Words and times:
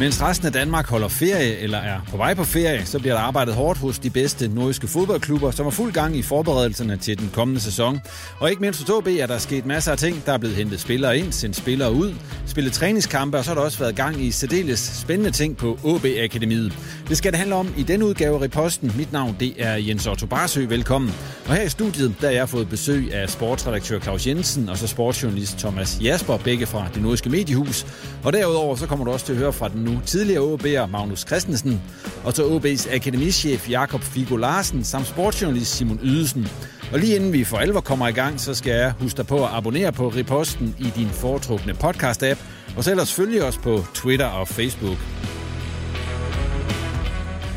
Mens 0.00 0.22
resten 0.22 0.46
af 0.46 0.52
Danmark 0.52 0.86
holder 0.86 1.08
ferie 1.08 1.58
eller 1.58 1.78
er 1.78 2.00
på 2.10 2.16
vej 2.16 2.34
på 2.34 2.44
ferie, 2.44 2.86
så 2.86 2.98
bliver 2.98 3.14
der 3.14 3.22
arbejdet 3.22 3.54
hårdt 3.54 3.78
hos 3.78 3.98
de 3.98 4.10
bedste 4.10 4.48
nordiske 4.48 4.88
fodboldklubber, 4.88 5.50
som 5.50 5.66
er 5.66 5.70
fuld 5.70 5.92
gang 5.92 6.16
i 6.16 6.22
forberedelserne 6.22 6.96
til 6.96 7.18
den 7.18 7.30
kommende 7.32 7.60
sæson. 7.60 8.00
Og 8.38 8.50
ikke 8.50 8.62
mindst 8.62 8.80
hos 8.80 8.90
OB 8.90 9.06
er 9.06 9.26
der 9.26 9.38
sket 9.38 9.66
masser 9.66 9.92
af 9.92 9.98
ting. 9.98 10.26
Der 10.26 10.32
er 10.32 10.38
blevet 10.38 10.56
hentet 10.56 10.80
spillere 10.80 11.18
ind, 11.18 11.32
sendt 11.32 11.56
spillere 11.56 11.92
ud, 11.92 12.14
spillet 12.46 12.72
træningskampe, 12.72 13.38
og 13.38 13.44
så 13.44 13.50
har 13.50 13.54
der 13.54 13.62
også 13.62 13.78
været 13.78 13.96
gang 13.96 14.22
i 14.24 14.30
særdeles 14.30 14.78
spændende 14.78 15.30
ting 15.30 15.56
på 15.56 15.78
OB 15.84 16.04
Akademiet. 16.24 16.72
Det 17.08 17.16
skal 17.16 17.32
det 17.32 17.38
handle 17.38 17.54
om 17.54 17.74
i 17.76 17.82
denne 17.82 18.06
udgave 18.06 18.36
af 18.36 18.42
Reposten. 18.42 18.92
Mit 18.96 19.12
navn 19.12 19.36
det 19.40 19.54
er 19.58 19.74
Jens 19.74 20.06
Otto 20.06 20.26
Barsø. 20.26 20.66
Velkommen. 20.68 21.14
Og 21.48 21.54
her 21.54 21.62
i 21.62 21.68
studiet, 21.68 22.14
der 22.20 22.26
har 22.26 22.34
jeg 22.34 22.48
fået 22.48 22.68
besøg 22.68 23.14
af 23.14 23.30
sportsredaktør 23.30 24.00
Claus 24.00 24.26
Jensen 24.26 24.68
og 24.68 24.78
så 24.78 24.86
sportsjournalist 24.86 25.58
Thomas 25.58 25.98
Jasper, 26.02 26.36
begge 26.38 26.66
fra 26.66 26.86
det 26.94 27.02
nordiske 27.02 27.30
mediehus. 27.30 27.86
Og 28.24 28.32
derudover 28.32 28.76
så 28.76 28.86
kommer 28.86 29.04
du 29.04 29.10
også 29.10 29.26
til 29.26 29.32
at 29.32 29.38
høre 29.38 29.52
fra 29.52 29.68
den 29.68 29.85
nu 29.86 30.00
tidligere 30.06 30.54
OB'er 30.54 30.86
Magnus 30.86 31.20
Christensen, 31.20 31.82
og 32.24 32.32
så 32.32 32.42
OB's 32.42 32.94
akademichef 32.94 33.70
Jakob 33.70 34.02
Figo 34.02 34.36
Larsen, 34.36 34.84
samt 34.84 35.06
sportsjournalist 35.06 35.76
Simon 35.76 36.00
Ydelsen. 36.02 36.48
Og 36.92 36.98
lige 36.98 37.16
inden 37.16 37.32
vi 37.32 37.44
for 37.44 37.56
alvor 37.56 37.80
kommer 37.80 38.08
i 38.08 38.12
gang, 38.12 38.40
så 38.40 38.54
skal 38.54 38.72
jeg 38.72 38.92
huske 39.00 39.16
dig 39.16 39.26
på 39.26 39.44
at 39.44 39.50
abonnere 39.52 39.92
på 39.92 40.08
Reposten 40.08 40.76
i 40.78 40.92
din 40.96 41.08
foretrukne 41.08 41.72
podcast-app, 41.72 42.38
og 42.76 42.84
så 42.84 42.90
ellers 42.90 43.12
følge 43.14 43.44
os 43.44 43.58
på 43.58 43.84
Twitter 43.94 44.26
og 44.26 44.48
Facebook. 44.48 44.98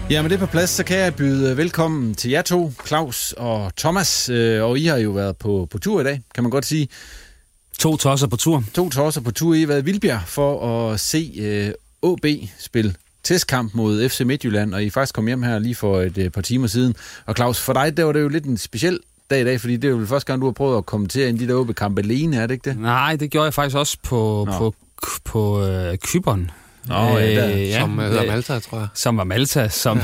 Ja, 0.10 0.22
med 0.22 0.30
det 0.30 0.40
på 0.40 0.46
plads, 0.46 0.70
så 0.70 0.84
kan 0.84 0.98
jeg 0.98 1.16
byde 1.16 1.58
velkommen 1.58 2.16
til 2.16 2.32
jer 2.32 2.42
to, 2.42 2.72
Claus 2.88 3.34
og 3.38 3.72
Thomas. 3.78 4.30
Øh, 4.30 4.64
Og 4.64 4.80
I 4.80 4.86
har 4.86 4.98
jo 4.98 5.12
været 5.12 5.38
på, 5.38 5.68
på 5.72 5.78
tur 5.80 6.02
i 6.02 6.04
dag, 6.04 6.22
kan 6.36 6.44
man 6.44 6.52
godt 6.52 6.66
sige. 6.66 6.88
To 7.80 7.98
tosser 7.98 8.28
på 8.28 8.38
tur. 8.38 8.64
To 8.74 8.90
tosser 8.90 9.22
på 9.22 9.32
tur. 9.32 9.54
I 9.54 9.60
har 9.60 9.68
været 9.68 9.82
i 9.82 9.86
Vildbjerg 9.86 10.22
for 10.28 10.90
at 10.92 11.00
se 11.00 11.34
øh, 11.40 11.72
OB 12.02 12.26
spille 12.60 12.94
testkamp 13.24 13.74
mod 13.74 14.10
FC 14.10 14.20
Midtjylland, 14.26 14.74
og 14.74 14.84
I 14.84 14.90
faktisk 14.90 15.16
kom 15.16 15.28
hjem 15.28 15.44
her 15.44 15.60
lige 15.60 15.76
for 15.76 16.02
et 16.02 16.18
øh, 16.18 16.30
par 16.30 16.42
timer 16.42 16.68
siden. 16.68 16.96
Og 17.26 17.36
Claus, 17.36 17.60
for 17.60 17.74
dig, 17.74 17.98
der 17.98 18.04
var 18.04 18.12
det 18.12 18.22
jo 18.22 18.28
lidt 18.28 18.46
en 18.46 18.58
speciel 18.58 19.00
dag 19.30 19.42
i 19.42 19.44
dag, 19.44 19.62
fordi 19.62 19.78
det 19.78 19.88
er 19.88 19.92
jo 19.92 20.06
første 20.06 20.28
gang, 20.28 20.42
du 20.42 20.46
har 20.46 20.52
prøvet 20.54 20.78
at 20.78 20.86
kommentere 20.86 21.30
en 21.30 21.40
de 21.40 21.48
der 21.48 21.54
OB-kamp 21.56 22.00
alene, 22.00 22.38
er 22.38 22.48
det 22.48 22.54
ikke 22.54 22.70
det? 22.70 22.80
Nej, 22.80 23.16
det 23.16 23.32
gjorde 23.32 23.46
jeg 23.46 23.54
faktisk 23.54 23.78
også 23.78 23.98
på, 24.04 24.46
Nå. 24.50 24.58
på, 24.58 24.74
på 25.26 25.66
øh, 25.66 25.98
Kyberen. 25.98 26.52
Nå, 26.88 26.96
ja, 26.96 27.36
der- 27.36 27.48
ja, 27.58 27.80
som 27.80 28.00
øh, 28.00 28.06
hedder 28.06 28.22
øh, 28.22 28.28
Malta, 28.28 28.60
tror 28.60 28.78
jeg. 28.80 28.88
Som 28.94 29.18
var 29.18 29.24
Malta, 29.24 29.70
som 29.70 29.98
øh, 29.98 30.04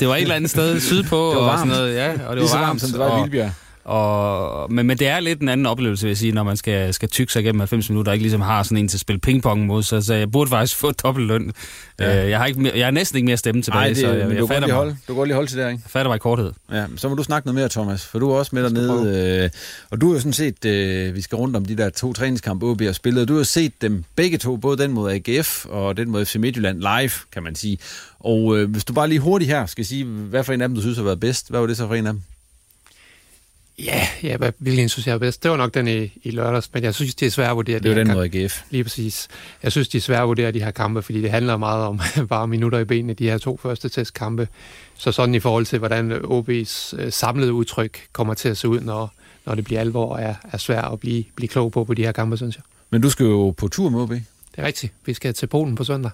det 0.00 0.08
var 0.08 0.16
et 0.16 0.22
eller 0.22 0.34
andet 0.34 0.50
sted 0.50 0.80
sydpå. 0.80 1.28
Det 1.30 1.36
var 1.36 1.42
og 1.42 1.46
varmt. 1.46 1.58
sådan 1.58 1.68
noget, 1.82 1.94
ja, 1.94 2.12
og 2.26 2.36
det 2.36 2.44
var 2.44 2.58
varmt, 2.60 2.80
som 2.80 2.90
det 2.90 2.98
var 2.98 3.06
i 3.08 3.10
og- 3.10 3.20
Vildbjerg. 3.22 3.50
Og, 3.88 4.72
men, 4.72 4.86
men 4.86 4.98
det 4.98 5.06
er 5.06 5.20
lidt 5.20 5.40
en 5.40 5.48
anden 5.48 5.66
oplevelse, 5.66 6.04
vil 6.04 6.10
jeg 6.10 6.16
sige, 6.16 6.32
når 6.32 6.42
man 6.42 6.56
skal, 6.56 6.94
skal 6.94 7.08
tykke 7.08 7.32
sig 7.32 7.40
igennem 7.40 7.60
90 7.60 7.90
minutter, 7.90 8.12
og 8.12 8.16
ikke 8.16 8.22
ligesom 8.22 8.40
har 8.40 8.62
sådan 8.62 8.78
en 8.78 8.88
til 8.88 8.96
at 8.96 9.00
spille 9.00 9.20
pingpong 9.20 9.66
mod, 9.66 9.82
så, 9.82 10.00
så 10.00 10.14
jeg 10.14 10.30
burde 10.30 10.50
faktisk 10.50 10.76
få 10.82 10.90
dobbelt 10.90 11.26
løn. 11.26 11.52
Ja. 12.00 12.14
Ja. 12.14 12.28
Jeg, 12.28 12.38
har 12.38 12.46
ikke 12.46 12.78
jeg 12.78 12.86
har 12.86 12.90
næsten 12.90 13.16
ikke 13.16 13.26
mere 13.26 13.36
stemme 13.36 13.62
tilbage, 13.62 13.80
Nej, 13.80 13.88
det, 13.88 13.96
så 13.96 14.12
jeg, 14.12 14.30
jeg, 14.30 14.38
du 14.38 14.46
fatter 14.46 14.60
lige 14.60 14.66
mig, 14.66 14.76
holde, 14.76 14.96
du 15.08 15.14
godt 15.14 15.28
lige 15.28 15.34
holde 15.34 15.50
til 15.50 15.58
der, 15.58 15.68
ikke? 15.68 15.82
jeg 15.84 15.90
fatter 15.90 16.08
mig 16.10 16.16
i 16.16 16.18
korthed. 16.18 16.52
Ja, 16.72 16.84
så 16.96 17.08
må 17.08 17.14
du 17.14 17.22
snakke 17.22 17.46
noget 17.46 17.54
mere, 17.54 17.68
Thomas, 17.68 18.06
for 18.06 18.18
du 18.18 18.30
er 18.30 18.34
også 18.34 18.50
med 18.54 18.62
dernede. 18.62 19.42
Øh, 19.44 19.50
og 19.90 20.00
du 20.00 20.06
har 20.06 20.14
jo 20.14 20.20
sådan 20.20 20.32
set, 20.32 20.64
øh, 20.64 21.14
vi 21.14 21.20
skal 21.20 21.36
rundt 21.36 21.56
om 21.56 21.64
de 21.64 21.76
der 21.76 21.90
to 21.90 22.12
træningskampe, 22.12 22.66
OB 22.66 22.80
har 22.80 22.92
spillet. 22.92 23.28
Du 23.28 23.36
har 23.36 23.42
set 23.42 23.82
dem 23.82 24.04
begge 24.16 24.38
to, 24.38 24.56
både 24.56 24.82
den 24.82 24.92
mod 24.92 25.12
AGF 25.12 25.66
og 25.66 25.96
den 25.96 26.10
mod 26.10 26.24
FC 26.24 26.36
Midtjylland 26.36 26.78
live, 26.78 27.10
kan 27.32 27.42
man 27.42 27.54
sige. 27.54 27.78
Og 28.20 28.58
øh, 28.58 28.70
hvis 28.70 28.84
du 28.84 28.92
bare 28.92 29.08
lige 29.08 29.20
hurtigt 29.20 29.50
her 29.50 29.66
skal 29.66 29.84
sige, 29.84 30.04
hvad 30.04 30.44
for 30.44 30.52
en 30.52 30.60
af 30.60 30.68
dem, 30.68 30.74
du 30.74 30.80
synes 30.80 30.96
har 30.96 31.04
været 31.04 31.20
bedst, 31.20 31.50
hvad 31.50 31.60
var 31.60 31.66
det 31.66 31.76
så 31.76 31.86
for 31.86 31.94
en 31.94 32.06
af 32.06 32.12
dem? 32.12 32.22
Ja, 33.84 34.08
ja 34.22 34.36
hvad, 34.36 34.52
hvilken 34.58 34.88
synes 34.88 35.06
jeg 35.06 35.14
er 35.14 35.18
bedst? 35.18 35.42
Det 35.42 35.50
var 35.50 35.56
nok 35.56 35.74
den 35.74 35.88
i, 35.88 36.12
i 36.22 36.30
lørdags, 36.30 36.70
men 36.74 36.82
jeg 36.82 36.94
synes, 36.94 37.14
det 37.14 37.26
er 37.26 37.30
svært 37.30 37.50
at 37.50 37.56
vurdere. 37.56 37.78
Det 37.78 37.90
var 37.90 37.94
de 37.94 38.00
den 38.04 38.12
mod. 38.12 38.34
AGF. 38.34 38.62
Lige 38.70 38.84
præcis. 38.84 39.28
Jeg 39.62 39.72
synes, 39.72 39.88
det 39.88 39.98
er 39.98 40.02
svært 40.02 40.22
at 40.22 40.28
vurdere 40.28 40.52
de 40.52 40.62
her 40.62 40.70
kampe, 40.70 41.02
fordi 41.02 41.22
det 41.22 41.30
handler 41.30 41.56
meget 41.56 41.84
om 41.86 42.00
bare 42.28 42.48
minutter 42.48 42.78
i 42.78 42.84
benene, 42.84 43.14
de 43.14 43.30
her 43.30 43.38
to 43.38 43.56
første 43.62 43.88
testkampe. 43.88 44.48
Så 44.96 45.12
sådan 45.12 45.34
i 45.34 45.40
forhold 45.40 45.66
til, 45.66 45.78
hvordan 45.78 46.12
OB's 46.12 47.00
øh, 47.02 47.12
samlede 47.12 47.52
udtryk 47.52 48.06
kommer 48.12 48.34
til 48.34 48.48
at 48.48 48.56
se 48.56 48.68
ud, 48.68 48.80
når, 48.80 49.14
når 49.46 49.54
det 49.54 49.64
bliver 49.64 49.80
alvor, 49.80 50.16
er, 50.16 50.34
er 50.52 50.58
svært 50.58 50.92
at 50.92 51.00
blive, 51.00 51.24
blive 51.34 51.48
klog 51.48 51.72
på 51.72 51.84
på 51.84 51.94
de 51.94 52.04
her 52.04 52.12
kampe, 52.12 52.36
synes 52.36 52.56
jeg. 52.56 52.62
Men 52.90 53.02
du 53.02 53.10
skal 53.10 53.24
jo 53.24 53.50
på 53.50 53.68
tur 53.68 53.88
med 53.90 54.00
OB, 54.00 54.10
Det 54.10 54.22
er 54.56 54.66
rigtigt. 54.66 54.92
Vi 55.06 55.14
skal 55.14 55.34
til 55.34 55.46
Polen 55.46 55.74
på 55.74 55.84
søndag. 55.84 56.10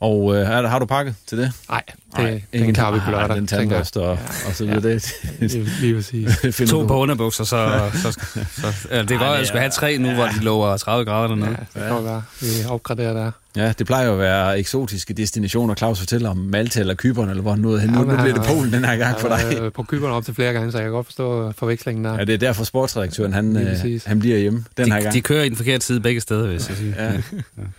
Og 0.00 0.36
øh, 0.36 0.46
har, 0.46 0.66
har 0.66 0.78
du 0.78 0.86
pakket 0.86 1.14
til 1.26 1.38
det? 1.38 1.52
Nej, 1.68 1.82
det, 2.16 2.42
den 2.52 2.74
kan 2.74 2.94
vi 2.94 3.00
på 3.04 3.10
lørdag. 3.10 3.36
Den 3.36 3.46
tandbørste 3.46 4.00
og, 4.00 4.18
og 4.46 4.54
så 4.54 4.64
videre. 4.64 4.88
Ja. 4.88 4.94
Det, 4.94 5.12
Lige, 5.40 5.68
lige 5.80 5.94
præcis. 5.94 6.38
det 6.58 6.68
To 6.68 6.86
på 6.86 6.96
underbukser, 6.98 7.44
så, 7.44 7.90
så, 7.94 8.12
så, 8.12 8.20
så 8.60 8.88
ja, 8.90 9.02
det 9.02 9.10
er 9.10 9.18
godt, 9.18 9.30
at 9.30 9.38
jeg 9.38 9.46
skal 9.46 9.60
have 9.60 9.70
tre 9.70 9.98
nu, 9.98 10.10
hvor 10.14 10.26
de 10.26 10.40
lover 10.40 10.76
30 10.76 11.04
grader 11.04 11.28
dernede. 11.28 11.46
Ja, 11.46 11.52
det 11.52 11.66
kan 11.74 11.88
godt 11.88 12.04
være. 12.04 12.22
Vi 12.40 12.46
opgraderer 12.68 13.12
der. 13.12 13.30
Ja, 13.56 13.72
det 13.78 13.86
plejer 13.86 14.06
jo 14.06 14.12
at 14.12 14.18
være 14.18 14.58
eksotiske 14.58 15.14
destinationer. 15.14 15.74
Claus 15.74 15.98
fortæller 15.98 16.30
om 16.30 16.36
Malta 16.36 16.80
eller 16.80 16.94
Kypern, 16.94 17.28
eller 17.28 17.42
hvor 17.42 17.56
nu 17.56 17.72
er 17.72 17.76
det. 17.80 17.90
Nu, 17.90 17.98
Ja, 17.98 18.04
nu 18.04 18.04
bliver 18.04 18.34
det 18.34 18.46
han- 18.46 18.54
Polen 18.56 18.72
den 18.72 18.84
her 18.84 18.96
gang 18.96 19.20
for 19.20 19.28
dig. 19.28 19.72
På 19.72 19.82
Kyberen 19.82 20.12
op 20.12 20.24
til 20.24 20.34
flere 20.34 20.52
gange, 20.52 20.72
så 20.72 20.78
jeg 20.78 20.84
kan 20.84 20.92
godt 20.92 21.06
forstå 21.06 21.52
forvekslingen 21.52 22.04
der. 22.04 22.14
Ja, 22.14 22.24
det 22.24 22.32
er 22.34 22.38
derfor 22.38 22.64
sportsredaktøren, 22.64 23.32
han, 23.32 23.56
øh, 23.56 24.00
han 24.06 24.18
bliver 24.18 24.38
hjemme 24.38 24.64
den 24.76 24.86
her 24.92 24.96
De, 24.98 25.02
gang. 25.02 25.14
de 25.14 25.20
kører 25.20 25.42
i 25.44 25.48
den 25.48 25.56
forkerte 25.56 25.86
side 25.86 26.00
begge 26.00 26.20
steder, 26.20 26.46
hvis 26.46 26.68
jeg 26.68 26.76
sige. 26.76 26.94
Ja. 27.04 27.12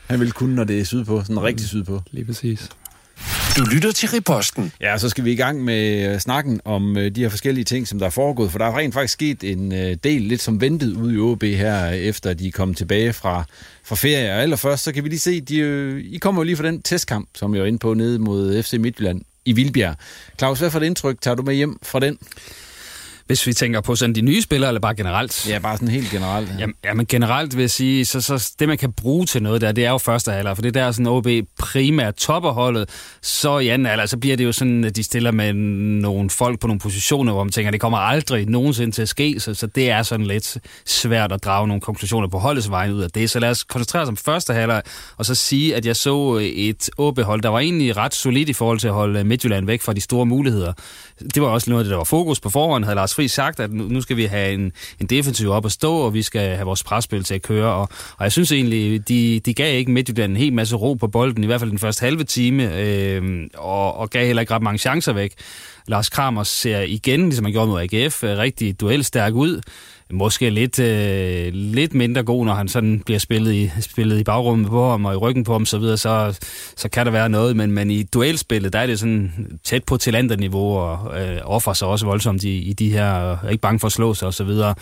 Han 0.07 0.19
vil 0.19 0.31
kunne, 0.31 0.55
når 0.55 0.63
det 0.63 0.79
er 0.79 0.83
sydpå, 0.85 1.21
sådan 1.21 1.41
rigtig 1.43 1.67
sydpå. 1.67 2.01
Lige 2.11 2.25
præcis. 2.25 2.69
Du 3.57 3.63
lytter 3.63 3.91
til 3.91 4.09
Riposten. 4.09 4.71
Ja, 4.81 4.97
så 4.97 5.09
skal 5.09 5.23
vi 5.25 5.31
i 5.31 5.35
gang 5.35 5.63
med 5.63 6.13
øh, 6.13 6.19
snakken 6.19 6.61
om 6.65 6.97
øh, 6.97 7.11
de 7.11 7.21
her 7.21 7.29
forskellige 7.29 7.63
ting, 7.63 7.87
som 7.87 7.99
der 7.99 8.05
er 8.05 8.09
foregået, 8.09 8.51
for 8.51 8.57
der 8.57 8.65
er 8.65 8.77
rent 8.77 8.93
faktisk 8.93 9.13
sket 9.13 9.43
en 9.43 9.73
øh, 9.73 9.97
del, 10.03 10.21
lidt 10.21 10.41
som 10.41 10.61
ventet 10.61 10.93
ude 10.93 11.15
i 11.15 11.17
OB 11.17 11.43
her, 11.43 11.87
efter 11.89 12.33
de 12.33 12.51
kom 12.51 12.73
tilbage 12.73 13.13
fra, 13.13 13.43
fra 13.83 13.95
ferie. 13.95 14.31
Og 14.31 14.41
allerførst, 14.41 14.83
så 14.83 14.91
kan 14.91 15.03
vi 15.03 15.09
lige 15.09 15.19
se, 15.19 15.41
de, 15.41 16.01
I 16.01 16.17
kommer 16.17 16.41
jo 16.41 16.43
lige 16.43 16.57
fra 16.57 16.63
den 16.63 16.81
testkamp, 16.81 17.29
som 17.35 17.53
jeg 17.53 17.61
var 17.61 17.67
inde 17.67 17.79
på, 17.79 17.93
nede 17.93 18.19
mod 18.19 18.63
FC 18.63 18.73
Midtjylland 18.73 19.21
i 19.45 19.51
Vildbjerg. 19.51 19.95
Claus, 20.37 20.59
hvad 20.59 20.71
for 20.71 20.79
et 20.79 20.85
indtryk 20.85 21.21
tager 21.21 21.35
du 21.35 21.43
med 21.43 21.55
hjem 21.55 21.79
fra 21.83 21.99
den? 21.99 22.17
Hvis 23.27 23.47
vi 23.47 23.53
tænker 23.53 23.81
på 23.81 23.95
sådan 23.95 24.15
de 24.15 24.21
nye 24.21 24.41
spillere, 24.41 24.69
eller 24.69 24.81
bare 24.81 24.95
generelt? 24.95 25.49
Ja, 25.49 25.59
bare 25.59 25.77
sådan 25.77 25.87
helt 25.87 26.11
generelt. 26.11 26.49
Ja. 26.59 26.65
Jamen, 26.85 27.05
generelt 27.05 27.55
vil 27.55 27.61
jeg 27.61 27.71
sige, 27.71 28.05
så, 28.05 28.21
så 28.21 28.51
det 28.59 28.67
man 28.67 28.77
kan 28.77 28.91
bruge 28.91 29.25
til 29.25 29.43
noget 29.43 29.61
der, 29.61 29.71
det 29.71 29.85
er 29.85 29.89
jo 29.89 29.97
første 29.97 30.31
halvleg, 30.31 30.57
for 30.57 30.61
det 30.61 30.73
der 30.73 30.83
er 30.83 30.91
sådan 30.91 31.07
OB 31.07 31.27
primært 31.59 32.15
topper 32.15 32.51
holdet. 32.51 32.89
Så 33.21 33.59
i 33.59 33.67
anden 33.67 33.85
halvleg, 33.85 34.09
så 34.09 34.17
bliver 34.17 34.37
det 34.37 34.45
jo 34.45 34.51
sådan, 34.51 34.83
at 34.83 34.95
de 34.95 35.03
stiller 35.03 35.31
med 35.31 35.53
nogle 35.53 36.29
folk 36.29 36.59
på 36.59 36.67
nogle 36.67 36.79
positioner, 36.79 37.33
hvor 37.33 37.43
man 37.43 37.51
tænker, 37.51 37.71
det 37.71 37.81
kommer 37.81 37.97
aldrig 37.97 38.45
nogensinde 38.45 38.91
til 38.91 39.01
at 39.01 39.09
ske, 39.09 39.39
så, 39.39 39.53
så 39.53 39.67
det 39.67 39.89
er 39.89 40.03
sådan 40.03 40.25
lidt 40.25 40.57
svært 40.85 41.31
at 41.31 41.43
drage 41.43 41.67
nogle 41.67 41.81
konklusioner 41.81 42.27
på 42.27 42.37
holdets 42.37 42.69
vegne 42.69 42.95
ud 42.95 43.01
af 43.01 43.09
det. 43.09 43.29
Så 43.29 43.39
lad 43.39 43.49
os 43.49 43.63
koncentrere 43.63 44.03
os 44.03 44.09
om 44.09 44.17
første 44.17 44.53
halvleg, 44.53 44.81
og 45.17 45.25
så 45.25 45.35
sige, 45.35 45.75
at 45.75 45.85
jeg 45.85 45.95
så 45.95 46.39
et 46.41 46.89
OB-hold, 46.97 47.41
der 47.41 47.49
var 47.49 47.59
egentlig 47.59 47.97
ret 47.97 48.13
solidt 48.13 48.49
i 48.49 48.53
forhold 48.53 48.79
til 48.79 48.87
at 48.87 48.93
holde 48.93 49.23
Midtjylland 49.23 49.65
væk 49.65 49.81
fra 49.81 49.93
de 49.93 50.01
store 50.01 50.25
muligheder. 50.25 50.73
Det 51.33 51.41
var 51.41 51.47
også 51.47 51.69
noget 51.69 51.81
af 51.81 51.83
det, 51.83 51.91
der 51.91 51.97
var 51.97 52.03
fokus 52.03 52.39
på 52.39 52.49
forhånd, 52.49 52.83
havde 52.83 52.95
Lars 52.95 53.16
Friis 53.17 53.31
sagt, 53.31 53.59
at 53.59 53.71
nu 53.73 54.01
skal 54.01 54.17
vi 54.17 54.25
have 54.25 54.53
en, 54.53 54.71
en 54.99 55.07
defensiv 55.07 55.49
op 55.49 55.65
at 55.65 55.71
stå, 55.71 55.95
og 55.95 56.13
vi 56.13 56.21
skal 56.21 56.55
have 56.55 56.65
vores 56.65 56.83
presspil 56.83 57.23
til 57.23 57.35
at 57.35 57.41
køre. 57.41 57.73
Og, 57.73 57.89
og 58.17 58.23
jeg 58.23 58.31
synes 58.31 58.51
egentlig, 58.51 59.07
de, 59.07 59.39
de 59.39 59.53
gav 59.53 59.77
ikke 59.77 59.91
Midtjylland 59.91 60.31
en 60.31 60.37
hel 60.37 60.53
masse 60.53 60.75
ro 60.75 60.93
på 60.93 61.07
bolden, 61.07 61.43
i 61.43 61.47
hvert 61.47 61.59
fald 61.59 61.71
den 61.71 61.79
første 61.79 62.05
halve 62.05 62.23
time, 62.23 62.79
øh, 62.79 63.47
og, 63.53 63.97
og 63.97 64.09
gav 64.09 64.25
heller 64.25 64.41
ikke 64.41 64.53
ret 64.53 64.61
mange 64.61 64.77
chancer 64.77 65.13
væk. 65.13 65.33
Lars 65.87 66.09
Kramer 66.09 66.43
ser 66.43 66.79
igen, 66.79 67.23
ligesom 67.23 67.45
han 67.45 67.51
gjorde 67.51 67.67
mod 67.67 67.81
AGF, 67.81 68.23
rigtig 68.23 68.79
duelstærk 68.81 69.33
ud 69.33 69.61
måske 70.13 70.49
lidt, 70.49 70.79
øh, 70.79 71.53
lidt 71.53 71.93
mindre 71.93 72.23
god, 72.23 72.45
når 72.45 72.53
han 72.53 72.67
sådan 72.67 73.01
bliver 73.05 73.19
spillet 73.19 73.53
i, 73.53 73.71
spillet 73.81 74.19
i 74.19 74.23
bagrummet 74.23 74.69
på 74.69 74.89
ham 74.89 75.05
og 75.05 75.13
i 75.13 75.17
ryggen 75.17 75.43
på 75.43 75.51
ham, 75.51 75.65
så 75.65 75.77
videre, 75.77 75.97
så, 75.97 76.39
så 76.75 76.89
kan 76.89 77.05
der 77.05 77.11
være 77.11 77.29
noget, 77.29 77.55
men, 77.55 77.71
men 77.71 77.91
i 77.91 78.03
duelspillet, 78.03 78.73
der 78.73 78.79
er 78.79 78.87
det 78.87 78.99
sådan 78.99 79.31
tæt 79.63 79.83
på 79.83 79.97
talenterniveau 79.97 80.77
og 80.77 81.21
øh, 81.21 81.37
offer 81.43 81.73
sig 81.73 81.87
også 81.87 82.05
voldsomt 82.05 82.43
i, 82.43 82.57
i 82.57 82.73
de 82.73 82.91
her, 82.91 83.11
og 83.11 83.39
er 83.43 83.49
ikke 83.49 83.61
bange 83.61 83.79
for 83.79 83.87
at 83.87 83.91
slå 83.91 84.13
sig 84.13 84.25
og 84.25 84.33
så 84.33 84.43
videre. 84.43 84.75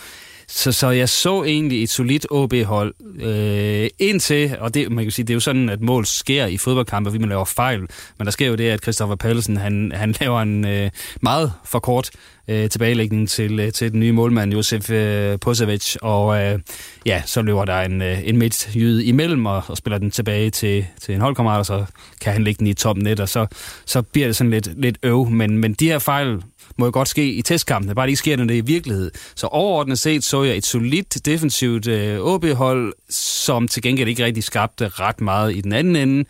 Så, 0.47 0.71
så 0.71 0.89
jeg 0.89 1.09
så 1.09 1.43
egentlig 1.43 1.83
et 1.83 1.89
solidt 1.89 2.27
OB-hold 2.31 2.93
øh, 3.21 3.89
indtil, 3.99 4.57
og 4.59 4.73
det, 4.73 4.91
man 4.91 5.05
kan 5.05 5.11
sige, 5.11 5.25
det 5.25 5.33
er 5.33 5.35
jo 5.35 5.39
sådan, 5.39 5.69
at 5.69 5.81
mål 5.81 6.05
sker 6.05 6.45
i 6.45 6.57
fodboldkampe, 6.57 7.09
fordi 7.09 7.19
man 7.19 7.29
laver 7.29 7.45
fejl. 7.45 7.79
Men 8.17 8.25
der 8.25 8.31
sker 8.31 8.47
jo 8.47 8.55
det, 8.55 8.69
at 8.69 8.81
Christoffer 8.81 9.15
Pallesen, 9.15 9.57
han, 9.57 9.91
han 9.95 10.15
laver 10.19 10.41
en 10.41 10.67
øh, 10.67 10.89
meget 11.21 11.53
for 11.65 11.79
kort 11.79 12.09
øh, 12.47 12.69
tilbagelægning 12.69 13.29
til, 13.29 13.59
øh, 13.59 13.71
til 13.71 13.91
den 13.91 13.99
nye 13.99 14.11
målmand, 14.11 14.53
Josef 14.53 14.89
øh, 14.89 15.39
Posevic, 15.39 15.95
og 16.01 16.43
øh, 16.43 16.59
ja, 17.05 17.21
så 17.25 17.41
løber 17.41 17.65
der 17.65 17.81
en, 17.81 18.01
øh, 18.01 18.27
en 18.27 18.37
midtjyde 18.37 19.05
imellem 19.05 19.45
og, 19.45 19.63
og 19.67 19.77
spiller 19.77 19.97
den 19.97 20.11
tilbage 20.11 20.49
til, 20.49 20.85
til 21.01 21.15
en 21.15 21.21
holdkammerat, 21.21 21.59
og 21.59 21.65
så 21.65 21.85
kan 22.21 22.33
han 22.33 22.43
lægge 22.43 22.59
den 22.59 22.67
i 22.67 22.73
top 22.73 22.97
net, 22.97 23.19
og 23.19 23.29
så, 23.29 23.47
så 23.85 24.01
bliver 24.01 24.27
det 24.27 24.35
sådan 24.35 24.51
lidt, 24.51 24.81
lidt 24.81 24.97
øv. 25.03 25.29
Men, 25.29 25.57
men 25.57 25.73
de 25.73 25.87
her 25.87 25.99
fejl 25.99 26.41
må 26.77 26.85
jo 26.85 26.91
godt 26.93 27.07
ske 27.07 27.33
i 27.33 27.41
testkampene, 27.41 27.95
bare 27.95 28.05
det 28.05 28.09
ikke 28.09 28.19
sker, 28.19 28.37
når 28.37 28.45
det 28.45 28.53
er 28.53 28.61
i 28.61 28.65
virkelighed. 28.65 29.11
Så 29.35 29.47
overordnet 29.47 29.99
set 29.99 30.23
så 30.23 30.43
jeg 30.43 30.57
et 30.57 30.65
solidt 30.65 31.25
defensivt 31.25 31.87
øh, 31.87 32.19
OB-hold, 32.19 32.93
som 33.09 33.67
til 33.67 33.81
gengæld 33.83 34.09
ikke 34.09 34.25
rigtig 34.25 34.43
skabte 34.43 34.87
ret 34.87 35.21
meget 35.21 35.55
i 35.55 35.61
den 35.61 35.73
anden 35.73 35.95
ende. 35.95 36.25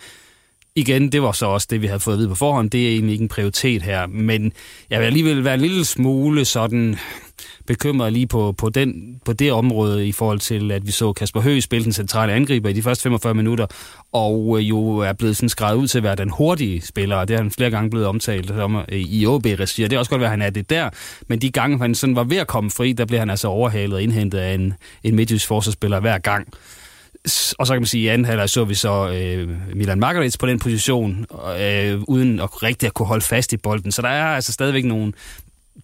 Igen, 0.76 1.12
det 1.12 1.22
var 1.22 1.32
så 1.32 1.46
også 1.46 1.68
det, 1.70 1.82
vi 1.82 1.88
havde 1.88 2.00
fået 2.00 2.14
at 2.14 2.20
vide 2.20 2.30
på 2.30 2.36
forhånd. 2.36 2.70
Det 2.70 2.86
er 2.86 2.90
egentlig 2.90 3.14
ikke 3.14 3.24
en 3.24 3.30
prioritet 3.30 3.82
her, 3.82 4.08
men 4.08 4.54
jeg 4.90 5.00
vil 5.00 5.06
alligevel 5.06 5.44
være 5.44 5.54
en 5.54 5.62
lille 5.62 5.86
smule 5.86 6.46
sådan 6.46 6.98
bekymret 7.68 8.14
lige 8.14 8.28
på, 8.28 8.52
på, 8.58 8.70
den, 8.70 9.20
på 9.26 9.34
det 9.34 9.52
område 9.52 10.08
i 10.08 10.12
forhold 10.12 10.40
til, 10.40 10.72
at 10.72 10.88
vi 10.88 10.92
så 10.92 11.14
Kasper 11.14 11.42
Høgh 11.42 11.62
spille 11.62 11.84
den 11.84 11.94
centrale 11.94 12.34
angriber 12.34 12.70
i 12.70 12.74
de 12.74 12.82
første 12.82 13.04
45 13.04 13.34
minutter, 13.34 13.68
og 14.12 14.56
øh, 14.60 14.70
jo 14.70 14.98
er 14.98 15.14
blevet 15.14 15.36
sådan 15.36 15.50
skrevet 15.50 15.78
ud 15.78 15.88
til 15.88 15.98
at 15.98 16.04
være 16.04 16.16
den 16.16 16.30
hurtige 16.30 16.82
spiller, 16.82 17.16
og 17.16 17.28
det 17.28 17.36
har 17.36 17.44
han 17.44 17.52
flere 17.52 17.70
gange 17.72 17.90
blevet 17.90 18.08
omtalt 18.08 18.52
øh, 18.52 18.58
om 18.58 18.76
øh, 18.76 19.00
i 19.00 19.26
OB-regi, 19.26 19.84
og 19.84 19.90
det 19.90 19.96
er 19.96 20.00
også 20.00 20.12
godt 20.12 20.24
at 20.24 20.30
han 20.30 20.42
er 20.42 20.50
det 20.50 20.70
der, 20.70 20.90
men 21.28 21.40
de 21.40 21.52
gange, 21.52 21.78
han 21.78 21.96
sådan 21.96 22.16
var 22.16 22.24
ved 22.24 22.38
at 22.38 22.48
komme 22.48 22.72
fri, 22.72 22.94
der 22.94 23.06
blev 23.06 23.20
han 23.20 23.30
altså 23.30 23.48
overhalet 23.48 23.94
og 23.94 24.04
indhentet 24.04 24.38
af 24.38 24.54
en, 24.54 24.74
en 25.04 25.16
midtjysk 25.16 25.48
forsvarsspiller 25.48 26.00
hver 26.00 26.18
gang. 26.18 26.48
Og 27.60 27.68
så 27.68 27.74
kan 27.74 27.82
man 27.82 27.86
sige, 27.86 28.02
at 28.02 28.06
i 28.06 28.14
anden 28.14 28.26
halvleg 28.26 28.50
så 28.50 28.64
vi 28.64 28.74
så 28.74 29.10
øh, 29.10 29.50
Milan 29.76 30.00
Margaret 30.00 30.36
på 30.40 30.48
den 30.48 30.60
position, 30.60 31.26
øh, 31.60 32.02
uden 32.08 32.40
at 32.40 32.64
rigtig 32.64 32.88
at 32.88 32.94
kunne 32.94 33.06
holde 33.06 33.26
fast 33.26 33.54
i 33.54 33.58
bolden. 33.58 33.92
Så 33.92 34.02
der 34.02 34.10
er 34.10 34.26
altså 34.26 34.52
stadigvæk 34.52 34.86
nogle 34.86 35.14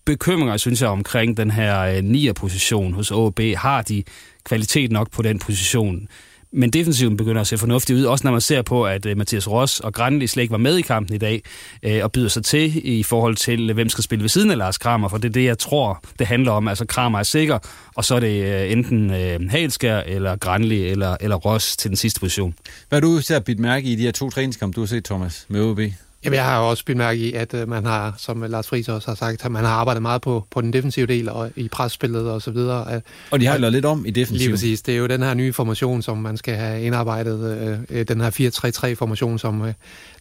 bekymringer, 0.05 0.57
synes 0.57 0.81
jeg, 0.81 0.89
omkring 0.89 1.37
den 1.37 1.51
her 1.51 1.79
øh, 1.79 2.03
nier-position 2.03 2.93
hos 2.93 3.11
AB. 3.11 3.39
Har 3.55 3.81
de 3.81 4.03
kvalitet 4.43 4.91
nok 4.91 5.11
på 5.11 5.21
den 5.21 5.39
position? 5.39 6.07
Men 6.53 6.69
defensiven 6.69 7.17
begynder 7.17 7.41
at 7.41 7.47
se 7.47 7.57
fornuftig 7.57 7.95
ud, 7.95 8.03
også 8.03 8.27
når 8.27 8.31
man 8.31 8.41
ser 8.41 8.61
på, 8.61 8.85
at 8.85 9.05
øh, 9.05 9.17
Mathias 9.17 9.51
Ross 9.51 9.79
og 9.79 9.93
Granli 9.93 10.27
slet 10.27 10.41
ikke 10.41 10.51
var 10.51 10.57
med 10.57 10.77
i 10.77 10.81
kampen 10.81 11.15
i 11.15 11.17
dag, 11.17 11.43
øh, 11.83 12.03
og 12.03 12.11
byder 12.11 12.27
sig 12.27 12.43
til 12.43 12.81
i 12.83 13.03
forhold 13.03 13.35
til, 13.35 13.73
hvem 13.73 13.89
skal 13.89 14.03
spille 14.03 14.21
ved 14.21 14.29
siden 14.29 14.51
af 14.51 14.57
Lars 14.57 14.77
Kramer, 14.77 15.07
for 15.07 15.17
det 15.17 15.29
er 15.29 15.33
det, 15.33 15.43
jeg 15.43 15.57
tror, 15.57 16.03
det 16.19 16.27
handler 16.27 16.51
om. 16.51 16.67
Altså, 16.67 16.85
Kramer 16.85 17.19
er 17.19 17.23
sikker, 17.23 17.59
og 17.95 18.05
så 18.05 18.15
er 18.15 18.19
det 18.19 18.71
enten 18.71 19.09
uh, 19.09 19.49
Halskær, 19.49 19.99
eller 19.99 20.35
Granli, 20.35 20.87
eller, 20.87 21.17
eller 21.19 21.35
Ross 21.35 21.77
til 21.77 21.89
den 21.89 21.97
sidste 21.97 22.19
position. 22.19 22.53
Hvad 22.89 22.99
er 22.99 23.01
du 23.01 23.17
især 23.17 23.39
bidt 23.39 23.59
mærke 23.59 23.87
i 23.87 23.95
de 23.95 24.01
her 24.01 24.11
to 24.11 24.29
træningskampe, 24.29 24.75
du 24.75 24.81
har 24.81 24.87
set, 24.87 25.05
Thomas, 25.05 25.45
med 25.49 25.61
OB? 25.61 25.79
Jamen, 26.23 26.35
jeg 26.35 26.45
har 26.45 26.59
også 26.59 26.85
bemærket 26.85 27.21
i, 27.21 27.33
at 27.33 27.53
øh, 27.53 27.69
man 27.69 27.85
har, 27.85 28.13
som 28.17 28.41
Lars 28.41 28.67
Friis 28.67 28.89
også 28.89 29.07
har 29.07 29.15
sagt, 29.15 29.45
at 29.45 29.51
man 29.51 29.63
har 29.63 29.71
arbejdet 29.71 30.01
meget 30.01 30.21
på, 30.21 30.47
på 30.51 30.61
den 30.61 30.73
defensive 30.73 31.05
del 31.05 31.29
og 31.29 31.51
i 31.55 31.67
presspillet 31.67 32.31
og 32.31 32.41
så 32.41 32.51
videre. 32.51 33.01
Og 33.31 33.39
de 33.39 33.45
har 33.45 33.57
lavet 33.57 33.73
lidt 33.73 33.85
om 33.85 34.05
i 34.05 34.11
defensiven. 34.11 34.39
Lige 34.39 34.49
præcis. 34.49 34.81
Det 34.81 34.93
er 34.93 34.97
jo 34.97 35.07
den 35.07 35.23
her 35.23 35.33
nye 35.33 35.53
formation, 35.53 36.01
som 36.01 36.17
man 36.17 36.37
skal 36.37 36.55
have 36.55 36.83
indarbejdet. 36.83 37.57
Øh, 37.89 37.99
øh 37.99 38.07
den 38.07 38.21
her 38.21 38.89
4-3-3 38.91 38.95
formation, 38.95 39.39
som 39.39 39.61
øh, 39.61 39.73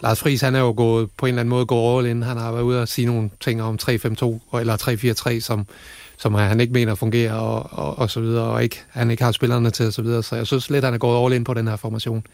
Lars 0.03 0.21
Friis, 0.21 0.41
han 0.41 0.55
er 0.55 0.61
jo 0.61 0.75
gået, 0.77 1.11
på 1.17 1.27
en 1.27 1.29
eller 1.29 1.41
anden 1.41 1.51
måde 1.51 1.67
gået 1.67 1.99
all 1.99 2.11
in. 2.11 2.23
Han 2.23 2.37
har 2.37 2.53
været 2.53 2.63
ude 2.63 2.83
og 2.83 2.89
sige 2.89 3.07
nogle 3.07 3.31
ting 3.41 3.63
om 3.63 3.79
3-5-2 3.83 3.91
eller 4.59 5.37
3-4-3, 5.37 5.41
som, 5.41 5.67
som 6.21 6.35
han 6.35 6.61
ikke 6.61 6.73
mener 6.73 6.95
fungerer 6.95 7.35
og, 7.35 7.69
og, 7.73 7.99
og 7.99 8.11
så 8.11 8.21
videre, 8.21 8.45
og 8.45 8.63
ikke, 8.63 8.83
han 8.89 9.11
ikke 9.11 9.25
har 9.25 9.33
spillerne 9.33 9.71
til 9.71 9.87
og 9.87 9.93
så 9.93 10.03
videre. 10.03 10.23
Så 10.23 10.37
jeg 10.37 10.47
synes 10.47 10.71
lidt, 10.71 10.79
at 10.79 10.85
han 10.85 10.95
er 10.95 10.99
gået 10.99 11.25
all 11.25 11.35
in 11.35 11.45
på 11.45 11.55
den 11.55 11.69
her 11.69 11.77
formation. 11.77 12.27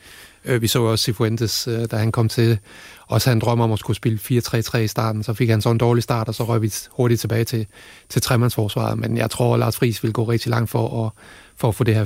Øh, 0.45 0.63
vi 0.63 0.67
så 0.67 0.83
også 0.83 1.05
Sifuentes, 1.05 1.69
øh, 1.69 1.85
da 1.91 1.97
han 1.97 2.13
kom 2.13 2.29
til, 2.29 2.59
også 3.07 3.31
han 3.31 3.39
drømmer 3.39 3.65
om 3.65 3.73
at 3.73 3.79
skulle 3.79 3.97
spille 3.97 4.19
4-3-3 4.23 4.79
i 4.79 4.87
starten, 4.87 5.23
så 5.23 5.35
fik 5.35 5.49
han 5.49 5.63
så 5.63 5.71
en 5.71 5.79
dårlig 5.79 6.03
start, 6.03 6.29
og 6.29 6.35
så 6.35 6.45
røg 6.45 6.63
vi 6.63 6.73
hurtigt 6.91 7.21
tilbage 7.21 7.45
til, 7.45 7.67
til 8.09 8.23
tremandsforsvaret. 8.23 8.99
Men 8.99 9.17
jeg 9.17 9.31
tror, 9.31 9.55
at 9.55 9.61
Lars 9.61 9.77
Friis 9.77 10.03
vil 10.03 10.13
gå 10.13 10.25
rigtig 10.25 10.51
langt 10.51 10.71
for 10.71 11.07
at, 11.07 11.13
for 11.57 11.69
at 11.69 11.75
få 11.75 11.85
det 11.85 11.95
her 11.95 12.05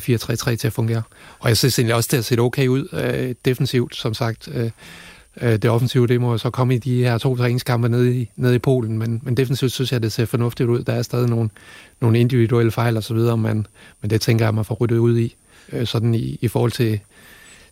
4-3-3 0.53 0.57
til 0.57 0.67
at 0.67 0.73
fungere. 0.73 1.03
Og 1.39 1.49
jeg 1.49 1.57
synes 1.57 1.79
egentlig 1.79 1.95
også, 1.95 2.09
det 2.11 2.17
har 2.17 2.23
set 2.23 2.41
okay 2.41 2.67
ud 2.67 2.89
øh, 2.93 3.35
defensivt, 3.45 3.97
som 3.97 4.15
sagt. 4.15 4.49
Øh, 4.53 4.71
øh 5.43 5.53
det 5.53 5.71
offensive, 5.71 6.07
det 6.07 6.21
må 6.21 6.39
så 6.39 6.51
komme 6.51 6.75
i 6.75 6.79
de 6.79 7.03
her 7.03 7.19
to 7.19 7.37
træningskampe 7.37 7.89
nede 7.89 8.21
i, 8.21 8.31
nede 8.37 8.55
i 8.55 8.59
Polen, 8.59 8.99
men, 8.99 9.21
men 9.25 9.37
defensivt 9.37 9.73
synes 9.73 9.93
jeg, 9.93 10.03
det 10.03 10.13
ser 10.13 10.25
fornuftigt 10.25 10.69
ud. 10.69 10.83
Der 10.83 10.93
er 10.93 11.03
stadig 11.03 11.29
nogle, 11.29 11.51
nogle 12.01 12.21
individuelle 12.21 12.71
fejl 12.73 12.97
og 12.97 13.03
så 13.03 13.15
videre, 13.15 13.37
men, 13.37 13.67
men 14.01 14.11
det 14.11 14.21
tænker 14.21 14.45
jeg, 14.45 14.55
man 14.55 14.65
får 14.65 14.75
ryddet 14.75 14.99
ud 14.99 15.19
i, 15.19 15.37
øh, 15.73 15.87
sådan 15.87 16.15
i, 16.15 16.39
i 16.41 16.49
forhold 16.49 16.73
til, 16.73 17.01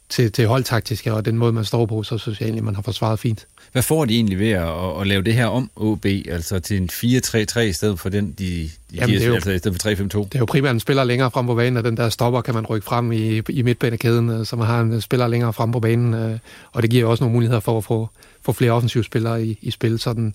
til, 0.09 0.33
til 0.33 0.47
holdtaktiske 0.47 1.15
og 1.15 1.25
den 1.25 1.39
måde, 1.39 1.53
man 1.53 1.65
står 1.65 1.87
på, 1.87 2.03
så 2.03 2.19
synes 2.19 2.41
jeg 2.41 2.47
egentlig, 2.47 2.65
man 2.65 2.75
har 2.75 2.83
forsvaret 2.83 3.19
fint. 3.19 3.47
Hvad 3.73 3.83
får 3.83 4.05
de 4.05 4.15
egentlig 4.15 4.39
ved 4.39 4.51
at, 4.51 5.01
at 5.01 5.07
lave 5.07 5.23
det 5.23 5.35
her 5.35 5.47
om 5.47 5.71
OB, 5.77 6.07
altså 6.29 6.61
til 6.61 6.77
en 6.77 6.89
4-3-3 6.93 7.59
i 7.61 7.73
stedet 7.73 8.01
for 8.01 8.09
den, 8.09 8.35
de, 8.39 8.45
de 8.45 8.71
Jamen, 8.93 9.07
giver, 9.09 9.19
det 9.19 9.25
er 9.25 9.29
jo, 9.29 9.35
altså 9.35 9.51
i 9.51 9.59
stedet 9.59 9.83
for 9.83 9.89
3-5-2? 9.89 9.95
Det 10.25 10.35
er 10.35 10.39
jo 10.39 10.45
primært 10.45 10.75
en 10.75 10.81
spiller 10.81 11.05
længere 11.05 11.31
frem 11.31 11.47
på 11.47 11.55
banen, 11.55 11.77
og 11.77 11.85
den 11.85 11.97
der 11.97 12.09
stopper 12.09 12.41
kan 12.41 12.55
man 12.55 12.67
rykke 12.67 12.85
frem 12.85 13.13
i, 13.13 13.43
i 13.49 13.63
midtbanekæden, 13.63 14.31
øh, 14.31 14.47
så 14.47 14.57
man 14.57 14.67
har 14.67 14.81
en 14.81 15.01
spiller 15.01 15.29
længere 15.29 15.53
frem 15.53 15.73
på 15.73 15.81
banen, 15.81 16.15
øh, 16.15 16.39
og 16.73 16.83
det 16.83 16.91
giver 16.91 17.07
også 17.07 17.25
nogle 17.25 17.33
muligheder 17.33 17.61
for 17.61 17.79
at 17.79 17.85
få, 17.85 18.09
få 18.43 18.53
flere 18.53 18.73
offensive 18.73 19.05
spillere 19.05 19.45
i, 19.45 19.59
i 19.63 19.71
spil, 19.71 19.99
sådan 19.99 20.35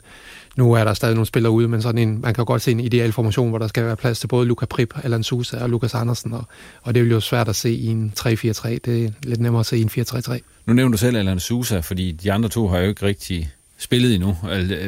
nu 0.58 0.74
er 0.74 0.84
der 0.84 0.94
stadig 0.94 1.16
nogle 1.16 1.26
spillere 1.26 1.52
ude, 1.52 1.68
men 1.68 1.82
sådan 1.82 2.08
en, 2.08 2.22
man 2.22 2.34
kan 2.34 2.46
godt 2.46 2.62
se 2.62 2.72
en 2.72 2.80
ideal 2.80 3.12
formation, 3.12 3.50
hvor 3.50 3.58
der 3.58 3.68
skal 3.68 3.86
være 3.86 3.96
plads 3.96 4.20
til 4.20 4.28
både 4.28 4.48
Luca 4.48 4.66
Prip, 4.66 4.94
Alan 5.04 5.24
Sousa 5.24 5.64
og 5.64 5.70
Lukas 5.70 5.94
Andersen, 5.94 6.34
og, 6.34 6.44
og 6.82 6.96
det 6.96 7.04
er 7.04 7.08
jo 7.08 7.20
svært 7.20 7.50
at 7.50 7.56
se 7.56 7.72
i 7.72 7.88
en 7.88 8.14
3-4-3. 8.20 8.28
Det 8.30 8.88
er 8.88 9.10
lidt 9.24 9.40
nemmere 9.40 9.60
at 9.60 9.66
se 9.66 9.78
i 9.78 9.82
en 9.82 9.90
4-3-3. 9.90 10.40
Nu 10.66 10.74
nævner 10.74 10.92
du 10.92 10.98
selv 10.98 11.18
Alan 11.18 11.40
Sousa, 11.40 11.80
fordi 11.80 12.12
de 12.12 12.32
andre 12.32 12.50
to 12.50 12.68
har 12.68 12.80
jo 12.80 12.88
ikke 12.88 13.06
rigtig 13.06 13.52
spillet 13.84 14.16
endnu. 14.16 14.34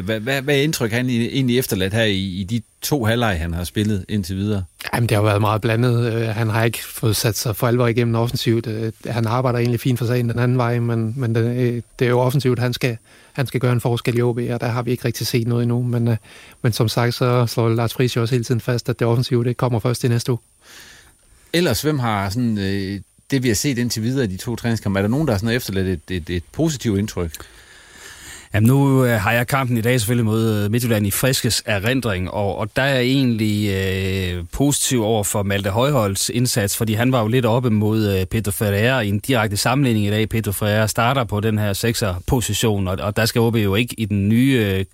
Hvad, 0.04 0.20
hvad, 0.20 0.42
hvad 0.42 0.58
indtryk 0.58 0.92
han 0.92 1.10
egentlig 1.10 1.60
efterladt 1.60 1.94
her 1.94 2.04
i, 2.04 2.40
i 2.40 2.44
de 2.44 2.62
to 2.82 3.06
halvleg, 3.06 3.40
han 3.40 3.54
har 3.54 3.64
spillet 3.64 4.06
indtil 4.10 4.36
videre? 4.36 4.64
Jamen, 4.94 5.10
det 5.10 5.18
har 5.18 5.24
været 5.24 5.42
meget 5.42 5.62
blandet. 5.62 6.14
Øh, 6.14 6.28
han 6.28 6.50
har 6.50 6.64
ikke 6.64 6.84
fået 6.84 7.16
sat 7.16 7.38
sig 7.38 7.56
for 7.56 7.68
alvor 7.68 7.88
igennem 7.88 8.16
offensivt. 8.16 8.68
Øh, 8.68 8.92
han 9.06 9.28
arbejder 9.28 9.60
egentlig 9.60 9.80
fint 9.80 10.00
for 10.00 10.06
sagen 10.06 10.30
den 10.30 10.40
anden 10.40 10.58
vej, 10.58 10.80
men, 10.80 11.14
men 11.18 11.36
det, 11.36 11.58
øh, 11.58 11.82
det 12.00 12.06
er 12.06 12.10
jo 12.10 12.20
offensivt, 12.20 12.60
han 12.60 12.74
skal, 12.74 12.98
han 13.34 13.48
skal 13.48 13.60
gøre 13.60 13.74
en 13.74 13.82
forskel 13.82 14.18
i 14.18 14.22
OB, 14.22 14.38
og 14.38 14.62
der 14.62 14.68
har 14.68 14.82
vi 14.82 14.92
ikke 14.92 15.06
rigtig 15.06 15.28
set 15.28 15.48
noget 15.48 15.64
endnu. 15.64 15.84
Men, 15.84 16.18
men 16.62 16.74
som 16.74 16.88
sagt, 16.88 17.14
så 17.14 17.46
slår 17.48 17.70
Lars 17.70 17.94
Friis 17.94 18.16
jo 18.16 18.22
også 18.22 18.36
hele 18.36 18.44
tiden 18.44 18.62
fast, 18.62 18.90
at 18.90 19.00
det 19.00 19.08
offensive 19.08 19.44
det 19.44 19.58
kommer 19.58 19.80
først 19.80 20.04
i 20.04 20.08
næste 20.08 20.32
uge. 20.32 20.40
Ellers, 21.54 21.82
hvem 21.82 22.00
har 22.00 22.30
sådan, 22.30 22.58
det, 23.32 23.44
vi 23.44 23.48
har 23.48 23.56
set 23.56 23.78
indtil 23.78 24.04
videre 24.04 24.26
i 24.26 24.28
de 24.28 24.38
to 24.38 24.56
træningskampe, 24.56 25.00
er 25.00 25.02
der 25.02 25.10
nogen, 25.10 25.28
der 25.28 25.34
har 25.34 25.38
sådan 25.38 25.56
efterladt 25.56 25.88
et, 25.88 26.18
et, 26.18 26.30
et 26.30 26.44
positivt 26.52 27.00
indtryk? 27.00 27.32
Jamen 28.56 28.68
nu 28.68 29.06
øh, 29.06 29.22
har 29.22 29.32
jeg 29.32 29.48
kampen 29.48 29.78
i 29.78 29.82
dag 29.82 30.00
selvfølgelig 30.00 30.26
mod 30.26 30.64
øh, 30.64 30.72
Midtjylland 30.72 31.08
i 31.08 31.12
friskes 31.12 31.64
erindring, 31.66 32.32
og, 32.32 32.58
og 32.58 32.76
der 32.76 32.82
er 32.82 32.96
jeg 32.96 33.04
egentlig 33.04 33.70
øh, 33.74 34.44
positiv 34.52 35.04
over 35.04 35.24
for 35.24 35.44
Malte 35.44 35.70
Højholds 35.70 36.30
indsats, 36.30 36.78
fordi 36.78 36.94
han 36.94 37.12
var 37.12 37.22
jo 37.22 37.28
lidt 37.28 37.46
oppe 37.46 37.70
mod 37.70 38.18
øh, 38.18 38.26
Pedro 38.26 38.52
Ferreira 38.52 39.02
i 39.02 39.10
en 39.10 39.20
direkte 39.20 39.58
sammenligning 39.58 40.06
i 40.06 40.10
dag. 40.10 40.30
Pedro 40.30 40.52
Ferreira 40.52 40.88
starter 40.88 41.24
på 41.24 41.40
den 41.40 41.58
her 41.58 41.74
sekser 41.74 42.16
position, 42.28 42.88
og, 42.88 42.98
og 43.02 43.16
der 43.16 43.26
skal 43.26 43.42
OB 43.42 43.56
jo 43.56 43.76
ikke 43.76 43.96
i 43.98 44.06
den 44.06 44.30
nye... 44.30 44.66
Øh, 44.70 44.86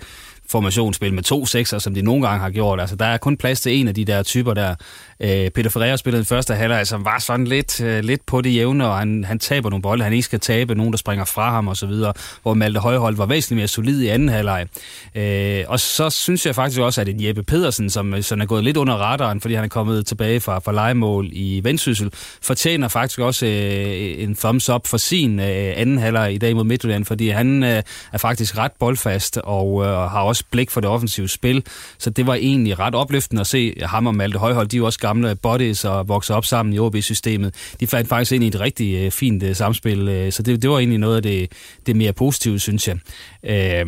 formationsspil 0.52 1.14
med 1.14 1.24
to 1.24 1.46
sekser, 1.46 1.80
som 1.80 1.94
de 1.94 2.02
nogle 2.02 2.28
gange 2.28 2.40
har 2.40 2.50
gjort. 2.50 2.80
Altså, 2.80 2.96
der 2.96 3.06
er 3.06 3.18
kun 3.18 3.38
plads 3.38 3.62
til 3.62 3.80
en 3.80 3.88
af 3.88 3.96
de 3.96 4.06
der 4.06 4.24
typer 4.24 4.54
der. 4.54 4.76
Øh, 5.20 5.50
Peter 5.50 5.70
Ferreira 5.70 5.98
spillede 5.98 6.20
den 6.20 6.26
første 6.28 6.54
halvleg, 6.54 6.88
som 6.88 7.06
var 7.06 7.20
sådan 7.20 7.48
lidt, 7.48 7.82
øh, 7.82 8.04
lidt 8.04 8.26
på 8.26 8.42
det 8.42 8.56
jævne, 8.56 8.88
og 8.88 8.98
han, 8.98 9.24
han 9.24 9.40
taber 9.40 9.70
nogle 9.70 9.82
bolde, 9.82 10.04
han 10.04 10.14
ikke 10.14 10.24
skal 10.24 10.40
tabe, 10.40 10.76
nogen 10.76 10.94
der 10.94 10.98
springer 10.98 11.26
fra 11.26 11.52
ham 11.52 11.68
og 11.68 11.78
så 11.78 11.86
videre, 11.86 12.14
hvor 12.42 12.54
Malte 12.54 12.80
Højhold 12.80 13.16
var 13.16 13.26
væsentligt 13.26 13.58
mere 13.58 13.68
solid 13.68 14.02
i 14.02 14.08
anden 14.08 14.30
halvleg. 14.30 14.68
Øh, 15.16 15.64
og 15.68 15.80
så 15.80 16.10
synes 16.10 16.46
jeg 16.46 16.56
faktisk 16.56 16.82
også, 16.82 17.02
at 17.02 17.10
en 17.10 17.24
Jeppe 17.24 17.44
Pedersen, 17.44 17.90
som 17.90 18.22
som 18.22 18.42
er 18.42 18.46
gået 18.46 18.64
lidt 18.64 18.78
under 18.78 18.94
radaren, 18.94 19.42
fordi 19.42 19.54
han 19.54 19.64
er 19.64 19.68
kommet 19.68 20.06
tilbage 20.06 20.40
fra, 20.40 20.60
fra 20.60 20.72
legemål 20.72 21.30
i 21.32 21.62
Vendsyssel, 21.64 22.10
fortjener 22.42 22.88
faktisk 22.88 23.20
også 23.20 23.46
øh, 23.46 24.24
en 24.24 24.36
thumbs 24.36 24.70
up 24.70 24.88
for 24.88 24.98
sin 24.98 25.40
øh, 25.40 25.74
anden 25.76 25.98
halvleg 25.98 26.34
i 26.34 26.38
dag 26.38 26.56
mod 26.56 26.64
Midtjylland, 26.64 27.06
fordi 27.06 27.30
han 27.30 27.64
øh, 27.64 27.84
er 28.14 28.18
faktisk 28.18 28.58
ret 28.58 28.72
boldfast 28.80 29.38
og 29.38 29.86
øh, 29.86 29.90
har 29.90 30.22
også 30.22 30.41
blik 30.52 30.72
for 30.72 30.82
det 30.82 30.90
offensive 30.90 31.28
spil. 31.28 31.64
Så 31.98 32.10
det 32.10 32.28
var 32.28 32.36
egentlig 32.36 32.80
ret 32.80 32.96
opløftende 32.96 33.40
at 33.40 33.48
se 33.48 33.74
ham 33.82 34.08
og 34.08 34.16
Malte 34.16 34.40
Højhold. 34.40 34.68
De 34.68 34.76
er 34.76 34.78
jo 34.78 34.86
også 34.86 35.00
gamle 35.00 35.36
bodies 35.36 35.86
og 35.86 36.08
vokser 36.08 36.36
op 36.36 36.46
sammen 36.46 36.74
i 36.74 36.80
OB-systemet. 36.80 37.56
De 37.80 37.88
fandt 37.88 38.10
faktisk 38.10 38.32
ind 38.32 38.44
i 38.44 38.48
et 38.48 38.60
rigtig 38.60 39.06
øh, 39.06 39.12
fint 39.12 39.44
øh, 39.44 39.56
samspil, 39.56 40.08
øh, 40.08 40.32
så 40.32 40.44
det, 40.44 40.62
det 40.62 40.70
var 40.70 40.78
egentlig 40.78 41.00
noget 41.00 41.16
af 41.16 41.24
det, 41.24 41.52
det 41.86 41.96
mere 41.96 42.14
positive, 42.14 42.60
synes 42.60 42.88
jeg. 42.88 42.98
Øh, 43.44 43.86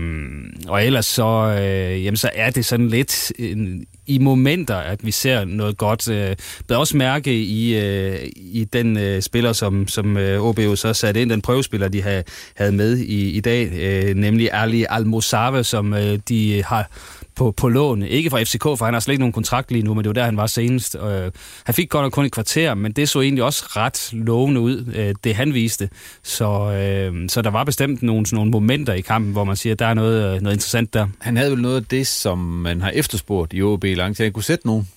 og 0.67 0.85
ellers 0.85 1.05
så, 1.05 1.57
øh, 1.59 2.05
jamen, 2.05 2.17
så 2.17 2.29
er 2.33 2.49
det 2.49 2.65
sådan 2.65 2.87
lidt 2.87 3.31
en, 3.39 3.85
i 4.07 4.17
momenter, 4.17 4.75
at 4.75 5.05
vi 5.05 5.11
ser 5.11 5.45
noget 5.45 5.77
godt. 5.77 6.09
Øh, 6.09 6.35
også 6.69 6.97
mærke 6.97 7.33
i, 7.43 7.77
øh, 7.77 8.19
i 8.35 8.67
den 8.73 8.97
øh, 8.97 9.21
spiller, 9.21 9.53
som, 9.53 9.87
som 9.87 10.17
øh, 10.17 10.41
OB 10.41 10.59
jo 10.59 10.75
så 10.75 10.93
satte 10.93 11.21
ind, 11.21 11.29
den 11.29 11.41
prøvespiller, 11.41 11.87
de 11.87 12.01
havde, 12.01 12.23
havde 12.55 12.71
med 12.71 12.97
i, 12.97 13.29
i 13.31 13.39
dag, 13.39 13.71
øh, 13.73 14.15
nemlig 14.15 14.49
Ali 14.53 14.85
Almosave, 14.89 15.63
som 15.63 15.93
øh, 15.93 16.19
de 16.29 16.63
har 16.63 16.89
på, 17.35 17.51
på 17.51 17.69
lån. 17.69 18.03
Ikke 18.03 18.29
fra 18.29 18.43
FCK, 18.43 18.63
for 18.63 18.85
han 18.85 18.93
har 18.93 19.01
slet 19.01 19.13
ikke 19.13 19.21
nogen 19.21 19.33
kontrakt 19.33 19.71
lige 19.71 19.83
nu, 19.83 19.93
men 19.93 20.03
det 20.03 20.09
var 20.09 20.13
der, 20.13 20.23
han 20.23 20.37
var 20.37 20.47
senest. 20.47 20.95
Øh, 21.03 21.31
han 21.63 21.75
fik 21.75 21.89
godt 21.89 22.03
nok 22.05 22.11
kun 22.11 22.25
et 22.25 22.31
kvarter, 22.31 22.73
men 22.73 22.91
det 22.91 23.09
så 23.09 23.21
egentlig 23.21 23.43
også 23.43 23.63
ret 23.67 24.09
lovende 24.11 24.61
ud, 24.61 24.93
øh, 24.95 25.15
det 25.23 25.35
han 25.35 25.53
viste. 25.53 25.89
Så, 26.23 26.71
øh, 26.71 27.29
så 27.29 27.41
der 27.41 27.49
var 27.49 27.63
bestemt 27.63 28.03
nogle, 28.03 28.25
nogle 28.31 28.51
momenter 28.51 28.93
i 28.93 29.01
kampen, 29.01 29.31
hvor 29.31 29.43
man 29.43 29.55
siger, 29.55 29.73
at 29.73 29.79
der 29.79 29.85
er 29.85 29.93
noget, 29.93 30.35
øh, 30.35 30.41
noget 30.41 30.55
interessant 30.55 30.93
der. 30.93 31.07
Han 31.19 31.37
havde 31.37 31.51
vel 31.51 31.61
noget 31.61 31.75
af 31.75 31.85
det, 31.85 32.07
som 32.07 32.37
man 32.37 32.81
har 32.81 32.89
efterspurgt 32.89 33.53
i 33.53 33.61
OB 33.61 33.83
lang 33.83 34.15
tid. 34.15 34.25
Han 34.25 34.33
kunne 34.33 34.43
sætte 34.43 34.67
nogen 34.67 34.87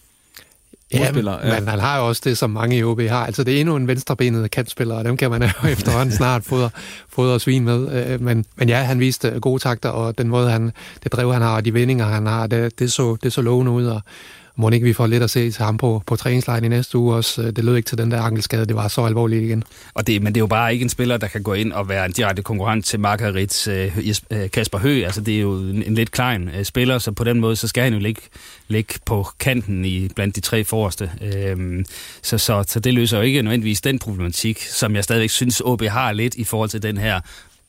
Ja, 0.92 1.12
men, 1.12 1.24
ja. 1.24 1.60
men 1.60 1.68
han 1.68 1.78
har 1.78 1.98
jo 1.98 2.08
også 2.08 2.22
det, 2.24 2.38
som 2.38 2.50
mange 2.50 2.76
i 2.76 2.84
OB 2.84 3.00
har. 3.00 3.26
Altså, 3.26 3.44
det 3.44 3.56
er 3.56 3.60
endnu 3.60 3.76
en 3.76 3.88
venstrebenet 3.88 4.50
kantspiller, 4.50 4.94
og 4.94 5.04
dem 5.04 5.16
kan 5.16 5.30
man 5.30 5.42
jo 5.62 5.68
efterhånden 5.68 6.14
snart 6.14 6.44
fodre, 6.44 6.70
fodre 7.08 7.40
svin 7.40 7.64
med. 7.64 8.06
Øh, 8.06 8.20
men, 8.20 8.44
men 8.56 8.68
ja, 8.68 8.82
han 8.82 9.00
viste 9.00 9.30
gode 9.40 9.62
takter, 9.62 9.88
og 9.88 10.18
den 10.18 10.28
måde, 10.28 10.50
han, 10.50 10.72
det 11.04 11.12
drev, 11.12 11.32
han 11.32 11.42
har, 11.42 11.56
og 11.56 11.64
de 11.64 11.74
vendinger, 11.74 12.06
han 12.06 12.26
har, 12.26 12.46
det, 12.46 12.78
det, 12.78 12.92
så, 12.92 13.16
det 13.22 13.32
så 13.32 13.42
lovende 13.42 13.72
ud, 13.72 13.86
og 13.86 14.00
må 14.56 14.70
ikke 14.70 14.84
vi 14.84 14.92
får 14.92 15.06
lidt 15.06 15.22
at 15.22 15.30
se 15.30 15.50
til 15.50 15.64
ham 15.64 15.76
på, 15.76 16.02
på 16.06 16.16
træningslejen 16.16 16.64
i 16.64 16.68
næste 16.68 16.98
uge 16.98 17.14
også. 17.14 17.42
Det 17.50 17.64
lød 17.64 17.76
ikke 17.76 17.86
til 17.86 17.98
den 17.98 18.10
der 18.10 18.22
ankelskade, 18.22 18.66
det 18.66 18.76
var 18.76 18.88
så 18.88 19.04
alvorligt 19.04 19.44
igen. 19.44 19.64
Og 19.94 20.06
det, 20.06 20.22
men 20.22 20.34
det 20.34 20.40
er 20.40 20.42
jo 20.42 20.46
bare 20.46 20.72
ikke 20.72 20.82
en 20.82 20.88
spiller, 20.88 21.16
der 21.16 21.26
kan 21.26 21.42
gå 21.42 21.52
ind 21.52 21.72
og 21.72 21.88
være 21.88 22.06
en 22.06 22.12
direkte 22.12 22.42
konkurrent 22.42 22.84
til 22.84 23.00
Margarits 23.00 23.68
øh, 23.68 23.98
øh, 24.30 24.50
Kasper 24.50 24.78
Høgh. 24.78 25.04
Altså 25.04 25.20
det 25.20 25.36
er 25.36 25.40
jo 25.40 25.54
en, 25.58 25.82
en 25.82 25.94
lidt 25.94 26.10
klein 26.10 26.48
øh, 26.48 26.64
spiller, 26.64 26.98
så 26.98 27.12
på 27.12 27.24
den 27.24 27.40
måde, 27.40 27.56
så 27.56 27.68
skal 27.68 27.82
han 27.82 27.92
jo 27.92 27.98
ligge, 27.98 28.22
ligge 28.68 28.94
på 29.04 29.26
kanten 29.40 29.84
i 29.84 30.08
blandt 30.08 30.36
de 30.36 30.40
tre 30.40 30.64
forreste. 30.64 31.10
Øhm, 31.22 31.84
så, 32.22 32.38
så, 32.38 32.64
så 32.68 32.80
det 32.80 32.94
løser 32.94 33.16
jo 33.16 33.22
ikke 33.22 33.42
nødvendigvis 33.42 33.80
den 33.80 33.98
problematik, 33.98 34.62
som 34.62 34.96
jeg 34.96 35.04
stadigvæk 35.04 35.30
synes, 35.30 35.62
OB 35.64 35.82
har 35.82 36.12
lidt 36.12 36.34
i 36.34 36.44
forhold 36.44 36.70
til 36.70 36.82
den 36.82 36.96
her 36.96 37.20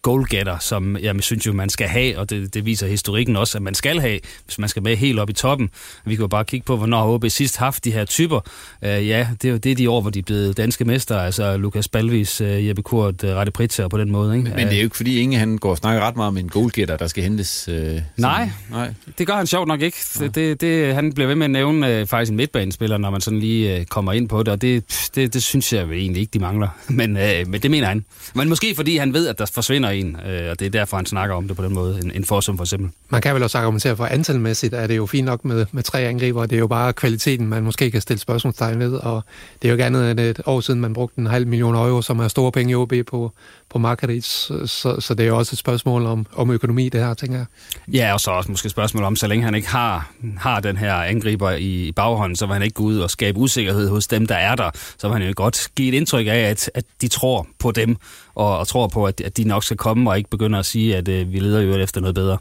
goalgetter, 0.01 0.57
som 0.59 0.97
jeg 0.97 1.15
synes 1.19 1.45
jo, 1.45 1.53
man 1.53 1.69
skal 1.69 1.87
have, 1.87 2.17
og 2.17 2.29
det, 2.29 2.53
det 2.53 2.65
viser 2.65 2.87
historikken 2.87 3.35
også, 3.35 3.57
at 3.57 3.61
man 3.61 3.73
skal 3.73 3.99
have, 3.99 4.19
hvis 4.45 4.59
man 4.59 4.69
skal 4.69 4.83
med 4.83 4.95
helt 4.95 5.19
op 5.19 5.29
i 5.29 5.33
toppen. 5.33 5.69
Vi 6.05 6.15
kan 6.15 6.23
jo 6.23 6.27
bare 6.27 6.45
kigge 6.45 6.65
på, 6.65 6.77
hvornår 6.77 7.13
OB 7.13 7.25
sidst 7.29 7.57
haft 7.57 7.85
de 7.85 7.91
her 7.91 8.05
typer. 8.05 8.39
Uh, 8.81 8.87
ja, 8.87 9.27
det 9.41 9.47
er 9.47 9.51
jo 9.51 9.57
det 9.57 9.71
er 9.71 9.75
de 9.75 9.89
år, 9.89 10.01
hvor 10.01 10.09
de 10.09 10.19
er 10.19 10.23
blevet 10.23 10.57
danske 10.57 10.85
mestre, 10.85 11.25
altså 11.25 11.57
Lukas 11.57 11.87
Balvis, 11.87 12.41
uh, 12.41 12.67
Jeppe 12.67 12.81
Kurt, 12.81 13.23
uh, 13.23 13.29
Rette 13.29 13.51
Pritzer 13.51 13.87
på 13.87 13.97
den 13.97 14.11
måde. 14.11 14.35
Ikke? 14.37 14.43
Men, 14.43 14.55
men 14.55 14.67
det 14.67 14.73
er 14.73 14.77
jo 14.77 14.83
ikke, 14.83 14.95
fordi 14.95 15.19
Inge 15.19 15.37
han 15.37 15.57
går 15.57 15.69
og 15.69 15.77
snakker 15.77 16.01
ret 16.01 16.15
meget 16.15 16.27
om 16.27 16.37
en 16.37 16.49
goalgetter, 16.49 16.97
der 16.97 17.07
skal 17.07 17.23
hentes. 17.23 17.69
Uh, 17.71 17.75
nej, 18.17 18.49
nej, 18.69 18.93
det 19.17 19.27
gør 19.27 19.33
han 19.33 19.47
sjovt 19.47 19.67
nok 19.67 19.81
ikke. 19.81 19.97
Ja. 20.19 20.27
Det, 20.27 20.61
det, 20.61 20.95
han 20.95 21.13
bliver 21.13 21.27
ved 21.27 21.35
med 21.35 21.45
at 21.45 21.51
nævne 21.51 22.01
uh, 22.01 22.07
faktisk 22.07 22.31
en 22.31 22.37
midtbanespiller, 22.37 22.97
når 22.97 23.09
man 23.09 23.21
sådan 23.21 23.39
lige 23.39 23.79
uh, 23.79 23.85
kommer 23.85 24.13
ind 24.13 24.29
på 24.29 24.39
det, 24.39 24.47
og 24.47 24.61
det, 24.61 25.09
det, 25.15 25.33
det 25.33 25.43
synes 25.43 25.73
jeg 25.73 25.83
egentlig 25.83 26.21
ikke, 26.21 26.31
de 26.31 26.39
mangler. 26.39 26.67
Men, 26.89 27.17
uh, 27.17 27.47
men 27.47 27.61
det 27.61 27.71
mener 27.71 27.87
han. 27.87 28.05
Men 28.33 28.49
måske 28.49 28.75
fordi 28.75 28.97
han 28.97 29.13
ved, 29.13 29.27
at 29.27 29.39
der 29.39 29.45
forsvinder 29.53 29.86
en, 29.89 30.17
øh, 30.27 30.51
og 30.51 30.59
det 30.59 30.65
er 30.65 30.69
derfor, 30.69 30.97
han 30.97 31.05
snakker 31.05 31.35
om 31.35 31.47
det 31.47 31.57
på 31.57 31.63
den 31.63 31.73
måde, 31.73 31.99
en, 32.03 32.11
en 32.11 32.25
forsum 32.25 32.57
for 32.57 32.63
eksempel. 32.63 32.89
Man 33.09 33.21
kan 33.21 33.35
vel 33.35 33.43
også 33.43 33.57
argumentere 33.57 33.95
for 33.95 34.05
antalmæssigt, 34.05 34.73
at 34.73 34.89
det 34.89 34.93
er 34.93 34.97
jo 34.97 35.05
fint 35.05 35.25
nok 35.25 35.45
med, 35.45 35.65
med 35.71 35.83
tre 35.83 36.01
angriber, 36.01 36.45
det 36.45 36.55
er 36.55 36.59
jo 36.59 36.67
bare 36.67 36.93
kvaliteten, 36.93 37.47
man 37.47 37.63
måske 37.63 37.91
kan 37.91 38.01
stille 38.01 38.19
spørgsmålstegn 38.19 38.79
ved, 38.79 38.93
og 38.93 39.23
det 39.61 39.67
er 39.67 39.69
jo 39.69 39.73
ikke 39.73 39.85
andet 39.85 40.11
end 40.11 40.19
et 40.19 40.41
år 40.45 40.59
siden, 40.59 40.81
man 40.81 40.93
brugte 40.93 41.19
en 41.19 41.27
halv 41.27 41.47
million 41.47 41.75
euro, 41.75 42.01
som 42.01 42.19
er 42.19 42.27
store 42.27 42.51
penge 42.51 42.71
i 42.71 42.75
OB 42.75 42.93
på, 43.07 43.31
på 43.69 43.79
markedet, 43.79 44.23
så, 44.23 44.95
så 44.99 45.13
det 45.13 45.23
er 45.23 45.27
jo 45.27 45.37
også 45.37 45.53
et 45.53 45.57
spørgsmål 45.57 46.05
om, 46.05 46.25
om 46.33 46.51
økonomi, 46.51 46.89
det 46.89 47.01
her, 47.01 47.13
tænker 47.13 47.37
jeg. 47.37 47.45
Ja, 47.93 48.13
og 48.13 48.19
så 48.19 48.31
også 48.31 48.51
måske 48.51 48.65
et 48.65 48.71
spørgsmål 48.71 49.03
om, 49.03 49.15
så 49.15 49.27
længe 49.27 49.45
han 49.45 49.55
ikke 49.55 49.67
har, 49.67 50.11
har 50.37 50.59
den 50.59 50.77
her 50.77 50.93
angriber 50.93 51.51
i, 51.51 51.87
i 51.87 51.91
baghånden, 51.91 52.35
så 52.35 52.45
vil 52.45 52.53
han 52.53 52.63
ikke 52.63 52.73
gå 52.73 52.83
ud 52.83 52.99
og 52.99 53.09
skabe 53.09 53.37
usikkerhed 53.37 53.89
hos 53.89 54.07
dem, 54.07 54.25
der 54.25 54.35
er 54.35 54.55
der, 54.55 54.71
så 54.97 55.07
vil 55.07 55.17
han 55.17 55.27
jo 55.27 55.33
godt 55.35 55.67
give 55.75 55.89
et 55.89 55.93
indtryk 55.93 56.27
af, 56.27 56.31
at, 56.31 56.71
at 56.73 56.85
de 57.01 57.07
tror 57.07 57.47
på 57.59 57.71
dem, 57.71 57.95
og, 58.35 58.59
og 58.59 58.67
tror 58.67 58.87
på, 58.87 59.05
at, 59.05 59.21
at 59.21 59.37
de 59.37 59.43
nok 59.43 59.63
skal 59.63 59.77
komme, 59.77 60.09
og 60.09 60.17
ikke 60.17 60.29
begynder 60.29 60.59
at 60.59 60.65
sige, 60.65 60.95
at 60.95 61.07
øh, 61.07 61.33
vi 61.33 61.39
leder 61.39 61.61
jo 61.61 61.75
efter 61.75 62.01
noget 62.01 62.15
bedre. 62.15 62.37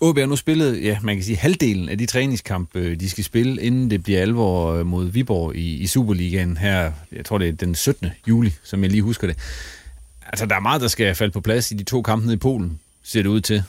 OB 0.00 0.18
har 0.18 0.26
nu 0.26 0.36
spillet, 0.36 0.82
ja, 0.82 0.98
man 1.02 1.16
kan 1.16 1.24
sige, 1.24 1.36
halvdelen 1.36 1.88
af 1.88 1.98
de 1.98 2.06
træningskampe, 2.06 2.78
øh, 2.78 3.00
de 3.00 3.10
skal 3.10 3.24
spille, 3.24 3.62
inden 3.62 3.90
det 3.90 4.02
bliver 4.02 4.20
alvor 4.20 4.72
øh, 4.72 4.86
mod 4.86 5.04
Viborg 5.04 5.56
i, 5.56 5.76
i 5.76 5.86
Superligaen 5.86 6.56
her, 6.56 6.92
jeg 7.12 7.24
tror 7.24 7.38
det 7.38 7.48
er 7.48 7.52
den 7.52 7.74
17. 7.74 8.10
juli, 8.28 8.54
som 8.62 8.82
jeg 8.82 8.90
lige 8.90 9.02
husker 9.02 9.26
det. 9.26 9.36
Altså, 10.26 10.46
der 10.46 10.56
er 10.56 10.60
meget, 10.60 10.80
der 10.80 10.88
skal 10.88 11.14
falde 11.14 11.32
på 11.32 11.40
plads 11.40 11.70
i 11.70 11.74
de 11.74 11.84
to 11.84 12.02
kampe 12.02 12.26
nede 12.26 12.34
i 12.34 12.38
Polen, 12.38 12.80
ser 13.02 13.22
det 13.22 13.28
ud 13.28 13.40
til. 13.40 13.62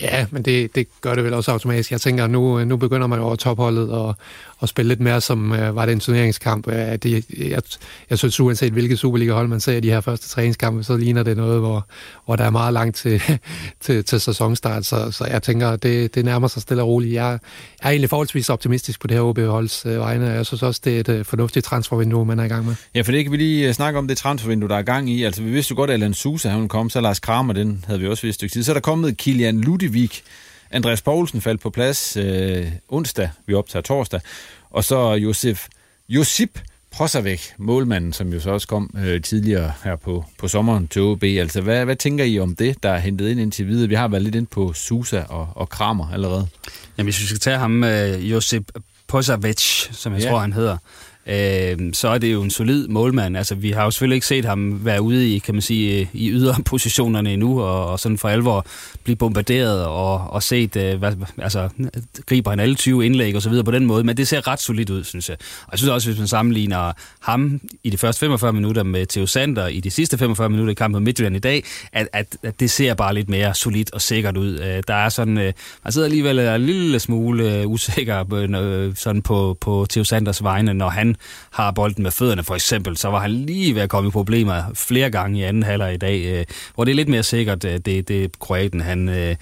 Ja, 0.00 0.26
men 0.30 0.42
det, 0.42 0.74
det 0.74 0.86
gør 1.00 1.14
det 1.14 1.24
vel 1.24 1.34
også 1.34 1.52
automatisk. 1.52 1.90
Jeg 1.90 2.00
tænker, 2.00 2.26
nu, 2.26 2.64
nu 2.64 2.76
begynder 2.76 3.06
man 3.06 3.18
over 3.18 3.36
topholdet 3.36 3.90
og, 3.90 4.14
og 4.58 4.68
spille 4.68 4.88
lidt 4.88 5.00
mere 5.00 5.20
som 5.20 5.52
øh, 5.52 5.76
var 5.76 5.86
det 5.86 5.92
en 5.92 6.00
turneringskamp. 6.00 6.68
Øh, 6.68 6.88
uh, 6.88 6.94
det, 6.94 7.24
jeg, 7.38 7.62
jeg 8.10 8.18
synes, 8.18 8.40
uanset 8.40 8.72
hvilket 8.72 8.98
Superliga-hold 8.98 9.48
man 9.48 9.60
ser 9.60 9.72
i 9.72 9.80
de 9.80 9.90
her 9.90 10.00
første 10.00 10.28
træningskampe, 10.28 10.84
så 10.84 10.96
ligner 10.96 11.22
det 11.22 11.36
noget, 11.36 11.60
hvor, 11.60 11.86
hvor 12.24 12.36
der 12.36 12.44
er 12.44 12.50
meget 12.50 12.72
langt 12.72 12.96
til, 12.96 13.22
til, 13.84 14.04
til 14.04 14.20
sæsonstart. 14.20 14.86
Så, 14.86 15.10
så 15.10 15.24
jeg 15.24 15.42
tænker, 15.42 15.76
det, 15.76 16.14
det 16.14 16.24
nærmer 16.24 16.48
sig 16.48 16.62
stille 16.62 16.82
og 16.82 16.88
roligt. 16.88 17.14
Jeg, 17.14 17.22
jeg 17.22 17.88
er 17.88 17.90
egentlig 17.90 18.10
forholdsvis 18.10 18.50
optimistisk 18.50 19.00
på 19.00 19.06
det 19.06 19.16
her 19.16 19.22
OB-holds 19.22 19.86
øh, 19.86 19.98
vegne. 19.98 20.26
Jeg 20.26 20.46
synes 20.46 20.62
også, 20.62 20.80
det 20.84 20.96
er 20.96 21.00
et 21.00 21.08
øh, 21.08 21.24
fornuftigt 21.24 21.66
transfervindue, 21.66 22.26
man 22.26 22.38
er 22.38 22.44
i 22.44 22.48
gang 22.48 22.66
med. 22.66 22.74
Ja, 22.94 23.00
for 23.00 23.12
det 23.12 23.24
kan 23.24 23.32
vi 23.32 23.36
lige 23.36 23.68
øh, 23.68 23.74
snakke 23.74 23.98
om 23.98 24.08
det 24.08 24.18
transfervindue, 24.18 24.68
der 24.68 24.76
er 24.76 24.82
gang 24.82 25.10
i. 25.10 25.24
Altså, 25.24 25.42
vi 25.42 25.50
vidste 25.50 25.72
jo 25.72 25.76
godt, 25.76 25.90
at 25.90 25.94
Alan 25.94 26.14
Sousa, 26.14 26.48
han 26.48 26.68
kom, 26.68 26.90
så 26.90 27.00
Lars 27.00 27.20
Kramer, 27.20 27.52
den 27.52 27.84
havde 27.86 28.00
vi 28.00 28.06
også 28.06 28.22
vidst 28.22 28.34
et 28.34 28.38
stykke 28.38 28.52
tid. 28.52 28.62
Så 28.62 28.72
er 28.72 28.74
der 28.74 28.80
kommet 28.80 29.16
Kilian 29.16 29.56
Ludvig, 29.84 30.10
Andreas 30.70 31.02
Poulsen 31.02 31.40
faldt 31.40 31.60
på 31.60 31.70
plads 31.70 32.16
øh, 32.16 32.66
onsdag, 32.88 33.30
vi 33.46 33.54
optager 33.54 33.82
torsdag, 33.82 34.20
og 34.70 34.84
så 34.84 35.12
Josef, 35.12 35.66
Josip 36.08 36.60
Prosavek, 36.90 37.54
målmanden, 37.58 38.12
som 38.12 38.32
jo 38.32 38.40
så 38.40 38.50
også 38.50 38.68
kom 38.68 38.94
øh, 38.98 39.22
tidligere 39.22 39.72
her 39.84 39.96
på, 39.96 40.24
på 40.38 40.48
sommeren 40.48 40.88
til 40.88 41.02
OB. 41.02 41.22
Altså, 41.22 41.60
hvad, 41.60 41.84
hvad 41.84 41.96
tænker 41.96 42.24
I 42.24 42.38
om 42.38 42.56
det, 42.56 42.82
der 42.82 42.90
er 42.90 42.98
hentet 42.98 43.28
ind 43.28 43.40
indtil 43.40 43.66
videre? 43.66 43.88
Vi 43.88 43.94
har 43.94 44.08
været 44.08 44.22
lidt 44.22 44.34
ind 44.34 44.46
på 44.46 44.72
Susa 44.72 45.22
og, 45.28 45.48
og 45.54 45.68
Kramer 45.68 46.12
allerede. 46.12 46.48
Jamen, 46.98 47.06
hvis 47.06 47.20
vi 47.20 47.26
skal 47.26 47.40
tage 47.40 47.58
ham, 47.58 47.84
øh, 47.84 48.30
Josip 48.30 48.72
Prosavec, 49.06 49.88
som 49.92 50.12
jeg 50.12 50.22
ja. 50.22 50.28
tror, 50.28 50.38
han 50.38 50.52
hedder, 50.52 50.76
øh, 51.26 51.92
så 51.92 52.08
er 52.08 52.18
det 52.18 52.32
jo 52.32 52.42
en 52.42 52.50
solid 52.50 52.88
målmand. 52.88 53.36
Altså, 53.36 53.54
vi 53.54 53.70
har 53.70 53.84
jo 53.84 53.90
selvfølgelig 53.90 54.14
ikke 54.14 54.26
set 54.26 54.44
ham 54.44 54.84
være 54.84 55.02
ude 55.02 55.34
i, 55.34 55.38
kan 55.38 55.54
man 55.54 55.62
sige, 55.62 56.00
øh, 56.00 56.06
i 56.12 56.30
yderpositionerne 56.30 57.32
endnu, 57.34 57.60
og, 57.60 57.86
og 57.86 58.00
sådan 58.00 58.18
for 58.18 58.28
alvor 58.28 58.66
blive 59.04 59.16
bombarderet 59.16 59.84
og, 59.84 60.30
og 60.30 60.42
set, 60.42 60.76
øh, 60.76 60.98
hvad, 60.98 61.12
altså, 61.38 61.68
griber 62.26 62.50
han 62.50 62.60
alle 62.60 62.74
20 62.74 63.06
indlæg 63.06 63.36
og 63.36 63.42
så 63.42 63.48
videre 63.48 63.64
på 63.64 63.70
den 63.70 63.86
måde, 63.86 64.04
men 64.04 64.16
det 64.16 64.28
ser 64.28 64.48
ret 64.48 64.60
solidt 64.60 64.90
ud, 64.90 65.04
synes 65.04 65.28
jeg. 65.28 65.36
Og 65.62 65.68
jeg 65.72 65.78
synes 65.78 65.90
også, 65.90 66.08
hvis 66.08 66.18
man 66.18 66.28
sammenligner 66.28 66.92
ham 67.20 67.60
i 67.84 67.90
de 67.90 67.98
første 67.98 68.20
45 68.20 68.52
minutter 68.52 68.82
med 68.82 69.06
Theo 69.06 69.26
Sander 69.26 69.66
i 69.66 69.80
de 69.80 69.90
sidste 69.90 70.18
45 70.18 70.48
minutter 70.48 70.70
i 70.70 70.74
kampen 70.74 70.92
mod 70.92 71.00
Midtjylland 71.00 71.36
i 71.36 71.38
dag, 71.38 71.64
at, 71.92 72.08
at, 72.12 72.36
at 72.42 72.60
det 72.60 72.70
ser 72.70 72.94
bare 72.94 73.14
lidt 73.14 73.28
mere 73.28 73.54
solidt 73.54 73.92
og 73.92 74.00
sikkert 74.00 74.36
ud. 74.36 74.58
Øh, 74.58 74.82
der 74.88 74.94
er 74.94 75.08
sådan, 75.08 75.38
øh, 75.38 75.52
man 75.84 75.92
sidder 75.92 76.06
alligevel 76.06 76.38
en 76.38 76.60
lille 76.60 76.98
smule 77.00 77.58
øh, 77.58 77.70
usikker 77.70 78.94
sådan 78.96 79.22
på, 79.22 79.56
på 79.60 79.86
Theo 79.90 80.04
Sanders 80.04 80.42
vegne, 80.42 80.74
når 80.74 80.88
han 80.88 81.13
har 81.50 81.70
bolden 81.70 82.02
med 82.02 82.10
fødderne 82.10 82.44
for 82.44 82.54
eksempel, 82.54 82.96
så 82.96 83.08
var 83.08 83.20
han 83.20 83.30
lige 83.30 83.74
ved 83.74 83.82
at 83.82 83.90
komme 83.90 84.08
i 84.08 84.10
problemer 84.10 84.62
flere 84.74 85.10
gange 85.10 85.38
i 85.38 85.42
anden 85.42 85.62
halvleg 85.62 85.94
i 85.94 85.96
dag, 85.96 86.24
øh, 86.24 86.44
hvor 86.74 86.84
det 86.84 86.90
er 86.90 86.96
lidt 86.96 87.08
mere 87.08 87.22
sikkert, 87.22 87.64
øh, 87.64 87.78
det, 87.78 88.08
det 88.08 88.38
kroaten 88.38 88.80
han... 88.80 89.08
Øh, 89.08 89.36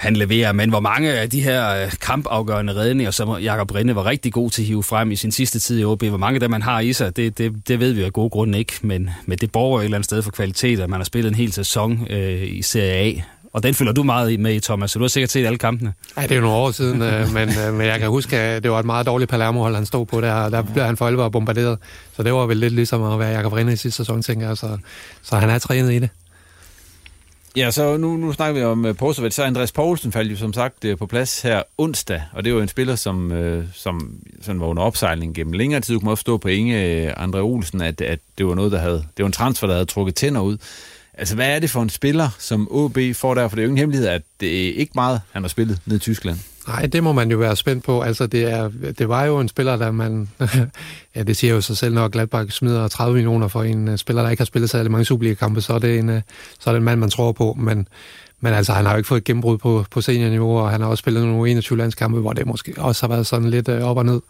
han 0.00 0.16
leverer, 0.16 0.52
men 0.52 0.70
hvor 0.70 0.80
mange 0.80 1.12
af 1.12 1.30
de 1.30 1.42
her 1.42 1.82
øh, 1.82 1.92
kampafgørende 2.00 2.74
redninger, 2.74 3.10
som 3.10 3.38
Jakob 3.38 3.74
Rinde 3.74 3.94
var 3.94 4.06
rigtig 4.06 4.32
god 4.32 4.50
til 4.50 4.62
at 4.62 4.66
hive 4.66 4.82
frem 4.82 5.10
i 5.10 5.16
sin 5.16 5.32
sidste 5.32 5.58
tid 5.58 5.80
i 5.80 5.84
OB, 5.84 6.02
hvor 6.02 6.16
mange 6.16 6.36
af 6.36 6.40
dem 6.40 6.50
man 6.50 6.62
har 6.62 6.80
i 6.80 6.92
sig, 6.92 7.16
det, 7.16 7.38
det, 7.38 7.68
det 7.68 7.80
ved 7.80 7.92
vi 7.92 8.02
af 8.02 8.12
gode 8.12 8.30
grunde 8.30 8.58
ikke, 8.58 8.72
men, 8.82 9.10
men 9.26 9.38
det 9.38 9.52
borger 9.52 9.80
et 9.80 9.84
eller 9.84 9.96
andet 9.96 10.04
sted 10.04 10.22
for 10.22 10.30
kvalitet, 10.30 10.80
at 10.80 10.90
man 10.90 11.00
har 11.00 11.04
spillet 11.04 11.28
en 11.28 11.34
hel 11.34 11.52
sæson 11.52 12.06
øh, 12.10 12.42
i 12.42 12.62
Serie 12.62 12.92
A, 12.92 13.20
og 13.52 13.62
den 13.62 13.74
følger 13.74 13.92
du 13.92 14.02
meget 14.02 14.40
med 14.40 14.54
i, 14.54 14.60
Thomas, 14.60 14.90
så 14.90 14.98
du 14.98 15.04
har 15.04 15.08
sikkert 15.08 15.30
set 15.30 15.46
alle 15.46 15.58
kampene. 15.58 15.92
Ja, 16.16 16.22
det 16.22 16.30
er 16.30 16.36
jo 16.36 16.40
nogle 16.40 16.56
år 16.56 16.70
siden, 16.70 17.02
øh, 17.02 17.32
men, 17.34 17.48
øh, 17.48 17.74
men 17.74 17.86
jeg 17.86 17.98
kan 17.98 18.08
huske, 18.08 18.36
at 18.38 18.62
det 18.62 18.70
var 18.70 18.78
et 18.78 18.86
meget 18.86 19.06
dårligt 19.06 19.30
Palermo-hold, 19.30 19.74
han 19.74 19.86
stod 19.86 20.06
på 20.06 20.20
der, 20.20 20.48
der 20.48 20.62
blev 20.62 20.84
han 20.84 20.96
for 20.96 21.06
alvor 21.06 21.28
bombarderet. 21.28 21.78
Så 22.16 22.22
det 22.22 22.32
var 22.32 22.46
vel 22.46 22.56
lidt 22.56 22.74
ligesom 22.74 23.02
at 23.02 23.18
være 23.18 23.30
Jakob 23.30 23.52
Rinde 23.52 23.72
i 23.72 23.76
sidste 23.76 23.96
sæson, 23.96 24.22
tænker 24.22 24.46
jeg. 24.46 24.56
Så, 24.56 24.78
så 25.22 25.36
han 25.36 25.50
er 25.50 25.58
trænet 25.58 25.92
i 25.92 25.98
det. 25.98 26.08
Ja, 27.56 27.70
så 27.70 27.96
nu, 27.96 28.16
nu 28.16 28.32
snakker 28.32 28.60
vi 28.60 28.64
om 28.66 28.84
uh, 28.84 28.96
Portovic. 28.96 29.34
Så 29.34 29.44
Andreas 29.44 29.72
Poulsen 29.72 30.12
faldt 30.12 30.32
jo 30.32 30.36
som 30.36 30.52
sagt 30.52 30.84
på 30.98 31.06
plads 31.06 31.42
her 31.42 31.62
onsdag, 31.78 32.22
og 32.32 32.44
det 32.44 32.54
var 32.54 32.62
en 32.62 32.68
spiller, 32.68 32.96
som, 32.96 33.32
som 33.74 34.14
sådan 34.42 34.60
var 34.60 34.66
under 34.66 34.82
opsejling 34.82 35.34
gennem 35.34 35.52
længere 35.52 35.80
tid. 35.80 35.94
Du 35.94 36.00
kunne 36.00 36.10
også 36.10 36.20
stå 36.20 36.36
på 36.36 36.48
Inge 36.48 37.12
André 37.18 37.38
Olsen, 37.38 37.80
at, 37.80 38.00
at 38.00 38.18
det 38.38 38.46
var 38.46 38.54
noget, 38.54 38.72
der 38.72 38.78
havde, 38.78 39.04
det 39.16 39.22
var 39.22 39.26
en 39.26 39.32
transfer, 39.32 39.66
der 39.66 39.74
havde 39.74 39.86
trukket 39.86 40.14
tænder 40.14 40.40
ud. 40.40 40.56
Altså, 41.14 41.34
hvad 41.34 41.54
er 41.54 41.58
det 41.58 41.70
for 41.70 41.82
en 41.82 41.90
spiller, 41.90 42.28
som 42.38 42.68
OB 42.70 42.98
får 43.14 43.34
der? 43.34 43.48
For 43.48 43.56
det 43.56 43.62
er 43.62 43.64
jo 43.64 43.68
ingen 43.68 43.78
hemmelighed, 43.78 44.08
at 44.08 44.22
det 44.40 44.68
er 44.68 44.74
ikke 44.74 44.92
meget, 44.94 45.20
han 45.32 45.42
har 45.42 45.48
spillet 45.48 45.78
ned 45.86 45.96
i 45.96 46.00
Tyskland. 46.00 46.38
Nej, 46.68 46.86
det 46.86 47.02
må 47.02 47.12
man 47.12 47.30
jo 47.30 47.36
være 47.36 47.56
spændt 47.56 47.84
på. 47.84 48.00
Altså, 48.00 48.26
det, 48.26 48.52
er, 48.52 48.70
det 48.98 49.08
var 49.08 49.24
jo 49.24 49.40
en 49.40 49.48
spiller, 49.48 49.76
der 49.76 49.90
man... 49.90 50.28
ja, 51.16 51.22
det 51.22 51.36
siger 51.36 51.54
jo 51.54 51.60
sig 51.60 51.76
selv, 51.76 51.94
når 51.94 52.08
Gladbach 52.08 52.50
smider 52.50 52.88
30 52.88 53.14
millioner 53.14 53.48
for 53.48 53.62
en 53.62 53.88
øh, 53.88 53.98
spiller, 53.98 54.22
der 54.22 54.30
ikke 54.30 54.40
har 54.40 54.46
spillet 54.46 54.70
særlig 54.70 54.90
mange 54.90 55.04
Superliga-kampe, 55.04 55.60
så 55.60 55.74
er 55.74 55.78
det 55.78 55.98
en, 55.98 56.08
øh, 56.08 56.22
så 56.60 56.70
er 56.70 56.74
det 56.74 56.78
en 56.78 56.84
mand, 56.84 57.00
man 57.00 57.10
tror 57.10 57.32
på. 57.32 57.56
Men, 57.58 57.88
men 58.40 58.54
altså, 58.54 58.72
han 58.72 58.84
har 58.84 58.92
jo 58.92 58.96
ikke 58.96 59.08
fået 59.08 59.20
et 59.20 59.24
gennembrud 59.24 59.58
på, 59.58 59.84
på 59.90 60.00
seniorniveau, 60.00 60.58
og 60.58 60.70
han 60.70 60.80
har 60.80 60.88
også 60.88 61.00
spillet 61.00 61.26
nogle 61.26 61.50
21 61.50 61.78
landskampe, 61.78 62.20
hvor 62.20 62.32
det 62.32 62.46
måske 62.46 62.74
også 62.78 63.06
har 63.06 63.14
været 63.14 63.26
sådan 63.26 63.50
lidt 63.50 63.68
øh, 63.68 63.82
op 63.82 63.96
og 63.96 64.06
ned. 64.06 64.20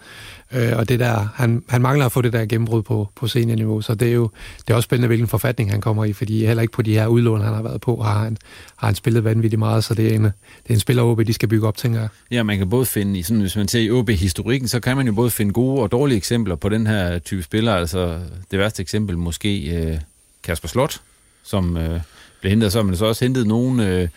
Øh, 0.52 0.72
og 0.76 0.88
det 0.88 1.00
der, 1.00 1.28
han, 1.34 1.62
han 1.68 1.82
mangler 1.82 2.06
at 2.06 2.12
få 2.12 2.22
det 2.22 2.32
der 2.32 2.46
gennembrud 2.46 2.82
på, 2.82 3.08
på 3.16 3.28
seniorniveau, 3.28 3.80
så 3.80 3.94
det 3.94 4.08
er 4.08 4.12
jo 4.12 4.30
det 4.58 4.70
er 4.70 4.74
også 4.74 4.86
spændende, 4.86 5.06
hvilken 5.06 5.28
forfatning 5.28 5.70
han 5.70 5.80
kommer 5.80 6.04
i, 6.04 6.12
fordi 6.12 6.46
heller 6.46 6.62
ikke 6.62 6.72
på 6.72 6.82
de 6.82 6.94
her 6.94 7.06
udlån, 7.06 7.40
han 7.40 7.54
har 7.54 7.62
været 7.62 7.80
på, 7.80 8.02
har 8.02 8.24
han, 8.24 8.36
har 8.76 8.86
han 8.86 8.94
spillet 8.94 9.24
vanvittigt 9.24 9.58
meget, 9.58 9.84
så 9.84 9.94
det 9.94 10.06
er 10.06 10.14
en, 10.14 10.24
det 10.24 10.32
er 10.68 10.74
en 10.74 10.80
spiller, 10.80 11.02
OB 11.02 11.26
de 11.26 11.32
skal 11.32 11.48
bygge 11.48 11.68
op, 11.68 11.76
tænker 11.76 12.00
jeg. 12.00 12.08
Ja, 12.30 12.42
man 12.42 12.58
kan 12.58 12.70
både 12.70 12.86
finde, 12.86 13.18
i 13.18 13.22
sådan, 13.22 13.40
hvis 13.40 13.56
man 13.56 13.68
ser 13.68 13.80
i 13.80 13.90
OB-historikken, 13.90 14.68
så 14.68 14.80
kan 14.80 14.96
man 14.96 15.06
jo 15.06 15.12
både 15.12 15.30
finde 15.30 15.52
gode 15.52 15.82
og 15.82 15.92
dårlige 15.92 16.16
eksempler 16.16 16.56
på 16.56 16.68
den 16.68 16.86
her 16.86 17.18
type 17.18 17.42
spiller. 17.42 17.74
Altså 17.74 18.18
det 18.50 18.58
værste 18.58 18.82
eksempel 18.82 19.18
måske 19.18 19.76
øh, 19.76 19.98
Kasper 20.42 20.68
Slot, 20.68 21.00
som 21.42 21.76
øh, 21.76 22.00
blev 22.40 22.50
hentet, 22.50 22.72
så 22.72 22.78
har 22.78 22.84
man 22.84 22.96
så 22.96 23.04
også 23.04 23.24
hentet 23.24 23.46
nogen, 23.46 23.80
øh, 23.80 24.08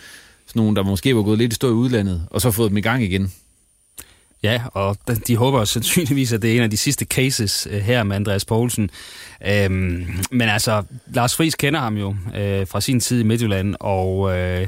sådan 0.48 0.60
nogen, 0.60 0.76
der 0.76 0.84
måske 0.84 1.16
var 1.16 1.24
gået 1.24 1.38
lidt 1.38 1.54
i 1.54 1.56
stå 1.56 1.70
i 1.70 1.72
udlandet, 1.72 2.28
og 2.30 2.42
så 2.42 2.52
fået 2.52 2.70
dem 2.70 2.78
i 2.78 2.82
gang 2.82 3.04
igen. 3.04 3.34
Ja, 4.44 4.62
og 4.74 4.98
de 5.28 5.36
håber 5.36 5.66
sandsynligvis, 5.66 6.34
at 6.34 6.42
det 6.42 6.52
er 6.52 6.56
en 6.56 6.64
af 6.64 6.70
de 6.70 6.78
sidste 6.78 7.06
cases 7.06 7.68
øh, 7.72 7.82
her 7.82 8.04
med 8.04 8.16
Andreas 8.16 8.46
Poulsen. 8.46 8.90
Øhm, 9.48 10.08
men 10.32 10.50
altså, 10.50 10.84
Lars 11.08 11.36
Friis 11.36 11.56
kender 11.56 11.80
ham 11.80 11.98
jo 11.98 12.16
øh, 12.36 12.68
fra 12.68 12.82
sin 12.82 13.00
tid 13.00 13.20
i 13.20 13.24
Midtjylland, 13.24 13.76
og 13.80 14.38
øh, 14.38 14.68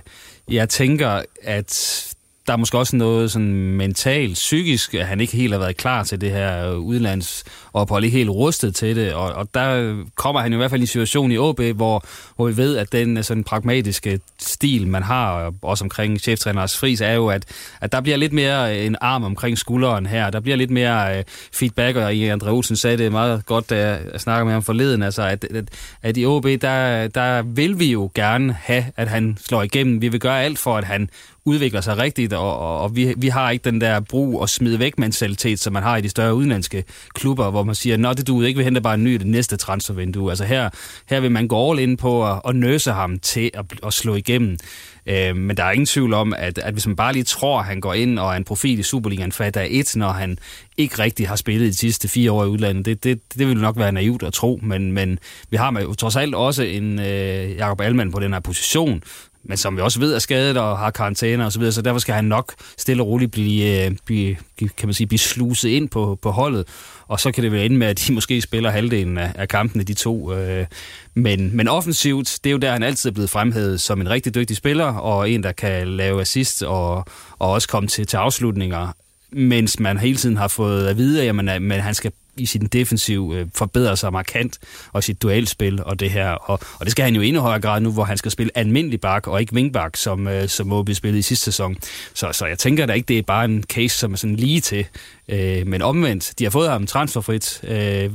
jeg 0.52 0.70
tænker, 0.70 1.22
at 1.44 2.14
der 2.48 2.54
er 2.54 2.58
måske 2.58 2.78
også 2.78 2.96
noget 2.96 3.32
sådan 3.32 3.54
mentalt, 3.54 4.34
psykisk, 4.34 4.94
at 4.94 5.08
han 5.08 5.22
ikke 5.22 5.38
helt 5.38 5.54
har 5.54 5.60
været 5.60 5.78
klar 5.78 6.04
til 6.04 6.22
det 6.22 6.32
her 6.32 6.72
udlandsophold, 6.72 8.04
ikke 8.04 8.18
helt 8.18 8.30
rustet 8.30 8.75
til 8.75 8.96
det, 8.96 9.14
og, 9.14 9.34
og 9.34 9.48
der 9.54 9.96
kommer 10.16 10.42
han 10.42 10.54
i 10.54 10.56
hvert 10.56 10.70
fald 10.70 10.82
i 10.82 10.84
en 10.84 10.88
situation 10.88 11.32
i 11.32 11.38
AB, 11.38 11.60
hvor, 11.75 12.06
hvor 12.36 12.48
vi 12.48 12.58
ved, 12.58 12.78
at 12.78 12.92
den 12.92 13.18
øh, 13.18 13.24
sådan 13.24 13.44
pragmatiske 13.44 14.20
stil, 14.40 14.88
man 14.88 15.04
har, 15.04 15.46
øh, 15.46 15.52
også 15.62 15.84
omkring 15.84 16.20
cheftræneres 16.20 16.78
fris, 16.78 17.02
er 17.02 17.14
jo, 17.14 17.28
at, 17.28 17.46
at 17.82 17.92
der 17.92 18.02
bliver 18.02 18.18
lidt 18.18 18.34
mere 18.34 18.80
øh, 18.80 18.86
en 18.86 18.96
arm 19.02 19.24
omkring 19.24 19.58
skulderen 19.58 20.06
her, 20.06 20.30
der 20.30 20.40
bliver 20.40 20.58
lidt 20.58 20.72
mere 20.72 21.24
feedback, 21.54 21.98
og 21.98 22.12
André 22.12 22.50
Olsen 22.50 22.75
sagde 22.75 22.98
det 22.98 23.12
meget 23.12 23.46
godt, 23.46 23.70
da 23.70 23.88
jeg 23.88 24.22
snakkede 24.22 24.46
med 24.46 24.54
ham 24.54 24.64
forleden, 24.64 25.04
altså 25.04 25.22
at, 25.22 25.44
at, 25.44 25.70
at 26.02 26.18
i 26.18 26.25
AB, 26.25 26.62
der, 26.62 27.08
der 27.08 27.42
vil 27.42 27.80
vi 27.80 27.92
jo 27.92 28.12
gerne 28.16 28.58
have, 28.64 28.86
at 28.98 29.08
han 29.08 29.38
slår 29.46 29.64
igennem. 29.64 30.02
Vi 30.02 30.08
vil 30.08 30.20
gøre 30.20 30.44
alt 30.44 30.60
for, 30.60 30.78
at 30.78 30.84
han 30.84 31.10
udvikler 31.46 31.82
sig 31.82 31.98
rigtigt, 31.98 32.34
og, 32.34 32.60
og, 32.60 32.80
og 32.80 32.96
vi, 32.96 33.14
vi 33.18 33.28
har 33.28 33.52
ikke 33.52 33.64
den 33.64 33.82
der 33.82 34.00
brug 34.00 34.42
og 34.42 34.50
smide 34.50 34.80
væk 34.80 35.00
mentalitet, 35.00 35.60
som 35.60 35.74
man 35.74 35.84
har 35.84 35.98
i 35.98 36.02
de 36.02 36.10
større 36.10 36.36
udenlandske 36.36 36.84
klubber, 37.14 37.52
hvor 37.52 37.64
man 37.64 37.75
siger, 37.75 37.98
nå 37.98 38.14
det 38.14 38.28
du 38.28 38.42
ikke, 38.42 38.58
vi 38.58 38.64
henter 38.64 38.82
bare 38.82 38.94
en 38.94 39.04
ny 39.04 39.14
det 39.14 39.28
næste 39.28 39.58
transfervindue. 39.58 40.30
Altså 40.30 40.44
her, 40.44 40.70
her 41.10 41.20
vil 41.20 41.32
man 41.32 41.48
gå 41.48 41.72
all 41.72 41.80
ind 41.80 41.98
på 41.98 42.28
at, 42.28 42.42
at 42.48 42.56
nøse 42.56 42.92
ham 42.92 43.20
til 43.20 43.52
at, 43.54 43.66
at 43.86 43.94
slå 43.94 44.16
igennem. 44.16 44.58
Øh, 45.06 45.36
men 45.36 45.58
der 45.58 45.64
er 45.64 45.72
ingen 45.72 45.86
tvivl 45.86 46.14
om, 46.14 46.34
at, 46.34 46.58
at 46.58 46.74
hvis 46.74 46.88
man 46.88 46.96
bare 46.96 47.14
lige 47.14 47.24
tror, 47.24 47.60
at 47.60 47.66
han 47.66 47.82
går 47.82 47.94
ind 47.94 48.20
og 48.20 48.32
er 48.32 48.38
en 48.38 48.44
profil 48.44 48.80
i 48.80 48.84
Superligaen 48.84 49.32
fra 49.32 49.50
dag 49.50 49.68
et, 49.72 49.96
når 49.96 50.10
han 50.10 50.38
ikke 50.78 51.00
rigtig 51.00 51.28
har 51.28 51.36
spillet 51.36 51.67
de 51.67 51.76
sidste 51.76 52.08
fire 52.08 52.32
år 52.32 52.43
i 52.43 52.48
udlandet, 52.48 52.86
det, 52.86 53.04
det, 53.04 53.39
det 53.39 53.48
vil 53.48 53.58
nok 53.58 53.78
være 53.78 53.91
naivt 53.91 54.24
at 54.24 54.34
tro, 54.34 54.60
men, 54.63 54.91
men 54.91 55.19
vi 55.50 55.58
har 55.58 55.80
jo 55.82 55.93
trods 55.93 56.15
alt 56.15 56.36
også 56.36 56.63
en 56.63 57.00
øh, 57.00 57.56
Jakob 57.56 57.82
Almand 57.82 58.12
på 58.12 58.19
den 58.19 58.34
her 58.34 58.39
position, 58.39 59.04
men 59.45 59.58
som 59.58 59.77
vi 59.77 59.81
også 59.81 59.99
ved 59.99 60.13
er 60.13 60.19
skadet 60.19 60.58
og 60.58 60.77
har 60.77 60.91
karantæne 60.91 61.45
og 61.45 61.51
så 61.51 61.60
videre, 61.60 61.71
så 61.71 61.81
derfor 61.81 61.99
skal 61.99 62.15
han 62.15 62.25
nok 62.25 62.53
stille 62.77 63.03
og 63.03 63.08
roligt 63.08 63.31
blive, 63.31 63.86
øh, 63.86 63.91
blive, 64.05 64.36
kan 64.58 64.88
man 64.88 64.93
sige, 64.93 65.08
blive 65.08 65.19
sluset 65.19 65.69
ind 65.69 65.89
på, 65.89 66.19
på 66.21 66.31
holdet, 66.31 66.67
og 67.08 67.19
så 67.19 67.31
kan 67.31 67.43
det 67.43 67.51
være 67.51 67.65
ende 67.65 67.77
med, 67.77 67.88
at 67.88 68.08
de 68.08 68.13
måske 68.19 68.41
spiller 68.41 68.69
halvdelen 68.69 69.17
af, 69.17 69.31
af 69.36 69.47
kampene, 69.47 69.84
de 69.84 69.93
to. 69.93 70.34
Øh, 70.34 70.65
men, 71.13 71.58
men 71.58 71.67
offensivt, 71.67 72.39
det 72.43 72.49
er 72.49 72.51
jo 72.51 72.58
der, 72.58 72.71
han 72.71 72.84
altid 72.84 73.10
er 73.10 73.13
blevet 73.13 73.29
fremhævet 73.29 73.81
som 73.81 74.01
en 74.01 74.10
rigtig 74.10 74.36
dygtig 74.36 74.58
spiller, 74.58 74.86
og 74.86 75.29
en, 75.29 75.43
der 75.43 75.51
kan 75.51 75.88
lave 75.88 76.21
assist 76.21 76.63
og, 76.63 77.05
og 77.39 77.51
også 77.51 77.67
komme 77.67 77.88
til, 77.88 78.08
til 78.08 78.17
afslutninger, 78.17 78.88
mens 79.31 79.79
man 79.79 79.97
hele 79.97 80.17
tiden 80.17 80.38
har 80.38 80.47
fået 80.47 80.88
at 80.88 80.97
vide, 80.97 81.21
at 81.21 81.25
jamen, 81.25 81.45
men 81.45 81.79
han 81.79 81.93
skal 81.95 82.12
i 82.38 82.45
sin 82.45 82.62
defensiv 82.62 83.34
øh, 83.36 83.48
forbedrer 83.56 83.95
sig 83.95 84.12
markant, 84.12 84.58
og 84.93 85.04
sit 85.04 85.21
duelspil 85.21 85.84
og 85.84 86.00
det 86.00 86.12
her. 86.12 86.30
Og, 86.30 86.60
og 86.80 86.86
det 86.86 86.91
skal 86.91 87.06
han 87.06 87.15
jo 87.15 87.21
i 87.21 87.28
endnu 87.28 87.41
højere 87.41 87.62
grad 87.62 87.82
nu, 87.82 87.91
hvor 87.91 88.04
han 88.04 88.17
skal 88.17 88.32
spille 88.32 88.52
almindelig 88.56 89.02
bak 89.02 89.28
og 89.28 89.41
ikke 89.41 89.54
wingback, 89.54 89.95
som, 89.95 90.28
øh, 90.28 90.48
som 90.48 90.74
OB 90.74 90.89
spillede 90.93 91.19
i 91.19 91.21
sidste 91.21 91.45
sæson. 91.45 91.78
Så, 92.13 92.30
så 92.32 92.45
jeg 92.45 92.60
tænker 92.60 92.86
da 92.86 92.93
ikke, 92.93 93.08
det 93.08 93.17
er 93.17 93.21
bare 93.21 93.45
en 93.45 93.63
case, 93.63 93.98
som 93.98 94.13
er 94.13 94.17
sådan 94.17 94.36
lige 94.36 94.62
til. 94.62 94.86
Øh, 95.30 95.67
men 95.67 95.82
omvendt, 95.82 96.34
de 96.39 96.43
har 96.43 96.52
fået 96.52 96.69
ham 96.69 96.88
transferfrit. 96.88 97.60
Øh, 97.63 98.12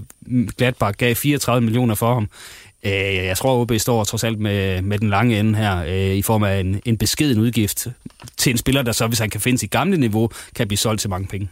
Gladbach 0.59 0.96
gav 0.98 1.14
34 1.14 1.61
millioner 1.61 1.94
for 1.94 2.14
ham. 2.14 2.28
Øh, 2.85 3.14
jeg 3.14 3.37
tror, 3.37 3.61
OB 3.61 3.72
står 3.78 4.04
trods 4.04 4.24
alt 4.24 4.38
med, 4.38 4.83
med 4.83 4.98
den 4.98 5.11
lange 5.11 5.38
ende 5.38 5.59
her, 5.59 5.85
øh, 5.87 6.16
i 6.16 6.22
form 6.22 6.42
af 6.42 6.61
en, 6.61 6.80
en 6.85 6.96
beskeden 6.96 7.38
udgift 7.38 7.87
til 8.37 8.50
en 8.50 8.59
spiller, 8.59 8.83
der 8.83 8.92
så, 8.92 9.06
hvis 9.06 9.18
han 9.18 9.30
kan 9.30 9.40
finde 9.40 9.59
sit 9.59 9.70
gamle 9.70 9.96
niveau, 9.96 10.30
kan 10.56 10.68
blive 10.68 10.78
solgt 10.78 11.00
til 11.00 11.11
mange 11.11 11.28
penge. 11.28 11.48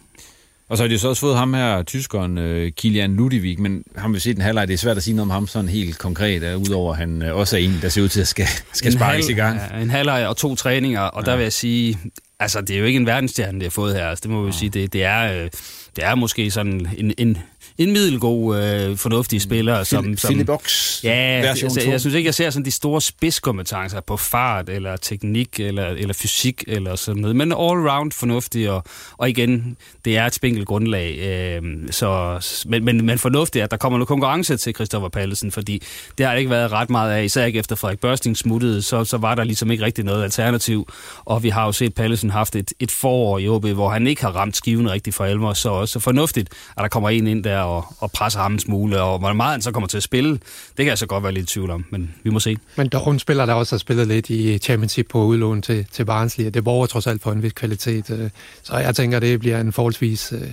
Og 0.68 0.76
så 0.76 0.82
har 0.82 0.88
de 0.88 0.98
så 0.98 1.08
også 1.08 1.20
fået 1.20 1.36
ham 1.36 1.54
her, 1.54 1.82
tyskeren 1.82 2.38
uh, 2.38 2.68
Kilian 2.76 3.16
Ludwig, 3.16 3.60
men 3.60 3.82
ham 3.96 4.14
vi 4.14 4.20
set 4.20 4.36
en 4.36 4.42
halvleg, 4.42 4.68
det 4.68 4.74
er 4.74 4.78
svært 4.78 4.96
at 4.96 5.02
sige 5.02 5.16
noget 5.16 5.26
om 5.26 5.30
ham 5.30 5.46
sådan 5.46 5.68
helt 5.68 5.98
konkret, 5.98 6.54
uh, 6.54 6.62
udover 6.62 6.92
at 6.92 6.98
han 6.98 7.22
uh, 7.22 7.38
også 7.38 7.56
er 7.56 7.60
en, 7.60 7.78
der 7.82 7.88
ser 7.88 8.02
ud 8.02 8.08
til 8.08 8.20
at 8.20 8.28
skal, 8.28 8.46
skal 8.72 8.92
sparkes 8.92 9.26
halv, 9.26 9.38
i 9.38 9.40
gang. 9.40 9.60
Ja, 9.70 9.80
en 9.80 9.90
halvleg 9.90 10.28
og 10.28 10.36
to 10.36 10.54
træninger, 10.54 11.00
og 11.00 11.22
ja. 11.26 11.30
der 11.30 11.36
vil 11.36 11.42
jeg 11.42 11.52
sige, 11.52 11.98
altså 12.40 12.60
det 12.60 12.76
er 12.76 12.78
jo 12.80 12.84
ikke 12.84 12.96
en 12.96 13.06
verdensstjerne, 13.06 13.58
det 13.58 13.62
har 13.62 13.70
fået 13.70 13.94
her, 13.94 14.06
altså, 14.06 14.22
det 14.22 14.30
må 14.30 14.42
vi 14.42 14.46
ja. 14.46 14.52
sige, 14.52 14.70
det, 14.70 14.92
det, 14.92 15.04
er, 15.04 15.48
det 15.96 16.04
er 16.04 16.14
måske 16.14 16.50
sådan 16.50 16.88
en, 16.98 17.14
en 17.18 17.38
en 17.78 17.92
middelgod, 17.92 18.56
øh, 18.56 18.96
fornuftig 18.96 19.42
spiller. 19.42 19.84
Som, 19.84 20.16
som, 20.16 20.30
Philip 20.30 20.48
Ox 20.48 21.04
ja, 21.04 21.10
jeg, 21.10 21.42
jeg, 21.44 21.86
jeg 21.86 22.00
synes 22.00 22.14
ikke, 22.14 22.26
jeg 22.26 22.34
ser 22.34 22.50
sådan 22.50 22.64
de 22.64 22.70
store 22.70 23.00
spidskompetencer 23.00 24.00
på 24.00 24.16
fart, 24.16 24.68
eller 24.68 24.96
teknik, 24.96 25.60
eller, 25.60 25.86
eller 25.86 26.14
fysik, 26.14 26.64
eller 26.66 26.96
sådan 26.96 27.22
noget. 27.22 27.36
Men 27.36 27.52
all-round 27.52 28.10
fornuftig, 28.12 28.70
og, 28.70 28.84
og 29.16 29.28
igen, 29.28 29.76
det 30.04 30.16
er 30.16 30.26
et 30.26 30.34
spinkelt 30.34 30.66
grundlag. 30.66 31.18
Øh, 31.18 31.62
så, 31.90 32.40
men, 32.66 32.84
men, 32.84 33.06
men 33.06 33.18
fornuftigt, 33.18 33.62
at 33.62 33.70
der 33.70 33.76
kommer 33.76 33.98
noget 33.98 34.08
konkurrence 34.08 34.56
til 34.56 34.74
Christoffer 34.74 35.08
Pallesen, 35.08 35.52
fordi 35.52 35.82
det 36.18 36.26
har 36.26 36.34
ikke 36.34 36.50
været 36.50 36.72
ret 36.72 36.90
meget 36.90 37.12
af, 37.12 37.24
især 37.24 37.44
ikke 37.44 37.58
efter 37.58 37.76
Frederik 37.76 38.00
Børsting 38.00 38.36
smuttede, 38.36 38.82
så, 38.82 39.04
så 39.04 39.16
var 39.16 39.34
der 39.34 39.44
ligesom 39.44 39.70
ikke 39.70 39.84
rigtig 39.84 40.04
noget 40.04 40.24
alternativ. 40.24 40.88
Og 41.24 41.42
vi 41.42 41.48
har 41.48 41.64
jo 41.64 41.72
set 41.72 41.94
Pallesen 41.94 42.30
haft 42.30 42.56
et, 42.56 42.72
et 42.80 42.90
forår 42.90 43.38
i 43.38 43.48
OB, 43.48 43.66
hvor 43.66 43.88
han 43.88 44.06
ikke 44.06 44.22
har 44.22 44.30
ramt 44.30 44.56
skiven 44.56 44.90
rigtig 44.90 45.14
for 45.14 45.24
alvor, 45.24 45.52
så 45.52 45.68
også 45.68 46.00
fornuftigt, 46.00 46.48
at 46.76 46.82
der 46.82 46.88
kommer 46.88 47.10
en 47.10 47.26
ind 47.26 47.44
der 47.44 47.67
og, 47.68 47.94
og 47.98 48.12
presse 48.12 48.38
ham 48.38 48.52
en 48.52 48.58
smule, 48.58 49.02
og 49.02 49.18
hvor 49.18 49.32
meget 49.32 49.52
han 49.52 49.62
så 49.62 49.72
kommer 49.72 49.88
til 49.88 49.96
at 49.96 50.02
spille, 50.02 50.30
det 50.30 50.40
kan 50.76 50.86
jeg 50.86 50.98
så 50.98 51.06
godt 51.06 51.22
være 51.24 51.32
lidt 51.32 51.50
i 51.50 51.54
tvivl 51.54 51.70
om, 51.70 51.84
men 51.90 52.14
vi 52.22 52.30
må 52.30 52.40
se. 52.40 52.56
Men 52.76 52.88
der 52.88 52.98
er 52.98 53.10
en 53.10 53.18
spiller, 53.18 53.46
der 53.46 53.54
også 53.54 53.74
har 53.74 53.78
spillet 53.78 54.06
lidt 54.06 54.30
i 54.30 54.58
Championship 54.58 55.06
på 55.08 55.24
udlån 55.24 55.62
til, 55.62 55.86
til 55.92 56.04
Barnsley, 56.04 56.46
og 56.46 56.54
det 56.54 56.64
borger 56.64 56.86
trods 56.86 57.06
alt 57.06 57.22
for 57.22 57.32
en 57.32 57.42
vis 57.42 57.52
kvalitet, 57.52 58.10
øh, 58.10 58.30
så 58.62 58.76
jeg 58.76 58.96
tænker, 58.96 59.18
det 59.18 59.40
bliver 59.40 59.60
en 59.60 59.72
forholdsvis 59.72 60.32
øh, 60.32 60.48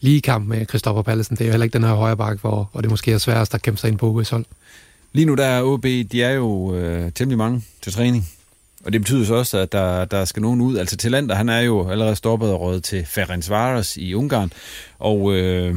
lige 0.00 0.20
kamp 0.20 0.48
med 0.48 0.66
Christoffer 0.66 1.02
Pallesen. 1.02 1.36
Det 1.36 1.44
er 1.44 1.46
jo 1.46 1.52
heller 1.52 1.64
ikke 1.64 1.78
den 1.78 1.84
her 1.84 1.94
højre 1.94 2.16
bak, 2.16 2.40
hvor, 2.40 2.68
hvor 2.72 2.80
det 2.80 2.90
måske 2.90 3.12
er 3.12 3.18
sværest 3.18 3.54
at 3.54 3.62
kæmpe 3.62 3.80
sig 3.80 3.88
ind 3.88 3.98
på 3.98 4.20
OB's 4.20 4.30
hold. 4.30 4.44
Lige 5.12 5.26
nu 5.26 5.34
der 5.34 5.44
er 5.44 5.62
OB, 5.62 5.82
de 5.82 6.22
er 6.22 6.30
jo 6.30 6.74
øh, 6.74 7.12
temmelig 7.12 7.38
mange 7.38 7.62
til 7.82 7.92
træning. 7.92 8.28
Og 8.84 8.92
det 8.92 9.00
betyder 9.00 9.24
så 9.24 9.34
også, 9.34 9.58
at 9.58 9.72
der, 9.72 10.04
der 10.04 10.24
skal 10.24 10.42
nogen 10.42 10.60
ud. 10.60 10.76
Altså 10.76 10.96
Talander, 10.96 11.34
han 11.34 11.48
er 11.48 11.60
jo 11.60 11.88
allerede 11.88 12.16
stoppet 12.16 12.50
og 12.50 12.60
råd 12.60 12.80
til 12.80 13.06
Ferencvaros 13.06 13.96
i 13.96 14.14
Ungarn. 14.14 14.52
Og 14.98 15.34
øh, 15.34 15.74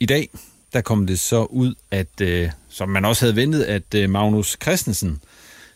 i 0.00 0.06
dag, 0.06 0.28
der 0.72 0.80
kom 0.80 1.06
det 1.06 1.18
så 1.18 1.44
ud, 1.44 1.74
at 1.90 2.20
øh, 2.22 2.48
som 2.68 2.88
man 2.88 3.04
også 3.04 3.24
havde 3.24 3.36
ventet, 3.36 3.62
at 3.62 3.94
øh, 3.94 4.10
Magnus 4.10 4.56
Christensen, 4.62 5.20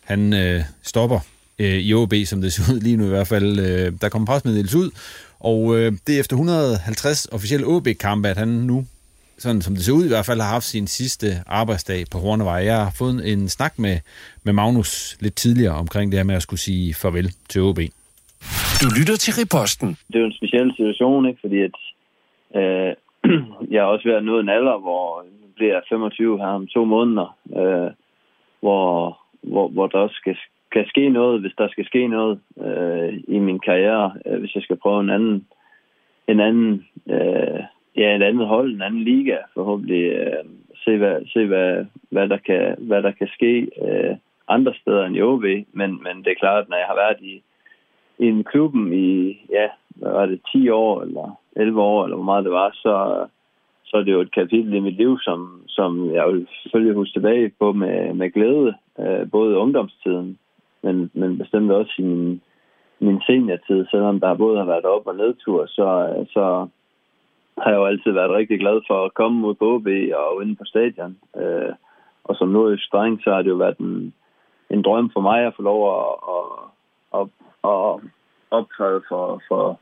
han 0.04 0.32
øh, 0.32 0.60
stopper 0.82 1.20
øh, 1.58 1.78
i 1.78 1.94
OB, 1.94 2.14
som 2.24 2.40
det 2.40 2.52
ser 2.52 2.74
ud 2.74 2.80
lige 2.80 2.96
nu 2.96 3.04
i 3.04 3.08
hvert 3.08 3.26
fald. 3.26 3.58
Øh, 3.58 3.92
der 4.00 4.08
kom 4.08 4.24
presmeddelelse 4.24 4.78
ud, 4.78 4.90
og 5.40 5.78
øh, 5.78 5.92
det 6.06 6.16
er 6.16 6.20
efter 6.20 6.36
150 6.36 7.26
officielle 7.32 7.66
OB-kampe, 7.66 8.28
at 8.28 8.36
han 8.36 8.48
nu 8.48 8.86
sådan 9.38 9.62
som 9.62 9.74
det 9.74 9.84
ser 9.84 9.92
ud 9.92 10.04
i 10.04 10.08
hvert 10.08 10.26
fald, 10.26 10.40
har 10.40 10.52
haft 10.52 10.64
sin 10.64 10.86
sidste 10.86 11.26
arbejdsdag 11.46 12.04
på 12.12 12.18
Hornevej. 12.18 12.60
Jeg 12.70 12.76
har 12.84 12.92
fået 12.98 13.32
en 13.32 13.48
snak 13.48 13.78
med, 13.78 13.96
med 14.44 14.52
Magnus 14.52 15.16
lidt 15.20 15.36
tidligere 15.36 15.74
omkring 15.74 16.12
det 16.12 16.18
her 16.18 16.24
med 16.24 16.34
at 16.34 16.42
skulle 16.42 16.60
sige 16.60 16.94
farvel 16.94 17.28
til 17.48 17.62
OB. 17.62 17.78
Du 18.82 18.86
lytter 18.98 19.16
til 19.16 19.32
Riposten. 19.38 19.88
Det 20.08 20.14
er 20.16 20.20
jo 20.20 20.26
en 20.26 20.38
speciel 20.40 20.72
situation, 20.76 21.28
ikke? 21.28 21.40
fordi 21.40 21.58
at, 21.68 21.76
øh, 22.60 22.92
jeg 23.72 23.82
har 23.82 23.88
også 23.88 24.08
været 24.08 24.24
nået 24.24 24.40
en 24.40 24.48
alder, 24.48 24.78
hvor 24.78 25.22
jeg 25.22 25.54
bliver 25.56 25.80
25 25.88 26.38
her 26.38 26.46
om 26.46 26.66
to 26.66 26.84
måneder, 26.84 27.36
øh, 27.56 27.90
hvor, 28.60 29.18
hvor, 29.42 29.68
hvor 29.68 29.86
der 29.86 29.98
også 29.98 30.14
skal, 30.14 30.36
kan 30.72 30.86
ske 30.86 31.08
noget, 31.08 31.40
hvis 31.40 31.54
der 31.58 31.68
skal 31.68 31.86
ske 31.86 32.08
noget 32.08 32.40
øh, 32.66 33.20
i 33.28 33.38
min 33.38 33.58
karriere, 33.58 34.12
øh, 34.26 34.38
hvis 34.40 34.54
jeg 34.54 34.62
skal 34.62 34.76
prøve 34.76 35.00
en 35.00 35.10
anden, 35.10 35.46
en 36.28 36.40
anden 36.40 36.86
øh, 37.10 37.60
ja, 37.96 38.16
et 38.16 38.22
andet 38.22 38.46
hold, 38.46 38.74
en 38.74 38.82
anden 38.82 39.02
liga, 39.02 39.36
forhåbentlig 39.54 40.02
øh, 40.02 40.44
se, 40.84 40.96
hvad, 40.96 41.20
se 41.32 41.46
hvad, 41.46 41.84
hvad, 42.10 42.28
der 42.28 42.36
kan, 42.36 42.76
hvad 42.78 43.02
der 43.02 43.10
kan 43.10 43.28
ske 43.28 43.68
øh, 43.82 44.16
andre 44.48 44.74
steder 44.74 45.04
end 45.04 45.16
i 45.16 45.22
OB, 45.22 45.44
men, 45.72 45.90
men 46.02 46.24
det 46.24 46.30
er 46.30 46.40
klart, 46.40 46.68
når 46.68 46.76
jeg 46.76 46.86
har 46.86 46.94
været 46.94 47.20
i, 47.20 47.42
i 48.20 48.26
en 48.26 48.44
klubben 48.44 48.92
i, 48.92 49.40
ja, 49.50 49.68
hvad 49.88 50.12
var 50.12 50.26
det, 50.26 50.40
10 50.52 50.68
år 50.68 51.02
eller 51.02 51.38
11 51.56 51.82
år, 51.82 52.04
eller 52.04 52.16
hvor 52.16 52.24
meget 52.24 52.44
det 52.44 52.52
var, 52.52 52.70
så, 52.72 53.26
så 53.84 53.96
er 53.96 54.02
det 54.02 54.12
jo 54.12 54.20
et 54.20 54.34
kapitel 54.34 54.74
i 54.74 54.80
mit 54.80 54.96
liv, 54.96 55.18
som, 55.20 55.62
som 55.68 56.14
jeg 56.14 56.28
vil 56.28 56.46
selvfølgelig 56.62 56.94
huske 56.94 57.12
tilbage 57.12 57.52
på 57.58 57.72
med, 57.72 58.14
med 58.14 58.30
glæde, 58.30 58.74
øh, 59.00 59.30
både 59.30 59.56
ungdomstiden, 59.56 60.38
men, 60.82 61.10
men 61.14 61.38
bestemt 61.38 61.72
også 61.72 61.94
i 61.98 62.02
min, 62.02 62.42
min 62.98 63.20
seniortid, 63.26 63.86
selvom 63.90 64.20
der 64.20 64.34
både 64.34 64.58
har 64.58 64.64
været 64.64 64.84
op- 64.84 65.06
og 65.06 65.16
nedtur, 65.16 65.66
så, 65.66 65.86
så 66.32 66.68
har 67.58 67.70
jeg 67.70 67.78
jo 67.78 67.86
altid 67.86 68.12
været 68.12 68.30
rigtig 68.30 68.60
glad 68.60 68.80
for 68.86 69.04
at 69.04 69.14
komme 69.14 69.46
ud 69.48 69.54
på 69.54 69.74
OB 69.74 69.86
og 70.14 70.42
inde 70.42 70.56
på 70.56 70.64
stadion. 70.64 71.16
Øh, 71.36 71.72
og 72.24 72.36
som 72.36 72.48
nu 72.48 72.72
i 72.72 72.78
streng, 72.78 73.20
så 73.24 73.30
har 73.34 73.42
det 73.42 73.50
jo 73.50 73.54
været 73.54 73.78
en, 73.78 74.14
en 74.70 74.82
drøm 74.82 75.10
for 75.12 75.20
mig 75.20 75.46
at 75.46 75.54
få 75.56 75.62
lov 75.62 75.80
at, 75.96 76.06
at, 76.34 77.20
at, 77.20 77.26
at 77.64 78.00
optræde 78.50 79.02
for, 79.08 79.42
for 79.48 79.80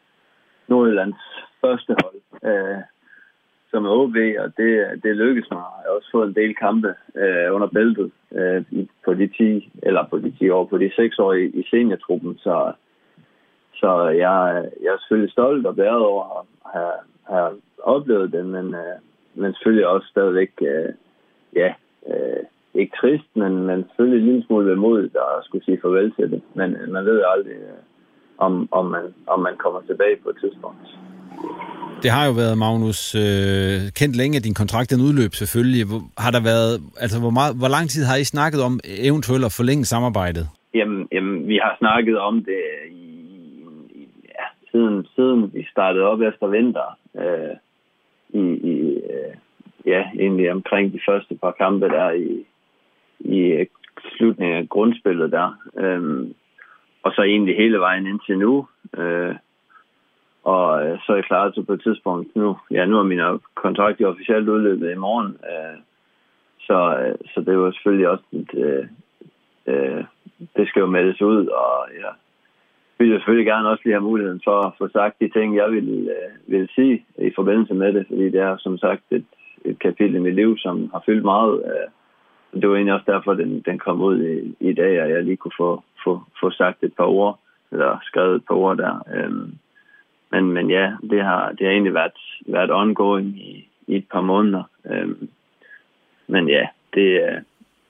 Nordjyllands 0.68 1.22
første 1.60 1.94
hold, 2.02 2.20
øh, 2.44 2.82
som 3.70 3.84
er 3.84 3.90
OB, 3.90 4.16
og 4.44 4.56
det, 4.56 5.02
det 5.02 5.16
lykkedes 5.16 5.50
mig. 5.50 5.58
Jeg 5.58 5.86
har 5.86 5.96
også 5.96 6.10
fået 6.12 6.28
en 6.28 6.34
del 6.34 6.54
kampe 6.54 6.94
øh, 7.14 7.54
under 7.54 7.66
bæltet 7.66 8.10
øh, 8.32 8.64
på 9.04 9.14
de 9.14 9.26
10, 9.26 9.72
eller 9.82 10.06
på 10.10 10.18
de 10.18 10.30
10 10.38 10.50
år, 10.50 10.64
på 10.64 10.78
de 10.78 10.90
6 10.96 11.18
år 11.18 11.32
i, 11.32 11.44
i 11.46 11.66
seniortruppen, 11.70 12.38
så, 12.38 12.72
så 13.74 14.08
jeg, 14.08 14.68
jeg 14.82 14.92
er 14.92 14.98
selvfølgelig 14.98 15.32
stolt 15.32 15.66
og 15.66 15.76
bæret 15.76 16.04
over 16.04 16.24
at 16.38 16.46
have, 16.72 16.98
have 17.28 17.60
oplevet 17.78 18.32
det, 18.32 18.46
men, 18.46 18.74
øh, 18.74 18.98
men 19.34 19.54
selvfølgelig 19.54 19.86
også 19.86 20.08
stadigvæk, 20.08 20.52
øh, 20.62 20.92
ja, 21.56 21.74
øh, 22.06 22.44
ikke 22.80 22.96
trist, 23.00 23.30
men, 23.34 23.52
men 23.68 23.78
selvfølgelig 23.84 24.18
en 24.20 24.26
lille 24.28 24.44
smule 24.46 24.70
vemodigt 24.70 25.16
at 25.16 25.44
skulle 25.44 25.64
sige 25.64 25.78
farvel 25.82 26.12
til 26.12 26.30
det. 26.30 26.42
Men 26.54 26.68
man 26.94 27.04
ved 27.04 27.22
aldrig, 27.32 27.52
øh, 27.52 27.80
om, 28.38 28.68
om, 28.78 28.84
man, 28.94 29.04
om 29.26 29.40
man 29.40 29.56
kommer 29.56 29.80
tilbage 29.80 30.16
på 30.22 30.28
et 30.28 30.36
tidspunkt. 30.42 30.86
Det 32.02 32.10
har 32.10 32.24
jo 32.26 32.32
været, 32.32 32.58
Magnus, 32.58 33.00
øh, 33.14 33.78
kendt 34.00 34.16
længe, 34.20 34.36
at 34.36 34.44
din 34.44 34.60
kontrakt 34.62 34.90
den 34.90 35.00
udløb 35.06 35.32
selvfølgelig. 35.42 35.84
Har 36.24 36.32
der 36.36 36.42
været, 36.50 36.72
altså 37.02 37.16
hvor, 37.22 37.34
meget, 37.38 37.52
hvor 37.60 37.70
lang 37.76 37.86
tid 37.90 38.02
har 38.10 38.16
I 38.16 38.24
snakket 38.34 38.60
om 38.68 38.74
eventuelt 39.08 39.44
at 39.44 39.56
forlænge 39.58 39.84
samarbejdet? 39.84 40.44
Jamen, 40.74 41.08
jamen 41.12 41.48
vi 41.48 41.56
har 41.64 41.74
snakket 41.78 42.18
om 42.18 42.34
det 42.48 42.62
i, 42.90 43.10
i, 44.00 44.02
ja, 44.36 44.46
siden, 44.70 45.06
siden 45.14 45.50
vi 45.54 45.66
startede 45.70 46.04
op 46.04 46.20
efter 46.20 46.46
vinter. 46.46 46.88
Øh, 47.22 47.54
i, 48.42 48.44
i 48.72 48.74
øh, 49.12 49.34
ja, 49.86 50.02
egentlig 50.20 50.52
omkring 50.52 50.92
de 50.92 51.00
første 51.08 51.34
par 51.42 51.54
kampe 51.62 51.86
der 51.88 52.10
i, 52.10 52.46
i 53.20 53.38
øh, 53.40 53.66
slutningen 54.16 54.56
af 54.56 54.68
grundspillet 54.68 55.32
der. 55.32 55.58
Øhm, 55.78 56.34
og 57.02 57.12
så 57.12 57.22
egentlig 57.22 57.56
hele 57.56 57.78
vejen 57.78 58.06
indtil 58.06 58.38
nu. 58.38 58.66
Øh, 58.96 59.34
og 60.44 60.86
øh, 60.86 60.98
så 60.98 61.12
er 61.12 61.16
jeg 61.16 61.24
klar 61.24 61.50
til 61.50 61.64
på 61.64 61.72
et 61.72 61.82
tidspunkt 61.82 62.36
nu. 62.36 62.56
Ja, 62.70 62.84
nu 62.84 62.98
er 62.98 63.02
min 63.02 63.20
kontrakt 63.54 64.02
officielt 64.02 64.48
udløbet 64.48 64.92
i 64.92 64.94
morgen. 64.94 65.36
Øh, 65.52 65.78
så, 66.60 66.78
øh, 67.00 67.14
så 67.34 67.40
det 67.40 67.58
var 67.58 67.70
selvfølgelig 67.70 68.08
også 68.08 68.24
et, 68.32 68.50
øh, 68.54 68.84
øh, 69.66 70.04
det 70.56 70.68
skal 70.68 70.80
jo 70.80 70.86
meldes 70.86 71.22
ud, 71.22 71.46
og 71.46 71.88
ja, 72.00 72.10
vil 72.98 73.10
jeg 73.10 73.18
selvfølgelig 73.18 73.46
gerne 73.46 73.68
også 73.68 73.82
lige 73.84 73.94
have 73.94 74.08
muligheden 74.10 74.40
for 74.44 74.60
at 74.60 74.72
få 74.78 74.88
sagt 74.88 75.20
de 75.20 75.28
ting, 75.28 75.56
jeg 75.56 75.70
vil, 75.70 76.08
øh, 76.16 76.52
vil 76.52 76.68
sige 76.74 77.04
i 77.18 77.32
forbindelse 77.34 77.74
med 77.74 77.92
det, 77.92 78.06
fordi 78.08 78.24
det 78.24 78.40
er 78.40 78.56
som 78.58 78.78
sagt 78.78 79.02
et, 79.10 79.24
et 79.64 79.78
kapitel 79.78 80.14
i 80.14 80.18
mit 80.18 80.34
liv, 80.34 80.58
som 80.58 80.90
har 80.92 81.02
fyldt 81.06 81.24
meget. 81.24 81.54
Øh, 81.64 81.88
det 82.52 82.68
var 82.68 82.74
egentlig 82.74 82.94
også 82.94 83.12
derfor, 83.12 83.34
den, 83.34 83.60
den 83.60 83.78
kom 83.78 84.02
ud 84.02 84.22
i, 84.22 84.56
i 84.70 84.72
dag, 84.72 85.00
at 85.00 85.10
jeg 85.10 85.24
lige 85.24 85.36
kunne 85.36 85.58
få, 85.58 85.82
få, 86.04 86.22
få 86.40 86.50
sagt 86.50 86.82
et 86.82 86.94
par 86.96 87.04
ord, 87.04 87.40
eller 87.72 87.98
skrevet 88.02 88.36
et 88.36 88.44
par 88.48 88.54
ord 88.54 88.76
der. 88.76 89.02
Øhm, 89.14 89.54
men, 90.32 90.52
men 90.52 90.70
ja, 90.70 90.92
det 91.10 91.22
har, 91.24 91.52
det 91.52 91.66
har 91.66 91.72
egentlig 91.72 91.94
været, 91.94 92.18
været 92.46 92.70
ongoing 92.70 93.26
i, 93.26 93.68
i 93.86 93.96
et 93.96 94.06
par 94.12 94.20
måneder. 94.20 94.62
Øhm, 94.90 95.28
men 96.26 96.48
ja, 96.48 96.66
det, 96.94 97.20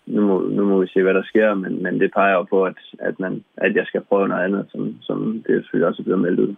nu, 0.07 0.27
må, 0.27 0.41
nu 0.41 0.65
må 0.65 0.81
vi 0.81 0.87
se, 0.89 1.03
hvad 1.03 1.15
der 1.15 1.23
sker, 1.23 1.55
men, 1.55 1.83
men 1.83 2.01
det 2.01 2.11
peger 2.15 2.35
jo 2.35 2.43
på, 2.43 2.65
at, 2.65 2.79
at, 2.99 3.21
man, 3.21 3.45
at 3.57 3.77
jeg 3.77 3.87
skal 3.87 4.01
prøve 4.01 4.29
noget 4.29 4.45
andet, 4.45 4.67
som, 4.73 4.97
som 5.03 5.45
det 5.47 5.63
selvfølgelig 5.63 5.89
også 5.89 6.03
er 6.03 6.05
blevet 6.05 6.21
meldt 6.21 6.41
ud. 6.41 6.55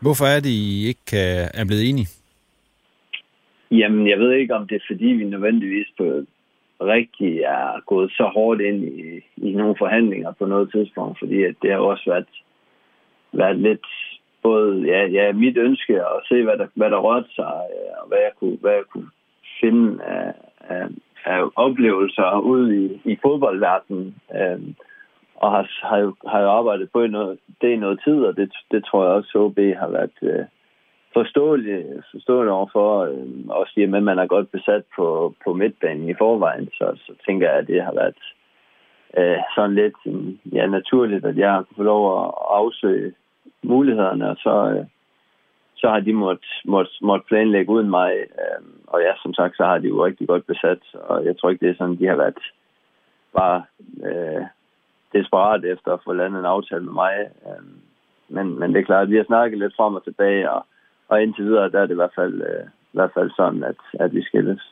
Hvorfor 0.00 0.24
er 0.24 0.40
det, 0.40 0.50
I 0.50 0.86
ikke 0.88 1.16
er 1.54 1.64
blevet 1.66 1.88
enige? 1.88 2.08
Jamen, 3.70 4.08
jeg 4.08 4.18
ved 4.18 4.32
ikke, 4.32 4.54
om 4.54 4.66
det 4.66 4.76
er, 4.76 4.86
fordi 4.90 5.06
vi 5.06 5.24
nødvendigvis 5.24 5.86
på, 5.98 6.24
rigtig 6.80 7.40
er 7.40 7.80
gået 7.86 8.10
så 8.10 8.24
hårdt 8.34 8.60
ind 8.60 8.84
i, 8.84 9.20
i 9.36 9.52
nogle 9.52 9.74
forhandlinger 9.78 10.32
på 10.32 10.46
noget 10.46 10.70
tidspunkt, 10.72 11.18
fordi 11.18 11.42
at 11.42 11.54
det 11.62 11.70
har 11.70 11.78
også 11.78 12.10
været, 12.10 12.26
været 13.32 13.56
lidt 13.56 13.86
både 14.42 14.82
ja, 14.86 15.06
ja, 15.06 15.32
mit 15.32 15.56
ønske 15.56 15.94
at 15.94 16.22
se, 16.28 16.42
hvad 16.42 16.58
der, 16.58 16.66
hvad 16.74 16.90
der 16.90 16.98
rørte 16.98 17.28
sig, 17.34 17.60
øh, 17.72 17.92
og 18.02 18.08
hvad 18.08 18.18
jeg 18.18 18.32
kunne, 18.38 18.58
hvad 18.60 18.72
jeg 18.72 18.84
kunne 18.92 19.10
finde 19.60 20.04
af, 20.04 20.32
af, 20.60 20.86
af 21.24 21.50
oplevelser 21.56 22.40
ude 22.40 22.84
i, 22.84 23.00
i 23.04 23.18
fodboldverdenen. 23.22 24.14
Øh, 24.34 24.60
og 25.34 25.50
har, 25.50 25.70
har, 25.82 25.98
jo, 25.98 26.14
har 26.26 26.40
jo 26.40 26.50
arbejdet 26.50 26.90
på 26.92 27.06
noget, 27.06 27.38
det 27.60 27.68
i 27.68 27.76
noget 27.76 28.00
tid, 28.04 28.24
og 28.24 28.36
det, 28.36 28.52
det 28.70 28.84
tror 28.84 29.04
jeg 29.04 29.12
også, 29.12 29.38
OB 29.38 29.58
har 29.58 29.88
været 29.88 30.16
øh, 30.22 30.44
forståelig, 31.12 31.84
forstående 32.10 32.52
overfor. 32.52 33.04
Øh, 33.04 33.26
også 33.48 33.72
i 33.76 33.82
at 33.82 33.90
man 33.90 34.18
er 34.18 34.26
godt 34.26 34.50
besat 34.50 34.84
på, 34.96 35.34
på 35.44 35.52
midtbanen 35.52 36.08
i 36.08 36.14
forvejen, 36.18 36.68
så, 36.72 36.92
så 37.06 37.12
tænker 37.26 37.50
jeg, 37.50 37.58
at 37.58 37.66
det 37.66 37.82
har 37.82 37.94
været 37.94 38.14
øh, 39.18 39.38
sådan 39.54 39.74
lidt 39.74 39.94
øhm, 40.06 40.38
ja, 40.52 40.66
naturligt, 40.66 41.24
at 41.24 41.36
jeg 41.36 41.50
har 41.50 41.64
fået 41.76 41.86
lov 41.86 42.24
at 42.24 42.30
afsøge 42.50 43.12
mulighederne, 43.62 44.30
og 44.30 44.36
så, 44.36 44.70
øh, 44.70 44.86
så 45.76 45.88
har 45.88 46.00
de 46.00 46.12
måttet 46.12 46.46
måtte, 46.64 46.90
måtte 47.02 47.26
planlægge 47.28 47.72
uden 47.72 47.90
mig. 47.90 48.12
Øh, 48.12 48.62
og 48.86 49.00
ja, 49.00 49.12
som 49.22 49.34
sagt, 49.34 49.56
så 49.56 49.64
har 49.64 49.78
de 49.78 49.88
jo 49.88 50.04
rigtig 50.04 50.28
godt 50.28 50.46
besat, 50.46 50.82
og 50.94 51.24
jeg 51.24 51.38
tror 51.38 51.50
ikke, 51.50 51.66
det 51.66 51.70
er 51.72 51.78
sådan, 51.78 51.98
de 51.98 52.06
har 52.06 52.16
været 52.16 52.38
bare 53.36 53.62
øh, 54.04 54.44
desperat 55.12 55.64
efter 55.64 55.92
at 55.92 56.00
få 56.04 56.12
landet 56.12 56.38
en 56.38 56.44
aftale 56.44 56.84
med 56.84 56.92
mig. 56.92 57.14
Øh, 57.46 57.64
men, 58.28 58.58
men 58.58 58.74
det 58.74 58.80
er 58.80 58.84
klart, 58.84 59.02
at 59.02 59.10
vi 59.10 59.16
har 59.16 59.24
snakket 59.24 59.58
lidt 59.58 59.76
frem 59.76 59.94
og 59.94 60.04
tilbage, 60.04 60.50
og, 60.50 60.66
og 61.10 61.22
indtil 61.22 61.44
videre, 61.44 61.70
der 61.70 61.80
er 61.80 61.86
det 61.86 61.94
i 61.94 62.02
hvert 62.02 62.16
fald, 62.20 62.42
øh, 62.50 62.64
i 62.92 62.96
hvert 62.98 63.10
fald 63.14 63.30
sådan, 63.36 63.64
at, 63.64 63.80
at 64.04 64.14
vi 64.14 64.22
skilles. 64.22 64.62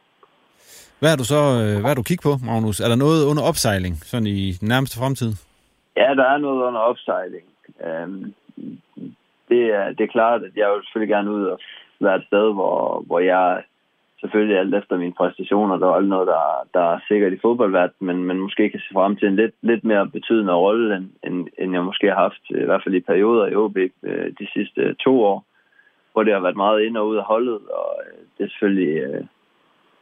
Hvad 1.00 1.12
er 1.12 1.16
du 1.16 1.24
så 1.24 1.40
øh, 1.62 1.80
hvad 1.80 1.90
er 1.90 1.98
du 1.98 2.08
kigge 2.10 2.26
på, 2.28 2.32
Magnus? 2.46 2.80
Er 2.80 2.88
der 2.88 3.04
noget 3.06 3.20
under 3.30 3.42
opsejling, 3.50 3.94
sådan 4.10 4.26
i 4.26 4.52
den 4.60 4.68
nærmeste 4.68 4.98
fremtid? 4.98 5.30
Ja, 5.96 6.08
der 6.20 6.26
er 6.32 6.38
noget 6.38 6.62
under 6.68 6.80
opsejling. 6.80 7.46
Øhm, 7.86 8.34
det, 9.48 9.62
er, 9.78 9.86
det 9.96 10.00
er 10.04 10.16
klart, 10.16 10.40
at 10.42 10.54
jeg 10.56 10.68
vil 10.70 10.84
selvfølgelig 10.84 11.14
gerne 11.16 11.30
ud 11.30 11.44
og 11.44 11.58
være 12.00 12.16
et 12.16 12.26
sted, 12.26 12.46
hvor, 12.54 13.02
hvor 13.06 13.18
jeg 13.18 13.62
selvfølgelig 14.20 14.58
alt 14.58 14.74
efter 14.74 14.96
mine 14.96 15.18
præstationer, 15.20 15.76
der 15.76 15.86
er 15.86 15.92
aldrig 15.92 16.08
noget, 16.08 16.26
der, 16.26 16.68
der 16.74 16.84
er 16.94 16.98
sikkert 17.08 17.32
i 17.32 17.42
fodboldverdenen, 17.42 18.06
men, 18.06 18.24
men 18.24 18.38
måske 18.38 18.70
kan 18.70 18.80
se 18.80 18.94
frem 18.94 19.16
til 19.16 19.28
en 19.28 19.36
lidt, 19.36 19.54
lidt 19.62 19.84
mere 19.84 20.06
betydende 20.06 20.52
rolle, 20.52 20.96
end, 20.96 21.06
end, 21.26 21.48
end 21.58 21.72
jeg 21.72 21.84
måske 21.84 22.06
har 22.06 22.20
haft, 22.26 22.42
i 22.50 22.64
hvert 22.68 22.82
fald 22.84 22.94
i 22.94 23.00
perioder 23.00 23.46
i 23.46 23.54
OB 23.54 23.76
øh, 24.02 24.32
de 24.40 24.46
sidste 24.54 24.94
to 24.94 25.22
år, 25.24 25.44
hvor 26.18 26.24
det 26.24 26.32
har 26.32 26.40
været 26.40 26.56
meget 26.56 26.82
ind 26.82 26.96
og 26.96 27.08
ud 27.08 27.16
af 27.16 27.22
holdet, 27.22 27.60
og 27.80 27.90
øh, 28.06 28.18
det 28.38 28.44
er 28.44 28.48
selvfølgelig 28.48 28.96
øh, 29.02 29.24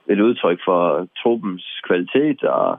et 0.08 0.20
udtryk 0.20 0.60
for 0.64 1.08
truppens 1.22 1.80
kvalitet, 1.86 2.44
og 2.44 2.78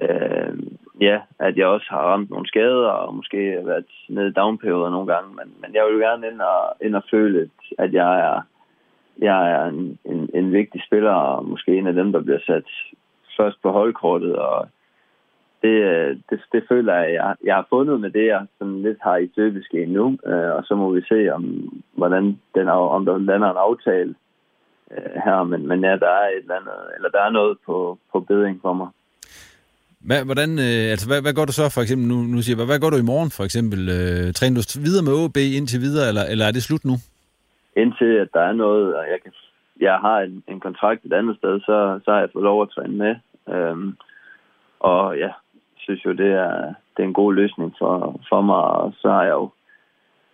øh, 0.00 0.52
ja, 1.00 1.20
at 1.38 1.56
jeg 1.56 1.66
også 1.66 1.86
har 1.90 2.02
ramt 2.10 2.30
nogle 2.30 2.46
skader, 2.46 2.88
og 2.88 3.14
måske 3.14 3.38
været 3.64 3.84
nede 4.08 4.28
i 4.28 4.32
downperioder 4.32 4.90
nogle 4.90 5.12
gange, 5.14 5.28
men, 5.34 5.54
men 5.60 5.74
jeg 5.74 5.84
vil 5.84 5.94
jo 5.94 5.98
gerne 6.08 6.26
ind 6.26 6.40
og, 6.40 6.76
ind 6.80 6.96
og 6.96 7.02
føle, 7.10 7.50
at 7.78 7.92
jeg 7.92 8.20
er 8.20 8.40
jeg 9.18 9.50
er 9.50 9.64
en, 9.64 9.98
en, 10.04 10.30
en 10.34 10.52
vigtig 10.52 10.82
spiller, 10.86 11.12
og 11.12 11.44
måske 11.44 11.76
en 11.78 11.86
af 11.86 11.94
dem, 11.94 12.12
der 12.12 12.20
bliver 12.20 12.40
sat 12.46 12.68
først 13.36 13.62
på 13.62 13.70
holdkortet, 13.72 14.36
og 14.36 14.68
det, 15.66 15.76
det, 16.30 16.38
det 16.52 16.62
føler 16.68 16.94
jeg, 16.94 17.12
jeg, 17.14 17.34
jeg 17.44 17.54
har 17.54 17.66
fundet 17.68 18.00
med 18.00 18.10
det, 18.10 18.26
jeg 18.26 18.46
sådan 18.58 18.82
lidt 18.82 18.98
har 19.02 19.16
i 19.16 19.30
søbeske 19.34 19.86
nu, 19.86 20.18
øh, 20.26 20.50
og 20.56 20.62
så 20.64 20.74
må 20.74 20.86
vi 20.90 21.02
se, 21.08 21.34
om, 21.36 21.44
hvordan 21.92 22.24
den, 22.54 22.68
om 22.68 23.04
der 23.04 23.18
lander 23.18 23.50
en 23.50 23.64
aftale 23.68 24.14
øh, 24.90 25.14
her, 25.24 25.42
men, 25.42 25.68
men 25.68 25.84
ja, 25.84 25.92
der 26.04 26.12
er 26.20 26.28
et 26.28 26.42
eller 26.42 26.56
andet, 26.60 26.80
eller 26.96 27.08
der 27.08 27.22
er 27.22 27.30
noget 27.30 27.58
på, 27.66 27.98
på 28.12 28.20
bedring 28.20 28.58
for 28.62 28.72
mig. 28.72 28.88
Hvad, 30.08 30.24
hvordan, 30.24 30.50
øh, 30.66 30.84
altså, 30.92 31.06
hvad, 31.08 31.20
hvad 31.22 31.34
gør 31.34 31.44
du 31.44 31.52
så 31.52 31.66
for 31.74 31.82
eksempel, 31.82 32.06
nu, 32.08 32.16
nu 32.34 32.38
siger 32.42 32.56
jeg, 32.56 32.66
hvad 32.66 32.80
gør 32.80 32.90
du 32.90 33.00
i 33.00 33.10
morgen 33.12 33.30
for 33.36 33.44
eksempel? 33.44 33.80
Øh, 33.96 34.26
træner 34.38 34.56
du 34.56 34.62
videre 34.86 35.04
med 35.06 35.14
OB 35.22 35.36
indtil 35.58 35.80
videre, 35.86 36.08
eller, 36.10 36.24
eller 36.32 36.44
er 36.46 36.54
det 36.54 36.62
slut 36.62 36.84
nu? 36.90 36.96
Indtil 37.82 38.12
at 38.24 38.28
der 38.36 38.44
er 38.50 38.52
noget, 38.64 38.86
og 38.98 39.04
jeg, 39.12 39.18
kan, 39.22 39.32
jeg 39.80 39.96
har 40.06 40.18
en, 40.26 40.34
en 40.48 40.60
kontrakt 40.60 41.04
et 41.04 41.12
andet 41.12 41.36
sted, 41.36 41.60
så, 41.60 41.76
så 42.04 42.08
har 42.12 42.20
jeg 42.20 42.30
fået 42.32 42.48
lov 42.50 42.62
at 42.62 42.72
træne 42.74 42.96
med. 43.04 43.14
Øhm, 43.54 43.96
og 44.80 45.18
ja, 45.18 45.30
synes 45.86 46.04
jo, 46.04 46.12
det 46.12 46.30
er, 46.32 46.74
det 46.92 47.00
er 47.02 47.08
en 47.08 47.20
god 47.22 47.34
løsning 47.34 47.74
for, 47.78 48.20
for 48.28 48.40
mig, 48.40 48.62
og 48.82 48.92
så 49.00 49.08
har 49.10 49.22
jeg 49.22 49.32
jo 49.32 49.50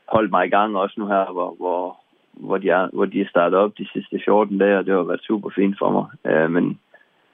holdt 0.08 0.30
mig 0.30 0.46
i 0.46 0.50
gang 0.50 0.76
også 0.76 0.94
nu 0.98 1.06
her, 1.06 1.32
hvor, 1.32 1.54
hvor, 1.60 1.96
hvor, 2.32 2.58
de, 2.58 2.68
er, 2.70 2.88
hvor 2.92 3.04
de 3.04 3.20
er 3.20 3.28
startet 3.28 3.58
op 3.58 3.78
de 3.78 3.88
sidste 3.92 4.20
14 4.24 4.58
dage, 4.58 4.78
og 4.78 4.84
det 4.86 4.94
har 4.94 5.02
været 5.02 5.28
super 5.28 5.50
fint 5.50 5.76
for 5.78 5.90
mig. 5.90 6.06
Øh, 6.32 6.50
men, 6.50 6.80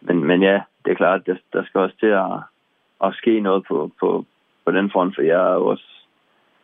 men, 0.01 0.25
men 0.25 0.43
ja, 0.43 0.61
det 0.85 0.91
er 0.91 1.03
klart, 1.03 1.27
der, 1.27 1.37
der 1.53 1.65
skal 1.65 1.81
også 1.81 1.97
til 2.01 2.13
at, 2.25 2.33
at 3.05 3.15
ske 3.15 3.41
noget 3.41 3.65
på, 3.69 3.91
på, 4.01 4.25
på 4.65 4.71
den 4.73 4.91
front, 4.91 5.15
for 5.15 5.23
jeg 5.23 5.39
har 5.39 5.55
også 5.73 5.89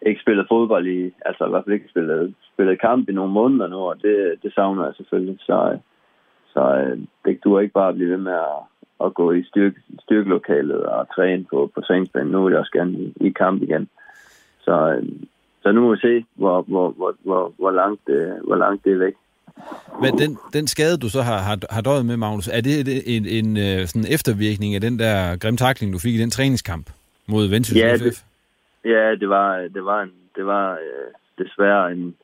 ikke 0.02 0.20
spillet 0.20 0.46
fodbold 0.48 0.86
i, 0.86 1.14
altså 1.26 1.46
i 1.46 1.50
hvert 1.50 1.64
fald 1.64 1.74
ikke 1.74 1.88
spillet, 1.88 2.34
spillet 2.52 2.80
kamp 2.80 3.08
i 3.08 3.12
nogle 3.12 3.32
måneder 3.32 3.68
nu, 3.68 3.76
og 3.76 4.02
det, 4.02 4.34
det 4.42 4.54
savner 4.54 4.84
jeg 4.84 4.94
selvfølgelig. 4.94 5.38
Så, 5.40 5.70
øh, 5.72 5.78
så 6.52 6.60
øh, 6.76 6.98
det 7.24 7.44
duer 7.44 7.60
ikke 7.60 7.72
bare 7.72 7.88
at 7.88 7.94
blive 7.94 8.10
ved 8.10 8.16
med 8.16 8.32
at, 8.32 8.58
at 9.04 9.14
gå 9.14 9.32
i 9.32 9.44
styrke, 9.44 9.80
styrkelokalet 10.00 10.82
og 10.86 11.06
træne 11.14 11.44
på, 11.50 11.70
på 11.74 11.80
træningsbanen. 11.80 12.32
Nu 12.32 12.44
vil 12.44 12.50
jeg 12.50 12.60
også 12.60 12.72
gerne 12.72 12.92
i, 12.92 13.12
i 13.20 13.30
kamp 13.30 13.62
igen. 13.62 13.88
Så, 14.60 14.96
øh, 14.96 15.02
så 15.62 15.72
nu 15.72 15.80
må 15.80 15.94
vi 15.94 16.00
se, 16.00 16.24
hvor, 16.34 16.62
hvor, 16.62 16.90
hvor, 16.90 17.14
hvor, 17.22 17.52
hvor, 17.58 17.70
langt, 17.70 18.00
det, 18.06 18.40
hvor 18.46 18.56
langt 18.56 18.84
det 18.84 18.92
er 18.92 18.98
væk. 18.98 19.14
Men 20.02 20.18
den, 20.18 20.38
den 20.52 20.66
skade, 20.66 20.98
du 20.98 21.08
så 21.08 21.22
har, 21.22 21.38
har, 21.38 21.58
har 21.70 21.80
døjet 21.80 22.06
med, 22.06 22.16
Magnus, 22.16 22.48
er 22.48 22.60
det 22.60 23.16
en, 23.16 23.26
en, 23.26 23.56
en 23.56 23.86
sådan 23.86 24.08
eftervirkning 24.10 24.74
af 24.74 24.80
den 24.80 24.98
der 24.98 25.36
grimme 25.36 25.56
takling, 25.56 25.92
du 25.92 25.98
fik 25.98 26.14
i 26.14 26.18
den 26.18 26.30
træningskamp 26.30 26.86
mod 27.26 27.48
Vendsyssel 27.48 27.88
ja, 27.88 27.96
FF? 27.96 28.02
Det, 28.02 28.24
ja, 28.84 29.14
det 29.20 29.28
var, 29.28 29.68
det 29.74 29.84
var, 29.84 30.02
en, 30.02 30.12
det 30.36 30.46
var 30.46 30.72
øh, 30.72 31.46
desværre 31.46 31.92
en, 31.92 32.14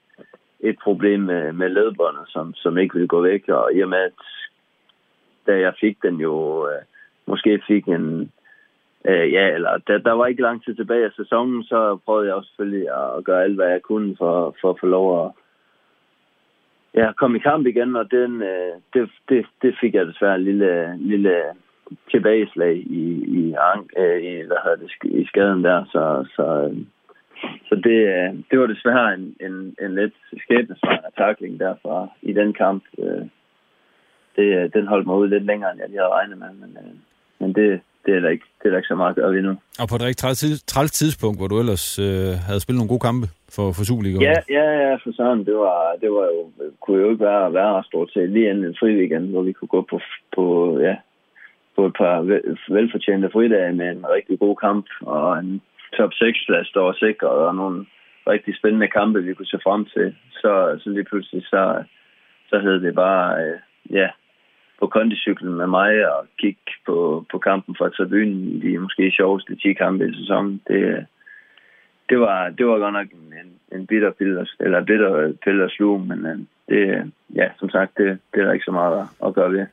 et 0.61 0.77
problem 0.85 1.21
med, 1.21 1.53
med 1.53 1.69
ledbåndet, 1.69 2.25
som, 2.29 2.55
som 2.55 2.79
ikke 2.79 2.95
ville 2.95 3.09
gå 3.09 3.23
væk. 3.23 3.49
Og 3.49 3.75
i 3.75 3.81
og 3.81 3.89
med, 3.89 3.99
at 3.99 4.13
da 5.51 5.59
jeg 5.67 5.75
fik 5.81 5.97
den 6.03 6.17
jo, 6.21 6.35
øh, 6.69 6.83
måske 7.27 7.63
fik 7.67 7.89
en, 7.89 8.33
øh, 9.09 9.33
ja, 9.33 9.45
eller 9.57 9.79
der, 9.87 9.99
der 9.99 10.13
var 10.13 10.27
ikke 10.27 10.43
lang 10.43 10.65
tid 10.65 10.75
tilbage 10.75 11.05
af 11.05 11.13
sæsonen, 11.17 11.65
så 11.65 11.99
prøvede 12.05 12.27
jeg 12.27 12.35
også 12.35 12.49
selvfølgelig 12.49 12.89
at 12.89 13.25
gøre 13.25 13.43
alt, 13.43 13.55
hvad 13.55 13.69
jeg 13.69 13.83
kunne 13.83 14.17
for, 14.19 14.57
for 14.61 14.71
at 14.71 14.81
få 14.81 14.87
lov 14.87 15.07
at 15.25 15.31
ja, 16.95 17.13
komme 17.13 17.37
i 17.37 17.41
kamp 17.41 17.67
igen, 17.67 17.97
og 17.97 18.11
den, 18.11 18.43
øh, 18.43 18.75
det, 18.95 19.11
det, 19.29 19.47
det 19.63 19.75
fik 19.81 19.95
jeg 19.95 20.07
desværre 20.07 20.37
en 20.37 20.45
lille, 20.45 20.97
lille 20.99 21.43
tilbageslag 22.11 22.77
i, 22.77 23.05
i, 23.39 23.55
øh, 23.99 24.23
i, 24.23 24.33
hvad 24.47 24.57
hedder 24.65 24.77
det, 24.77 24.91
i 25.05 25.27
skaden 25.27 25.65
der, 25.65 25.85
så, 25.85 26.27
så, 26.37 26.47
øh, 26.65 26.77
så 27.69 27.75
det, 27.75 27.99
øh, 28.15 28.31
det 28.51 28.61
var 28.61 28.67
desværre 28.67 29.15
en, 29.15 29.37
en, 29.41 29.77
en 29.83 29.95
lidt 29.95 30.15
skæbnesvarende 30.45 31.11
takling 31.19 31.61
derfra 31.61 32.09
i 32.23 32.33
den 32.33 32.53
kamp. 32.53 32.85
Øh, 32.99 33.27
det, 34.41 34.75
den 34.75 34.87
holdt 34.87 35.07
mig 35.07 35.17
ud 35.17 35.29
lidt 35.29 35.47
længere, 35.51 35.71
end 35.71 35.81
jeg 35.81 35.89
lige 35.89 36.03
havde 36.03 36.17
regnet 36.19 36.39
med, 36.39 36.51
men, 36.61 36.71
øh, 36.83 36.93
men 37.41 37.49
det, 37.59 37.81
det 38.05 38.13
er 38.17 38.21
der 38.21 38.31
ikke, 38.37 38.47
det 38.59 38.65
er 38.67 38.71
der 38.71 38.81
ikke 38.81 38.93
så 38.95 38.95
meget 38.95 39.11
at 39.11 39.17
gøre 39.17 39.39
endnu. 39.39 39.55
Og 39.81 39.87
på 39.89 39.95
et 39.97 40.05
rigtig 40.09 40.25
træls 40.73 40.93
tidspunkt, 40.93 41.39
hvor 41.39 41.49
du 41.49 41.57
ellers 41.63 41.99
øh, 41.99 42.33
havde 42.47 42.61
spillet 42.61 42.81
nogle 42.81 42.95
gode 42.95 43.07
kampe 43.09 43.27
for, 43.55 43.67
for 43.77 43.83
Superliga. 43.85 44.17
Ja, 44.29 44.37
ja, 44.59 44.67
ja, 44.83 44.95
for 45.03 45.13
sådan. 45.21 45.45
Det 45.49 45.57
var, 45.65 45.79
det 46.03 46.11
var 46.17 46.27
jo, 46.35 46.41
kunne 46.83 47.01
jo 47.03 47.11
ikke 47.11 47.25
være 47.25 47.53
værre 47.53 47.85
stort 47.91 48.11
set 48.13 48.31
lige 48.31 48.51
inden 48.51 48.65
en 48.65 48.77
fri 48.81 48.91
weekend, 49.01 49.27
hvor 49.31 49.43
vi 49.43 49.53
kunne 49.53 49.75
gå 49.77 49.83
på, 49.91 50.01
på, 50.37 50.45
ja, 50.87 50.95
på 51.77 51.87
et 51.87 51.95
par 52.03 52.17
velfortjente 52.75 53.31
fridage 53.33 53.73
med 53.73 53.89
en 53.91 54.05
rigtig 54.17 54.39
god 54.39 54.57
kamp 54.57 54.87
og 55.01 55.39
en 55.39 55.63
top 55.97 56.13
6-plads, 56.23 56.71
der 56.75 56.81
var 56.81 56.93
sikret, 56.93 57.39
og 57.49 57.55
nogle 57.55 57.87
rigtig 58.27 58.57
spændende 58.57 58.89
kampe, 58.89 59.23
vi 59.23 59.35
kunne 59.35 59.53
se 59.55 59.59
frem 59.67 59.85
til. 59.85 60.15
Så, 60.33 60.53
så 60.83 60.91
lige 60.91 61.05
pludselig, 61.05 61.43
så, 61.47 61.83
så 62.51 62.59
hed 62.59 62.81
det 62.81 62.95
bare, 62.95 63.27
øh, 63.43 63.59
ja, 63.91 64.09
på 64.81 64.87
kondicyklen 64.87 65.55
med 65.55 65.67
mig 65.67 65.93
og 66.13 66.27
kigge 66.39 66.61
på, 66.87 67.25
på 67.31 67.39
kampen 67.39 67.77
fra 67.79 67.89
tribunen 67.89 68.63
de 68.63 68.79
måske 68.79 69.11
sjoveste 69.11 69.57
10 69.57 69.73
kampe 69.73 70.09
i 70.09 70.15
sæsonen. 70.15 70.61
Det, 70.69 71.07
det, 72.09 72.21
var, 72.21 72.49
det 72.59 72.67
var 72.67 72.79
godt 72.79 72.93
nok 72.93 73.07
en, 73.07 73.79
en 73.79 73.87
bitter 73.87 74.11
pille, 74.19 74.47
eller 74.61 74.85
bitter 74.85 75.33
pille 75.45 75.65
at 75.65 75.71
sluge, 75.71 76.07
men 76.07 76.27
øh, 76.27 76.39
det, 76.69 77.13
ja, 77.35 77.47
som 77.59 77.71
sagt, 77.71 77.99
det, 77.99 78.19
det 78.33 78.41
er 78.41 78.45
der 78.45 78.53
ikke 78.53 78.65
så 78.65 78.73
meget 78.73 79.09
at 79.27 79.35
gøre 79.35 79.53
ved. 79.53 79.67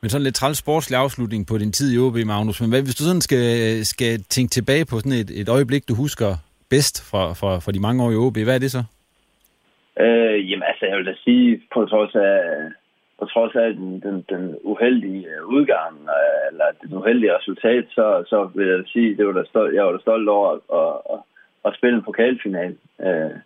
Men 0.00 0.10
sådan 0.10 0.24
lidt 0.24 0.34
træls 0.34 0.58
sportslig 0.58 0.98
afslutning 0.98 1.46
på 1.46 1.58
din 1.58 1.72
tid 1.72 1.94
i 1.94 1.98
OB, 1.98 2.16
Magnus. 2.26 2.60
Men 2.60 2.70
hvad, 2.70 2.82
hvis 2.82 2.94
du 2.94 3.04
sådan 3.04 3.20
skal, 3.20 3.46
skal 3.84 4.12
tænke 4.34 4.50
tilbage 4.50 4.84
på 4.90 4.96
sådan 4.98 5.18
et, 5.22 5.30
et 5.40 5.48
øjeblik, 5.48 5.88
du 5.88 5.94
husker 5.94 6.30
bedst 6.70 7.10
fra, 7.10 7.22
fra, 7.40 7.50
fra 7.64 7.72
de 7.72 7.80
mange 7.80 8.04
år 8.04 8.10
i 8.10 8.16
OB, 8.16 8.36
hvad 8.46 8.54
er 8.54 8.64
det 8.64 8.70
så? 8.70 8.82
Øh, 10.04 10.50
jamen 10.50 10.66
altså, 10.70 10.84
jeg 10.86 10.96
vil 10.98 11.06
da 11.06 11.14
sige, 11.24 11.62
på 11.74 11.84
trods 11.84 12.14
af, 12.14 12.38
på 13.22 13.26
trods 13.26 13.54
af 13.54 13.74
den, 13.74 14.00
den, 14.00 14.24
den 14.28 14.58
uheldige 14.62 15.26
øh, 15.26 15.46
udgang, 15.46 15.94
øh, 16.16 16.42
eller 16.50 16.64
det 16.82 16.92
uheldige 16.92 17.36
resultat, 17.36 17.84
så, 17.90 18.24
så 18.26 18.50
vil 18.54 18.66
jeg 18.68 18.82
sige, 18.86 19.16
det 19.16 19.26
var 19.26 19.32
da 19.32 19.44
stolt, 19.44 19.74
jeg 19.74 19.84
var 19.84 19.92
da 19.92 19.98
stolt 19.98 20.28
over 20.28 20.48
at, 20.54 20.60
at, 20.80 20.94
at, 21.12 21.20
at 21.66 21.76
spille 21.76 21.96
en 21.96 22.02
pokalfinal. 22.02 22.76
Øh, 23.00 23.36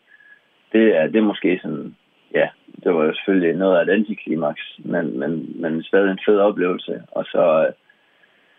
det, 0.72 0.84
er, 0.96 1.06
det 1.06 1.16
er 1.16 1.30
måske 1.32 1.58
sådan, 1.62 1.96
ja, 2.34 2.48
det 2.82 2.94
var 2.94 3.04
jo 3.04 3.14
selvfølgelig 3.14 3.56
noget 3.56 3.78
af 3.78 3.82
et 3.82 3.90
antiklimaks, 3.98 4.64
men, 4.78 5.18
men, 5.20 5.60
men 5.62 5.82
stadig 5.82 6.10
en 6.10 6.26
fed 6.26 6.38
oplevelse. 6.38 7.02
Og 7.10 7.24
så, 7.24 7.66
øh, 7.66 7.72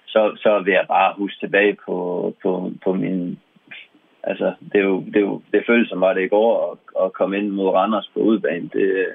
så, 0.05 0.21
så 0.35 0.59
vil 0.59 0.73
jeg 0.73 0.85
bare 0.87 1.13
huske 1.17 1.39
tilbage 1.39 1.77
på, 1.85 1.97
på, 2.43 2.71
på 2.83 2.93
min... 2.93 3.39
Altså, 4.23 4.53
det 4.71 4.79
er 4.79 4.85
jo, 4.85 4.99
det, 4.99 5.15
er 5.15 5.27
jo, 5.31 5.41
det 5.53 5.63
føles 5.67 5.89
som 5.89 6.01
var 6.01 6.13
det 6.13 6.23
i 6.23 6.27
går 6.27 6.71
at, 6.71 7.05
at 7.05 7.13
komme 7.13 7.37
ind 7.37 7.49
mod 7.49 7.69
Randers 7.69 8.11
på 8.13 8.19
udbanen. 8.19 8.71
Det, 8.73 9.07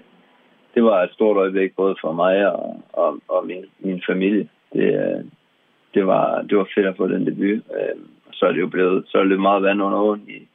det 0.74 0.84
var 0.84 1.02
et 1.02 1.12
stort 1.12 1.36
øjeblik 1.36 1.76
både 1.76 1.96
for 2.00 2.12
mig 2.12 2.52
og, 2.52 2.82
og, 2.92 3.18
og 3.28 3.46
min, 3.46 3.64
min 3.78 4.02
familie. 4.06 4.48
Det, 4.72 4.94
øh, 4.94 5.24
det, 5.94 6.06
var, 6.06 6.42
det 6.42 6.58
var 6.58 6.68
fedt 6.74 6.86
at 6.86 6.96
få 6.96 7.08
den 7.08 7.26
debut. 7.26 7.62
Øh, 7.76 7.96
så 8.32 8.46
er 8.46 8.52
det 8.52 8.60
jo 8.60 8.66
blevet, 8.66 9.04
så 9.08 9.18
er 9.18 9.24
det 9.24 9.40
meget 9.40 9.62
vand 9.62 9.82
under 9.82 9.98
åen 9.98 10.28
i, 10.28 10.48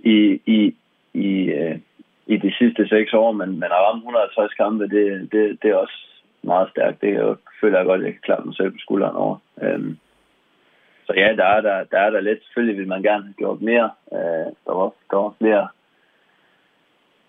i, 0.00 0.40
i, 0.46 0.74
i, 1.14 1.44
øh, 1.44 1.78
i 2.26 2.36
de 2.36 2.52
sidste 2.58 2.88
seks 2.88 3.12
år, 3.12 3.32
men, 3.32 3.50
men 3.50 3.64
at 3.64 3.82
ramme 3.86 3.98
150 3.98 4.54
kampe, 4.54 4.88
det, 4.88 5.32
det, 5.32 5.62
det 5.62 5.70
er 5.70 5.76
også 5.76 5.98
meget 6.42 6.70
stærkt. 6.70 7.00
Det 7.00 7.12
jeg 7.12 7.34
føler 7.60 7.78
jeg 7.78 7.86
godt, 7.86 8.00
at 8.00 8.04
jeg 8.04 8.12
kan 8.12 8.22
klappe 8.24 8.46
mig 8.46 8.56
selv 8.56 8.70
på 8.70 8.78
skulderen 8.78 9.16
over. 9.16 9.36
Øhm, 9.62 9.98
så 11.06 11.12
ja, 11.16 11.34
der 11.36 11.44
er 11.44 11.60
der, 11.60 11.84
der 11.84 11.98
er 11.98 12.10
der 12.10 12.20
lidt. 12.20 12.44
Selvfølgelig 12.44 12.78
vil 12.78 12.88
man 12.88 13.02
gerne 13.02 13.24
have 13.24 13.34
gjort 13.34 13.60
mere. 13.60 13.90
Øh, 14.12 14.48
der, 14.66 14.72
var, 14.78 14.92
der 15.10 15.16
var 15.16 15.34
flere 15.38 15.68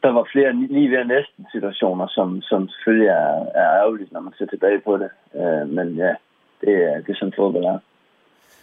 der 0.03 0.11
var 0.17 0.25
flere 0.31 0.53
lige 0.53 0.91
ved 0.91 1.05
næsten 1.05 1.45
situationer, 1.51 2.07
som, 2.07 2.41
som 2.41 2.69
selvfølgelig 2.69 3.07
er, 3.07 3.31
er 3.61 3.67
ærgerligt, 3.79 4.11
når 4.11 4.21
man 4.21 4.33
ser 4.37 4.45
tilbage 4.45 4.81
på 4.87 4.97
det. 4.97 5.09
Øh, 5.39 5.69
men 5.69 5.87
ja, 5.95 6.13
det, 6.61 6.73
er, 6.87 6.95
det 7.03 7.09
er 7.09 7.19
sådan 7.19 7.33
fodbold 7.37 7.65
er. 7.65 7.79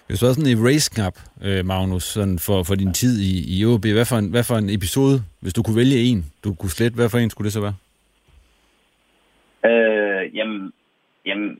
Hvis 0.07 0.21
du 0.21 0.27
har 0.27 0.33
sådan 0.33 0.53
en 0.53 0.67
race-knap, 0.69 1.17
øh, 1.47 1.65
Magnus, 1.65 2.05
sådan 2.17 2.39
for, 2.47 2.59
for 2.69 2.75
din 2.75 2.93
tid 2.93 3.15
i, 3.31 3.33
i 3.55 3.57
OB, 3.71 3.85
hvad 3.99 4.09
for, 4.11 4.17
en, 4.23 4.31
hvad 4.35 4.45
for 4.49 4.57
en 4.63 4.71
episode, 4.79 5.17
hvis 5.43 5.55
du 5.57 5.63
kunne 5.63 5.81
vælge 5.83 5.99
en, 6.11 6.21
du 6.45 6.49
kunne 6.55 6.77
slet, 6.79 6.95
hvad 6.99 7.09
for 7.11 7.19
en 7.19 7.31
skulle 7.31 7.47
det 7.49 7.57
så 7.59 7.63
være? 7.67 7.77
Øh, 9.71 10.37
jamen, 10.37 10.73
jamen, 11.29 11.51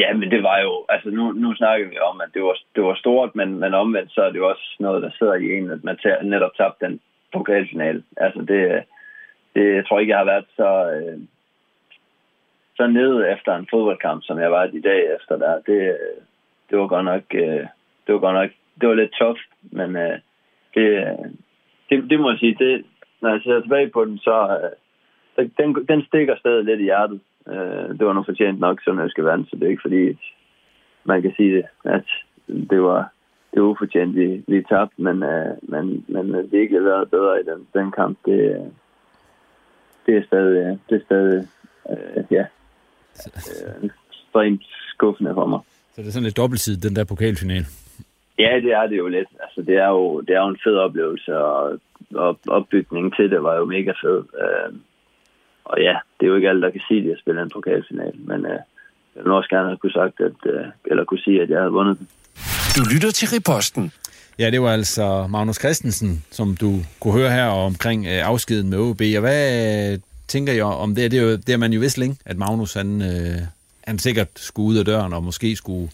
ja, 0.00 0.08
men 0.18 0.30
det 0.30 0.42
var 0.42 0.58
jo, 0.66 0.72
altså 0.88 1.08
nu, 1.10 1.24
nu 1.32 1.54
snakker 1.54 1.88
vi 1.88 1.98
om, 2.10 2.20
at 2.20 2.30
det 2.34 2.42
var, 2.42 2.56
det 2.74 2.82
var 2.82 2.94
stort, 2.94 3.30
men, 3.34 3.48
men 3.62 3.74
omvendt 3.74 4.12
så 4.12 4.20
er 4.22 4.30
det 4.30 4.38
jo 4.38 4.48
også 4.48 4.76
noget, 4.80 5.02
der 5.02 5.10
sidder 5.18 5.34
i 5.34 5.46
en, 5.56 5.70
at 5.70 5.84
man 5.84 5.96
tager, 6.02 6.22
netop 6.22 6.54
tabte 6.56 6.86
den 6.86 7.00
pokalfinale. 7.32 8.02
Altså 8.16 8.40
det, 8.50 8.60
det, 9.56 9.74
jeg 9.74 9.86
tror 9.86 9.98
ikke, 9.98 10.10
jeg 10.10 10.18
har 10.18 10.32
været 10.32 10.46
så, 10.56 10.70
øh, 10.96 11.18
så 12.76 12.86
nede 12.86 13.32
efter 13.32 13.56
en 13.56 13.68
fodboldkamp, 13.70 14.22
som 14.24 14.38
jeg 14.38 14.50
var 14.50 14.64
i 14.64 14.80
dag 14.80 15.00
efter 15.16 15.36
der. 15.36 15.54
Det, 15.66 15.80
øh, 15.96 16.18
det 16.70 16.78
var 16.78 16.86
godt 16.86 17.04
nok, 17.04 17.22
øh, 17.34 17.66
det 18.04 18.14
var 18.14 18.18
godt 18.18 18.34
nok, 18.34 18.50
det 18.80 18.88
var 18.88 18.94
lidt 18.94 19.14
tough, 19.20 19.40
men 19.62 19.96
øh, 19.96 20.18
det, 20.74 20.88
øh, 21.04 21.28
det, 21.88 22.10
det 22.10 22.20
må 22.20 22.30
jeg 22.30 22.38
sige, 22.38 22.56
det, 22.58 22.84
når 23.20 23.30
jeg 23.30 23.40
ser 23.40 23.60
tilbage 23.60 23.90
på 23.90 24.04
den, 24.04 24.18
så 24.18 24.36
øh, 25.38 25.48
den, 25.58 25.86
den 25.88 26.02
stikker 26.02 26.36
stadig 26.36 26.64
lidt 26.64 26.80
i 26.80 26.84
hjertet. 26.84 27.20
Øh, 27.48 27.88
det 27.98 28.06
var 28.06 28.12
nu 28.12 28.22
fortjent 28.22 28.60
nok, 28.60 28.82
som 28.84 28.98
jeg 29.00 29.10
skal 29.10 29.24
være, 29.24 29.44
så 29.50 29.56
det 29.56 29.62
er 29.62 29.70
ikke 29.70 29.86
fordi, 29.88 30.18
man 31.04 31.22
kan 31.22 31.32
sige 31.36 31.56
det, 31.56 31.64
at 31.84 32.08
det 32.70 32.82
var, 32.82 33.08
det 33.54 33.62
var 33.62 33.68
ufortjent, 33.68 34.16
vi, 34.16 34.44
vi 34.46 34.62
tabte, 34.62 35.02
men, 35.02 35.22
øh, 35.22 35.56
men, 35.62 36.04
men 36.08 36.34
øh, 36.34 36.50
det 36.50 36.58
ikke 36.58 36.84
været 36.84 37.10
bedre 37.10 37.40
i 37.40 37.44
den, 37.44 37.66
den 37.74 37.92
kamp. 37.92 38.18
Det, 38.26 38.72
det 40.06 40.16
er 40.16 40.24
stadig, 40.26 40.78
det 40.88 41.00
er 41.00 41.04
stadig 41.04 41.48
øh, 41.90 42.24
ja, 42.30 42.44
øh, 43.26 43.84
ekstremt 43.84 44.62
skuffende 44.94 45.34
for 45.34 45.46
mig. 45.46 45.60
Så 45.92 46.02
det 46.02 46.08
er 46.08 46.12
sådan 46.12 46.24
lidt 46.24 46.36
dobbeltsidigt, 46.36 46.82
den 46.82 46.96
der 46.96 47.04
pokalfinal? 47.04 47.64
Ja, 48.38 48.60
det 48.64 48.72
er 48.72 48.86
det 48.86 48.96
jo 48.98 49.08
lidt. 49.08 49.28
Altså, 49.40 49.62
det 49.62 49.76
er 49.76 49.88
jo, 49.88 50.20
det 50.20 50.30
er 50.36 50.40
jo 50.40 50.48
en 50.48 50.62
fed 50.64 50.76
oplevelse, 50.76 51.38
og, 51.38 51.78
og 52.14 52.38
opbygningen 52.48 53.12
til 53.16 53.30
det 53.30 53.42
var 53.42 53.54
jo 53.56 53.64
mega 53.64 53.92
fed. 54.02 54.18
Øh, 54.42 54.72
og 55.64 55.80
ja, 55.80 55.96
det 56.16 56.26
er 56.26 56.30
jo 56.30 56.36
ikke 56.36 56.48
alle, 56.48 56.62
der 56.62 56.70
kan 56.70 56.80
sige, 56.88 57.00
at 57.00 57.08
jeg 57.08 57.16
spiller 57.18 57.42
en 57.42 57.50
pokalfinal, 57.50 58.14
men 58.16 58.46
øh, 58.46 58.58
jeg 59.14 59.24
vil 59.24 59.32
også 59.32 59.48
gerne 59.48 59.68
have 59.68 59.76
kunne 59.76 59.92
sagt, 59.92 60.20
at, 60.20 60.40
øh, 60.52 60.64
eller 60.84 61.04
kunne 61.04 61.24
sige, 61.26 61.42
at 61.42 61.50
jeg 61.50 61.58
havde 61.58 61.72
vundet 61.72 61.98
den. 61.98 62.08
Du 62.76 62.82
lytter 62.94 63.10
til 63.10 63.28
Riposten. 63.28 63.92
Ja, 64.38 64.50
det 64.50 64.62
var 64.62 64.72
altså 64.72 65.26
Magnus 65.26 65.56
Christensen, 65.56 66.24
som 66.30 66.56
du 66.56 66.82
kunne 67.00 67.12
høre 67.12 67.30
her 67.30 67.46
omkring 67.46 68.06
øh, 68.06 68.26
afskeden 68.26 68.70
med 68.70 68.78
OB. 68.78 69.00
Og 69.00 69.20
hvad 69.20 69.92
øh, 69.92 69.98
tænker 70.28 70.52
jeg 70.52 70.64
om 70.64 70.94
det? 70.94 71.10
Det 71.10 71.18
er, 71.18 71.22
jo, 71.22 71.36
det 71.36 71.48
er 71.48 71.56
man 71.56 71.72
jo 71.72 71.80
vist 71.80 71.98
længe, 71.98 72.16
at 72.24 72.36
Magnus 72.36 72.74
han, 72.74 73.02
øh, 73.02 73.40
han 73.84 73.98
sikkert 73.98 74.28
skulle 74.36 74.66
ud 74.66 74.76
af 74.76 74.84
døren 74.84 75.12
og 75.12 75.24
måske 75.24 75.56
skulle 75.56 75.90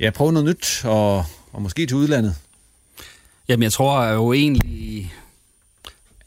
ja, 0.00 0.10
prøve 0.10 0.32
noget 0.32 0.48
nyt 0.48 0.84
og, 0.84 1.24
og 1.52 1.62
måske 1.62 1.86
til 1.86 1.96
udlandet. 1.96 2.36
Jamen, 3.48 3.62
jeg 3.62 3.72
tror 3.72 4.04
jo 4.06 4.32
egentlig... 4.32 5.12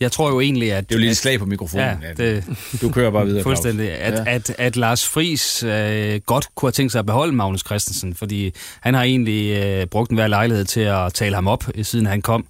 Jeg 0.03 0.11
tror 0.11 0.29
jo 0.29 0.39
egentlig, 0.39 0.73
at... 0.73 0.89
Det 0.89 0.95
er 0.95 0.99
jo 0.99 0.99
lige 0.99 1.11
et 1.11 1.17
slag 1.17 1.39
på 1.39 1.45
mikrofonen. 1.45 1.97
Ja, 2.01 2.25
det, 2.25 2.45
du 2.81 2.89
kører 2.89 3.11
bare 3.11 3.25
videre, 3.25 3.43
Fuldstændig. 3.43 3.91
At, 3.91 4.13
ja. 4.13 4.23
at, 4.35 4.55
at 4.57 4.75
Lars 4.75 5.09
Friis 5.09 5.63
øh, 5.63 6.21
godt 6.25 6.47
kunne 6.55 6.67
have 6.67 6.71
tænkt 6.71 6.91
sig 6.91 6.99
at 6.99 7.05
beholde 7.05 7.33
Magnus 7.33 7.61
Christensen, 7.65 8.15
fordi 8.15 8.51
han 8.81 8.93
har 8.93 9.03
egentlig 9.03 9.63
øh, 9.63 9.87
brugt 9.87 10.11
en 10.11 10.17
hver 10.17 10.27
lejlighed 10.27 10.65
til 10.65 10.79
at 10.79 11.13
tale 11.13 11.35
ham 11.35 11.47
op, 11.47 11.63
siden 11.81 12.05
han 12.05 12.21
kom. 12.21 12.45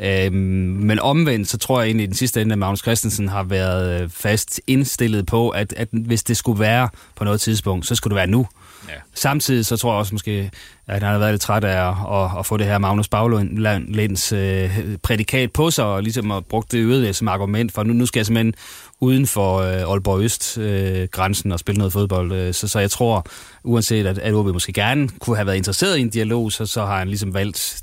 Øhm, 0.00 0.34
men 0.82 0.98
omvendt, 0.98 1.48
så 1.48 1.58
tror 1.58 1.80
jeg 1.80 1.86
egentlig 1.86 2.04
i 2.04 2.06
den 2.06 2.14
sidste 2.14 2.40
ende, 2.40 2.52
at 2.52 2.58
Magnus 2.58 2.80
Christensen 2.80 3.28
har 3.28 3.42
været 3.42 4.02
øh, 4.02 4.10
fast 4.10 4.60
indstillet 4.66 5.26
på, 5.26 5.48
at, 5.48 5.74
at 5.76 5.88
hvis 5.92 6.22
det 6.22 6.36
skulle 6.36 6.60
være 6.60 6.88
på 7.16 7.24
noget 7.24 7.40
tidspunkt, 7.40 7.86
så 7.86 7.94
skulle 7.94 8.12
det 8.12 8.16
være 8.16 8.26
nu. 8.26 8.46
Ja. 8.88 8.94
Samtidig 9.14 9.66
så 9.66 9.76
tror 9.76 9.92
jeg 9.92 9.98
også 9.98 10.14
måske, 10.14 10.50
at 10.86 11.02
han 11.02 11.12
har 11.12 11.18
været 11.18 11.32
lidt 11.32 11.42
træt 11.42 11.64
af 11.64 11.88
at, 11.88 11.94
at, 12.12 12.38
at 12.38 12.46
få 12.46 12.56
det 12.56 12.66
her 12.66 12.78
Magnus 12.78 13.08
Baglands 13.08 14.32
øh, 14.32 14.70
prædikat 15.02 15.52
på 15.52 15.70
sig, 15.70 15.84
og 15.84 16.02
ligesom 16.02 16.30
at 16.30 16.46
brugt 16.46 16.72
det 16.72 16.78
yderligere 16.82 17.12
som 17.12 17.28
argument 17.28 17.72
for, 17.72 17.82
nu, 17.82 17.92
nu 17.92 18.06
skal 18.06 18.18
jeg 18.18 18.26
simpelthen 18.26 18.54
uden 19.00 19.26
for 19.26 19.58
øh, 19.58 19.90
Aalborg 19.90 20.22
Øst-grænsen 20.22 21.50
øh, 21.50 21.52
og 21.52 21.60
spille 21.60 21.78
noget 21.78 21.92
fodbold. 21.92 22.32
Øh, 22.32 22.54
så, 22.54 22.68
så 22.68 22.78
jeg 22.78 22.90
tror, 22.90 23.26
uanset 23.64 24.06
at, 24.06 24.18
at 24.18 24.34
OB 24.34 24.46
måske 24.46 24.72
gerne 24.72 25.08
kunne 25.08 25.36
have 25.36 25.46
været 25.46 25.56
interesseret 25.56 25.98
i 25.98 26.00
en 26.00 26.10
dialog, 26.10 26.52
så, 26.52 26.66
så 26.66 26.86
har 26.86 26.98
han 26.98 27.08
ligesom 27.08 27.34
valgt 27.34 27.82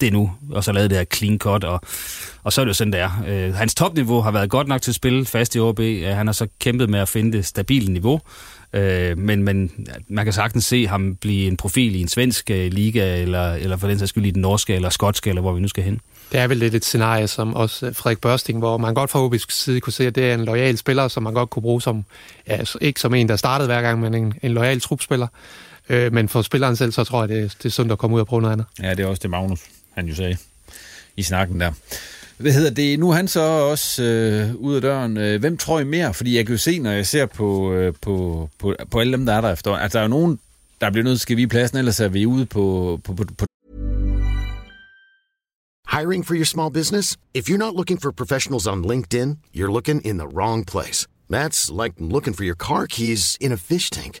det 0.00 0.12
nu, 0.12 0.32
og 0.50 0.64
så 0.64 0.72
lavet 0.72 0.90
det 0.90 0.98
her 0.98 1.04
clean 1.14 1.38
cut, 1.38 1.64
og, 1.64 1.80
og 2.42 2.52
så 2.52 2.60
er 2.60 2.64
det 2.64 2.68
jo 2.68 2.74
sådan, 2.74 2.92
det 2.92 3.00
er. 3.00 3.10
Øh, 3.26 3.54
hans 3.54 3.74
topniveau 3.74 4.20
har 4.20 4.30
været 4.30 4.50
godt 4.50 4.68
nok 4.68 4.82
til 4.82 4.90
at 4.90 4.94
spille 4.94 5.26
fast 5.26 5.56
i 5.56 5.58
OB. 5.60 5.80
Øh, 5.80 6.08
han 6.08 6.26
har 6.26 6.32
så 6.32 6.46
kæmpet 6.60 6.90
med 6.90 7.00
at 7.00 7.08
finde 7.08 7.32
det 7.32 7.46
stabile 7.46 7.92
niveau, 7.92 8.20
Øh, 8.76 9.18
men, 9.18 9.42
men 9.42 9.70
man 10.08 10.24
kan 10.24 10.32
sagtens 10.32 10.64
se 10.64 10.86
ham 10.86 11.14
blive 11.14 11.46
en 11.46 11.56
profil 11.56 11.94
i 11.94 12.00
en 12.00 12.08
svensk 12.08 12.50
øh, 12.50 12.72
liga, 12.72 13.22
eller, 13.22 13.52
eller 13.52 13.76
for 13.76 13.88
den 13.88 13.98
sags 13.98 14.08
skyld 14.08 14.26
i 14.26 14.30
den 14.30 14.42
norske 14.42 14.74
eller 14.74 14.90
skotske, 14.90 15.28
eller 15.28 15.42
hvor 15.42 15.52
vi 15.52 15.60
nu 15.60 15.68
skal 15.68 15.84
hen. 15.84 16.00
Det 16.32 16.40
er 16.40 16.46
vel 16.46 16.56
lidt 16.56 16.74
et 16.74 16.84
scenarie, 16.84 17.28
som 17.28 17.54
også 17.54 17.92
Frederik 17.92 18.20
Børsting, 18.20 18.58
hvor 18.58 18.76
man 18.76 18.94
godt 18.94 19.10
fra 19.10 19.28
OB's 19.28 19.46
side 19.48 19.80
kunne 19.80 19.92
se, 19.92 20.06
at 20.06 20.14
det 20.14 20.30
er 20.30 20.34
en 20.34 20.44
lojal 20.44 20.76
spiller, 20.76 21.08
som 21.08 21.22
man 21.22 21.34
godt 21.34 21.50
kunne 21.50 21.62
bruge 21.62 21.82
som, 21.82 22.04
ja, 22.48 22.58
ikke 22.80 23.00
som 23.00 23.14
en, 23.14 23.28
der 23.28 23.36
startede 23.36 23.66
hver 23.66 23.82
gang, 23.82 24.00
men 24.00 24.14
en, 24.14 24.34
en 24.42 24.52
lojal 24.52 24.80
trupspiller. 24.80 25.26
Øh, 25.88 26.12
men 26.12 26.28
for 26.28 26.42
spilleren 26.42 26.76
selv, 26.76 26.92
så 26.92 27.04
tror 27.04 27.22
jeg, 27.22 27.28
det, 27.28 27.54
det 27.58 27.64
er 27.64 27.70
sundt 27.70 27.92
at 27.92 27.98
komme 27.98 28.16
ud 28.16 28.20
og 28.20 28.26
prøve 28.26 28.42
noget 28.42 28.52
andet. 28.52 28.66
Ja, 28.82 28.90
det 28.90 29.00
er 29.00 29.06
også 29.06 29.20
det 29.20 29.30
Magnus, 29.30 29.60
han 29.94 30.06
jo 30.06 30.14
sagde 30.14 30.36
i 31.16 31.22
snakken 31.22 31.60
der. 31.60 31.72
Hvad 32.38 32.52
hedder 32.52 32.70
det? 32.70 32.98
Nu 32.98 33.10
er 33.10 33.14
han 33.14 33.28
så 33.28 33.40
også 33.40 34.02
øh, 34.02 34.54
ud 34.54 34.74
af 34.74 34.82
døren. 34.82 35.16
Øh, 35.16 35.40
hvem 35.40 35.56
tror 35.56 35.80
I 35.80 35.84
mere? 35.84 36.14
Fordi 36.14 36.36
jeg 36.36 36.46
kan 36.46 36.52
jo 36.54 36.58
se, 36.58 36.78
når 36.78 36.90
jeg 36.90 37.06
ser 37.06 37.26
på, 37.26 37.72
øh, 37.72 37.94
på, 38.02 38.48
på, 38.58 38.74
på 38.90 39.00
alle 39.00 39.12
dem, 39.12 39.26
der 39.26 39.32
er 39.32 39.40
der 39.40 39.52
efter. 39.52 39.72
Altså, 39.72 39.98
der 39.98 40.04
er 40.04 40.08
jo 40.08 40.10
nogen, 40.10 40.38
der 40.80 40.90
bliver 40.90 41.04
nødt 41.04 41.20
til 41.20 41.32
at 41.32 41.36
give 41.36 41.48
pladsen, 41.48 41.78
ellers 41.78 42.00
er 42.00 42.08
vi 42.08 42.26
ude 42.26 42.46
på, 42.46 43.00
på, 43.04 43.14
på, 43.14 43.24
på 43.38 43.46
Hiring 45.98 46.26
for 46.26 46.34
your 46.34 46.44
small 46.44 46.72
business? 46.72 47.16
If 47.34 47.48
you're 47.48 47.58
not 47.58 47.74
looking 47.74 47.98
for 48.02 48.10
professionals 48.12 48.66
on 48.66 48.84
LinkedIn, 48.84 49.38
you're 49.54 49.72
looking 49.72 50.02
in 50.04 50.18
the 50.18 50.28
wrong 50.28 50.64
place. 50.66 51.06
That's 51.30 51.70
like 51.82 51.94
looking 51.98 52.34
for 52.34 52.44
your 52.44 52.56
car 52.56 52.86
keys 52.86 53.38
in 53.40 53.52
a 53.52 53.56
fish 53.56 53.90
tank. 53.90 54.20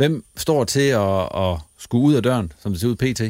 hvem 0.00 0.24
står 0.36 0.64
til 0.64 0.88
at, 0.88 1.22
at 1.34 1.58
skulle 1.78 2.04
ud 2.04 2.14
af 2.14 2.22
døren, 2.22 2.52
som 2.62 2.72
det 2.72 2.80
ser 2.80 2.88
ud 2.88 2.96
pt? 2.96 3.20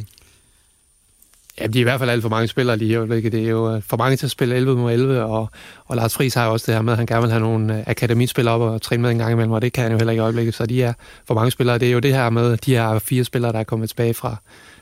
Ja, 1.60 1.66
de 1.66 1.78
er 1.78 1.80
i 1.80 1.82
hvert 1.82 1.98
fald 1.98 2.10
alt 2.10 2.22
for 2.22 2.28
mange 2.28 2.48
spillere 2.48 2.76
lige 2.76 2.90
her. 2.90 3.04
Det 3.06 3.34
er 3.34 3.48
jo 3.48 3.74
øh, 3.74 3.82
for 3.82 3.96
mange 3.96 4.16
til 4.16 4.26
at 4.26 4.30
spille 4.30 4.54
11 4.54 4.76
mod 4.76 4.92
11, 4.92 5.24
og, 5.24 5.50
og 5.86 5.96
Lars 5.96 6.14
Friis 6.14 6.34
har 6.34 6.46
jo 6.46 6.52
også 6.52 6.66
det 6.66 6.74
her 6.74 6.82
med, 6.82 6.92
at 6.92 6.96
han 6.96 7.06
gerne 7.06 7.22
vil 7.22 7.30
have 7.30 7.40
nogle 7.40 7.78
øh, 7.78 7.84
akademispillere 7.86 8.54
op 8.54 8.60
og 8.60 8.82
træne 8.82 9.02
med 9.02 9.10
en 9.10 9.18
gang 9.18 9.32
imellem, 9.32 9.52
og 9.52 9.62
det 9.62 9.72
kan 9.72 9.82
han 9.82 9.92
jo 9.92 9.98
heller 9.98 10.10
ikke 10.10 10.20
i 10.20 10.22
øjeblikket, 10.22 10.54
så 10.54 10.66
de 10.66 10.82
er 10.82 10.92
for 11.26 11.34
mange 11.34 11.50
spillere. 11.50 11.78
Det 11.78 11.88
er 11.88 11.92
jo 11.92 11.98
det 11.98 12.14
her 12.14 12.30
med, 12.30 12.56
de 12.56 12.74
her 12.74 12.98
fire 12.98 13.24
spillere, 13.24 13.52
der 13.52 13.58
er 13.58 13.64
kommet 13.64 13.88
tilbage 13.88 14.14
fra, 14.14 14.36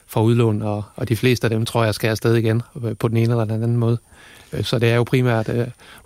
fra 0.07 0.22
udlån, 0.22 0.62
og, 0.62 0.83
og 0.96 1.09
de 1.09 1.16
fleste 1.16 1.44
af 1.44 1.51
dem 1.51 1.64
tror 1.64 1.85
jeg 1.85 1.94
skal 1.94 2.11
afsted 2.11 2.35
igen 2.35 2.62
øh, 2.85 2.96
på 2.96 3.09
den 3.09 3.16
ene 3.16 3.31
eller 3.31 3.44
den 3.44 3.62
anden 3.62 3.77
måde. 3.77 3.98
Så 4.62 4.79
det 4.79 4.90
er 4.90 4.96
jo 4.96 5.05
primært 5.05 5.51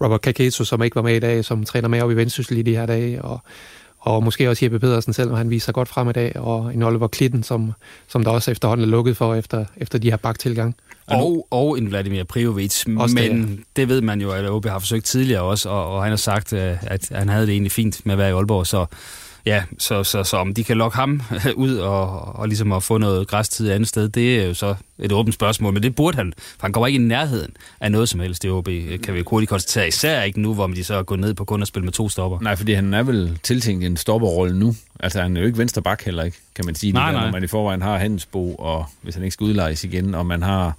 Robert 0.00 0.20
Kaketo, 0.20 0.64
som 0.64 0.82
ikke 0.82 0.96
var 0.96 1.02
med 1.02 1.16
i 1.16 1.20
dag, 1.20 1.44
som 1.44 1.64
træner 1.64 1.88
med 1.88 2.02
op 2.02 2.10
i 2.10 2.14
Vendsyssel 2.14 2.58
i 2.58 2.62
de 2.62 2.76
her 2.76 2.86
dage, 2.86 3.22
og 3.22 3.40
og 4.02 4.22
måske 4.22 4.50
også 4.50 4.64
Jeppe 4.64 4.78
Pedersen 4.78 5.12
selv, 5.12 5.28
når 5.30 5.36
han 5.36 5.50
viser 5.50 5.72
godt 5.72 5.88
frem 5.88 6.08
i 6.08 6.12
dag, 6.12 6.36
og 6.36 6.74
en 6.74 6.82
Oliver 6.82 7.08
Klitten, 7.08 7.42
som, 7.42 7.72
som 8.08 8.24
der 8.24 8.30
også 8.30 8.50
efterhånden 8.50 8.86
er 8.86 8.90
lukket 8.90 9.16
for 9.16 9.34
efter, 9.34 9.64
efter 9.76 9.98
de 9.98 10.10
her 10.10 10.16
baktilgang. 10.16 10.76
Og, 11.06 11.46
og 11.50 11.78
en 11.78 11.90
Vladimir 11.90 12.24
Prijovic, 12.24 12.86
men 12.86 13.06
det, 13.46 13.58
det 13.76 13.88
ved 13.88 14.00
man 14.00 14.20
jo, 14.20 14.30
at 14.30 14.50
OB 14.50 14.66
har 14.66 14.78
forsøgt 14.78 15.04
tidligere 15.04 15.42
også, 15.42 15.68
og, 15.68 15.94
og 15.94 16.02
han 16.02 16.10
har 16.10 16.16
sagt, 16.16 16.52
øh, 16.52 16.76
at 16.82 17.08
han 17.12 17.28
havde 17.28 17.46
det 17.46 17.52
egentlig 17.52 17.72
fint 17.72 18.06
med 18.06 18.14
at 18.14 18.18
være 18.18 18.30
i 18.30 18.32
Aalborg, 18.32 18.66
så 18.66 18.86
Ja, 19.46 19.62
så, 19.78 20.04
så, 20.04 20.24
så 20.24 20.36
om 20.36 20.54
de 20.54 20.64
kan 20.64 20.76
lokke 20.76 20.96
ham 20.96 21.22
ud 21.54 21.76
og, 21.76 22.36
og 22.36 22.48
ligesom 22.48 22.72
at 22.72 22.82
få 22.82 22.98
noget 22.98 23.28
græstid 23.28 23.68
et 23.68 23.72
andet 23.72 23.88
sted, 23.88 24.08
det 24.08 24.40
er 24.40 24.46
jo 24.46 24.54
så 24.54 24.74
et 24.98 25.12
åbent 25.12 25.34
spørgsmål, 25.34 25.72
men 25.72 25.82
det 25.82 25.94
burde 25.94 26.16
han, 26.16 26.32
for 26.36 26.66
han 26.66 26.72
kommer 26.72 26.86
ikke 26.86 26.96
i 26.96 27.02
nærheden 27.02 27.50
af 27.80 27.92
noget 27.92 28.08
som 28.08 28.20
helst 28.20 28.44
i 28.44 28.48
OB, 28.48 28.68
kan 29.02 29.14
vi 29.14 29.22
hurtigt 29.26 29.48
konstatere, 29.48 29.88
især 29.88 30.22
ikke 30.22 30.40
nu, 30.40 30.54
hvor 30.54 30.66
de 30.66 30.84
så 30.84 30.94
er 30.94 31.02
gået 31.02 31.20
ned 31.20 31.34
på 31.34 31.44
kun 31.44 31.62
at 31.62 31.68
spille 31.68 31.84
med 31.84 31.92
to 31.92 32.08
stopper. 32.08 32.38
Nej, 32.40 32.56
fordi 32.56 32.72
han 32.72 32.94
er 32.94 33.02
vel 33.02 33.38
tiltænkt 33.42 33.84
en 33.84 33.96
stopperrolle 33.96 34.58
nu. 34.58 34.74
Altså 35.00 35.22
han 35.22 35.36
er 35.36 35.40
jo 35.40 35.46
ikke 35.46 35.58
venstre 35.58 35.82
bak 35.82 36.04
heller 36.04 36.22
ikke, 36.22 36.38
kan 36.54 36.66
man 36.66 36.74
sige. 36.74 36.92
Nej, 36.92 37.06
det 37.06 37.14
der, 37.14 37.20
nej. 37.20 37.26
Når 37.26 37.32
man 37.32 37.44
i 37.44 37.46
forvejen 37.46 37.82
har 37.82 37.98
Handelsbo, 37.98 38.54
og 38.54 38.86
hvis 39.02 39.14
han 39.14 39.24
ikke 39.24 39.34
skal 39.34 39.44
udlejes 39.44 39.84
igen, 39.84 40.14
og 40.14 40.26
man 40.26 40.42
har 40.42 40.76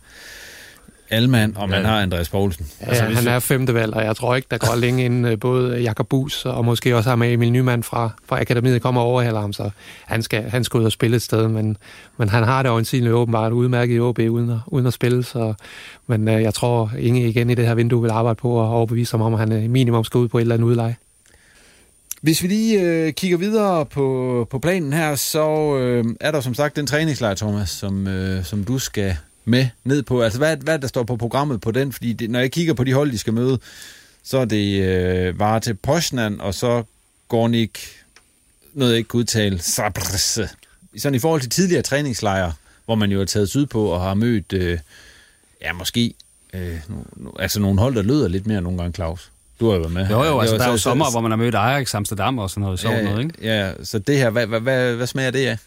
Alman, 1.14 1.58
og 1.58 1.70
man 1.70 1.82
ja. 1.82 1.88
har 1.88 2.02
Andreas 2.02 2.30
Poulsen. 2.30 2.66
Ja, 2.82 2.86
altså, 2.88 3.04
han 3.04 3.28
er 3.28 3.40
femte 3.40 3.74
valg, 3.74 3.94
og 3.94 4.04
jeg 4.04 4.16
tror 4.16 4.36
ikke, 4.36 4.48
der 4.52 4.58
går 4.58 4.76
længe 4.76 5.06
inden 5.06 5.26
øh, 5.26 5.40
både 5.40 5.82
Jakob 5.82 6.08
Bus 6.08 6.46
og 6.46 6.66
måske 6.66 6.96
også 6.96 7.10
har 7.10 7.16
med 7.16 7.34
Emil 7.34 7.52
Nyman 7.52 7.84
fra, 7.84 8.10
fra 8.26 8.42
Akademiet 8.42 8.82
kommer 8.82 9.02
over 9.02 9.14
overhaler 9.14 9.42
ham, 9.42 9.54
så 9.54 9.70
han 10.06 10.24
skal, 10.24 10.50
han 10.50 10.64
skal 10.64 10.80
ud 10.80 10.86
og 10.86 10.92
spille 10.92 11.16
et 11.16 11.22
sted, 11.22 11.48
men, 11.48 11.78
men 12.18 12.30
han 12.30 12.44
har 12.44 12.64
det 12.64 12.70
øjensynligt 12.70 13.14
åbenbart 13.14 13.52
udmærket 13.52 13.96
i 13.96 14.00
OB 14.00 14.20
uden 14.20 14.50
at, 14.50 14.58
uden 14.68 14.88
at 14.88 14.94
spille, 14.94 15.24
så, 15.24 15.54
men 16.08 16.28
øh, 16.28 16.42
jeg 16.42 16.54
tror, 16.54 16.92
Inge 17.00 17.30
igen 17.30 17.50
i 17.50 17.56
det 17.56 17.68
her 17.68 17.76
vindue 17.76 18.02
vil 18.02 18.10
arbejde 18.10 18.36
på 18.36 18.62
at 18.62 18.68
overbevise 18.68 19.18
ham 19.18 19.22
om, 19.22 19.34
at 19.34 19.40
han 19.40 19.52
øh, 19.52 19.70
minimum 19.70 20.04
skal 20.04 20.18
ud 20.18 20.28
på 20.28 20.38
et 20.38 20.42
eller 20.42 20.56
andet 20.56 20.66
udleje. 20.66 20.96
Hvis 22.22 22.44
vi 22.44 22.48
lige 22.48 22.82
øh, 22.82 23.14
kigger 23.14 23.38
videre 23.38 23.86
på, 23.86 24.48
på 24.50 24.60
planen 24.60 24.94
her, 24.94 25.16
så 25.16 25.78
øh, 25.78 26.06
er 26.20 26.32
der 26.32 26.42
som 26.42 26.54
sagt 26.54 26.76
den 26.76 26.88
træningslejr, 26.88 27.36
Thomas, 27.36 27.70
som, 27.70 28.08
øh, 28.08 28.44
som 28.44 28.64
du 28.64 28.80
skal 28.80 29.16
med 29.46 29.68
ned 29.84 30.04
på? 30.04 30.22
Altså, 30.22 30.40
hvad, 30.40 30.58
hvad 30.58 30.80
der 30.80 30.88
står 30.88 31.04
på 31.04 31.18
programmet 31.18 31.62
på 31.62 31.72
den? 31.72 31.94
Fordi 31.94 32.14
det, 32.14 32.30
når 32.30 32.40
jeg 32.40 32.52
kigger 32.52 32.74
på 32.74 32.84
de 32.84 32.94
hold, 32.94 33.12
de 33.12 33.18
skal 33.18 33.34
møde, 33.34 33.60
så 34.24 34.38
er 34.38 34.46
det 34.46 34.82
øh, 34.82 35.40
var 35.40 35.60
til 35.60 35.74
Poznan, 35.74 36.42
og 36.42 36.54
så 36.54 36.84
Gornik, 37.28 37.80
noget 38.74 38.92
jeg 38.92 38.98
ikke 38.98 39.08
kan 39.08 39.18
udtale, 39.18 39.60
Sabrse. 39.60 40.50
Sådan 40.98 41.16
i 41.16 41.20
forhold 41.20 41.42
til 41.42 41.50
tidligere 41.50 41.82
træningslejre, 41.82 42.54
hvor 42.86 42.96
man 42.96 43.12
jo 43.12 43.20
har 43.20 43.26
taget 43.26 43.50
syd 43.50 43.66
på 43.66 43.86
og 43.86 44.02
har 44.02 44.14
mødt, 44.14 44.54
øh, 44.54 44.80
ja, 45.62 45.74
måske, 45.74 46.14
øh, 46.54 46.80
no, 47.16 47.30
altså 47.40 47.60
nogle 47.60 47.80
hold, 47.80 47.96
der 47.96 48.02
lyder 48.02 48.28
lidt 48.28 48.48
mere 48.48 48.62
nogle 48.62 48.78
gange, 48.78 48.94
Claus. 48.94 49.32
Du 49.60 49.68
har 49.68 49.76
jo 49.76 49.80
været 49.80 49.94
med. 49.94 50.10
Jo, 50.10 50.24
jo, 50.24 50.40
altså, 50.40 50.58
der 50.58 50.64
er 50.64 50.72
jo 50.72 50.78
sommer, 50.78 51.12
hvor 51.12 51.22
man 51.22 51.32
har 51.32 51.36
mødt 51.36 51.56
Ajax, 51.56 51.96
Amsterdam 51.96 52.40
og 52.40 52.50
sådan 52.50 52.62
noget 52.62 52.80
sjovt 52.80 52.96
ja, 52.96 53.04
noget, 53.04 53.24
ikke? 53.24 53.36
Ja, 53.42 53.72
så 53.84 54.00
det 54.00 54.18
her, 54.18 54.30
hvad, 54.30 54.48
hvad, 54.48 54.60
hvad, 54.60 54.96
hvad 54.96 55.08
smager 55.08 55.32
det 55.32 55.48
af? 55.48 55.58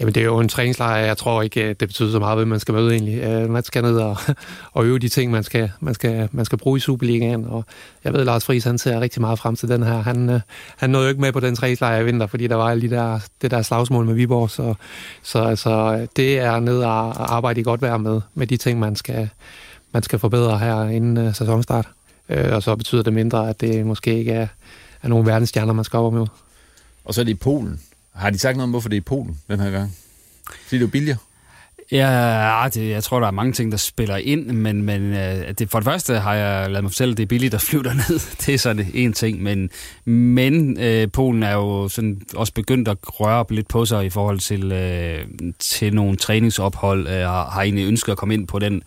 Jamen, 0.00 0.14
det 0.14 0.20
er 0.20 0.24
jo 0.24 0.38
en 0.38 0.48
træningslejr. 0.48 1.06
Jeg 1.06 1.16
tror 1.16 1.42
ikke, 1.42 1.62
øh, 1.62 1.68
det 1.68 1.88
betyder 1.88 2.10
så 2.10 2.18
meget, 2.18 2.36
hvad 2.36 2.46
man 2.46 2.60
skal 2.60 2.74
møde 2.74 2.92
egentlig. 2.92 3.22
Øh, 3.22 3.50
man 3.50 3.64
skal 3.64 3.82
ned 3.82 3.98
og, 3.98 4.16
og 4.74 4.84
øve 4.84 4.98
de 4.98 5.08
ting, 5.08 5.30
man 5.30 5.42
skal, 5.42 5.70
man, 5.80 5.94
skal, 5.94 6.28
man 6.32 6.44
skal 6.44 6.58
bruge 6.58 6.76
i 6.76 6.80
Superligaen. 6.80 7.44
Og 7.44 7.64
jeg 8.04 8.12
ved, 8.12 8.24
Lars 8.24 8.44
Friis, 8.44 8.64
han 8.64 8.78
ser 8.78 9.00
rigtig 9.00 9.20
meget 9.20 9.38
frem 9.38 9.56
til 9.56 9.68
den 9.68 9.82
her. 9.82 10.02
Han, 10.02 10.30
øh, 10.30 10.40
han 10.76 10.90
nåede 10.90 11.06
jo 11.06 11.08
ikke 11.08 11.20
med 11.20 11.32
på 11.32 11.40
den 11.40 11.56
træningslejr 11.56 12.00
i 12.00 12.04
vinter, 12.04 12.26
fordi 12.26 12.46
der 12.46 12.56
var 12.56 12.74
lige 12.74 12.90
der, 12.90 13.20
det 13.42 13.50
der 13.50 13.62
slagsmål 13.62 14.06
med 14.06 14.14
Viborg. 14.14 14.50
Så, 14.50 14.74
så 15.22 15.42
altså, 15.42 16.06
det 16.16 16.38
er 16.38 16.60
ned 16.60 16.78
og 16.78 17.34
arbejde 17.36 17.60
i 17.60 17.64
godt 17.64 17.82
vejr 17.82 17.96
med, 17.96 18.20
med 18.34 18.46
de 18.46 18.56
ting, 18.56 18.78
man 18.78 18.96
skal, 18.96 19.28
man 19.92 20.02
skal 20.02 20.18
forbedre 20.18 20.58
her 20.58 20.84
inden 20.84 21.26
uh, 21.26 21.34
sæsonstart. 21.34 21.88
Uh, 22.28 22.52
og 22.52 22.62
så 22.62 22.76
betyder 22.76 23.02
det 23.02 23.12
mindre, 23.12 23.48
at 23.48 23.60
det 23.60 23.86
måske 23.86 24.18
ikke 24.18 24.32
er, 24.32 24.46
er 25.02 25.08
nogle 25.08 25.26
verdensstjerner, 25.26 25.72
man 25.72 25.84
skal 25.84 25.96
op 25.96 26.04
og 26.04 26.12
med. 26.12 26.26
Og 27.04 27.14
så 27.14 27.20
er 27.20 27.24
det 27.24 27.32
i 27.32 27.34
Polen 27.34 27.80
har 28.16 28.30
de 28.30 28.38
sagt 28.38 28.56
noget 28.56 28.64
om, 28.64 28.70
hvorfor 28.70 28.88
det 28.88 28.96
er 28.96 29.00
i 29.00 29.04
Polen 29.04 29.40
den 29.48 29.60
her 29.60 29.70
gang? 29.70 29.96
Fordi 30.66 30.78
det 30.78 30.86
er 30.86 30.90
billigere? 30.90 31.18
Ja, 31.92 32.64
ah, 32.64 32.74
det, 32.74 32.90
jeg 32.90 33.04
tror, 33.04 33.20
der 33.20 33.26
er 33.26 33.30
mange 33.30 33.52
ting, 33.52 33.72
der 33.72 33.78
spiller 33.78 34.16
ind, 34.16 34.46
men, 34.46 34.82
men 34.82 35.02
øh, 35.02 35.54
det, 35.58 35.70
for 35.70 35.78
det 35.78 35.84
første 35.84 36.18
har 36.18 36.34
jeg 36.34 36.70
lavet 36.70 36.84
mig 36.84 36.90
fortælle, 36.90 37.12
at 37.12 37.16
det 37.16 37.22
er 37.22 37.26
billigt 37.26 37.54
at 37.54 37.60
flyve 37.60 37.82
derned. 37.88 38.36
det 38.46 38.54
er 38.54 38.58
sådan 38.58 38.86
en 38.94 39.12
ting, 39.12 39.42
men, 39.42 39.70
men 40.04 40.80
øh, 40.80 41.08
Polen 41.12 41.42
er 41.42 41.52
jo 41.52 41.88
sådan 41.88 42.20
også 42.34 42.52
begyndt 42.52 42.88
at 42.88 42.98
røre 43.02 43.40
op 43.40 43.50
lidt 43.50 43.68
på 43.68 43.84
sig 43.84 44.06
i 44.06 44.10
forhold 44.10 44.38
til, 44.38 44.72
øh, 44.72 45.24
til 45.58 45.94
nogle 45.94 46.16
træningsophold, 46.16 47.08
øh, 47.08 47.14
har, 47.14 47.50
har 47.50 47.62
egentlig 47.62 47.88
ønsket 47.88 48.12
at 48.12 48.18
komme 48.18 48.34
ind 48.34 48.46
på 48.46 48.58
den 48.58 48.82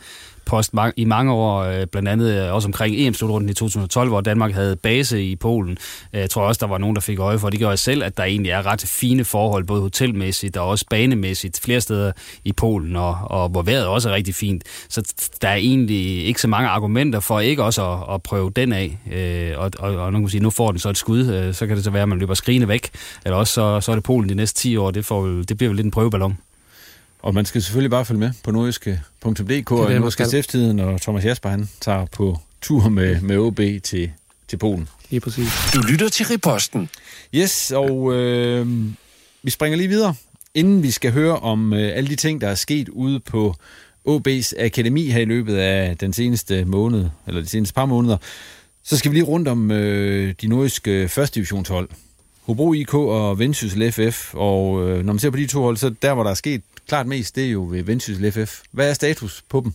post 0.50 0.74
i 0.96 1.06
mange 1.06 1.32
år, 1.32 1.62
øh, 1.62 1.88
blandt 1.88 2.10
andet 2.10 2.46
øh, 2.46 2.54
også 2.54 2.68
omkring 2.68 2.96
EM-slutrunden 2.98 3.50
i 3.50 3.54
2012, 3.54 4.10
hvor 4.10 4.22
Danmark 4.22 4.54
havde 4.54 4.76
base 4.76 5.24
i 5.24 5.36
Polen. 5.36 5.78
Øh, 6.14 6.20
jeg 6.20 6.30
tror 6.30 6.42
også, 6.42 6.60
der 6.60 6.68
var 6.68 6.78
nogen, 6.78 6.96
der 6.96 7.02
fik 7.02 7.20
øje 7.20 7.40
for, 7.40 7.50
det 7.50 7.60
gør 7.60 7.70
jeg 7.70 7.80
selv, 7.80 8.04
at 8.04 8.18
der 8.18 8.24
egentlig 8.24 8.52
er 8.52 8.66
ret 8.66 8.82
fine 8.82 9.26
forhold, 9.26 9.64
både 9.64 9.82
hotelmæssigt 9.82 10.58
og 10.58 10.68
også 10.68 10.86
banemæssigt, 10.90 11.60
flere 11.64 11.82
steder 11.82 12.12
i 12.44 12.54
Polen, 12.54 12.96
og, 12.96 13.18
og 13.22 13.50
hvor 13.50 13.62
vejret 13.62 13.88
også 13.88 14.10
er 14.10 14.14
rigtig 14.14 14.36
fint. 14.36 14.64
Så 14.90 15.14
der 15.42 15.50
er 15.50 15.56
egentlig 15.56 16.26
ikke 16.26 16.42
så 16.42 16.48
mange 16.48 16.70
argumenter 16.70 17.20
for 17.20 17.40
ikke 17.40 17.64
også 17.64 17.92
at, 17.92 18.14
at 18.14 18.24
prøve 18.24 18.52
den 18.56 18.74
af. 18.74 18.98
Og, 19.58 19.72
og, 19.80 19.96
og 19.96 20.14
nu 20.14 20.20
kan 20.20 20.30
sige, 20.30 20.44
nu 20.44 20.50
får 20.50 20.72
den 20.72 20.80
så 20.80 20.90
et 20.90 20.98
skud, 20.98 21.54
så 21.54 21.68
kan 21.68 21.76
det 21.76 21.84
så 21.84 21.92
være, 21.92 22.02
at 22.02 22.10
man 22.10 22.20
løber 22.20 22.34
skrigende 22.34 22.68
væk, 22.68 22.90
eller 23.26 23.38
også 23.38 23.54
så, 23.54 23.82
så 23.82 23.92
er 23.92 23.96
det 23.96 24.04
Polen 24.04 24.30
de 24.30 24.36
næste 24.36 24.60
10 24.60 24.78
år, 24.78 24.92
det, 24.92 25.06
får, 25.06 25.26
det 25.26 25.58
bliver 25.58 25.70
vel 25.70 25.76
lidt 25.76 25.86
en 25.86 25.92
prøveballon. 25.92 26.38
Og 27.22 27.34
man 27.34 27.46
skal 27.46 27.62
selvfølgelig 27.62 27.92
bare 27.92 28.06
følge 28.06 28.20
med 28.20 28.32
på 28.44 28.52
nordiske.dk 28.52 29.72
og 29.72 29.92
Nordiske 29.92 30.26
Stiftstiden, 30.26 30.80
og 30.80 31.02
Thomas 31.02 31.26
Jasper 31.26 31.50
han 31.50 31.70
tager 31.82 32.06
på 32.06 32.38
tur 32.62 32.90
med, 32.90 33.22
med 33.22 33.38
OB 33.38 33.60
til, 33.84 34.12
til 34.48 34.58
Polen. 34.58 34.90
Lige 35.10 35.20
præcis. 35.20 35.50
Du 35.74 35.82
lytter 35.82 36.10
til 36.10 36.26
Riposten. 36.26 36.90
Yes, 37.36 37.72
og 37.72 38.14
øh, 38.14 38.68
vi 39.44 39.52
springer 39.52 39.78
lige 39.78 39.88
videre. 39.88 40.16
Inden 40.54 40.84
vi 40.84 40.92
skal 40.92 41.12
høre 41.12 41.40
om 41.40 41.74
øh, 41.74 41.98
alle 41.98 42.10
de 42.10 42.16
ting, 42.16 42.42
der 42.42 42.48
er 42.48 42.56
sket 42.56 42.90
ude 42.90 43.20
på 43.20 43.56
OB's 44.08 44.64
akademi 44.64 45.10
her 45.10 45.20
i 45.20 45.26
løbet 45.26 45.56
af 45.56 45.98
den 45.98 46.14
seneste 46.14 46.66
måned, 46.66 47.06
eller 47.28 47.42
de 47.42 47.48
seneste 47.48 47.74
par 47.74 47.86
måneder, 47.86 48.18
så 48.84 48.98
skal 48.98 49.12
vi 49.12 49.16
lige 49.16 49.26
rundt 49.26 49.48
om 49.48 49.72
øh, 49.72 50.34
de 50.42 50.48
nordiske 50.48 51.10
første 51.10 51.36
divisionshold. 51.36 51.90
Hobro 52.42 52.74
IK 52.74 52.94
og 52.94 53.40
Vendsyssel 53.40 53.92
FF, 53.92 54.34
og 54.34 54.90
øh, 54.90 55.06
når 55.06 55.14
man 55.14 55.20
ser 55.20 55.30
på 55.30 55.38
de 55.38 55.48
to 55.48 55.62
hold, 55.62 55.78
så 55.78 55.94
der, 56.02 56.14
hvor 56.14 56.24
der 56.24 56.30
er 56.30 56.36
sket 56.36 56.62
klart 56.90 57.08
mest, 57.08 57.36
det 57.36 57.46
er 57.46 57.52
jo 57.52 57.68
ved 57.70 57.84
Vendsyssel 57.84 58.32
FF. 58.32 58.62
Hvad 58.72 58.90
er 58.90 58.94
status 58.94 59.44
på 59.50 59.62
dem? 59.62 59.74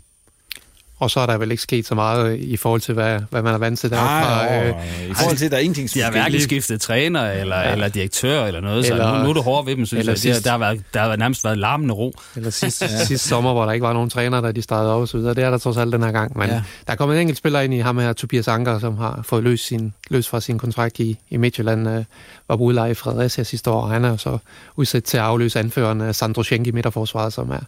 Og 1.04 1.10
så 1.10 1.20
er 1.20 1.26
der 1.26 1.38
vel 1.38 1.50
ikke 1.50 1.62
sket 1.62 1.86
så 1.86 1.94
meget 1.94 2.40
i 2.40 2.56
forhold 2.56 2.80
til, 2.80 2.94
hvad, 2.94 3.20
hvad 3.30 3.42
man 3.42 3.54
er 3.54 3.58
vant 3.58 3.78
til 3.78 3.90
derfra. 3.90 4.46
Ej, 4.46 4.68
øh, 4.68 5.10
I 5.10 5.14
forhold 5.14 5.36
til, 5.36 5.44
at 5.44 5.50
der 5.50 5.56
er 5.56 5.60
ingenting, 5.60 5.94
De 5.94 6.00
har 6.00 6.10
hverken 6.10 6.40
skiftet 6.40 6.80
træner 6.80 7.30
eller, 7.30 7.56
ja. 7.56 7.72
eller 7.72 7.88
direktør 7.88 8.44
eller 8.44 8.60
noget, 8.60 8.90
eller, 8.90 9.12
så 9.12 9.16
nu, 9.16 9.22
nu 9.22 9.30
er 9.30 9.34
det 9.34 9.44
hårdt 9.44 9.66
ved 9.66 9.76
dem, 9.76 9.86
synes 9.86 10.06
jeg. 10.06 10.18
Sidst, 10.18 10.44
der, 10.44 10.50
har 10.50 10.58
været, 10.58 10.82
der 10.94 11.00
har 11.00 11.16
nærmest 11.16 11.44
været 11.44 11.58
larmende 11.58 11.94
ro. 11.94 12.14
Eller 12.36 12.50
sidste, 12.64 12.84
ja. 12.84 13.04
sidste 13.04 13.28
sommer, 13.28 13.52
hvor 13.52 13.64
der 13.64 13.72
ikke 13.72 13.84
var 13.86 13.92
nogen 13.92 14.10
træner, 14.10 14.40
der 14.40 14.52
de 14.52 14.62
startede 14.62 14.94
op 14.94 15.00
og 15.00 15.08
så 15.08 15.16
videre. 15.16 15.34
Det 15.34 15.44
er 15.44 15.50
der 15.50 15.58
trods 15.58 15.76
alt 15.76 15.92
den 15.92 16.02
her 16.02 16.12
gang. 16.12 16.38
Men 16.38 16.48
ja. 16.48 16.54
der 16.86 16.92
er 16.92 16.96
kommet 16.96 17.14
en 17.14 17.20
enkelt 17.20 17.38
spiller 17.38 17.60
ind 17.60 17.74
i 17.74 17.78
ham 17.78 17.98
her, 17.98 18.12
Tobias 18.12 18.48
Anker, 18.48 18.78
som 18.78 18.96
har 18.96 19.20
fået 19.22 19.42
løs, 19.42 19.60
sin, 19.60 19.94
løs 20.10 20.28
fra 20.28 20.40
sin 20.40 20.58
kontrakt 20.58 20.98
i, 20.98 21.18
i 21.30 21.36
Midtjylland. 21.36 21.88
Øh, 21.88 22.04
var 22.48 22.56
på 22.56 22.62
udleje 22.62 22.90
i 22.90 22.94
Fredericia 22.94 23.44
sidste 23.44 23.70
år, 23.70 23.82
og 23.82 23.90
han 23.90 24.04
er 24.04 24.16
så 24.16 24.38
udsat 24.76 25.04
til 25.04 25.16
at 25.16 25.22
afløse 25.22 25.58
anføreren 25.58 26.14
Sandro 26.14 26.42
Schenk 26.42 26.66
i 26.66 26.70
midterforsvaret, 26.70 27.32
som 27.32 27.50
er, 27.50 27.60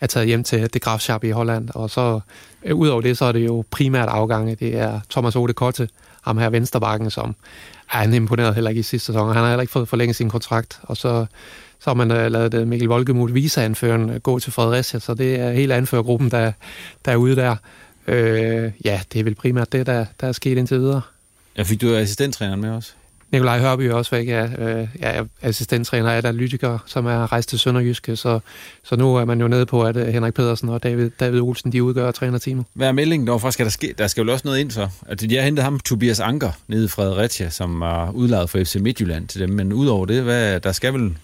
er 0.00 0.06
taget 0.06 0.26
hjem 0.26 0.44
til 0.44 0.74
det 0.74 0.82
Grafschap 0.82 1.24
i 1.24 1.30
Holland. 1.30 1.68
Og 1.74 1.90
så 1.90 2.00
øh, 2.00 2.20
Øh, 2.64 2.76
udover 2.76 3.00
det, 3.00 3.18
så 3.18 3.24
er 3.24 3.32
det 3.32 3.46
jo 3.46 3.64
primært 3.70 4.08
afgange. 4.08 4.54
Det 4.54 4.78
er 4.78 5.00
Thomas 5.10 5.36
Ode 5.36 5.52
Kotte, 5.52 5.88
ham 6.22 6.38
her 6.38 6.50
vensterbakken, 6.50 7.10
som 7.10 7.34
er 7.92 7.98
han 7.98 8.14
imponeret 8.14 8.54
heller 8.54 8.70
ikke 8.70 8.80
i 8.80 8.82
sidste 8.82 9.06
sæson. 9.06 9.26
Han 9.26 9.36
har 9.36 9.48
heller 9.48 9.60
ikke 9.62 9.72
fået 9.72 9.88
forlænget 9.88 10.16
sin 10.16 10.30
kontrakt. 10.30 10.80
Og 10.82 10.96
så, 10.96 11.26
så 11.80 11.90
har 11.90 11.94
man 11.94 12.10
uh, 12.10 12.32
lavet 12.32 12.54
øh, 12.54 12.66
Mikkel 12.66 12.88
Volkemut, 12.88 13.34
viseanføren 13.34 14.10
uh, 14.10 14.16
gå 14.16 14.38
til 14.38 14.52
Fredericia. 14.52 15.00
Så 15.00 15.14
det 15.14 15.40
er 15.40 15.52
hele 15.52 15.74
anførergruppen, 15.74 16.30
der, 16.30 16.52
der 17.04 17.12
er 17.12 17.16
ude 17.16 17.36
der. 17.36 17.56
Øh, 18.06 18.72
ja, 18.84 19.00
det 19.12 19.20
er 19.20 19.24
vel 19.24 19.34
primært 19.34 19.72
det, 19.72 19.86
der, 19.86 20.06
der 20.20 20.26
er 20.26 20.32
sket 20.32 20.58
indtil 20.58 20.78
videre. 20.78 21.00
Ja, 21.56 21.62
fik 21.62 21.80
du 21.80 21.94
assistenttræneren 21.94 22.60
med 22.60 22.70
også? 22.70 22.92
Nikolaj 23.32 23.58
Hørby 23.58 23.82
er 23.82 23.94
også 23.94 24.10
væk, 24.10 24.28
ja, 24.28 24.44
øh, 24.58 24.88
ja, 25.00 25.22
assistenttræner 25.42 26.10
af 26.10 26.18
analytiker, 26.18 26.78
som 26.86 27.06
er 27.06 27.32
rejst 27.32 27.48
til 27.48 27.58
Sønderjyske, 27.58 28.16
så, 28.16 28.40
så 28.84 28.96
nu 28.96 29.16
er 29.16 29.24
man 29.24 29.40
jo 29.40 29.48
nede 29.48 29.66
på, 29.66 29.82
at 29.82 29.96
øh, 29.96 30.08
Henrik 30.08 30.34
Pedersen 30.34 30.68
og 30.68 30.82
David, 30.82 31.10
David 31.20 31.40
Olsen, 31.40 31.72
de 31.72 31.82
udgør 31.82 32.10
trænerteamet. 32.10 32.64
Hvad 32.74 32.88
er 32.88 32.92
meldingen 32.92 33.28
hvorfor 33.28 33.50
skal 33.50 33.66
der 33.66 33.70
ske? 33.70 33.94
Der 33.98 34.06
skal 34.06 34.24
jo 34.24 34.32
også 34.32 34.42
noget 34.44 34.58
ind 34.58 34.70
så. 34.70 34.88
At 35.06 35.20
de 35.20 35.36
har 35.36 35.42
hentet 35.42 35.64
ham, 35.64 35.80
Tobias 35.80 36.20
Anker, 36.20 36.50
nede 36.68 36.84
i 36.84 36.88
Fredericia, 36.88 37.50
som 37.50 37.82
er 37.82 38.10
udladet 38.10 38.50
for 38.50 38.64
FC 38.64 38.74
Midtjylland 38.74 39.28
til 39.28 39.40
dem, 39.40 39.50
men 39.50 39.72
udover 39.72 40.06
det, 40.06 40.22
hvad, 40.22 40.60
der 40.60 40.72
skal 40.72 40.92
vel 40.94 41.16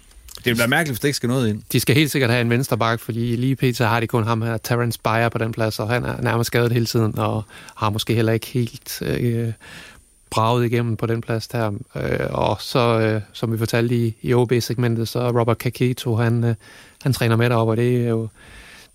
det 0.45 0.59
være 0.59 0.69
mærkeligt, 0.69 0.93
hvis 0.93 1.01
det 1.01 1.09
ikke 1.09 1.17
skal 1.17 1.29
noget 1.29 1.49
ind. 1.49 1.63
De 1.73 1.81
skal 1.81 1.95
helt 1.95 2.11
sikkert 2.11 2.31
have 2.31 2.41
en 2.41 2.51
venstre 2.51 2.79
bak, 2.79 3.01
fordi 3.01 3.37
lige 3.37 3.57
pt. 3.57 3.79
har 3.79 4.01
de 4.01 4.07
kun 4.07 4.25
ham 4.25 4.43
her, 4.43 4.57
Terence 4.57 4.99
Beyer 5.05 5.29
på 5.29 5.39
den 5.39 5.53
plads, 5.53 5.79
og 5.79 5.89
han 5.89 6.05
er 6.05 6.21
nærmest 6.21 6.47
skadet 6.47 6.73
hele 6.73 6.87
tiden, 6.87 7.19
og 7.19 7.43
har 7.77 7.91
måske 7.91 8.15
heller 8.15 8.33
ikke 8.33 8.47
helt 8.47 9.03
øh, 9.03 9.53
braget 10.31 10.67
igennem 10.67 10.97
på 10.97 11.07
den 11.07 11.21
plads 11.21 11.49
der. 11.49 11.73
Øh, 11.97 12.27
og 12.31 12.57
så, 12.61 13.01
øh, 13.01 13.21
som 13.33 13.53
vi 13.53 13.59
fortalte 13.59 13.95
i, 13.95 14.17
i 14.23 14.35
OB-segmentet, 14.35 15.09
så 15.09 15.31
Robert 15.31 15.59
Kaketo, 15.59 16.17
han, 16.17 16.45
øh, 16.45 16.55
han 17.03 17.13
træner 17.13 17.37
med 17.37 17.51
deroppe, 17.51 17.73
og 17.73 17.77
det 17.77 18.05
er 18.05 18.09
jo 18.09 18.29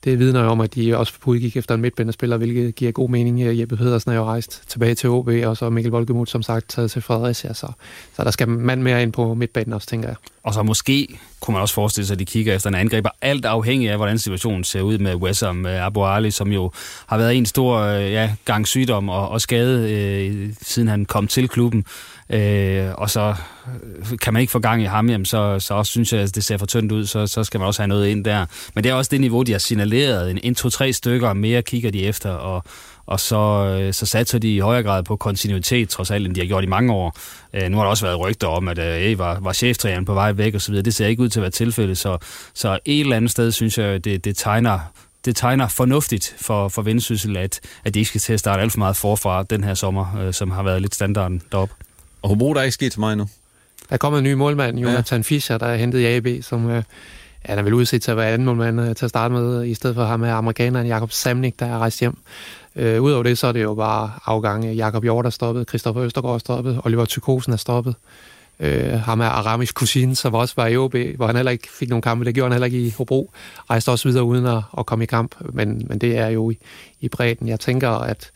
det 0.04 0.20
vidner 0.20 0.43
jo 0.43 0.47
om, 0.47 0.62
at 0.62 0.76
de 0.76 0.97
også 0.97 1.14
udgik 1.26 1.58
efter 1.58 1.76
en 1.76 1.82
midtbanespiller, 1.82 2.38
hvilket 2.38 2.76
giver 2.76 2.91
god 2.91 3.10
mening. 3.10 3.41
Øh, 3.41 3.60
Jeppe 3.60 3.78
Pedersen 3.78 4.12
er 4.12 4.16
jo 4.16 4.24
rejst 4.24 4.64
tilbage 4.68 4.95
til 4.95 5.10
OB, 5.10 5.28
og 5.28 5.58
så 5.58 5.70
Mikkel 5.70 5.91
Volkemut, 5.91 6.30
som 6.30 6.41
sagt, 6.41 6.70
taget 6.70 6.91
til 6.91 7.01
Fredericia. 7.01 7.54
Så, 7.54 7.68
så 8.16 8.24
der 8.24 8.32
skal 8.32 8.49
mand 8.49 8.82
mere 8.82 9.04
ind 9.04 9.14
på 9.14 9.34
midtbanen 9.34 9.74
også, 9.74 9.88
tænker 9.88 10.08
jeg. 10.08 10.16
Og 10.43 10.54
så 10.54 10.64
måske 10.64 11.20
kunne 11.39 11.54
man 11.54 11.62
også 11.62 11.74
forestille 11.74 12.08
sig, 12.08 12.16
at 12.16 12.20
de 12.20 12.26
kigger 12.26 12.56
efter 12.56 12.70
en 12.70 12.76
angriber, 12.76 13.10
alt 13.22 13.45
afhængig 13.45 13.89
af, 13.89 13.97
hvordan 13.97 14.20
situationen 14.20 14.64
ser 14.64 14.82
ud 14.82 14.97
med 14.97 15.16
Wessam 15.16 15.66
øh, 15.66 15.86
Abu 15.86 16.06
Ali, 16.06 16.32
som 16.32 16.51
jo 16.51 16.72
har 17.08 17.18
været 17.18 17.36
en 17.36 17.45
stor 17.45 17.78
øh, 17.78 18.12
ja, 18.12 18.36
gang 18.45 18.68
sygdom 18.68 19.10
og, 19.10 19.30
og 19.30 19.41
skade, 19.41 19.91
øh, 19.91 20.54
siden 20.62 20.88
han 20.88 21.06
kom 21.06 21.28
til 21.28 21.49
klubben. 21.49 21.86
Øh, 22.34 22.93
og 22.97 23.09
så 23.09 23.36
øh, 24.11 24.17
kan 24.17 24.34
man 24.34 24.41
ikke 24.41 24.51
få 24.51 24.59
gang 24.59 24.81
i 24.81 24.86
ham, 24.86 25.09
jamen 25.09 25.25
så, 25.25 25.59
så 25.59 25.73
også 25.73 25.89
synes 25.89 26.13
jeg, 26.13 26.21
at 26.21 26.36
det 26.36 26.43
ser 26.43 26.57
for 26.57 26.65
tyndt 26.65 26.91
ud, 26.91 27.05
så, 27.05 27.27
så 27.27 27.43
skal 27.43 27.59
man 27.59 27.67
også 27.67 27.81
have 27.81 27.88
noget 27.88 28.07
ind 28.07 28.25
der. 28.25 28.45
Men 28.75 28.84
det 28.84 28.89
er 28.89 28.93
også 28.93 29.09
det 29.11 29.21
niveau, 29.21 29.43
de 29.43 29.51
har 29.51 29.59
signaleret. 29.59 30.31
En, 30.31 30.39
en 30.43 30.55
to-tre 30.55 30.93
stykker 30.93 31.34
mere 31.34 31.61
kigger 31.61 31.91
de 31.91 32.03
efter, 32.03 32.29
og, 32.29 32.63
og 33.05 33.19
så, 33.19 33.75
øh, 33.79 33.93
så 33.93 34.05
satser 34.05 34.39
de 34.39 34.55
i 34.55 34.59
højere 34.59 34.84
grad 34.84 35.03
på 35.03 35.15
kontinuitet, 35.15 35.89
trods 35.89 36.11
alt, 36.11 36.27
end 36.27 36.36
de 36.36 36.41
har 36.41 36.47
gjort 36.47 36.63
i 36.63 36.67
mange 36.67 36.93
år. 36.93 37.17
Øh, 37.53 37.69
nu 37.69 37.77
har 37.77 37.84
der 37.84 37.89
også 37.89 38.05
været 38.05 38.19
rygter 38.19 38.47
om, 38.47 38.67
at 38.67 38.79
øh, 38.79 39.19
var, 39.19 39.39
var 39.39 39.53
cheftræneren 39.53 40.05
på 40.05 40.13
vej 40.13 40.31
væk 40.31 40.55
osv. 40.55 40.75
Det 40.75 40.93
ser 40.93 41.07
ikke 41.07 41.23
ud 41.23 41.29
til 41.29 41.39
at 41.39 41.41
være 41.41 41.51
tilfældet, 41.51 41.97
så, 41.97 42.17
så 42.53 42.79
et 42.86 42.99
eller 42.99 43.15
andet 43.15 43.31
sted 43.31 43.51
synes 43.51 43.77
jeg, 43.77 44.03
det, 44.03 44.25
det 44.25 44.38
tegner 44.38 44.79
det 45.25 45.36
tegner 45.36 45.67
fornuftigt 45.67 46.36
for, 46.38 46.67
for 46.67 46.81
Vendsyssel, 46.81 47.38
at, 47.38 47.59
at 47.86 47.93
de 47.93 47.99
ikke 47.99 48.09
skal 48.09 48.21
til 48.21 48.34
at 48.34 48.39
starte 48.39 48.61
alt 48.61 48.71
for 48.71 48.79
meget 48.79 48.95
forfra 48.95 49.43
den 49.43 49.63
her 49.63 49.73
sommer, 49.73 50.17
øh, 50.17 50.34
som 50.34 50.51
har 50.51 50.63
været 50.63 50.81
lidt 50.81 50.95
standarden 50.95 51.41
deroppe. 51.51 51.75
Og 52.24 52.30
Hobro, 52.30 52.53
der 52.53 52.59
er 52.59 52.63
ikke 52.63 52.74
sket 52.74 52.91
til 52.91 52.99
mig 52.99 53.17
nu. 53.17 53.28
Der 53.89 53.93
er 53.93 53.97
kommet 53.97 54.17
en 54.19 54.24
ny 54.24 54.34
målmand, 54.34 54.80
Jonathan 54.80 55.19
ja. 55.19 55.24
Fischer, 55.24 55.57
der 55.57 55.65
er 55.65 55.76
hentet 55.76 55.99
i 55.99 56.05
AB, 56.05 56.28
som 56.43 56.69
øh, 56.69 56.84
ja, 57.47 57.55
er 57.55 57.61
vel 57.61 57.74
udset 57.74 58.01
til 58.01 58.11
at 58.11 58.17
være 58.17 58.30
anden 58.30 58.45
målmand 58.45 58.82
øh, 58.82 58.95
til 58.95 59.05
at 59.05 59.09
starte 59.09 59.34
med, 59.34 59.65
i 59.65 59.74
stedet 59.74 59.95
for 59.95 60.03
ham 60.03 60.24
her 60.24 60.34
amerikaneren 60.34 60.88
Jakob 60.88 61.11
Samnik, 61.11 61.59
der 61.59 61.65
er 61.65 61.78
rejst 61.78 61.99
hjem. 61.99 62.17
Øh, 62.76 63.01
Udover 63.01 63.24
det, 63.24 63.38
så 63.38 63.47
er 63.47 63.51
det 63.51 63.63
jo 63.63 63.74
bare 63.74 64.11
afgange. 64.26 64.74
Jakob 64.74 65.03
Hjort 65.03 65.26
er 65.26 65.30
stoppet, 65.30 65.69
Christoffer 65.69 66.03
Østergaard 66.03 66.36
er 66.36 66.39
stoppet, 66.39 66.82
Oliver 66.84 67.05
Tykosen 67.05 67.53
er 67.53 67.57
stoppet. 67.57 67.95
Øh, 68.59 68.99
ham 68.99 69.19
er 69.19 69.26
Aramis 69.26 69.69
Cousin, 69.69 70.15
som 70.15 70.34
også 70.34 70.53
var 70.57 70.67
i 70.67 70.78
OB, 70.78 70.95
hvor 71.15 71.28
han 71.28 71.36
heller 71.36 71.51
ikke 71.51 71.67
fik 71.71 71.89
nogen 71.89 72.01
kampe. 72.01 72.26
Det 72.26 72.36
gjorde 72.36 72.45
han 72.45 72.51
heller 72.51 72.65
ikke 72.65 72.88
i 72.88 72.93
Hobro. 72.97 73.32
Rejste 73.69 73.89
også 73.91 74.07
videre 74.09 74.24
uden 74.24 74.45
at, 74.45 74.61
at 74.78 74.86
komme 74.86 75.03
i 75.03 75.05
kamp, 75.05 75.36
men, 75.53 75.86
men 75.89 75.99
det 75.99 76.17
er 76.17 76.28
jo 76.28 76.51
i, 76.51 76.57
i 77.01 77.09
bredden. 77.09 77.47
Jeg 77.47 77.59
tænker, 77.59 77.89
at 77.89 78.32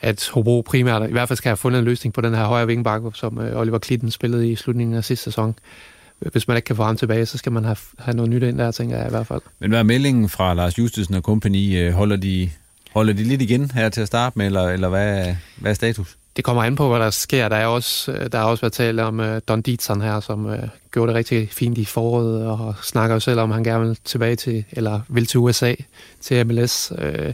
at 0.00 0.30
Hobro 0.32 0.62
primært, 0.66 1.08
i 1.08 1.12
hvert 1.12 1.28
fald 1.28 1.36
skal 1.36 1.48
have 1.48 1.56
fundet 1.56 1.78
en 1.78 1.84
løsning 1.84 2.14
på 2.14 2.20
den 2.20 2.34
her 2.34 2.44
højre 2.44 2.66
vingbakke, 2.66 3.10
som 3.14 3.38
øh, 3.38 3.60
Oliver 3.60 3.78
Klitten 3.78 4.10
spillede 4.10 4.50
i 4.50 4.56
slutningen 4.56 4.96
af 4.96 5.04
sidste 5.04 5.24
sæson. 5.24 5.54
Hvis 6.18 6.48
man 6.48 6.56
ikke 6.56 6.66
kan 6.66 6.76
få 6.76 6.82
ham 6.82 6.96
tilbage, 6.96 7.26
så 7.26 7.38
skal 7.38 7.52
man 7.52 7.64
have, 7.64 7.76
have 7.98 8.16
noget 8.16 8.30
nyt 8.30 8.42
ind 8.42 8.58
der, 8.58 8.70
tænker 8.70 8.96
jeg 8.96 9.06
i 9.06 9.10
hvert 9.10 9.26
fald. 9.26 9.40
Men 9.58 9.70
hvad 9.70 9.78
er 9.78 9.82
meldingen 9.82 10.28
fra 10.28 10.54
Lars 10.54 10.78
Justesen 10.78 11.14
og 11.14 11.22
company? 11.22 11.78
Øh, 11.78 11.92
holder 11.92 12.16
de, 12.16 12.50
holder 12.94 13.12
de 13.12 13.24
lidt 13.24 13.42
igen 13.42 13.70
her 13.70 13.88
til 13.88 14.00
at 14.00 14.06
starte 14.06 14.38
med, 14.38 14.46
eller, 14.46 14.68
eller 14.68 14.88
hvad, 14.88 15.34
hvad 15.56 15.70
er 15.70 15.74
status? 15.74 16.16
Det 16.36 16.44
kommer 16.44 16.62
an 16.62 16.76
på, 16.76 16.88
hvad 16.88 17.00
der 17.00 17.10
sker. 17.10 17.48
Der 17.48 17.56
er 17.56 17.66
også, 17.66 18.12
øh, 18.12 18.32
der 18.32 18.38
er 18.38 18.42
også 18.42 18.60
været 18.60 18.72
tale 18.72 19.04
om 19.04 19.20
uh, 19.20 19.26
Don 19.48 19.62
Dietzson 19.62 20.00
her, 20.00 20.20
som 20.20 20.46
uh, 20.46 20.54
gjorde 20.92 21.08
det 21.08 21.16
rigtig 21.16 21.48
fint 21.52 21.78
i 21.78 21.84
foråret, 21.84 22.46
og 22.46 22.74
snakker 22.82 23.16
jo 23.16 23.20
selv 23.20 23.40
om, 23.40 23.50
han 23.50 23.64
gerne 23.64 23.86
vil 23.86 23.98
tilbage 24.04 24.36
til, 24.36 24.64
eller 24.72 25.00
vil 25.08 25.26
til 25.26 25.40
USA, 25.40 25.74
til 26.20 26.46
MLS. 26.46 26.92
Uh, 26.92 27.32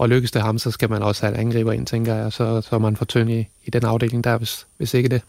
og 0.00 0.08
lykkes 0.08 0.30
det 0.30 0.42
ham, 0.42 0.58
så 0.58 0.70
skal 0.70 0.90
man 0.90 1.02
også 1.02 1.26
have 1.26 1.34
en 1.34 1.40
angriber 1.40 1.72
ind, 1.72 1.86
tænker 1.86 2.14
jeg, 2.14 2.32
så, 2.32 2.60
så 2.60 2.74
er 2.74 2.78
man 2.78 2.96
for 2.96 3.04
tynd 3.04 3.30
i, 3.30 3.48
i 3.64 3.70
den 3.70 3.84
afdeling 3.84 4.24
der, 4.24 4.38
hvis, 4.38 4.66
hvis 4.76 4.94
ikke 4.94 5.08
det. 5.08 5.22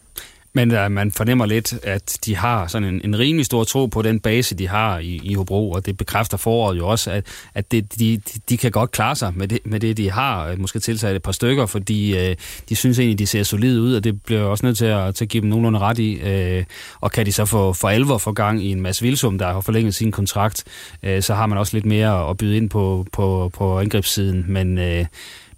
Men 0.53 0.71
uh, 0.71 0.91
man 0.91 1.11
fornemmer 1.11 1.45
lidt, 1.45 1.73
at 1.83 2.17
de 2.25 2.35
har 2.35 2.67
sådan 2.67 2.87
en, 2.87 3.01
en 3.03 3.19
rimelig 3.19 3.45
stor 3.45 3.63
tro 3.63 3.85
på 3.85 4.01
den 4.01 4.19
base, 4.19 4.55
de 4.55 4.67
har 4.67 4.99
i, 4.99 5.19
i 5.23 5.33
Hobro, 5.33 5.71
og 5.71 5.85
det 5.85 5.97
bekræfter 5.97 6.37
foråret 6.37 6.77
jo 6.77 6.87
også, 6.87 7.11
at, 7.11 7.25
at 7.53 7.71
det, 7.71 7.99
de, 7.99 8.21
de 8.49 8.57
kan 8.57 8.71
godt 8.71 8.91
klare 8.91 9.15
sig 9.15 9.33
med 9.35 9.47
det, 9.47 9.59
med 9.65 9.79
det 9.79 9.97
de 9.97 10.11
har. 10.11 10.47
Øh, 10.47 10.59
måske 10.59 10.79
tilsat 10.79 11.15
et 11.15 11.23
par 11.23 11.31
stykker, 11.31 11.65
fordi 11.65 12.13
uh, 12.13 12.35
de 12.69 12.75
synes 12.75 12.99
egentlig, 12.99 13.19
de 13.19 13.27
ser 13.27 13.43
solide 13.43 13.81
ud, 13.81 13.95
og 13.95 14.03
det 14.03 14.21
bliver 14.23 14.41
også 14.41 14.65
nødt 14.65 14.77
til 14.77 14.85
at, 14.85 15.15
til 15.15 15.25
at 15.25 15.29
give 15.29 15.41
dem 15.41 15.49
nogenlunde 15.49 15.79
ret 15.79 15.99
i. 15.99 16.57
Uh, 16.57 16.63
og 17.01 17.11
kan 17.11 17.25
de 17.25 17.31
så 17.31 17.45
få 17.45 17.73
for 17.73 17.89
alvor 17.89 18.17
få 18.17 18.31
gang 18.31 18.63
i 18.63 18.71
en 18.71 18.81
masse 18.81 19.01
Vilsum, 19.01 19.37
der 19.37 19.53
har 19.53 19.61
forlænget 19.61 19.95
sin 19.95 20.11
kontrakt, 20.11 20.63
uh, 21.03 21.19
så 21.21 21.33
har 21.33 21.45
man 21.45 21.57
også 21.57 21.77
lidt 21.77 21.85
mere 21.85 22.29
at 22.29 22.37
byde 22.37 22.57
ind 22.57 22.69
på, 22.69 23.05
på, 23.11 23.51
på 23.53 23.79
angrebssiden. 23.79 24.45
Men 24.47 24.77
uh, 24.77 25.05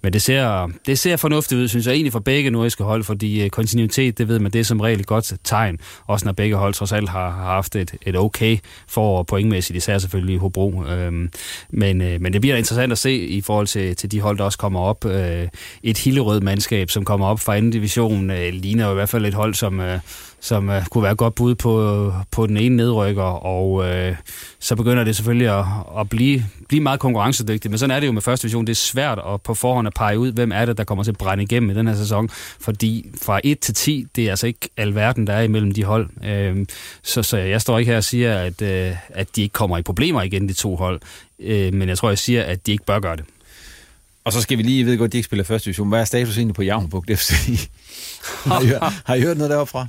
men 0.04 0.12
det 0.12 0.22
ser, 0.22 0.70
det 0.86 0.98
ser 0.98 1.16
fornuftigt 1.16 1.60
ud, 1.60 1.68
synes 1.68 1.86
jeg, 1.86 1.92
egentlig 1.92 2.12
for 2.12 2.20
begge 2.20 2.50
nordiske 2.50 2.84
hold, 2.84 3.04
fordi 3.04 3.44
øh, 3.44 3.50
kontinuitet, 3.50 4.18
det 4.18 4.28
ved 4.28 4.38
man, 4.38 4.52
det 4.52 4.58
er 4.58 4.64
som 4.64 4.80
regel 4.80 5.00
et 5.00 5.06
godt 5.06 5.32
tegn, 5.44 5.78
også 6.06 6.24
når 6.24 6.32
begge 6.32 6.56
hold 6.56 6.74
trods 6.74 6.92
alt 6.92 7.08
har, 7.08 7.30
har 7.30 7.44
haft 7.44 7.76
et, 7.76 7.94
et 8.06 8.16
okay 8.16 8.58
forår 8.88 9.22
pointmæssigt, 9.22 9.76
især 9.76 9.98
selvfølgelig 9.98 10.34
i 10.34 10.38
Hobro. 10.38 10.84
Øhm, 10.84 11.30
men, 11.70 12.00
øh, 12.00 12.20
men 12.20 12.32
det 12.32 12.40
bliver 12.40 12.56
interessant 12.56 12.92
at 12.92 12.98
se 12.98 13.16
i 13.16 13.40
forhold 13.40 13.66
til, 13.66 13.96
til 13.96 14.12
de 14.12 14.20
hold, 14.20 14.38
der 14.38 14.44
også 14.44 14.58
kommer 14.58 14.80
op. 14.80 15.04
Øh, 15.04 15.48
et 15.82 15.98
hillerød 15.98 16.40
mandskab, 16.40 16.90
som 16.90 17.04
kommer 17.04 17.26
op 17.26 17.40
fra 17.40 17.56
anden 17.56 17.70
division, 17.70 18.30
øh, 18.30 18.52
ligner 18.52 18.86
jo 18.86 18.90
i 18.90 18.94
hvert 18.94 19.08
fald 19.08 19.26
et 19.26 19.34
hold, 19.34 19.54
som, 19.54 19.80
øh, 19.80 19.98
som 20.44 20.70
øh, 20.70 20.86
kunne 20.86 21.02
være 21.02 21.12
et 21.12 21.18
godt 21.18 21.34
bud 21.34 21.54
på, 21.54 22.12
på 22.30 22.46
den 22.46 22.56
ene 22.56 22.76
nedrykker, 22.76 23.22
og 23.22 23.84
øh, 23.86 24.16
så 24.58 24.76
begynder 24.76 25.04
det 25.04 25.16
selvfølgelig 25.16 25.58
at, 25.58 25.64
at 25.98 26.08
blive, 26.08 26.44
blive 26.68 26.82
meget 26.82 27.00
konkurrencedygtigt. 27.00 27.70
Men 27.70 27.78
sådan 27.78 27.96
er 27.96 28.00
det 28.00 28.06
jo 28.06 28.12
med 28.12 28.22
første 28.22 28.42
division. 28.42 28.66
Det 28.66 28.70
er 28.70 28.74
svært 28.74 29.18
at 29.32 29.42
på 29.42 29.54
forhånd 29.54 29.86
at 29.86 29.94
pege 29.94 30.18
ud, 30.18 30.32
hvem 30.32 30.52
er 30.52 30.64
det, 30.64 30.78
der 30.78 30.84
kommer 30.84 31.04
til 31.04 31.10
at 31.10 31.18
brænde 31.18 31.42
igennem 31.42 31.70
i 31.70 31.74
den 31.74 31.86
her 31.86 31.94
sæson, 31.94 32.28
fordi 32.60 33.10
fra 33.22 33.40
1 33.44 33.58
til 33.58 33.74
10, 33.74 34.06
det 34.16 34.26
er 34.26 34.30
altså 34.30 34.46
ikke 34.46 34.68
alverden, 34.76 35.26
der 35.26 35.32
er 35.32 35.42
imellem 35.42 35.72
de 35.72 35.84
hold. 35.84 36.08
Øh, 36.24 36.66
så, 37.02 37.22
så 37.22 37.36
jeg 37.36 37.60
står 37.60 37.78
ikke 37.78 37.90
her 37.90 37.96
og 37.96 38.04
siger, 38.04 38.38
at, 38.38 38.62
øh, 38.62 38.96
at 39.08 39.36
de 39.36 39.42
ikke 39.42 39.52
kommer 39.52 39.78
i 39.78 39.82
problemer 39.82 40.22
igen, 40.22 40.48
de 40.48 40.52
to 40.52 40.76
hold, 40.76 41.00
øh, 41.38 41.74
men 41.74 41.88
jeg 41.88 41.98
tror, 41.98 42.08
jeg 42.08 42.18
siger, 42.18 42.42
at 42.42 42.66
de 42.66 42.72
ikke 42.72 42.84
bør 42.84 43.00
gøre 43.00 43.16
det. 43.16 43.24
Og 44.24 44.32
så 44.32 44.40
skal 44.40 44.58
vi 44.58 44.62
lige, 44.62 44.78
jeg 44.78 44.86
ved 44.86 44.98
godt, 44.98 45.08
at 45.08 45.12
de 45.12 45.18
ikke 45.18 45.26
spiller 45.26 45.44
første 45.44 45.64
division. 45.64 45.88
Hvad 45.88 46.00
er 46.00 46.04
status 46.04 46.36
egentlig 46.36 46.54
på 46.54 46.62
Javnbuk 46.62 47.04
FC? 47.14 47.30
har, 48.44 48.60
I, 48.60 48.90
har 49.04 49.14
I 49.14 49.20
hørt 49.20 49.36
noget 49.36 49.50
deroppe 49.50 49.70
fra? 49.70 49.86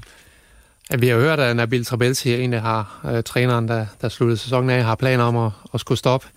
Ja, 0.91 0.95
vi 0.95 1.07
har 1.07 1.17
hørt, 1.17 1.39
at 1.39 1.55
Nabil 1.55 1.85
Trabelsi 1.85 2.33
egentlig 2.33 2.61
har 2.61 3.01
øh, 3.05 3.23
træneren, 3.23 3.67
der, 3.67 3.85
der 4.01 4.09
sluttede 4.09 4.37
sæsonen 4.37 4.69
af, 4.69 4.83
har 4.83 4.95
planer 4.95 5.23
om 5.23 5.37
at, 5.37 5.51
at 5.73 5.79
skulle 5.79 5.97
stoppe. 5.97 6.27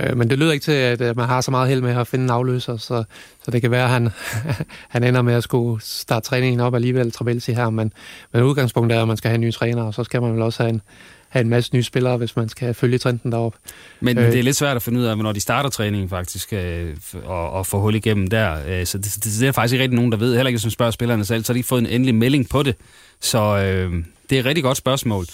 Øh, 0.00 0.16
men 0.16 0.30
det 0.30 0.38
lyder 0.38 0.52
ikke 0.52 0.64
til, 0.64 0.72
at 0.72 1.00
øh, 1.00 1.16
man 1.16 1.28
har 1.28 1.40
så 1.40 1.50
meget 1.50 1.68
held 1.68 1.80
med 1.80 1.96
at 1.96 2.06
finde 2.06 2.24
en 2.24 2.30
afløser, 2.30 2.76
så, 2.76 3.04
så 3.44 3.50
det 3.50 3.60
kan 3.60 3.70
være, 3.70 3.84
at 3.84 3.90
han, 3.90 4.10
han 4.94 5.04
ender 5.04 5.22
med 5.22 5.34
at 5.34 5.42
skulle 5.42 5.82
starte 5.82 6.26
træningen 6.26 6.60
op 6.60 6.74
alligevel, 6.74 7.12
Trabelsi 7.12 7.52
her. 7.52 7.70
Men, 7.70 7.92
men 8.32 8.42
udgangspunktet 8.42 8.96
er, 8.96 9.02
at 9.02 9.08
man 9.08 9.16
skal 9.16 9.28
have 9.28 9.34
en 9.34 9.40
ny 9.40 9.52
træner, 9.52 9.82
og 9.82 9.94
så 9.94 10.04
skal 10.04 10.22
man 10.22 10.32
vel 10.32 10.42
også 10.42 10.62
have 10.62 10.70
en, 10.70 10.82
have 11.30 11.40
en 11.40 11.48
masse 11.48 11.74
nye 11.74 11.82
spillere, 11.82 12.16
hvis 12.16 12.36
man 12.36 12.48
skal 12.48 12.74
følge 12.74 12.98
trenden 12.98 13.32
derop. 13.32 13.54
Men 14.00 14.18
øh, 14.18 14.32
det 14.32 14.38
er 14.38 14.42
lidt 14.42 14.56
svært 14.56 14.76
at 14.76 14.82
finde 14.82 15.00
ud 15.00 15.04
af, 15.04 15.18
når 15.18 15.32
de 15.32 15.40
starter 15.40 15.70
træningen 15.70 16.08
faktisk, 16.08 16.52
øh, 16.52 16.96
og, 17.24 17.50
og 17.50 17.66
få 17.66 17.80
hul 17.80 17.94
igennem 17.94 18.26
der. 18.26 18.56
Øh, 18.68 18.86
så 18.86 18.98
det, 18.98 19.14
det, 19.14 19.24
det 19.40 19.48
er 19.48 19.52
faktisk 19.52 19.72
ikke 19.72 19.82
rigtig 19.82 19.96
nogen, 19.96 20.12
der 20.12 20.18
ved. 20.18 20.34
Heller 20.34 20.48
ikke, 20.48 20.56
hvis 20.56 20.64
man 20.64 20.70
spørger 20.70 20.90
spillerne 20.90 21.24
selv, 21.24 21.44
så 21.44 21.52
har 21.52 21.54
de 21.54 21.58
ikke 21.58 21.68
fået 21.68 21.80
en 21.80 21.86
endelig 21.86 22.14
melding 22.14 22.48
på 22.48 22.62
det. 22.62 22.76
Så 23.20 23.38
øh, 23.38 24.04
det 24.30 24.36
er 24.36 24.40
et 24.40 24.46
rigtig 24.46 24.64
godt 24.64 24.76
spørgsmål. 24.76 25.24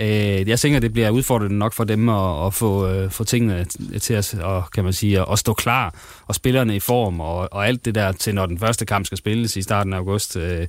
Øh, 0.00 0.48
jeg 0.48 0.60
tænker, 0.60 0.80
det 0.80 0.92
bliver 0.92 1.10
udfordrende 1.10 1.58
nok 1.58 1.72
for 1.72 1.84
dem 1.84 2.08
at, 2.08 2.46
at 2.46 2.54
få, 2.54 2.88
øh, 2.88 3.10
få 3.10 3.24
tingene 3.24 3.64
til 4.00 4.14
at, 4.14 4.34
og, 4.34 4.70
kan 4.70 4.84
man 4.84 4.92
sige, 4.92 5.30
at 5.32 5.38
stå 5.38 5.54
klar, 5.54 5.94
og 6.26 6.34
spillerne 6.34 6.76
i 6.76 6.80
form, 6.80 7.20
og, 7.20 7.52
og 7.52 7.66
alt 7.66 7.84
det 7.84 7.94
der 7.94 8.12
til, 8.12 8.34
når 8.34 8.46
den 8.46 8.58
første 8.58 8.86
kamp 8.86 9.06
skal 9.06 9.18
spilles 9.18 9.56
i 9.56 9.62
starten 9.62 9.92
af 9.92 9.96
august. 9.96 10.36
Øh, 10.36 10.66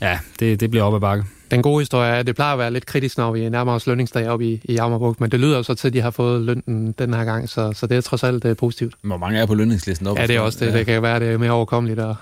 ja, 0.00 0.18
det, 0.40 0.60
det 0.60 0.70
bliver 0.70 0.84
op 0.84 0.94
ad 0.94 1.00
bakke. 1.00 1.24
Den 1.50 1.62
gode 1.62 1.80
historie 1.80 2.10
er, 2.10 2.14
at 2.14 2.26
det 2.26 2.34
plejer 2.34 2.52
at 2.52 2.58
være 2.58 2.70
lidt 2.70 2.86
kritisk, 2.86 3.18
når 3.18 3.32
vi 3.32 3.48
nærmer 3.48 3.72
os 3.72 3.86
lønningsdag 3.86 4.28
oppe 4.28 4.46
i, 4.46 4.60
i 4.64 4.72
Jammerburg, 4.72 5.16
men 5.18 5.30
det 5.30 5.40
lyder 5.40 5.62
så 5.62 5.74
til, 5.74 5.88
at 5.88 5.94
de 5.94 6.00
har 6.00 6.10
fået 6.10 6.42
lønnen 6.42 6.94
den 6.98 7.14
her 7.14 7.24
gang, 7.24 7.48
så, 7.48 7.72
så 7.72 7.86
det 7.86 7.96
er 7.96 8.00
trods 8.00 8.24
alt 8.24 8.44
uh, 8.44 8.56
positivt. 8.56 8.94
Hvor 9.02 9.16
mange 9.16 9.38
er 9.38 9.46
på 9.46 9.54
lønningslisten? 9.54 10.06
Op 10.06 10.18
ja, 10.18 10.26
det 10.26 10.36
er 10.36 10.40
også 10.40 10.64
det. 10.64 10.72
Ja. 10.72 10.78
Det 10.78 10.86
kan 10.86 11.02
være, 11.02 11.20
det 11.20 11.28
er 11.28 11.38
mere 11.38 11.50
overkommeligt 11.50 12.00
at, 12.00 12.14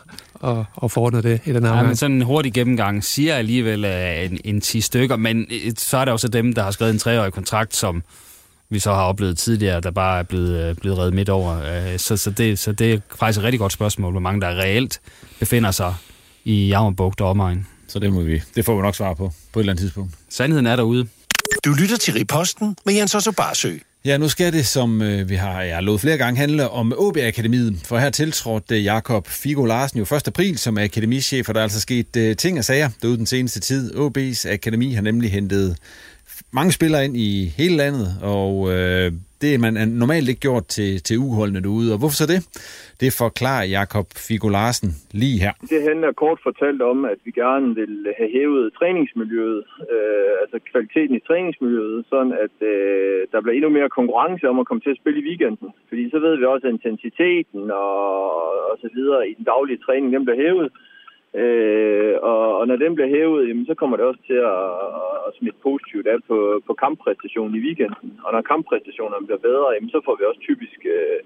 at, 0.45 0.57
at 0.83 0.91
forordne 0.91 1.23
det 1.23 1.41
i 1.45 1.53
den 1.53 1.65
her 1.65 1.77
ja, 1.77 1.83
men 1.83 1.97
sådan 1.97 2.17
en 2.17 2.23
hurtig 2.23 2.53
gennemgang 2.53 3.05
siger 3.05 3.35
alligevel 3.35 3.85
uh, 3.85 4.33
en, 4.33 4.41
en 4.45 4.61
10 4.61 4.81
stykker, 4.81 5.17
men 5.17 5.47
uh, 5.51 5.73
så 5.77 5.97
er 5.97 6.05
der 6.05 6.13
også 6.13 6.29
dem, 6.29 6.53
der 6.53 6.63
har 6.63 6.71
skrevet 6.71 6.93
en 6.93 6.99
treårig 6.99 7.33
kontrakt, 7.33 7.77
som 7.77 8.03
vi 8.71 8.79
så 8.79 8.93
har 8.93 9.03
oplevet 9.03 9.39
tidligere, 9.39 9.81
der 9.81 9.91
bare 9.91 10.19
er 10.19 10.23
blevet, 10.23 10.79
blevet 10.81 10.99
reddet 10.99 11.15
midt 11.15 11.29
over. 11.29 11.57
Så, 11.97 12.17
så, 12.17 12.31
det, 12.31 12.59
så 12.59 12.73
det 12.73 12.93
er 12.93 12.99
faktisk 13.19 13.39
et 13.39 13.45
rigtig 13.45 13.61
godt 13.61 13.73
spørgsmål, 13.73 14.11
hvor 14.11 14.21
mange 14.21 14.41
der 14.41 14.49
reelt 14.49 15.01
befinder 15.39 15.71
sig 15.71 15.95
i 16.45 16.69
Jammerbugt 16.69 17.21
og 17.21 17.31
omegn. 17.31 17.67
Så 17.89 17.99
det, 17.99 18.13
må 18.13 18.21
vi, 18.21 18.43
det 18.55 18.65
får 18.65 18.77
vi 18.77 18.83
nok 18.83 18.97
svar 18.97 19.15
på, 19.15 19.33
på 19.53 19.61
et 19.61 19.63
eller 19.63 19.73
andet 19.73 19.83
tidspunkt. 19.83 20.15
Sandheden 20.29 20.67
er 20.67 20.77
derude. 20.77 21.09
Du 21.65 21.73
lytter 21.73 21.97
til 21.97 22.15
Riposten 22.15 22.77
med 22.87 22.95
Jens 22.95 23.15
Otto 23.15 23.33
Barsø. 23.33 23.79
Ja, 24.05 24.17
nu 24.17 24.29
skal 24.29 24.53
det, 24.53 24.67
som 24.67 25.03
øh, 25.03 25.29
vi 25.29 25.35
har 25.35 25.63
jeg 25.63 25.77
har 25.77 25.81
lovet 25.81 26.01
flere 26.01 26.19
gange, 26.19 26.39
handle 26.39 26.71
om 26.71 26.93
OB 26.97 27.17
Akademiet. 27.17 27.81
For 27.85 27.99
her 27.99 28.11
tiltrådte 28.11 28.79
Jakob 28.79 29.29
Figo 29.29 29.65
Larsen 29.65 29.99
jo 29.99 30.17
1. 30.17 30.29
april 30.29 30.59
som 30.59 30.79
akademichef, 30.79 31.49
og 31.49 31.55
der 31.55 31.61
er 31.61 31.63
altså 31.63 31.81
sket 31.81 32.17
øh, 32.17 32.37
ting 32.37 32.59
og 32.59 32.65
sager 32.65 32.91
derude 33.03 33.17
den 33.17 33.27
seneste 33.27 33.61
tid. 33.61 33.95
OB's 33.95 34.49
akademi 34.53 34.93
har 34.93 35.03
nemlig 35.03 35.33
hentet 35.33 35.77
mange 36.53 36.73
spillere 36.73 37.05
ind 37.05 37.17
i 37.17 37.31
hele 37.59 37.77
landet, 37.77 38.09
og 38.23 38.53
øh, 38.75 39.13
det 39.43 39.51
er 39.55 39.61
man 39.67 39.75
normalt 40.03 40.29
ikke 40.29 40.47
gjort 40.49 40.67
til, 40.77 40.91
til 41.07 41.17
uholdene 41.27 41.63
derude. 41.67 41.93
Og 41.95 41.99
hvorfor 41.99 42.19
så 42.23 42.27
det? 42.35 42.41
Det 43.03 43.11
forklarer 43.23 43.65
Jakob 43.79 44.07
Figo 44.27 44.49
Larsen 44.57 44.91
lige 45.21 45.39
her. 45.45 45.53
Det 45.75 45.81
handler 45.89 46.21
kort 46.23 46.41
fortalt 46.49 46.83
om, 46.93 46.99
at 47.13 47.19
vi 47.27 47.31
gerne 47.43 47.69
vil 47.81 47.95
have 48.19 48.31
hævet 48.39 48.65
træningsmiljøet, 48.79 49.63
øh, 49.95 50.33
altså 50.43 50.57
kvaliteten 50.71 51.15
i 51.17 51.27
træningsmiljøet, 51.29 52.01
sådan 52.13 52.33
at 52.45 52.57
øh, 52.73 53.19
der 53.33 53.41
bliver 53.41 53.57
endnu 53.59 53.71
mere 53.79 53.97
konkurrence 53.99 54.45
om 54.53 54.59
at 54.61 54.67
komme 54.67 54.83
til 54.85 54.95
at 54.95 55.01
spille 55.01 55.21
i 55.21 55.27
weekenden. 55.29 55.69
Fordi 55.89 56.03
så 56.13 56.19
ved 56.25 56.35
vi 56.39 56.45
også, 56.45 56.67
at 56.67 56.75
intensiteten 56.77 57.63
og, 57.71 57.99
og 58.71 58.77
så 58.83 58.89
videre 58.97 59.23
i 59.31 59.35
den 59.39 59.45
daglige 59.53 59.83
træning, 59.87 60.09
den 60.13 60.25
bliver 60.25 60.43
hævet. 60.45 60.69
Øh, 61.35 62.15
og, 62.23 62.59
og 62.59 62.67
når 62.67 62.77
den 62.77 62.95
bliver 62.95 63.09
hævet, 63.09 63.49
jamen, 63.49 63.67
så 63.67 63.75
kommer 63.75 63.97
det 63.97 64.07
også 64.07 64.21
til 64.27 64.41
at, 64.55 64.69
at 65.27 65.31
smitte 65.39 65.59
positivt 65.63 66.07
af 66.07 66.19
på, 66.29 66.63
på 66.67 66.75
kamppræstationen 66.75 67.55
i 67.57 67.65
weekenden. 67.67 68.21
Og 68.25 68.33
når 68.33 68.41
kamppræstationerne 68.43 69.27
bliver 69.27 69.47
bedre, 69.49 69.73
jamen, 69.75 69.91
så 69.91 70.01
får 70.05 70.17
vi 70.19 70.25
også 70.25 70.41
typisk 70.41 70.81
øh, 70.85 71.21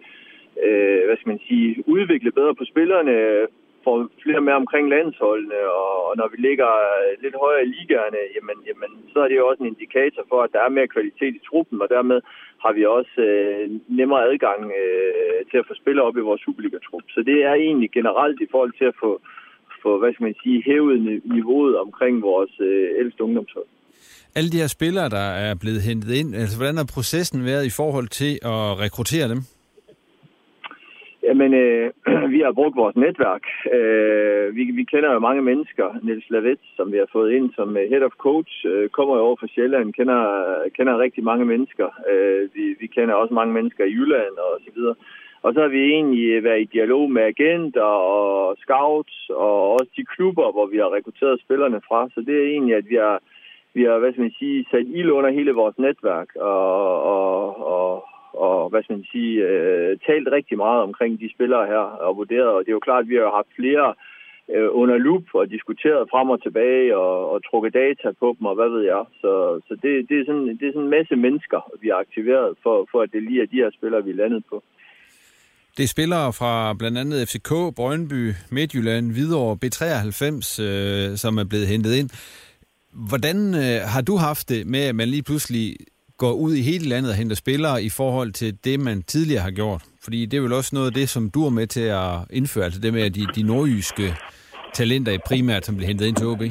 øh, 0.66 1.04
hvad 1.06 1.16
skal 1.16 1.32
man 1.32 1.40
sige, 1.48 1.84
udviklet 1.86 2.34
bedre 2.34 2.54
på 2.54 2.64
spillerne, 2.64 3.46
får 3.84 4.08
flere 4.22 4.40
med 4.40 4.52
omkring 4.52 4.88
landsholdene, 4.88 5.60
og, 5.80 6.06
og 6.08 6.12
når 6.16 6.28
vi 6.32 6.36
ligger 6.48 6.70
lidt 7.22 7.36
højere 7.44 7.64
i 7.64 7.72
ligaerne, 7.76 8.20
jamen, 8.36 8.58
jamen, 8.68 8.90
så 9.12 9.18
er 9.20 9.28
det 9.28 9.36
jo 9.36 9.48
også 9.48 9.62
en 9.62 9.72
indikator 9.74 10.22
for, 10.28 10.42
at 10.42 10.52
der 10.52 10.60
er 10.62 10.76
mere 10.76 10.94
kvalitet 10.94 11.34
i 11.34 11.46
truppen, 11.48 11.82
og 11.82 11.88
dermed 11.88 12.20
har 12.64 12.72
vi 12.72 12.84
også 12.84 13.20
øh, 13.20 13.70
nemmere 13.88 14.26
adgang 14.30 14.72
øh, 14.80 15.40
til 15.50 15.58
at 15.58 15.66
få 15.68 15.74
spillere 15.74 16.06
op 16.06 16.16
i 16.16 16.26
vores 16.28 16.40
Superliga-trup. 16.40 17.06
Så 17.08 17.22
det 17.22 17.38
er 17.44 17.54
egentlig 17.54 17.90
generelt 17.90 18.40
i 18.40 18.48
forhold 18.50 18.72
til 18.78 18.84
at 18.84 18.98
få, 19.00 19.20
få 19.82 19.98
hvad 19.98 20.12
skal 20.12 20.24
man 20.24 20.36
sige, 20.42 20.62
hævet 20.66 21.22
niveauet 21.34 21.74
omkring 21.78 22.22
vores 22.22 22.54
øh, 22.60 23.00
ældste 23.00 23.24
ungdomshold. 23.24 23.68
Alle 24.36 24.50
de 24.50 24.60
her 24.62 24.66
spillere, 24.66 25.08
der 25.08 25.26
er 25.46 25.54
blevet 25.62 25.82
hentet 25.88 26.10
ind, 26.20 26.34
altså 26.34 26.56
hvordan 26.58 26.76
har 26.76 26.88
processen 26.94 27.44
været 27.44 27.64
i 27.66 27.76
forhold 27.80 28.08
til 28.08 28.32
at 28.42 28.80
rekruttere 28.84 29.28
dem? 29.28 29.40
Jamen, 31.26 31.54
øh, 31.54 31.90
vi 32.34 32.40
har 32.46 32.52
brugt 32.52 32.76
vores 32.76 32.96
netværk. 32.96 33.44
Øh, 33.76 34.56
vi, 34.56 34.62
vi 34.78 34.84
kender 34.92 35.10
jo 35.12 35.18
mange 35.18 35.42
mennesker. 35.42 35.86
Niels 36.02 36.30
Lavets, 36.30 36.66
som 36.76 36.92
vi 36.92 36.98
har 37.02 37.08
fået 37.12 37.32
ind 37.32 37.50
som 37.56 37.76
øh, 37.76 37.90
head 37.90 38.02
of 38.02 38.16
coach, 38.26 38.52
øh, 38.70 38.88
kommer 38.88 39.14
jo 39.16 39.22
over 39.22 39.36
fra 39.40 39.52
Sjælland, 39.54 39.92
kender, 39.92 40.22
kender 40.76 40.98
rigtig 40.98 41.24
mange 41.24 41.44
mennesker. 41.44 41.88
Øh, 42.10 42.42
vi, 42.54 42.64
vi 42.80 42.86
kender 42.86 43.14
også 43.14 43.34
mange 43.34 43.54
mennesker 43.54 43.84
i 43.84 43.94
Jylland 43.98 44.34
og 44.46 44.60
så 44.64 44.70
videre. 44.76 44.94
Og 45.42 45.54
så 45.54 45.60
har 45.60 45.68
vi 45.68 45.82
egentlig 45.92 46.24
øh, 46.28 46.44
været 46.44 46.60
i 46.60 46.72
dialog 46.72 47.10
med 47.10 47.22
agenter 47.22 47.90
og 48.16 48.56
scouts 48.58 49.30
og 49.30 49.72
også 49.72 49.90
de 49.96 50.04
klubber, 50.04 50.52
hvor 50.52 50.66
vi 50.66 50.76
har 50.76 50.94
rekrutteret 50.94 51.40
spillerne 51.40 51.80
fra. 51.88 52.08
Så 52.14 52.20
det 52.20 52.34
er 52.42 52.46
egentlig, 52.46 52.74
at 52.76 52.88
vi 52.88 52.94
har, 52.94 53.18
vi 53.74 53.82
har 53.82 53.98
hvad 53.98 54.12
skal 54.12 54.22
man 54.22 54.38
sige, 54.38 54.66
sat 54.70 54.86
ild 54.86 55.10
under 55.10 55.30
hele 55.30 55.52
vores 55.52 55.78
netværk 55.78 56.28
og, 56.36 57.02
og, 57.02 57.66
og, 57.74 58.04
og 58.32 58.68
hvad 58.70 58.82
skal 58.82 58.96
man 58.96 59.06
sige, 59.12 59.32
øh, 59.48 59.98
talt 60.06 60.28
rigtig 60.32 60.56
meget 60.56 60.82
omkring 60.82 61.20
de 61.20 61.34
spillere 61.34 61.66
her 61.66 61.84
og 62.06 62.16
vurderet. 62.16 62.48
Og 62.48 62.60
det 62.60 62.68
er 62.68 62.78
jo 62.78 62.88
klart, 62.88 63.02
at 63.02 63.08
vi 63.08 63.16
har 63.16 63.30
haft 63.30 63.56
flere 63.56 63.94
øh, 64.54 64.68
under 64.72 64.96
loop 64.96 65.26
og 65.34 65.50
diskuteret 65.50 66.10
frem 66.10 66.30
og 66.30 66.42
tilbage 66.42 66.96
og, 66.96 67.30
og 67.30 67.44
trukket 67.44 67.74
data 67.74 68.12
på 68.20 68.36
dem 68.38 68.46
og 68.46 68.54
hvad 68.54 68.68
ved 68.68 68.82
jeg. 68.82 69.04
Så, 69.20 69.60
så 69.68 69.74
det, 69.82 70.08
det, 70.08 70.20
er 70.20 70.24
sådan, 70.24 70.46
det 70.58 70.68
er 70.68 70.72
sådan 70.72 70.82
en 70.82 70.96
masse 70.98 71.16
mennesker, 71.16 71.60
vi 71.80 71.88
har 71.88 71.96
aktiveret 71.96 72.56
for, 72.62 72.88
for 72.90 73.00
at 73.02 73.12
det 73.12 73.22
lige 73.22 73.42
er 73.42 73.46
de 73.46 73.62
her 73.62 73.70
spillere, 73.70 74.04
vi 74.04 74.10
er 74.10 74.22
landet 74.22 74.44
på. 74.50 74.62
Det 75.76 75.82
er 75.82 75.88
spillere 75.88 76.32
fra 76.32 76.74
blandt 76.74 76.98
andet 76.98 77.28
FCK, 77.28 77.48
Brøndby, 77.76 78.34
Midtjylland, 78.50 79.12
Hvidovre, 79.12 79.58
B93, 79.64 80.62
øh, 80.62 81.18
som 81.18 81.38
er 81.38 81.44
blevet 81.44 81.66
hentet 81.66 81.94
ind. 81.94 82.10
Hvordan 82.92 83.54
øh, 83.54 83.80
har 83.82 84.00
du 84.00 84.16
haft 84.16 84.48
det 84.48 84.66
med, 84.66 84.80
at 84.80 84.94
man 84.94 85.08
lige 85.08 85.22
pludselig 85.22 85.76
går 86.18 86.32
ud 86.32 86.54
i 86.54 86.62
hele 86.62 86.88
landet 86.88 87.10
og 87.10 87.16
henter 87.16 87.36
spillere 87.36 87.82
i 87.82 87.88
forhold 87.88 88.32
til 88.32 88.58
det, 88.64 88.80
man 88.80 89.02
tidligere 89.02 89.42
har 89.42 89.50
gjort? 89.50 89.82
Fordi 90.02 90.26
det 90.26 90.36
er 90.36 90.40
vel 90.40 90.52
også 90.52 90.70
noget 90.72 90.86
af 90.86 90.92
det, 90.92 91.08
som 91.08 91.30
du 91.30 91.46
er 91.46 91.50
med 91.50 91.66
til 91.66 91.80
at 91.80 92.18
indføre, 92.30 92.64
altså 92.64 92.80
det 92.80 92.92
med 92.92 93.10
de, 93.10 93.26
de 93.34 93.42
nordjyske 93.42 94.16
talenter 94.74 95.18
primært, 95.26 95.66
som 95.66 95.76
bliver 95.76 95.88
hentet 95.88 96.06
ind 96.06 96.16
til 96.16 96.26
OB? 96.26 96.42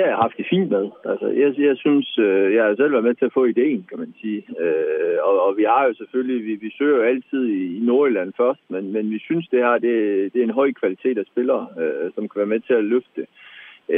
Har 0.00 0.10
jeg 0.12 0.24
haft 0.26 0.36
det 0.36 0.46
fint 0.50 0.70
med. 0.70 0.86
Altså, 1.04 1.26
jeg, 1.42 1.48
jeg 1.68 1.76
synes, 1.76 2.18
øh, 2.18 2.54
jeg 2.54 2.64
har 2.64 2.74
selv 2.76 2.92
været 2.92 3.04
med 3.04 3.14
til 3.14 3.24
at 3.24 3.36
få 3.38 3.44
ideen, 3.44 3.86
kan 3.88 3.98
man 3.98 4.14
sige. 4.20 4.42
Øh, 4.60 5.18
og, 5.22 5.34
og 5.46 5.56
vi 5.56 5.64
har 5.72 5.82
jo 5.84 5.94
selvfølgelig, 5.94 6.46
vi, 6.46 6.54
vi 6.54 6.70
søger 6.78 6.96
jo 6.96 7.02
altid 7.02 7.42
i, 7.46 7.76
i 7.76 7.80
Nordjylland 7.80 8.32
først, 8.36 8.60
men, 8.68 8.92
men 8.92 9.10
vi 9.10 9.18
synes, 9.18 9.48
det 9.48 9.58
her, 9.58 9.78
det, 9.78 9.94
det 10.32 10.38
er 10.40 10.44
en 10.44 10.60
høj 10.60 10.72
kvalitet 10.72 11.18
af 11.18 11.24
spillere, 11.32 11.66
øh, 11.80 12.12
som 12.14 12.28
kan 12.28 12.38
være 12.38 12.52
med 12.54 12.60
til 12.60 12.74
at 12.74 12.84
løfte 12.84 13.20
øh, 13.20 13.26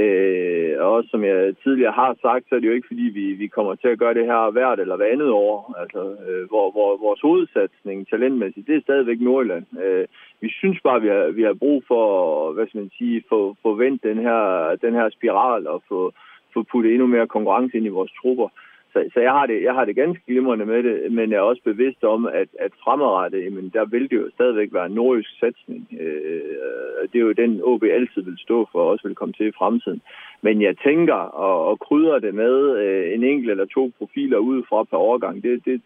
Øh, 0.01 0.75
og 0.81 0.93
også 0.93 1.09
som 1.11 1.25
jeg 1.25 1.55
tidligere 1.63 1.93
har 1.93 2.17
sagt, 2.23 2.45
så 2.49 2.55
er 2.55 2.61
det 2.61 2.69
jo 2.69 2.73
ikke 2.73 2.91
fordi, 2.93 3.07
vi, 3.19 3.33
vi 3.33 3.47
kommer 3.47 3.75
til 3.75 3.89
at 3.89 3.99
gøre 3.99 4.15
det 4.15 4.27
her 4.27 4.51
hvert 4.51 4.81
eller 4.81 4.97
hver 4.97 5.13
andet 5.13 5.31
år. 5.31 5.75
Altså, 5.81 6.03
øh, 6.29 6.49
hvor, 6.49 6.71
hvor 6.71 6.91
vores 7.07 7.21
hovedsatsning 7.21 8.09
talentmæssigt, 8.09 8.67
det 8.67 8.77
er 8.77 8.81
stadigvæk 8.81 9.21
Nordjylland. 9.21 9.67
Øh, 9.85 10.07
vi 10.41 10.49
synes 10.51 10.79
bare, 10.85 11.01
vi 11.01 11.09
har, 11.09 11.31
vi 11.39 11.43
har 11.43 11.55
brug 11.55 11.85
for, 11.89 12.05
hvad 12.53 12.67
skal 12.67 12.81
man 12.81 12.91
sige, 12.99 13.25
få, 13.29 13.57
få 13.63 13.75
vendt 13.75 14.03
den 14.03 14.19
her, 14.19 14.43
den 14.83 14.95
her 14.95 15.09
spiral 15.11 15.67
og 15.67 15.83
få, 15.89 16.13
få 16.55 16.63
puttet 16.73 16.93
endnu 16.93 17.07
mere 17.07 17.27
konkurrence 17.27 17.77
ind 17.77 17.87
i 17.87 17.97
vores 17.99 18.13
trupper. 18.13 18.49
Så, 18.93 18.99
så 19.15 19.21
jeg, 19.21 19.33
har 19.33 19.47
det, 19.47 19.63
jeg 19.63 19.75
har 19.75 19.85
det 19.85 19.97
ganske 19.97 20.23
glimrende 20.27 20.67
med 20.67 20.83
det, 20.83 21.13
men 21.13 21.31
jeg 21.31 21.37
er 21.37 21.51
også 21.51 21.63
bevidst 21.65 22.05
om, 22.05 22.27
at, 22.27 22.49
at 22.59 22.73
fremadrettet, 22.85 23.45
jamen, 23.45 23.71
der 23.75 23.85
vil 23.85 24.11
det 24.11 24.17
jo 24.17 24.31
stadigvæk 24.35 24.69
være 24.73 24.87
en 24.87 24.93
nordisk 24.93 25.31
satsning. 25.41 25.89
Øh, 26.01 27.09
det 27.13 27.19
er 27.19 27.27
jo 27.29 27.33
den, 27.33 27.61
OB 27.63 27.83
altid 27.83 28.23
vil 28.23 28.39
stå 28.39 28.69
for, 28.73 28.79
og 28.79 28.89
også 28.89 29.09
vil 29.09 29.17
komme 29.17 29.35
til 29.35 29.47
i 29.49 29.59
fremtiden. 29.59 30.01
Men 30.43 30.63
jeg 30.63 30.75
tænker 30.85 31.21
og, 31.47 31.67
og 31.67 31.79
krydre 31.81 32.21
det 32.21 32.35
med 32.35 32.55
øh, 32.83 33.15
en 33.15 33.25
enkelt 33.25 33.51
eller 33.51 33.65
to 33.65 33.93
profiler 33.99 34.39
udefra 34.39 34.85
per 34.85 34.97
overgang, 34.97 35.43
det, 35.43 35.65
det, 35.65 35.81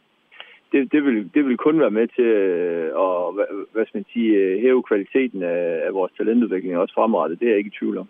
det, 0.73 0.93
det, 0.93 1.05
vil, 1.05 1.31
det 1.35 1.45
vil 1.47 1.57
kun 1.57 1.81
være 1.81 1.91
med 1.91 2.07
til 2.17 2.25
øh, 2.25 2.87
at 3.05 3.35
hvad, 3.35 3.49
hvad 3.73 3.85
skal 3.87 3.99
man 3.99 4.07
sige, 4.13 4.31
øh, 4.37 4.61
hæve 4.63 4.83
kvaliteten 4.83 5.43
af, 5.43 5.81
af 5.87 5.95
vores 5.95 6.13
talentudvikling 6.19 6.77
også 6.77 6.95
fremadrettet. 6.95 7.41
Det 7.41 7.47
er 7.47 7.51
jeg 7.51 7.59
ikke 7.59 7.73
i 7.75 7.79
tvivl 7.79 7.99
om. 7.99 8.09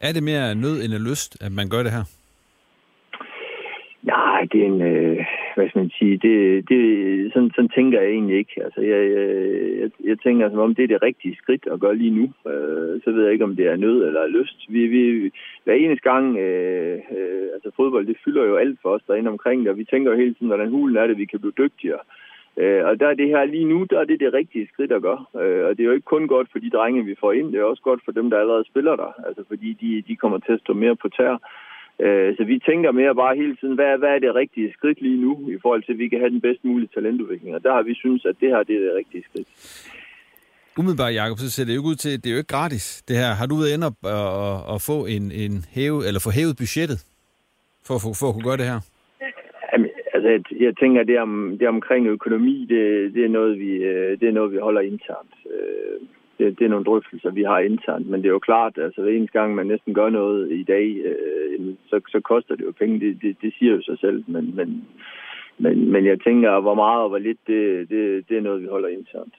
Er 0.00 0.12
det 0.12 0.22
mere 0.22 0.54
nød 0.54 0.76
end 0.84 1.10
lyst, 1.10 1.42
at 1.42 1.52
man 1.52 1.68
gør 1.68 1.82
det 1.82 1.92
her? 1.92 2.19
Nej, 4.40 4.48
det 4.52 4.60
er 4.62 4.66
en, 4.66 4.82
øh, 4.82 5.26
hvad 5.54 5.68
skal 5.68 5.78
man 5.78 5.90
sige, 5.98 6.16
det, 6.16 6.68
det, 6.68 6.80
sådan, 7.32 7.50
sådan 7.54 7.68
tænker 7.68 8.00
jeg 8.00 8.10
egentlig 8.10 8.36
ikke. 8.38 8.54
Altså, 8.64 8.80
jeg, 8.80 9.00
jeg, 9.80 9.90
jeg 10.04 10.18
tænker, 10.18 10.50
som 10.50 10.58
om 10.58 10.74
det 10.74 10.82
er 10.84 10.92
det 10.92 11.02
rigtige 11.02 11.36
skridt 11.36 11.66
at 11.72 11.80
gøre 11.80 11.96
lige 11.96 12.16
nu. 12.20 12.26
Øh, 12.50 13.00
så 13.04 13.10
ved 13.12 13.22
jeg 13.24 13.32
ikke, 13.32 13.44
om 13.44 13.56
det 13.56 13.66
er 13.66 13.76
nød 13.76 14.06
eller 14.06 14.26
lyst. 14.26 14.58
Vi, 14.68 14.86
vi, 14.86 15.30
hver 15.64 15.74
eneste 15.74 16.10
gang, 16.10 16.38
øh, 16.38 16.98
øh, 17.16 17.46
altså 17.54 17.70
fodbold, 17.76 18.06
det 18.06 18.16
fylder 18.24 18.44
jo 18.44 18.56
alt 18.56 18.78
for 18.82 18.88
os 18.88 19.02
derinde 19.06 19.30
omkring 19.30 19.62
det, 19.62 19.70
og 19.70 19.78
vi 19.78 19.84
tænker 19.84 20.10
jo 20.10 20.16
hele 20.16 20.34
tiden, 20.34 20.46
hvordan 20.46 20.70
hulen 20.70 20.96
er 20.96 21.06
det, 21.06 21.18
vi 21.18 21.24
kan 21.24 21.40
blive 21.40 21.58
dygtigere. 21.58 22.00
Øh, 22.56 22.84
og 22.84 23.00
der 23.00 23.08
er 23.08 23.14
det 23.14 23.28
her 23.28 23.44
lige 23.44 23.70
nu, 23.72 23.86
der 23.90 24.00
er 24.00 24.04
det 24.04 24.20
det 24.20 24.34
rigtige 24.34 24.68
skridt 24.72 24.92
at 24.92 25.02
gøre. 25.02 25.24
Øh, 25.42 25.64
og 25.66 25.70
det 25.76 25.80
er 25.80 25.88
jo 25.88 25.96
ikke 25.98 26.12
kun 26.14 26.26
godt 26.28 26.48
for 26.52 26.58
de 26.58 26.70
drenge, 26.70 27.04
vi 27.04 27.14
får 27.20 27.32
ind, 27.32 27.52
det 27.52 27.60
er 27.60 27.64
også 27.64 27.82
godt 27.82 28.00
for 28.04 28.12
dem, 28.12 28.30
der 28.30 28.38
allerede 28.38 28.64
spiller 28.64 28.96
der. 28.96 29.12
Altså 29.26 29.42
fordi 29.48 29.72
de, 29.80 30.02
de 30.08 30.16
kommer 30.16 30.38
til 30.38 30.52
at 30.52 30.60
stå 30.60 30.72
mere 30.72 30.96
på 30.96 31.08
tær. 31.08 31.36
Øh, 32.04 32.36
så 32.36 32.44
vi 32.44 32.58
tænker 32.68 32.92
mere 32.92 33.14
bare 33.14 33.36
hele 33.36 33.56
tiden, 33.56 33.74
hvad, 33.74 33.98
hvad 33.98 34.08
er 34.08 34.18
det 34.18 34.34
rigtige 34.34 34.72
skridt 34.72 35.00
lige 35.02 35.20
nu, 35.20 35.32
i 35.56 35.58
forhold 35.62 35.82
til, 35.82 35.92
at 35.92 35.98
vi 35.98 36.08
kan 36.08 36.20
have 36.20 36.30
den 36.30 36.40
bedst 36.40 36.64
mulige 36.64 36.90
talentudvikling. 36.94 37.54
Og 37.56 37.62
der 37.64 37.72
har 37.72 37.82
vi 37.82 37.94
synes, 37.94 38.24
at 38.24 38.36
det 38.40 38.48
her 38.48 38.62
det 38.62 38.76
er 38.76 38.80
det 38.80 38.94
rigtige 39.00 39.24
skridt. 39.28 39.48
Umiddelbart, 40.78 41.14
Jacob, 41.14 41.38
så 41.38 41.50
ser 41.50 41.64
det 41.64 41.76
jo 41.76 41.82
ud 41.90 41.94
til, 41.94 42.10
at 42.14 42.20
det 42.22 42.28
er 42.30 42.34
jo 42.34 42.42
ikke 42.42 42.56
gratis, 42.56 43.02
det 43.08 43.16
her. 43.16 43.30
Har 43.40 43.46
du 43.46 43.54
været 43.54 43.74
inde 43.74 43.86
og, 43.90 43.94
og, 44.44 44.64
og 44.74 44.78
få 44.90 44.98
en, 45.16 45.24
en 45.44 45.54
hæve, 45.76 45.98
eller 46.06 46.20
få 46.26 46.30
hævet 46.38 46.56
budgettet 46.62 46.98
for, 47.86 47.96
for, 48.02 48.10
for 48.20 48.26
at 48.28 48.34
kunne 48.34 48.48
gøre 48.50 48.60
det 48.62 48.70
her? 48.72 48.80
Jamen, 49.72 49.90
altså, 50.14 50.28
jeg 50.66 50.72
tænker, 50.80 51.02
det, 51.02 51.18
om, 51.26 51.56
det 51.60 51.68
omkring 51.68 52.06
økonomi, 52.06 52.56
det, 52.72 53.14
det, 53.14 53.22
er 53.24 53.32
noget, 53.38 53.58
vi, 53.58 53.70
øh, 53.90 54.20
det 54.20 54.28
er 54.28 54.32
noget, 54.38 54.52
vi 54.52 54.58
holder 54.66 54.80
internt. 54.80 55.34
Det, 56.40 56.58
det 56.58 56.64
er 56.64 56.74
nogle 56.74 56.88
drøftelser, 56.90 57.30
vi 57.30 57.42
har 57.42 57.58
internt. 57.58 58.06
Men 58.10 58.18
det 58.20 58.28
er 58.28 58.38
jo 58.38 58.48
klart, 58.50 58.74
altså 58.86 59.02
hver 59.02 59.12
eneste 59.12 59.38
gang, 59.38 59.54
man 59.54 59.66
næsten 59.66 59.94
gør 59.94 60.08
noget 60.08 60.52
i 60.62 60.64
dag, 60.74 60.86
øh, 61.10 61.74
så, 61.90 61.96
så 62.12 62.20
koster 62.20 62.54
det 62.56 62.64
jo 62.64 62.72
penge. 62.78 63.00
Det, 63.00 63.18
det, 63.22 63.36
det 63.42 63.50
siger 63.58 63.72
jo 63.76 63.82
sig 63.82 63.98
selv. 64.04 64.24
Men, 64.26 64.56
men, 64.56 64.68
men, 65.58 65.92
men 65.92 66.02
jeg 66.06 66.18
tænker, 66.26 66.60
hvor 66.60 66.74
meget 66.74 67.02
og 67.02 67.08
hvor 67.08 67.18
lidt, 67.18 67.40
det, 67.46 67.88
det, 67.92 68.28
det 68.28 68.36
er 68.36 68.40
noget, 68.40 68.62
vi 68.62 68.68
holder 68.70 68.88
internt. 68.88 69.34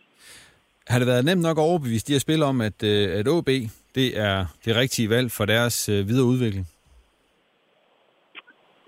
Har 0.88 1.00
det 1.00 1.08
været 1.08 1.26
nemt 1.26 1.42
nok 1.42 1.58
at 1.58 1.68
overbevise 1.70 2.08
de 2.08 2.14
her 2.14 2.20
spil 2.20 2.44
om, 2.44 2.62
at, 2.62 2.84
øh, 2.84 3.20
at 3.20 3.28
OB 3.28 3.50
det 3.96 4.20
er 4.20 4.46
det 4.66 4.76
rigtige 4.76 5.10
valg 5.10 5.32
for 5.32 5.46
deres 5.46 5.90
øh, 5.90 6.08
videre 6.08 6.26
udvikling? 6.26 6.66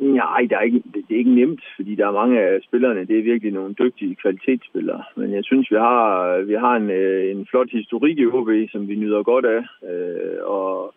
Nej, 0.04 0.47
der 0.49 0.58
er 0.58 0.62
ikke, 0.62 0.84
det 0.93 1.06
er 1.10 1.18
ikke 1.18 1.36
nemt, 1.36 1.64
fordi 1.76 1.95
der 1.95 2.08
er 2.08 2.12
mange 2.12 2.41
af 2.41 2.62
spillerne, 2.62 3.06
det 3.06 3.20
er 3.20 3.24
virkelig 3.24 3.54
nogle 3.54 3.74
dygtige 3.74 4.16
kvalitetsspillere. 4.16 5.04
Men 5.16 5.34
jeg 5.34 5.43
synes, 5.43 5.72
vi 5.72 5.76
har, 5.76 6.38
vi 6.41 6.54
har 6.54 6.76
en, 6.76 6.89
øh, 6.89 7.32
en 7.32 7.47
flot 7.49 7.72
historik 7.72 8.18
i 8.20 8.26
OB, 8.26 8.49
som 8.72 8.88
vi 8.88 8.95
nyder 8.95 9.24
godt 9.24 9.45
af. 9.45 9.64
Øh, 9.89 10.38
og, 10.43 10.93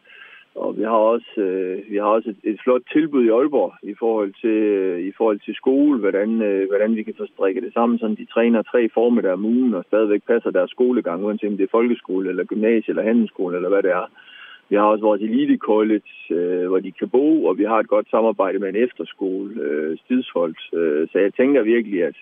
og 0.54 0.78
vi 0.78 0.82
har 0.82 1.00
også, 1.14 1.40
øh, 1.40 1.90
vi 1.90 1.96
har 1.96 2.04
også 2.04 2.30
et, 2.30 2.40
et 2.42 2.60
flot 2.64 2.82
tilbud 2.92 3.24
i 3.24 3.28
Aalborg 3.28 3.72
i 3.82 3.94
forhold 3.98 4.32
til, 4.40 4.58
øh, 4.80 5.00
i 5.00 5.12
forhold 5.16 5.40
til 5.40 5.54
skole, 5.54 5.98
hvordan, 5.98 6.42
øh, 6.42 6.68
hvordan 6.68 6.96
vi 6.96 7.02
kan 7.02 7.14
få 7.18 7.26
strikket 7.26 7.62
det 7.62 7.72
sammen, 7.72 7.98
så 7.98 8.08
de 8.08 8.24
træner 8.24 8.62
tre 8.62 8.88
formiddag 8.94 9.32
om 9.32 9.44
ugen 9.44 9.74
og 9.74 9.84
stadigvæk 9.88 10.22
passer 10.26 10.50
deres 10.50 10.70
skolegang, 10.70 11.24
uanset 11.24 11.50
om 11.50 11.56
det 11.56 11.64
er 11.64 11.76
folkeskole 11.78 12.28
eller 12.28 12.44
gymnasie 12.44 12.90
eller 12.90 13.02
handelsskole 13.02 13.56
eller 13.56 13.68
hvad 13.68 13.82
det 13.82 13.90
er. 13.90 14.06
Vi 14.68 14.76
har 14.76 14.84
også 14.84 15.04
vores 15.04 15.22
elite 15.22 15.56
college, 15.56 16.12
øh, 16.30 16.66
hvor 16.68 16.80
de 16.80 16.92
kan 16.92 17.08
bo, 17.08 17.44
og 17.44 17.58
vi 17.58 17.64
har 17.64 17.78
et 17.78 17.88
godt 17.88 18.10
samarbejde 18.10 18.58
med 18.58 18.68
en 18.68 18.76
efterskole, 18.76 19.62
øh, 19.62 19.98
Stidsholdt. 19.98 20.60
Øh, 20.74 21.08
så 21.08 21.18
jeg 21.18 21.34
tænker 21.34 21.62
virkelig, 21.62 22.04
at 22.04 22.16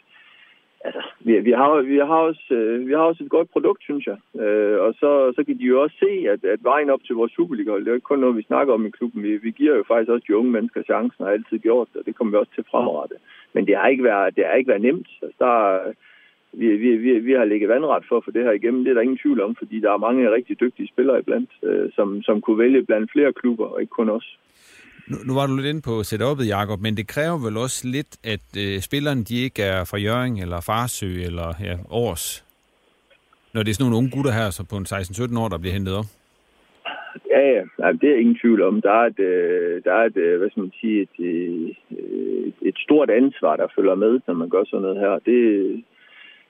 altså, 0.85 1.03
vi, 1.21 1.41
vi, 1.41 1.51
har, 1.51 1.83
vi, 1.83 1.97
har 1.97 2.21
også, 2.31 2.47
øh, 2.51 2.87
vi 2.89 2.93
har 2.93 3.05
også 3.11 3.25
et 3.25 3.31
godt 3.31 3.51
produkt, 3.51 3.83
synes 3.83 4.07
jeg. 4.07 4.19
Øh, 4.43 4.81
og 4.81 4.95
så, 5.01 5.33
så 5.37 5.45
kan 5.45 5.59
de 5.59 5.65
jo 5.65 5.83
også 5.83 5.97
se, 5.99 6.13
at, 6.33 6.45
at 6.45 6.61
vejen 6.63 6.91
op 6.91 7.05
til 7.05 7.15
vores 7.15 7.33
Superliga, 7.33 7.71
det 7.71 7.87
er 7.87 7.93
jo 7.93 8.01
ikke 8.01 8.11
kun 8.13 8.19
noget, 8.19 8.37
vi 8.37 8.43
snakker 8.43 8.75
om 8.75 8.87
i 8.87 8.91
klubben. 8.91 9.23
Vi, 9.23 9.37
vi 9.37 9.51
giver 9.51 9.77
jo 9.77 9.85
faktisk 9.89 10.11
også 10.11 10.25
de 10.29 10.37
unge 10.37 10.53
mennesker 10.53 10.83
chancen, 10.83 11.23
og 11.23 11.27
har 11.27 11.33
altid 11.33 11.59
gjort 11.59 11.89
det, 11.93 11.97
og 12.01 12.07
det 12.07 12.17
kommer 12.17 12.31
vi 12.31 12.41
også 12.41 12.55
til 12.55 12.65
fremadrettet. 12.71 13.19
Men 13.53 13.67
det 13.67 13.77
har 13.77 13.89
ikke 13.89 14.05
været, 14.05 14.37
det 14.37 14.45
har 14.47 14.55
ikke 14.55 14.69
været 14.69 14.83
nemt. 14.89 15.09
Altså, 15.23 15.37
der, 15.39 15.79
vi, 16.61 16.69
vi, 16.83 16.91
vi, 17.05 17.19
vi 17.19 17.33
har 17.33 17.45
ligget 17.45 17.69
vandret 17.69 18.05
for 18.09 18.17
at 18.17 18.25
få 18.25 18.31
det 18.31 18.45
her 18.45 18.53
igennem. 18.53 18.85
Det 18.85 18.91
er 18.91 18.95
der 18.95 19.07
ingen 19.07 19.23
tvivl 19.25 19.41
om, 19.41 19.57
fordi 19.59 19.81
der 19.81 19.91
er 19.93 19.97
mange 20.07 20.35
rigtig 20.37 20.61
dygtige 20.61 20.89
spillere 20.89 21.19
iblandt, 21.19 21.51
øh, 21.63 21.93
som, 21.97 22.23
som 22.23 22.41
kunne 22.41 22.59
vælge 22.59 22.85
blandt 22.85 23.13
flere 23.13 23.33
klubber, 23.33 23.67
og 23.67 23.81
ikke 23.81 23.91
kun 23.91 24.11
os. 24.11 24.39
Nu, 25.11 25.17
nu 25.27 25.35
var 25.35 25.47
du 25.47 25.57
lidt 25.57 25.67
inde 25.67 25.83
på 25.91 25.95
setup'et, 26.01 26.49
Jacob, 26.57 26.81
men 26.81 26.97
det 26.97 27.09
kræver 27.09 27.39
vel 27.47 27.57
også 27.57 27.89
lidt, 27.97 28.13
at 28.35 28.47
øh, 28.63 28.81
spillerne 28.81 29.25
de 29.25 29.37
ikke 29.47 29.63
er 29.63 29.85
fra 29.91 29.99
Jørgen 29.99 30.37
eller 30.39 30.61
Farsø 30.61 31.11
eller 31.29 31.49
ja, 31.61 31.77
Års, 31.91 32.45
når 33.55 33.63
det 33.63 33.71
er 33.71 33.75
sådan 33.75 33.85
nogle 33.85 34.01
unge 34.01 34.11
gutter 34.15 34.33
her, 34.41 34.51
så 34.51 34.63
på 34.71 34.77
en 34.77 34.87
16-17 35.37 35.41
år, 35.43 35.49
der 35.49 35.59
bliver 35.59 35.77
hentet 35.79 35.95
op? 36.01 36.09
Ja, 37.35 37.43
ja, 37.55 37.63
ja, 37.83 37.89
det 38.01 38.09
er 38.11 38.23
ingen 38.23 38.39
tvivl 38.43 38.63
om. 38.63 38.83
Der 38.83 38.93
er 39.01 39.07
et, 39.13 39.19
øh, 39.19 39.85
der 39.85 39.93
er 39.93 40.05
et 40.11 40.17
øh, 40.17 40.39
hvad 40.39 40.51
skal 40.51 40.63
man 40.63 40.73
sige, 40.81 40.97
et, 41.03 41.15
et, 41.19 42.55
et 42.63 42.79
stort 42.87 43.11
ansvar, 43.11 43.57
der 43.57 43.75
følger 43.77 43.95
med, 43.95 44.21
når 44.27 44.35
man 44.35 44.49
gør 44.49 44.65
sådan 44.65 44.83
noget 44.83 44.99
her. 45.05 45.15
Det, 45.31 45.39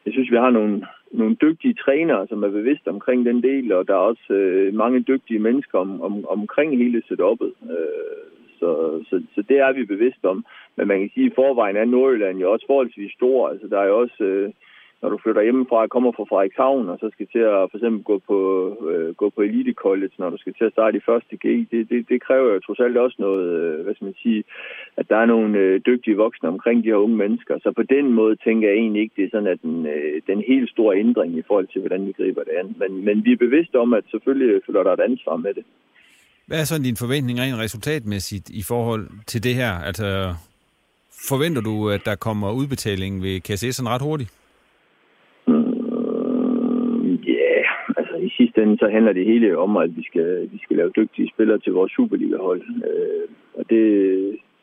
jeg 0.04 0.12
synes, 0.12 0.30
vi 0.30 0.36
har 0.36 0.50
nogle, 0.50 0.86
nogle 1.12 1.34
dygtige 1.34 1.74
trænere, 1.74 2.26
som 2.28 2.42
er 2.42 2.48
bevidste 2.48 2.88
omkring 2.88 3.26
den 3.26 3.42
del, 3.42 3.72
og 3.72 3.88
der 3.88 3.94
er 3.94 4.08
også 4.12 4.32
øh, 4.32 4.74
mange 4.74 5.00
dygtige 5.00 5.38
mennesker 5.38 5.78
om, 5.78 6.02
om, 6.02 6.24
omkring 6.28 6.78
hele 6.78 7.02
setup'et. 7.10 7.52
Øh, 7.70 8.24
så, 8.58 9.00
så, 9.08 9.22
så 9.34 9.42
det 9.48 9.58
er 9.58 9.72
vi 9.72 9.84
bevidste 9.84 10.24
om. 10.24 10.44
Men 10.76 10.88
man 10.88 11.00
kan 11.00 11.10
sige, 11.14 11.26
at 11.26 11.32
i 11.32 11.34
forvejen 11.34 11.76
er 11.76 11.84
Nordjylland 11.84 12.38
jo 12.38 12.52
også 12.52 12.66
forholdsvis 12.66 13.12
stor. 13.12 13.48
Altså, 13.48 13.66
der 13.68 13.78
er 13.78 13.86
jo 13.86 13.98
også... 13.98 14.24
Øh, 14.24 14.50
når 15.04 15.10
du 15.10 15.18
flytter 15.24 15.42
hjemmefra 15.42 15.78
og 15.86 15.90
kommer 15.94 16.12
fra 16.16 16.28
Frederikshavn, 16.30 16.88
og 16.92 16.96
så 17.02 17.06
skal 17.14 17.26
til 17.34 17.44
at 17.52 17.62
for 17.70 17.76
eksempel 17.78 18.02
gå 18.10 18.16
på, 18.30 18.38
øh, 18.90 19.10
gå 19.20 19.26
på 19.34 19.40
Elite 19.48 19.74
College, 19.84 20.14
når 20.18 20.30
du 20.30 20.38
skal 20.40 20.54
til 20.54 20.64
at 20.68 20.74
starte 20.76 20.96
i 20.98 21.06
første 21.10 21.34
G, 21.42 21.46
det, 21.70 21.80
det, 21.90 22.00
det 22.10 22.18
kræver 22.26 22.48
jo 22.52 22.60
trods 22.66 22.80
alt 22.84 22.96
også 23.04 23.16
noget, 23.26 23.46
øh, 23.58 23.84
hvad 23.84 23.94
skal 23.94 24.08
man 24.10 24.22
sige, 24.24 24.40
at 25.00 25.06
der 25.10 25.18
er 25.22 25.26
nogle 25.34 25.58
øh, 25.58 25.80
dygtige 25.88 26.20
voksne 26.24 26.48
omkring 26.54 26.78
de 26.84 26.92
her 26.92 27.04
unge 27.04 27.16
mennesker. 27.24 27.54
Så 27.64 27.72
på 27.80 27.84
den 27.94 28.06
måde 28.18 28.34
tænker 28.46 28.68
jeg 28.68 28.76
egentlig 28.76 29.02
ikke, 29.02 29.16
det 29.18 29.24
er 29.24 29.32
sådan, 29.34 29.52
at 29.54 29.60
den, 29.62 29.86
øh, 29.94 30.14
den 30.30 30.40
helt 30.50 30.68
store 30.74 30.92
ændring 31.04 31.30
i 31.38 31.44
forhold 31.48 31.68
til, 31.72 31.80
hvordan 31.80 32.06
vi 32.06 32.12
griber 32.12 32.42
det 32.48 32.54
an. 32.60 32.68
Men, 32.80 33.04
men 33.06 33.16
vi 33.24 33.32
er 33.32 33.44
bevidste 33.46 33.76
om, 33.84 33.90
at 33.98 34.04
selvfølgelig 34.10 34.62
følger 34.66 34.82
der 34.82 34.92
et 34.92 35.06
ansvar 35.10 35.36
med 35.36 35.54
det. 35.54 35.64
Hvad 36.46 36.60
er 36.60 36.64
så 36.64 36.82
din 36.82 37.02
forventning 37.04 37.36
rent 37.40 37.58
resultatmæssigt 37.64 38.50
i 38.50 38.62
forhold 38.70 39.04
til 39.26 39.42
det 39.46 39.54
her? 39.54 39.72
Altså, 39.88 40.34
forventer 41.28 41.62
du, 41.62 41.90
at 41.90 42.02
der 42.04 42.14
kommer 42.14 42.52
udbetaling 42.52 43.22
ved 43.22 43.34
KSS'en 43.48 43.88
ret 43.88 44.02
hurtigt? 44.02 44.30
Sidste 48.30 48.62
ende, 48.62 48.78
så 48.78 48.88
handler 48.88 49.12
det 49.12 49.24
hele 49.24 49.58
om, 49.58 49.76
at 49.76 49.96
vi 49.96 50.04
skal, 50.04 50.48
vi 50.52 50.58
skal 50.62 50.76
lave 50.76 50.92
dygtige 50.96 51.30
spillere 51.34 51.58
til 51.58 51.72
vores 51.72 51.92
Superliga-hold. 51.92 52.62
Øh, 52.90 53.28
og 53.54 53.70
det, 53.70 53.84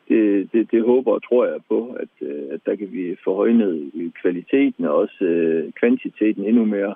det, 0.08 0.52
det, 0.52 0.70
det 0.70 0.82
håber 0.82 1.12
og 1.12 1.22
tror 1.22 1.46
jeg 1.46 1.58
på, 1.68 1.96
at, 2.00 2.28
øh, 2.28 2.44
at 2.50 2.60
der 2.66 2.74
kan 2.76 2.88
vi 2.92 3.16
få 3.24 3.34
højnet 3.34 3.92
kvaliteten 4.20 4.84
og 4.84 4.94
også 4.94 5.24
øh, 5.24 5.72
kvantiteten 5.72 6.44
endnu 6.44 6.64
mere. 6.64 6.94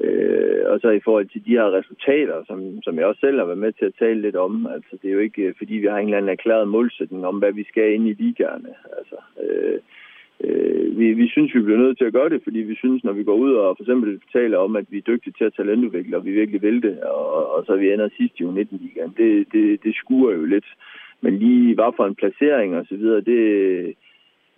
Øh, 0.00 0.62
og 0.66 0.80
så 0.80 0.90
i 0.90 1.00
forhold 1.04 1.26
til 1.26 1.44
de 1.46 1.50
her 1.50 1.72
resultater, 1.78 2.44
som, 2.46 2.82
som 2.82 2.98
jeg 2.98 3.06
også 3.06 3.20
selv 3.20 3.38
har 3.38 3.46
været 3.46 3.58
med 3.58 3.72
til 3.72 3.84
at 3.84 3.98
tale 3.98 4.20
lidt 4.20 4.36
om, 4.36 4.66
altså 4.66 4.98
det 5.02 5.08
er 5.08 5.14
jo 5.14 5.20
ikke, 5.20 5.42
øh, 5.42 5.54
fordi 5.58 5.74
vi 5.74 5.86
har 5.86 5.98
en 5.98 6.04
eller 6.04 6.16
anden 6.16 6.30
erklæret 6.30 6.68
målsætning 6.68 7.26
om, 7.26 7.38
hvad 7.38 7.52
vi 7.52 7.64
skal 7.64 7.94
ind 7.94 8.08
i 8.08 8.12
ligaerne. 8.12 8.72
Altså, 8.98 9.16
øh, 9.42 9.78
øh, 10.44 10.98
vi, 10.98 11.12
vi 11.12 11.28
synes, 11.28 11.54
vi 11.54 11.60
bliver 11.60 11.78
nødt 11.78 11.98
til 11.98 12.04
at 12.04 12.12
gøre 12.12 12.28
det, 12.28 12.40
fordi 12.44 12.58
vi 12.58 12.76
synes, 12.76 13.04
når 13.04 13.12
vi 13.12 13.24
går 13.24 13.34
ud 13.34 13.52
og 13.52 13.76
for 13.76 13.82
eksempel 13.84 14.20
taler 14.32 14.58
om, 14.58 14.76
at 14.76 14.86
vi 14.90 14.98
er 14.98 15.08
dygtige 15.10 15.34
til 15.38 15.44
at 15.44 15.54
talentudvikle, 15.54 16.16
og 16.16 16.24
vi 16.24 16.32
virkelig 16.32 16.62
vil 16.62 16.82
det, 16.82 17.00
og, 17.00 17.52
og 17.54 17.64
så 17.66 17.76
vi 17.76 17.92
ender 17.92 18.08
sidst 18.16 18.40
i 18.40 18.42
U19-ligaen, 18.42 19.14
det, 19.16 19.46
det, 19.52 19.84
det 19.84 19.94
skuer 19.94 20.32
jo 20.32 20.44
lidt. 20.44 20.66
Men 21.20 21.38
lige 21.38 21.74
hvad 21.74 21.92
for 21.96 22.06
en 22.06 22.14
placering 22.14 22.76
og 22.76 22.86
så 22.88 22.96
videre, 22.96 23.20
det, 23.20 23.94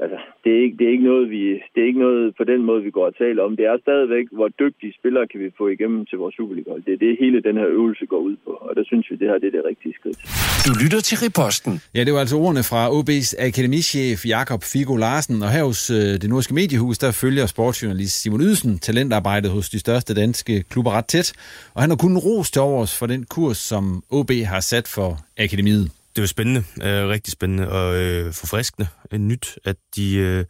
altså, 0.03 0.19
det, 0.45 0.51
er 0.57 0.61
ikke, 0.65 0.77
det, 0.79 0.85
er 0.87 0.93
ikke 0.97 1.09
noget, 1.13 1.31
vi, 1.31 1.43
det 1.73 1.79
er 1.83 1.89
ikke 1.91 2.05
noget 2.07 2.37
på 2.39 2.45
den 2.45 2.61
måde, 2.69 2.83
vi 2.83 2.91
går 2.91 3.07
og 3.11 3.17
taler 3.17 3.43
om. 3.43 3.57
Det 3.57 3.65
er 3.67 3.77
stadigvæk, 3.87 4.27
hvor 4.39 4.49
dygtige 4.63 4.93
spillere 4.99 5.27
kan 5.31 5.41
vi 5.41 5.51
få 5.59 5.69
igennem 5.69 6.07
til 6.07 6.19
vores 6.19 6.35
superliga 6.35 6.71
Det 6.87 6.93
er 6.95 7.01
det, 7.07 7.17
hele 7.21 7.39
den 7.49 7.57
her 7.61 7.69
øvelse 7.79 8.07
går 8.07 8.21
ud 8.29 8.37
på, 8.45 8.51
og 8.51 8.77
der 8.77 8.85
synes 8.85 9.11
vi, 9.11 9.17
det 9.17 9.29
her 9.31 9.39
det 9.39 9.49
er 9.51 9.57
det 9.59 9.65
rigtige 9.71 9.95
skridt. 9.99 10.19
Du 10.67 10.73
lytter 10.83 11.01
til 11.01 11.17
Riposten. 11.23 11.75
Ja, 11.95 12.05
det 12.05 12.13
var 12.13 12.21
altså 12.21 12.37
ordene 12.37 12.63
fra 12.71 12.83
OB's 12.97 13.31
akademichef 13.47 14.19
Jakob 14.27 14.63
Figo 14.73 14.97
Larsen, 14.97 15.43
og 15.43 15.51
her 15.57 15.65
hos 15.65 15.91
øh, 15.91 15.97
det 15.97 16.29
nordiske 16.29 16.55
mediehus, 16.55 16.99
der 16.99 17.11
følger 17.23 17.47
sportsjournalist 17.47 18.23
Simon 18.23 18.41
Ydelsen 18.41 18.79
talentarbejdet 18.79 19.51
hos 19.51 19.71
de 19.71 19.79
største 19.79 20.15
danske 20.15 20.65
klubber 20.71 20.93
ret 20.93 21.07
tæt, 21.07 21.33
og 21.75 21.83
han 21.83 21.91
har 21.91 21.97
kun 21.97 22.17
ros 22.17 22.51
til 22.51 22.63
overs 22.63 22.99
for 22.99 23.07
den 23.07 23.25
kurs, 23.25 23.57
som 23.57 24.03
OB 24.11 24.31
har 24.53 24.61
sat 24.61 24.89
for 24.89 25.11
akademiet 25.39 25.91
det 26.19 26.23
er 26.23 26.25
jo 26.25 26.29
spændende, 26.29 26.65
øh, 26.83 27.09
rigtig 27.09 27.33
spændende 27.33 27.69
og 27.69 27.97
øh, 27.97 28.33
forfriskende 28.33 28.89
øh, 29.13 29.21
nyt, 29.21 29.59
at 29.65 29.77
de, 29.97 30.15
øh, 30.15 30.45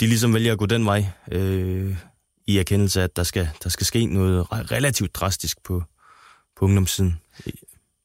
de 0.00 0.06
ligesom 0.06 0.34
vælger 0.34 0.52
at 0.52 0.58
gå 0.58 0.66
den 0.66 0.86
vej 0.86 1.06
øh, 1.32 1.96
i 2.46 2.58
erkendelse 2.58 3.00
af, 3.00 3.04
at 3.04 3.16
der 3.16 3.22
skal, 3.22 3.48
der 3.62 3.68
skal 3.68 3.86
ske 3.86 4.06
noget 4.06 4.46
relativt 4.52 5.14
drastisk 5.14 5.62
på, 5.64 5.82
på 6.56 6.64
ungdomssiden. 6.64 7.20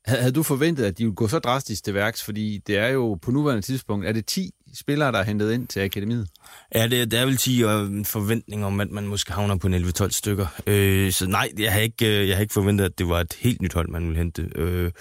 Havde 0.05 0.31
du 0.31 0.43
forventet, 0.43 0.85
at 0.85 0.97
de 0.97 1.03
ville 1.03 1.15
gå 1.15 1.27
så 1.27 1.39
drastisk 1.39 1.83
til 1.83 1.93
værks? 1.93 2.23
Fordi 2.23 2.61
det 2.67 2.77
er 2.77 2.87
jo 2.87 3.15
på 3.21 3.31
nuværende 3.31 3.61
tidspunkt, 3.61 4.05
er 4.05 4.11
det 4.11 4.25
10 4.25 4.51
spillere, 4.75 5.11
der 5.11 5.19
er 5.19 5.23
hentet 5.23 5.51
ind 5.51 5.67
til 5.67 5.79
akademiet? 5.79 6.27
Ja, 6.75 6.87
det, 6.87 7.11
det 7.11 7.19
er 7.19 7.25
vel 7.25 7.37
10 7.37 7.63
og 7.65 7.81
en 7.81 8.05
forventning 8.05 8.65
om, 8.65 8.79
at 8.79 8.91
man 8.91 9.07
måske 9.07 9.33
havner 9.33 9.57
på 9.57 9.67
en 9.67 9.73
11-12 9.73 10.09
stykker. 10.09 10.47
Øh, 10.67 11.11
så 11.11 11.27
nej, 11.27 11.51
jeg 11.59 11.73
har, 11.73 11.79
ikke, 11.79 12.21
øh, 12.21 12.27
jeg 12.27 12.37
har 12.37 12.41
ikke 12.41 12.53
forventet, 12.53 12.85
at 12.85 12.99
det 12.99 13.09
var 13.09 13.19
et 13.19 13.33
helt 13.39 13.61
nyt 13.61 13.73
hold, 13.73 13.89
man 13.89 14.03
ville 14.03 14.17
hente. 14.17 14.49
Øh, 14.55 14.91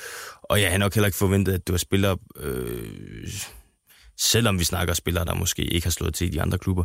og 0.43 0.61
jeg 0.61 0.71
har 0.71 0.79
nok 0.79 0.95
heller 0.95 1.07
ikke 1.07 1.19
forventet, 1.19 1.53
at 1.53 1.67
det 1.67 1.73
var 1.73 1.79
spillere... 1.79 2.19
Øh, 2.41 3.29
selvom 4.19 4.59
vi 4.59 4.65
snakker 4.65 4.95
spillere, 4.95 5.25
der 5.25 5.35
måske 5.35 5.65
ikke 5.65 5.87
har 5.87 5.91
slået 5.91 6.15
til 6.15 6.27
i 6.27 6.31
de 6.31 6.43
andre 6.43 6.59
klubber, 6.59 6.85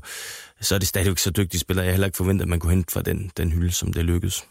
så 0.61 0.75
er 0.75 0.79
det 0.79 0.87
stadigvæk 0.87 1.17
så 1.17 1.31
dygtige 1.31 1.59
spillere. 1.59 1.83
Jeg 1.83 1.91
har 1.91 1.93
heller 1.93 2.07
ikke 2.07 2.17
forventet, 2.17 2.45
at 2.45 2.49
man 2.49 2.59
kunne 2.59 2.73
hente 2.73 2.93
fra 2.93 3.01
den, 3.01 3.31
den 3.37 3.51
hylde, 3.51 3.71
som 3.71 3.93
det 3.93 4.05
lykkedes. 4.05 4.45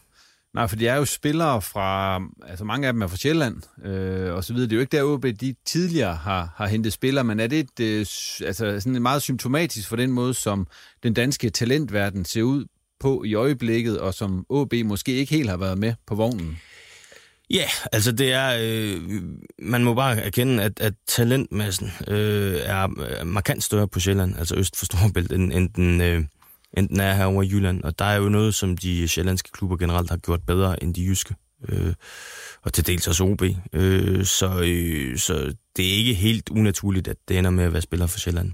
Nej, 0.53 0.67
for 0.67 0.75
de 0.75 0.87
er 0.87 0.95
jo 0.95 1.05
spillere 1.05 1.61
fra, 1.61 2.21
altså 2.47 2.65
mange 2.65 2.87
af 2.87 2.93
dem 2.93 3.01
er 3.01 3.07
fra 3.07 3.17
Sjælland 3.17 3.85
øh, 3.85 4.33
og 4.33 4.43
så 4.43 4.53
videre. 4.53 4.69
Det 4.69 4.73
er 4.73 4.77
jo 4.77 4.81
ikke 4.81 4.97
der 4.97 5.03
OB, 5.03 5.25
de 5.41 5.55
tidligere 5.65 6.15
har, 6.15 6.53
har 6.55 6.67
hentet 6.67 6.93
spillere, 6.93 7.23
men 7.23 7.39
er 7.39 7.47
det 7.47 7.59
et, 7.59 7.79
øh, 7.79 7.99
altså 8.47 8.79
sådan 8.79 9.01
meget 9.01 9.21
symptomatisk 9.21 9.89
for 9.89 9.95
den 9.95 10.11
måde, 10.11 10.33
som 10.33 10.67
den 11.03 11.13
danske 11.13 11.49
talentverden 11.49 12.25
ser 12.25 12.41
ud 12.41 12.65
på 12.99 13.23
i 13.23 13.33
øjeblikket, 13.33 13.99
og 13.99 14.13
som 14.13 14.45
OB 14.49 14.73
måske 14.85 15.11
ikke 15.13 15.35
helt 15.35 15.49
har 15.49 15.57
været 15.57 15.77
med 15.77 15.93
på 16.07 16.15
vognen? 16.15 16.57
Ja, 17.49 17.55
yeah, 17.55 17.69
altså 17.91 18.11
det 18.11 18.33
er, 18.33 18.57
øh, 18.61 19.01
man 19.59 19.83
må 19.83 19.93
bare 19.93 20.17
erkende, 20.17 20.63
at, 20.63 20.79
at 20.79 20.93
talentmassen 21.07 21.91
øh, 22.07 22.59
er 22.63 23.23
markant 23.23 23.63
større 23.63 23.87
på 23.87 23.99
Sjælland, 23.99 24.35
altså 24.39 24.55
øst 24.55 24.77
for 24.77 24.85
Storbælt, 24.85 25.31
end, 25.31 25.53
end 25.53 25.69
den... 25.69 26.01
Øh, 26.01 26.23
end 26.77 26.89
den 26.89 26.99
er 26.99 27.13
herovre 27.13 27.45
i 27.45 27.49
Jylland. 27.49 27.83
Og 27.83 27.99
der 27.99 28.05
er 28.05 28.15
jo 28.17 28.29
noget, 28.29 28.55
som 28.55 28.77
de 28.77 29.07
sjællandske 29.07 29.51
klubber 29.51 29.77
generelt 29.77 30.09
har 30.09 30.17
gjort 30.17 30.41
bedre 30.43 30.83
end 30.83 30.95
de 30.95 31.05
jyske. 31.05 31.35
Øh, 31.69 31.93
og 32.61 32.73
til 32.73 32.87
dels 32.87 33.07
også 33.07 33.23
OB. 33.23 33.41
Øh, 33.73 34.25
så, 34.25 34.61
øh, 34.63 35.17
så 35.17 35.53
det 35.77 35.85
er 35.85 35.93
ikke 35.97 36.13
helt 36.13 36.49
unaturligt, 36.49 37.07
at 37.07 37.17
det 37.27 37.37
ender 37.37 37.51
med 37.51 37.63
at 37.63 37.73
være 37.73 37.81
spiller 37.81 38.07
for 38.07 38.19
Sjælland. 38.19 38.51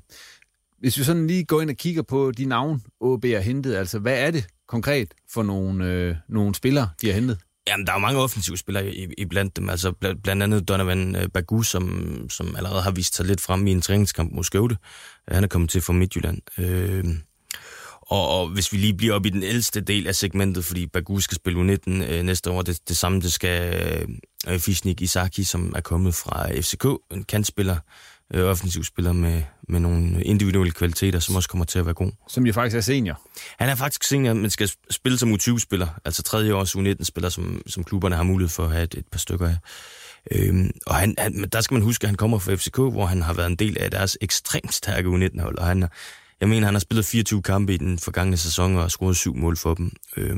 Hvis 0.79 0.97
vi 0.97 1.03
sådan 1.03 1.27
lige 1.27 1.45
går 1.45 1.61
ind 1.61 1.69
og 1.69 1.75
kigger 1.75 2.01
på 2.01 2.31
de 2.31 2.45
navn, 2.45 2.81
OB 2.99 3.25
har 3.25 3.39
hentet, 3.39 3.75
altså 3.75 3.99
hvad 3.99 4.19
er 4.19 4.31
det 4.31 4.47
konkret 4.67 5.13
for 5.33 5.43
nogle, 5.43 5.85
øh, 5.85 6.15
nogle 6.29 6.55
spillere, 6.55 6.89
de 7.01 7.07
har 7.07 7.13
hentet? 7.13 7.37
Jamen, 7.67 7.85
der 7.85 7.91
er 7.91 7.95
jo 7.95 7.99
mange 7.99 8.19
offensive 8.19 8.57
spillere 8.57 8.95
i, 8.95 9.07
i 9.17 9.25
blandt 9.25 9.57
dem. 9.57 9.69
Altså 9.69 9.91
blandt 10.23 10.43
andet 10.43 10.67
Donovan 10.67 11.15
øh, 11.15 11.29
Bagu, 11.29 11.61
som, 11.61 12.29
som 12.29 12.55
allerede 12.55 12.81
har 12.81 12.91
vist 12.91 13.15
sig 13.15 13.25
lidt 13.25 13.41
frem 13.41 13.67
i 13.67 13.71
en 13.71 13.81
træningskamp 13.81 14.31
mod 14.33 14.43
Skøvde. 14.43 14.75
Han 15.27 15.43
er 15.43 15.47
kommet 15.47 15.69
til 15.69 15.81
fra 15.81 15.93
Midtjylland. 15.93 16.41
Øh, 16.57 17.05
og, 18.09 18.27
og 18.27 18.47
hvis 18.47 18.73
vi 18.73 18.77
lige 18.77 18.93
bliver 18.93 19.13
op 19.13 19.25
i 19.25 19.29
den 19.29 19.43
ældste 19.43 19.81
del 19.81 20.07
af 20.07 20.15
segmentet, 20.15 20.65
fordi 20.65 20.85
Bagu 20.85 21.19
skal 21.19 21.35
spille 21.35 21.59
U19 21.59 21.91
øh, 21.91 22.23
næste 22.23 22.51
år, 22.51 22.61
det, 22.61 22.79
det 22.87 22.97
samme 22.97 23.21
det 23.21 23.33
skal 23.33 23.83
øh, 24.47 24.59
Fishnik 24.59 25.01
Isaki, 25.01 25.43
som 25.43 25.73
er 25.75 25.81
kommet 25.81 26.15
fra 26.15 26.59
FCK, 26.61 26.85
en 27.11 27.23
kantspiller, 27.23 27.77
øh, 28.33 28.43
offensiv 28.43 28.83
spiller 28.83 29.13
med, 29.13 29.43
med 29.69 29.79
nogle 29.79 30.23
individuelle 30.23 30.71
kvaliteter, 30.71 31.19
som 31.19 31.35
også 31.35 31.49
kommer 31.49 31.65
til 31.65 31.79
at 31.79 31.85
være 31.85 31.93
god. 31.93 32.11
Som 32.27 32.45
jo 32.45 32.53
faktisk 32.53 32.77
er 32.77 32.81
senior. 32.81 33.21
Han 33.59 33.69
er 33.69 33.75
faktisk 33.75 34.03
senior, 34.03 34.33
men 34.33 34.49
skal 34.49 34.69
spille 34.89 35.17
som 35.17 35.33
U20-spiller, 35.33 35.87
altså 36.05 36.23
tredje 36.23 36.53
års 36.53 36.75
U19-spiller, 36.75 37.29
som, 37.29 37.61
som 37.67 37.83
klubberne 37.83 38.15
har 38.15 38.23
mulighed 38.23 38.49
for 38.49 38.63
at 38.63 38.71
have 38.71 38.83
et, 38.83 38.93
et 38.93 39.07
par 39.11 39.19
stykker 39.19 39.47
af. 39.47 39.57
Øhm, 40.31 40.71
og 40.85 40.95
han, 40.95 41.15
han, 41.17 41.45
der 41.51 41.61
skal 41.61 41.75
man 41.75 41.83
huske, 41.83 42.03
at 42.03 42.09
han 42.09 42.15
kommer 42.15 42.39
fra 42.39 42.55
FCK, 42.55 42.77
hvor 42.77 43.05
han 43.05 43.21
har 43.21 43.33
været 43.33 43.47
en 43.47 43.55
del 43.55 43.77
af 43.79 43.91
deres 43.91 44.17
ekstremt 44.21 44.73
stærke 44.73 45.09
U19-hold, 45.09 45.57
og 45.57 45.65
han, 45.65 45.87
jeg 46.41 46.49
mener, 46.49 46.67
han 46.67 46.75
har 46.75 46.79
spillet 46.79 47.05
24 47.05 47.41
kampe 47.41 47.73
i 47.73 47.77
den 47.77 47.99
forgangne 47.99 48.37
sæson 48.37 48.75
og 48.75 48.81
har 48.81 48.87
scoret 48.87 49.17
syv 49.17 49.35
mål 49.35 49.57
for 49.57 49.73
dem. 49.73 49.91
Øh, 50.17 50.37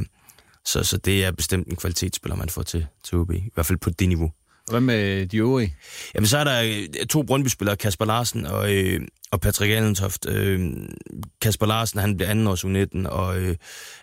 så, 0.66 0.84
så 0.84 0.98
det 0.98 1.26
er 1.26 1.32
bestemt 1.32 1.68
en 1.68 1.76
kvalitetsspiller, 1.76 2.36
man 2.36 2.50
får 2.50 2.62
til, 2.64 2.88
til 3.04 3.18
OB. 3.18 3.32
I 3.32 3.50
hvert 3.54 3.66
fald 3.66 3.78
på 3.78 3.90
det 3.90 4.08
niveau. 4.08 4.32
Hvad 4.70 4.82
med 4.82 5.28
de 5.28 5.38
øvrige? 5.38 5.76
Jamen, 6.16 6.28
så 6.28 6.38
er 6.38 6.44
der 6.44 6.62
øh, 6.62 7.06
to 7.06 7.24
Brøndby-spillere, 7.24 7.76
Kasper 7.78 8.06
Larsen 8.06 8.46
og, 8.46 8.76
øh, 8.76 9.02
og 9.32 9.42
Patrick 9.42 9.72
Allentoft. 9.72 10.26
Øh, 10.30 10.72
Kasper 11.42 11.66
Larsen, 11.66 12.00
han 12.00 12.18
bliver 12.18 12.30
anden 12.30 12.48
års 12.48 12.66
U19 12.66 13.10
og 13.10 13.40
øh, 13.40 13.56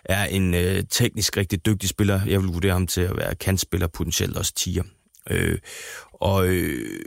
er 0.05 0.25
en 0.25 0.53
øh, 0.53 0.83
teknisk 0.89 1.37
rigtig 1.37 1.65
dygtig 1.65 1.89
spiller. 1.89 2.21
Jeg 2.25 2.41
vil 2.41 2.47
vurdere 2.47 2.73
ham 2.73 2.87
til 2.87 3.01
at 3.01 3.17
være 3.17 3.35
kantspiller, 3.35 3.87
potentielt 3.87 4.37
også 4.37 4.53
tiger. 4.53 4.83
Øh, 5.29 5.57
og 6.13 6.47
øh, 6.47 6.99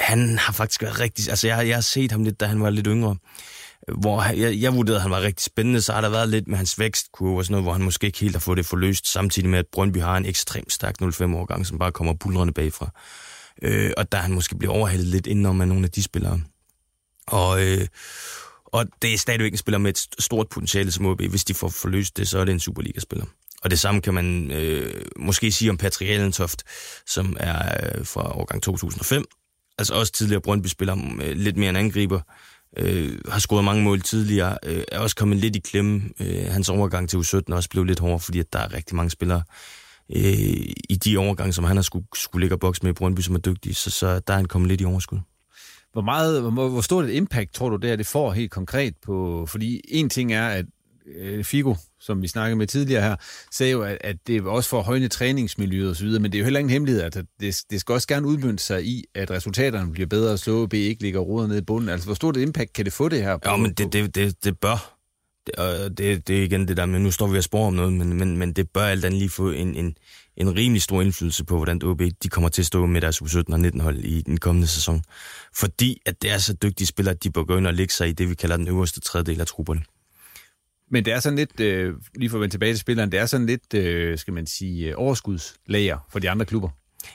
han 0.00 0.38
har 0.38 0.52
faktisk 0.52 0.82
været 0.82 1.00
rigtig... 1.00 1.28
Altså, 1.28 1.46
jeg, 1.46 1.68
jeg 1.68 1.76
har 1.76 1.80
set 1.80 2.12
ham 2.12 2.24
lidt, 2.24 2.40
da 2.40 2.46
han 2.46 2.60
var 2.60 2.70
lidt 2.70 2.86
yngre 2.86 3.16
hvor 4.00 4.22
jeg, 4.22 4.60
jeg 4.60 4.74
vurderede, 4.74 4.96
at 4.96 5.02
han 5.02 5.10
var 5.10 5.20
rigtig 5.20 5.44
spændende, 5.44 5.80
så 5.80 5.92
har 5.92 6.00
der 6.00 6.08
været 6.08 6.28
lidt 6.28 6.48
med 6.48 6.56
hans 6.56 6.78
vækstkurve 6.78 7.38
og 7.38 7.44
sådan 7.44 7.52
noget, 7.52 7.64
hvor 7.64 7.72
han 7.72 7.82
måske 7.82 8.06
ikke 8.06 8.18
helt 8.18 8.34
har 8.34 8.40
fået 8.40 8.56
det 8.56 8.66
forløst, 8.66 9.12
samtidig 9.12 9.48
med, 9.48 9.58
at 9.58 9.66
Brøndby 9.72 9.98
har 10.00 10.16
en 10.16 10.26
ekstremt 10.26 10.72
stærk 10.72 10.94
05-årgang, 11.02 11.66
som 11.66 11.78
bare 11.78 11.92
kommer 11.92 12.14
bulrende 12.14 12.52
bagfra. 12.52 12.90
Øh, 13.62 13.92
og 13.96 14.12
der 14.12 14.18
han 14.18 14.32
måske 14.32 14.58
bliver 14.58 14.74
overhældet 14.74 15.06
lidt 15.06 15.26
indenom 15.26 15.60
af 15.60 15.68
nogle 15.68 15.84
af 15.84 15.90
de 15.90 16.02
spillere. 16.02 16.40
Og, 17.26 17.66
øh, 17.66 17.86
og 18.64 18.86
det 19.02 19.14
er 19.14 19.18
stadigvæk 19.18 19.52
en 19.52 19.58
spiller 19.58 19.78
med 19.78 19.90
et 19.90 20.06
stort 20.18 20.48
potentiale 20.48 20.92
som 20.92 21.06
OB. 21.06 21.22
Hvis 21.22 21.44
de 21.44 21.54
får 21.54 21.68
forløst 21.68 22.16
det, 22.16 22.28
så 22.28 22.38
er 22.38 22.44
det 22.44 22.52
en 22.52 22.60
Superliga-spiller. 22.60 23.26
Og 23.62 23.70
det 23.70 23.78
samme 23.78 24.00
kan 24.00 24.14
man 24.14 24.50
øh, 24.50 25.02
måske 25.16 25.52
sige 25.52 25.70
om 25.70 25.76
Patrick 25.76 26.10
Allentoft, 26.10 26.62
som 27.06 27.36
er 27.40 27.88
øh, 27.98 28.06
fra 28.06 28.38
årgang 28.38 28.62
2005. 28.62 29.24
Altså 29.78 29.94
også 29.94 30.12
tidligere 30.12 30.40
Brøndby-spiller, 30.40 30.94
mm, 30.94 31.20
øh, 31.20 31.36
lidt 31.36 31.56
mere 31.56 31.70
en 31.70 31.76
angriber 31.76 32.20
øh, 32.76 33.18
har 33.28 33.38
scoret 33.38 33.64
mange 33.64 33.82
mål 33.82 34.00
tidligere, 34.00 34.58
øh, 34.66 34.82
er 34.92 34.98
også 34.98 35.16
kommet 35.16 35.38
lidt 35.38 35.56
i 35.56 35.58
klemme. 35.58 36.02
Øh, 36.20 36.44
hans 36.50 36.68
overgang 36.68 37.08
til 37.08 37.16
U17 37.16 37.40
også 37.52 37.68
blev 37.70 37.84
lidt 37.84 37.98
hård, 37.98 38.20
fordi 38.20 38.38
at 38.38 38.52
der 38.52 38.58
er 38.58 38.74
rigtig 38.74 38.96
mange 38.96 39.10
spillere 39.10 39.42
øh, 40.16 40.22
i 40.90 40.98
de 41.04 41.18
overgange, 41.18 41.52
som 41.52 41.64
han 41.64 41.76
har 41.76 41.82
skulle, 41.82 42.06
skulle 42.14 42.42
ligge 42.42 42.54
og 42.54 42.60
bokse 42.60 42.82
med 42.82 42.90
i 42.90 42.94
Brøndby, 42.94 43.20
som 43.20 43.34
er 43.34 43.38
dygtige, 43.38 43.74
så, 43.74 43.90
så 43.90 44.20
der 44.20 44.32
er 44.32 44.36
han 44.36 44.46
kommet 44.46 44.68
lidt 44.68 44.80
i 44.80 44.84
overskud. 44.84 45.18
Hvor, 45.92 46.02
meget, 46.02 46.42
hvor, 46.42 46.68
hvor 46.68 46.80
stort 46.80 47.04
et 47.04 47.10
impact 47.10 47.54
tror 47.54 47.68
du 47.68 47.76
det 47.76 47.90
er, 47.90 47.96
det 47.96 48.06
får 48.06 48.32
helt 48.32 48.50
konkret 48.50 48.94
på, 49.06 49.46
fordi 49.48 49.80
en 49.88 50.08
ting 50.08 50.32
er, 50.32 50.48
at 50.48 50.64
øh, 51.16 51.44
Figo, 51.44 51.74
som 52.00 52.22
vi 52.22 52.28
snakkede 52.28 52.56
med 52.56 52.66
tidligere 52.66 53.02
her, 53.02 53.16
sagde 53.52 53.72
jo, 53.72 53.82
at, 53.82 53.98
at 54.00 54.16
det 54.26 54.36
er 54.36 54.42
også 54.42 54.70
for 54.70 54.78
at 54.78 54.84
højne 54.84 55.08
træningsmiljøet 55.08 55.90
osv., 55.90 56.06
men 56.06 56.24
det 56.24 56.34
er 56.34 56.38
jo 56.38 56.44
heller 56.44 56.60
ingen 56.60 56.70
hemmelighed, 56.70 57.02
at 57.02 57.14
det, 57.40 57.62
det 57.70 57.80
skal 57.80 57.92
også 57.92 58.08
gerne 58.08 58.26
udmynde 58.26 58.58
sig 58.58 58.84
i, 58.84 59.04
at 59.14 59.30
resultaterne 59.30 59.92
bliver 59.92 60.06
bedre, 60.06 60.38
så 60.38 60.66
B 60.66 60.74
ikke 60.74 61.02
ligger 61.02 61.20
rodet 61.20 61.48
ned 61.48 61.58
i 61.58 61.64
bunden. 61.64 61.88
Altså, 61.88 62.06
hvor 62.06 62.14
stort 62.14 62.36
et 62.36 62.42
impact 62.42 62.72
kan 62.72 62.84
det 62.84 62.92
få 62.92 63.08
det 63.08 63.22
her? 63.22 63.36
På, 63.36 63.50
ja, 63.50 63.56
men 63.56 63.72
det, 63.72 63.92
det, 63.92 64.14
det, 64.14 64.44
det 64.44 64.58
bør. 64.58 64.94
Det, 65.46 65.54
og 65.54 65.98
det, 65.98 66.28
det 66.28 66.38
er 66.38 66.42
igen 66.42 66.68
det 66.68 66.76
der, 66.76 66.86
men 66.86 67.02
nu 67.02 67.10
står 67.10 67.26
vi 67.26 67.38
og 67.38 67.44
spørger 67.44 67.66
om 67.66 67.74
noget, 67.74 67.92
men, 67.92 68.12
men, 68.18 68.36
men 68.36 68.52
det 68.52 68.70
bør 68.70 68.82
alt 68.82 69.04
andet 69.04 69.18
lige 69.18 69.30
få 69.30 69.50
en, 69.50 69.74
en, 69.74 69.96
en 70.36 70.56
rimelig 70.56 70.82
stor 70.82 71.02
indflydelse 71.02 71.44
på, 71.44 71.56
hvordan 71.56 71.82
OB 71.82 72.02
de 72.22 72.28
kommer 72.28 72.48
til 72.48 72.62
at 72.62 72.66
stå 72.66 72.86
med 72.86 73.00
deres 73.00 73.22
U17 73.22 73.42
og 73.48 73.60
19 73.60 73.80
hold 73.80 73.98
i 73.98 74.22
den 74.22 74.36
kommende 74.36 74.68
sæson. 74.68 75.02
Fordi 75.56 76.02
at 76.06 76.22
det 76.22 76.30
er 76.30 76.38
så 76.38 76.52
dygtige 76.52 76.86
spillere, 76.86 77.14
at 77.14 77.24
de 77.24 77.30
bør 77.30 77.42
gå 77.42 77.56
ind 77.56 77.66
og 77.66 77.74
lægge 77.74 77.92
sig 77.92 78.08
i 78.08 78.12
det, 78.12 78.30
vi 78.30 78.34
kalder 78.34 78.56
den 78.56 78.68
øverste 78.68 79.00
tredjedel 79.00 79.40
af 79.40 79.46
trupperne. 79.46 79.82
Men 80.90 81.04
det 81.04 81.12
er 81.12 81.20
sådan 81.20 81.38
lidt, 81.38 81.60
øh, 81.60 81.94
lige 82.14 82.30
for 82.30 82.36
at 82.36 82.40
vende 82.40 82.54
tilbage 82.54 82.72
til 82.72 82.80
spilleren, 82.80 83.12
det 83.12 83.20
er 83.20 83.26
sådan 83.26 83.46
lidt, 83.46 83.74
øh, 83.74 84.18
skal 84.18 84.34
man 84.34 84.46
sige, 84.46 84.88
øh, 84.88 84.94
overskudslager 84.96 85.98
for 86.10 86.18
de 86.18 86.30
andre 86.30 86.46
klubber. 86.46 86.68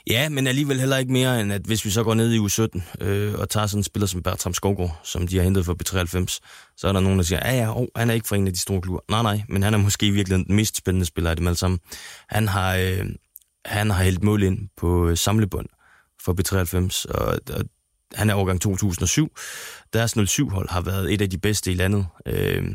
Ja, 0.06 0.28
men 0.28 0.46
alligevel 0.46 0.80
heller 0.80 0.96
ikke 0.96 1.12
mere, 1.12 1.40
end 1.40 1.52
at 1.52 1.62
hvis 1.62 1.84
vi 1.84 1.90
så 1.90 2.04
går 2.04 2.14
ned 2.14 2.32
i 2.32 2.38
U17 2.38 3.04
øh, 3.04 3.34
og 3.34 3.48
tager 3.48 3.66
sådan 3.66 3.80
en 3.80 3.84
spiller 3.84 4.06
som 4.06 4.22
Bertram 4.22 4.54
Skovgaard, 4.54 5.00
som 5.04 5.28
de 5.28 5.36
har 5.36 5.44
hentet 5.44 5.64
for 5.64 5.74
B93, 5.74 6.38
så 6.76 6.88
er 6.88 6.92
der 6.92 7.00
nogen, 7.00 7.18
der 7.18 7.24
siger, 7.24 7.40
ja 7.44 7.56
ja, 7.56 7.80
oh, 7.80 7.86
han 7.96 8.10
er 8.10 8.14
ikke 8.14 8.28
fra 8.28 8.36
en 8.36 8.46
af 8.46 8.52
de 8.52 8.60
store 8.60 8.80
klubber. 8.80 9.00
Nej, 9.10 9.22
nej, 9.22 9.42
men 9.48 9.62
han 9.62 9.74
er 9.74 9.78
måske 9.78 10.10
virkelig 10.10 10.38
den 10.38 10.56
mest 10.56 10.76
spændende 10.76 11.06
spiller 11.06 11.30
af 11.30 11.36
dem 11.36 11.46
alle 11.46 11.56
sammen. 11.56 11.80
Han 12.28 12.48
har, 12.48 12.76
øh, 12.76 13.06
han 13.64 13.90
har 13.90 14.04
hældt 14.04 14.22
mål 14.22 14.42
ind 14.42 14.68
på 14.76 15.08
øh, 15.08 15.16
samlebånd 15.16 15.66
for 16.22 16.32
B93, 16.32 17.14
og, 17.14 17.38
og 17.54 17.64
han 18.14 18.30
er 18.30 18.34
årgang 18.34 18.60
2007. 18.60 19.36
Deres 19.92 20.16
07-hold 20.16 20.70
har 20.70 20.80
været 20.80 21.12
et 21.12 21.22
af 21.22 21.30
de 21.30 21.38
bedste 21.38 21.70
i 21.72 21.74
landet 21.74 22.06
øh, 22.26 22.74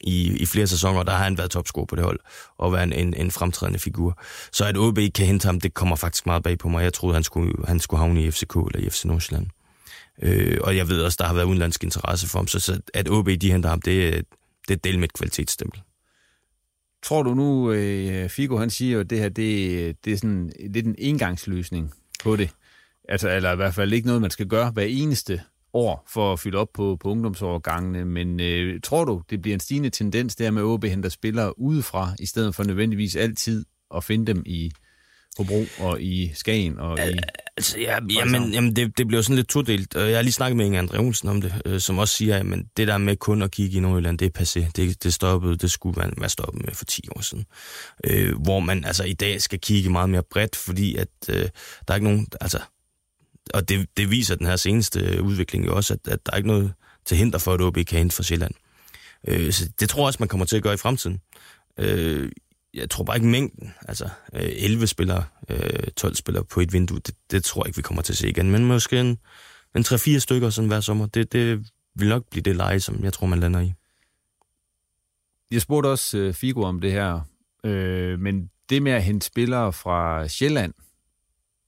i, 0.00 0.36
i 0.36 0.46
flere 0.46 0.66
sæsoner, 0.66 1.02
der 1.02 1.12
har 1.12 1.24
han 1.24 1.38
været 1.38 1.50
topscorer 1.50 1.86
på 1.86 1.96
det 1.96 2.04
hold, 2.04 2.20
og 2.58 2.72
været 2.72 2.82
en, 2.82 2.92
en, 2.92 3.14
en 3.14 3.30
fremtrædende 3.30 3.78
figur. 3.78 4.20
Så 4.52 4.64
at 4.64 4.76
OB 4.76 4.98
kan 5.14 5.26
hente 5.26 5.46
ham, 5.46 5.60
det 5.60 5.74
kommer 5.74 5.96
faktisk 5.96 6.26
meget 6.26 6.42
bag 6.42 6.58
på 6.58 6.68
mig. 6.68 6.84
Jeg 6.84 6.92
troede, 6.92 7.14
han 7.14 7.24
skulle, 7.24 7.52
han 7.66 7.80
skulle 7.80 8.00
havne 8.00 8.22
i 8.22 8.30
FCK 8.30 8.56
eller 8.56 8.86
i 8.86 8.90
FC 8.90 9.04
Nordsjælland. 9.04 9.46
Øh, 10.22 10.58
og 10.62 10.76
jeg 10.76 10.88
ved 10.88 11.02
også, 11.02 11.16
der 11.20 11.26
har 11.26 11.34
været 11.34 11.46
udenlandsk 11.46 11.84
interesse 11.84 12.28
for 12.28 12.38
ham, 12.38 12.46
så, 12.46 12.60
så 12.60 12.80
at 12.94 13.08
OB 13.08 13.28
de 13.40 13.52
henter 13.52 13.68
ham, 13.68 13.82
det, 13.82 14.24
det 14.68 14.74
er 14.74 14.78
del 14.78 14.98
med 14.98 15.04
et 15.04 15.12
kvalitetsstempel. 15.12 15.80
Tror 17.02 17.22
du 17.22 17.34
nu, 17.34 17.72
øh, 17.72 18.28
Figo 18.28 18.56
han 18.56 18.70
siger 18.70 18.92
jo, 18.92 19.00
at 19.00 19.10
det 19.10 19.18
her 19.18 19.28
det, 19.28 19.96
det 20.04 20.12
er 20.12 20.16
sådan 20.16 20.52
lidt 20.70 20.86
en 20.86 20.94
engangsløsning 20.98 21.94
på 22.24 22.36
det? 22.36 22.50
Altså, 23.08 23.30
eller 23.30 23.52
i 23.52 23.56
hvert 23.56 23.74
fald 23.74 23.92
ikke 23.92 24.06
noget, 24.06 24.22
man 24.22 24.30
skal 24.30 24.46
gøre 24.46 24.70
hver 24.70 24.82
eneste 24.82 25.42
år 25.74 26.04
for 26.08 26.32
at 26.32 26.40
fylde 26.40 26.58
op 26.58 26.68
på, 26.74 26.96
på 27.00 27.08
ungdomsårgangene, 27.08 28.04
men 28.04 28.40
øh, 28.40 28.80
tror 28.80 29.04
du, 29.04 29.22
det 29.30 29.42
bliver 29.42 29.54
en 29.54 29.60
stigende 29.60 29.90
tendens 29.90 30.36
der 30.36 30.50
med 30.50 30.62
at 30.62 30.66
OB 30.66 30.84
henter 30.84 31.08
spillere 31.08 31.58
udefra, 31.58 32.14
i 32.18 32.26
stedet 32.26 32.54
for 32.54 32.64
nødvendigvis 32.64 33.16
altid 33.16 33.64
at 33.94 34.04
finde 34.04 34.26
dem 34.26 34.42
i 34.46 34.70
Hobro 35.38 35.64
og 35.78 36.02
i 36.02 36.32
Skagen 36.34 36.78
og 36.78 36.98
i... 36.98 37.18
Altså, 37.56 37.78
ja, 37.80 37.98
jamen, 38.10 38.52
jamen 38.52 38.76
det, 38.76 38.98
det 38.98 39.08
bliver 39.08 39.22
sådan 39.22 39.36
lidt 39.36 39.48
todelt. 39.48 39.94
Jeg 39.94 40.16
har 40.16 40.22
lige 40.22 40.32
snakket 40.32 40.56
med 40.56 40.66
Inge 40.66 40.80
André 40.80 40.98
Olsen 40.98 41.28
om 41.28 41.40
det, 41.40 41.62
øh, 41.64 41.80
som 41.80 41.98
også 41.98 42.14
siger, 42.14 42.38
at 42.38 42.46
det 42.76 42.88
der 42.88 42.98
med 42.98 43.16
kun 43.16 43.42
at 43.42 43.50
kigge 43.50 43.76
i 43.76 43.80
Nordjylland, 43.80 44.18
det 44.18 44.26
er 44.26 44.40
passé. 44.40 44.70
Det, 44.76 45.04
det 45.04 45.14
stoppede, 45.14 45.56
det 45.56 45.70
skulle 45.70 45.96
man 45.96 46.14
være 46.18 46.28
stoppet 46.28 46.64
med 46.64 46.74
for 46.74 46.84
10 46.84 47.02
år 47.16 47.20
siden. 47.20 47.44
Øh, 48.04 48.42
hvor 48.42 48.60
man 48.60 48.84
altså 48.84 49.04
i 49.04 49.12
dag 49.12 49.42
skal 49.42 49.60
kigge 49.60 49.90
meget 49.90 50.10
mere 50.10 50.22
bredt, 50.30 50.56
fordi 50.56 50.96
at 50.96 51.08
øh, 51.28 51.36
der 51.36 51.48
er 51.88 51.94
ikke 51.94 52.04
nogen... 52.04 52.26
Altså, 52.40 52.58
og 53.54 53.68
det, 53.68 53.88
det 53.96 54.10
viser 54.10 54.34
den 54.34 54.46
her 54.46 54.56
seneste 54.56 55.00
øh, 55.00 55.22
udvikling 55.22 55.66
jo 55.66 55.76
også, 55.76 55.94
at, 55.94 56.12
at 56.12 56.26
der 56.26 56.32
er 56.32 56.36
ikke 56.36 56.48
noget 56.48 56.72
til 57.04 57.16
hinder 57.16 57.38
for, 57.38 57.54
at 57.54 57.60
OB 57.60 57.74
kan 57.74 57.98
hente 57.98 58.16
for 58.16 58.22
Sjælland. 58.22 58.54
Øh, 59.28 59.52
så 59.52 59.70
det 59.80 59.88
tror 59.88 60.02
jeg 60.02 60.06
også, 60.06 60.16
man 60.20 60.28
kommer 60.28 60.46
til 60.46 60.56
at 60.56 60.62
gøre 60.62 60.74
i 60.74 60.76
fremtiden. 60.76 61.20
Øh, 61.78 62.32
jeg 62.74 62.90
tror 62.90 63.04
bare 63.04 63.16
ikke 63.16 63.28
mængden, 63.28 63.74
altså 63.88 64.04
øh, 64.32 64.52
11 64.56 64.86
spillere, 64.86 65.24
øh, 65.48 65.90
12 65.96 66.14
spillere 66.14 66.44
på 66.44 66.60
et 66.60 66.72
vindue, 66.72 66.98
det, 66.98 67.14
det 67.30 67.44
tror 67.44 67.62
jeg 67.62 67.68
ikke, 67.68 67.76
vi 67.76 67.82
kommer 67.82 68.02
til 68.02 68.12
at 68.12 68.16
se 68.16 68.28
igen. 68.28 68.50
Men 68.50 68.64
måske 68.64 69.00
en, 69.00 69.18
en 69.76 69.82
3-4 69.82 70.18
stykker 70.18 70.50
sådan 70.50 70.68
hver 70.68 70.80
sommer, 70.80 71.06
det, 71.06 71.32
det 71.32 71.66
vil 71.94 72.08
nok 72.08 72.24
blive 72.30 72.42
det 72.42 72.56
leje, 72.56 72.80
som 72.80 73.04
jeg 73.04 73.12
tror, 73.12 73.26
man 73.26 73.40
lander 73.40 73.60
i. 73.60 73.72
Jeg 75.50 75.60
spurgte 75.60 75.86
også 75.86 76.18
øh, 76.18 76.34
Figo 76.34 76.62
om 76.62 76.80
det 76.80 76.92
her, 76.92 77.20
øh, 77.64 78.20
men 78.20 78.50
det 78.70 78.82
med 78.82 78.92
at 78.92 79.04
hente 79.04 79.26
spillere 79.26 79.72
fra 79.72 80.28
Sjælland, 80.28 80.74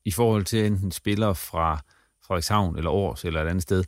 i 0.06 0.10
forhold 0.10 0.44
til 0.44 0.66
enten 0.66 0.92
spillere 0.92 1.34
fra 1.34 1.80
Frederikshavn 2.26 2.76
eller 2.76 2.90
Aarhus 2.90 3.24
eller 3.24 3.42
et 3.42 3.48
andet 3.48 3.62
sted, 3.62 3.84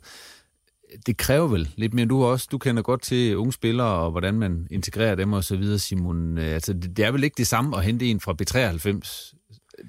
det 1.05 1.17
kræver 1.17 1.47
vel 1.47 1.69
lidt 1.75 1.93
mere. 1.93 2.05
Du 2.05 2.25
også, 2.25 2.47
du 2.51 2.57
kender 2.57 2.81
godt 2.81 3.01
til 3.01 3.37
unge 3.37 3.53
spillere, 3.53 3.87
og 3.87 4.11
hvordan 4.11 4.33
man 4.33 4.67
integrerer 4.71 5.15
dem 5.15 5.33
og 5.33 5.43
så 5.43 5.55
videre, 5.55 5.79
Simon. 5.79 6.37
Øh, 6.37 6.53
altså, 6.53 6.73
det 6.73 6.99
er 6.99 7.11
vel 7.11 7.23
ikke 7.23 7.35
det 7.37 7.47
samme 7.47 7.77
at 7.77 7.83
hente 7.83 8.05
en 8.05 8.19
fra 8.19 8.35
B93. 8.41 9.35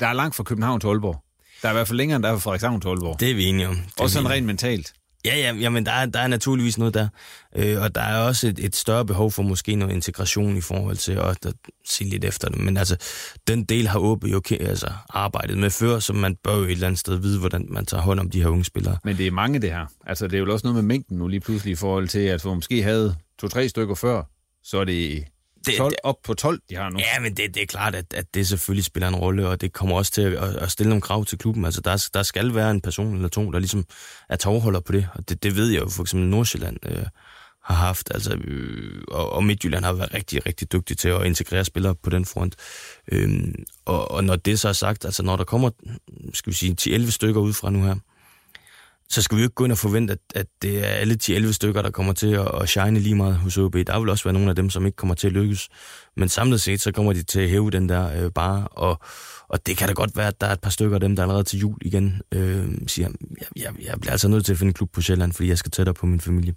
Der 0.00 0.06
er 0.06 0.12
langt 0.12 0.36
fra 0.36 0.42
København 0.42 0.80
til 0.80 0.88
Aalborg. 0.88 1.24
Der 1.62 1.68
er 1.68 1.72
i 1.72 1.74
hvert 1.74 1.88
fald 1.88 1.96
længere, 1.96 2.16
end 2.16 2.22
der 2.22 2.30
er 2.30 2.34
fra 2.34 2.40
Frederikshavn 2.40 2.80
til 2.80 2.88
Aalborg. 2.88 3.20
Det 3.20 3.30
er 3.30 3.34
vi 3.34 3.44
enige 3.44 3.68
om. 3.68 3.74
Det 3.74 4.00
også 4.00 4.14
sådan 4.14 4.30
rent 4.30 4.46
mentalt. 4.46 4.92
Ja, 5.24 5.36
ja, 5.36 5.54
jamen 5.54 5.86
der 5.86 5.92
er, 5.92 6.06
der 6.06 6.20
er 6.20 6.26
naturligvis 6.26 6.78
noget 6.78 6.94
der. 6.94 7.08
Øh, 7.56 7.82
og 7.82 7.94
der 7.94 8.00
er 8.00 8.18
også 8.18 8.48
et, 8.48 8.58
et 8.58 8.76
større 8.76 9.06
behov 9.06 9.30
for 9.30 9.42
måske 9.42 9.76
noget 9.76 9.94
integration 9.94 10.56
i 10.56 10.60
forhold 10.60 10.96
til 10.96 11.12
at, 11.12 11.46
at 11.46 11.54
se 11.84 12.04
lidt 12.04 12.24
efter 12.24 12.48
det. 12.48 12.58
Men 12.58 12.76
altså, 12.76 12.96
den 13.48 13.64
del 13.64 13.88
har 13.88 13.98
Åbe 13.98 14.28
jo 14.28 14.42
altså, 14.60 14.92
arbejdet 15.08 15.58
med 15.58 15.70
før, 15.70 15.98
så 15.98 16.12
man 16.12 16.36
bør 16.44 16.56
jo 16.56 16.62
et 16.62 16.70
eller 16.70 16.86
andet 16.86 17.00
sted 17.00 17.16
vide, 17.16 17.38
hvordan 17.38 17.66
man 17.68 17.86
tager 17.86 18.02
hånd 18.02 18.20
om 18.20 18.30
de 18.30 18.42
her 18.42 18.48
unge 18.48 18.64
spillere. 18.64 18.96
Men 19.04 19.16
det 19.16 19.26
er 19.26 19.30
mange 19.30 19.58
det 19.58 19.70
her. 19.70 19.86
Altså, 20.06 20.26
det 20.26 20.34
er 20.34 20.38
jo 20.38 20.52
også 20.52 20.66
noget 20.66 20.74
med 20.74 20.82
mængden 20.82 21.18
nu 21.18 21.28
lige 21.28 21.40
pludselig 21.40 21.72
i 21.72 21.76
forhold 21.76 22.08
til, 22.08 22.20
at 22.20 22.40
for 22.40 22.54
måske 22.54 22.82
havde 22.82 23.14
to-tre 23.38 23.68
stykker 23.68 23.94
før, 23.94 24.22
så 24.62 24.78
er 24.78 24.84
det 24.84 25.24
det, 25.66 25.76
12, 25.76 25.94
op 26.02 26.16
på 26.24 26.34
12, 26.34 26.60
de 26.70 26.76
har 26.76 26.90
nu. 26.90 26.98
Ja, 26.98 27.20
men 27.20 27.36
det, 27.36 27.54
det 27.54 27.62
er 27.62 27.66
klart, 27.66 27.94
at, 27.94 28.14
at 28.14 28.34
det 28.34 28.48
selvfølgelig 28.48 28.84
spiller 28.84 29.08
en 29.08 29.16
rolle, 29.16 29.48
og 29.48 29.60
det 29.60 29.72
kommer 29.72 29.96
også 29.96 30.12
til 30.12 30.22
at, 30.22 30.56
at 30.56 30.70
stille 30.70 30.88
nogle 30.88 31.02
krav 31.02 31.24
til 31.24 31.38
klubben. 31.38 31.64
Altså, 31.64 31.80
der, 31.80 32.08
der 32.14 32.22
skal 32.22 32.54
være 32.54 32.70
en 32.70 32.80
person 32.80 33.14
eller 33.14 33.28
to, 33.28 33.50
der 33.50 33.58
ligesom 33.58 33.84
er 34.28 34.36
tagholder 34.36 34.80
på 34.80 34.92
det, 34.92 35.08
og 35.14 35.28
det, 35.28 35.42
det 35.42 35.56
ved 35.56 35.70
jeg 35.70 35.80
jo 35.80 35.88
for 35.88 36.02
eksempel 36.02 36.28
Nordsjælland 36.28 36.76
øh, 36.86 37.04
har 37.64 37.74
haft, 37.74 38.10
altså, 38.14 38.34
øh, 38.34 39.02
og, 39.08 39.32
og 39.32 39.44
Midtjylland 39.44 39.84
har 39.84 39.92
været 39.92 40.14
rigtig, 40.14 40.46
rigtig 40.46 40.72
dygtig 40.72 40.98
til 40.98 41.08
at 41.08 41.26
integrere 41.26 41.64
spillere 41.64 41.94
på 41.94 42.10
den 42.10 42.24
front. 42.24 42.56
Øh, 43.12 43.54
og, 43.84 44.10
og 44.10 44.24
når 44.24 44.36
det 44.36 44.60
så 44.60 44.68
er 44.68 44.72
sagt, 44.72 45.04
altså 45.04 45.22
når 45.22 45.36
der 45.36 45.44
kommer, 45.44 45.70
skal 46.34 46.50
vi 46.50 46.56
sige, 46.56 46.96
10-11 46.96 47.10
stykker 47.10 47.40
ud 47.40 47.52
fra 47.52 47.70
nu 47.70 47.82
her, 47.82 47.94
så 49.10 49.22
skal 49.22 49.36
vi 49.36 49.42
jo 49.42 49.44
ikke 49.44 49.54
gå 49.54 49.64
ind 49.64 49.72
og 49.72 49.78
forvente, 49.78 50.12
at, 50.12 50.18
at 50.34 50.46
det 50.62 50.78
er 50.78 50.90
alle 50.90 51.14
de 51.14 51.34
11 51.34 51.52
stykker, 51.52 51.82
der 51.82 51.90
kommer 51.90 52.12
til 52.12 52.32
at, 52.32 52.62
at 52.62 52.68
shine 52.68 52.98
lige 52.98 53.14
meget 53.14 53.34
hos 53.34 53.58
OB. 53.58 53.74
Der 53.74 54.00
vil 54.00 54.08
også 54.08 54.24
være 54.24 54.32
nogle 54.32 54.50
af 54.50 54.56
dem, 54.56 54.70
som 54.70 54.86
ikke 54.86 54.96
kommer 54.96 55.14
til 55.14 55.26
at 55.26 55.32
lykkes. 55.32 55.68
Men 56.16 56.28
samlet 56.28 56.60
set, 56.60 56.80
så 56.80 56.92
kommer 56.92 57.12
de 57.12 57.22
til 57.22 57.40
at 57.40 57.50
hæve 57.50 57.70
den 57.70 57.88
der 57.88 58.24
øh, 58.24 58.30
bare, 58.30 58.68
og, 58.68 59.00
og 59.48 59.66
det 59.66 59.76
kan 59.76 59.88
da 59.88 59.94
godt 59.94 60.16
være, 60.16 60.26
at 60.26 60.40
der 60.40 60.46
er 60.46 60.52
et 60.52 60.60
par 60.60 60.70
stykker 60.70 60.96
af 60.96 61.00
dem, 61.00 61.16
der 61.16 61.22
allerede 61.22 61.44
til 61.44 61.58
jul 61.58 61.78
igen 61.82 62.22
øh, 62.34 62.68
siger, 62.86 63.08
jeg, 63.38 63.46
jeg, 63.56 63.72
jeg 63.84 64.00
bliver 64.00 64.12
altså 64.12 64.28
nødt 64.28 64.44
til 64.44 64.52
at 64.52 64.58
finde 64.58 64.70
en 64.70 64.74
klub 64.74 64.92
på 64.92 65.00
Sjælland, 65.00 65.32
fordi 65.32 65.48
jeg 65.48 65.58
skal 65.58 65.70
tættere 65.70 65.94
på 65.94 66.06
min 66.06 66.20
familie. 66.20 66.54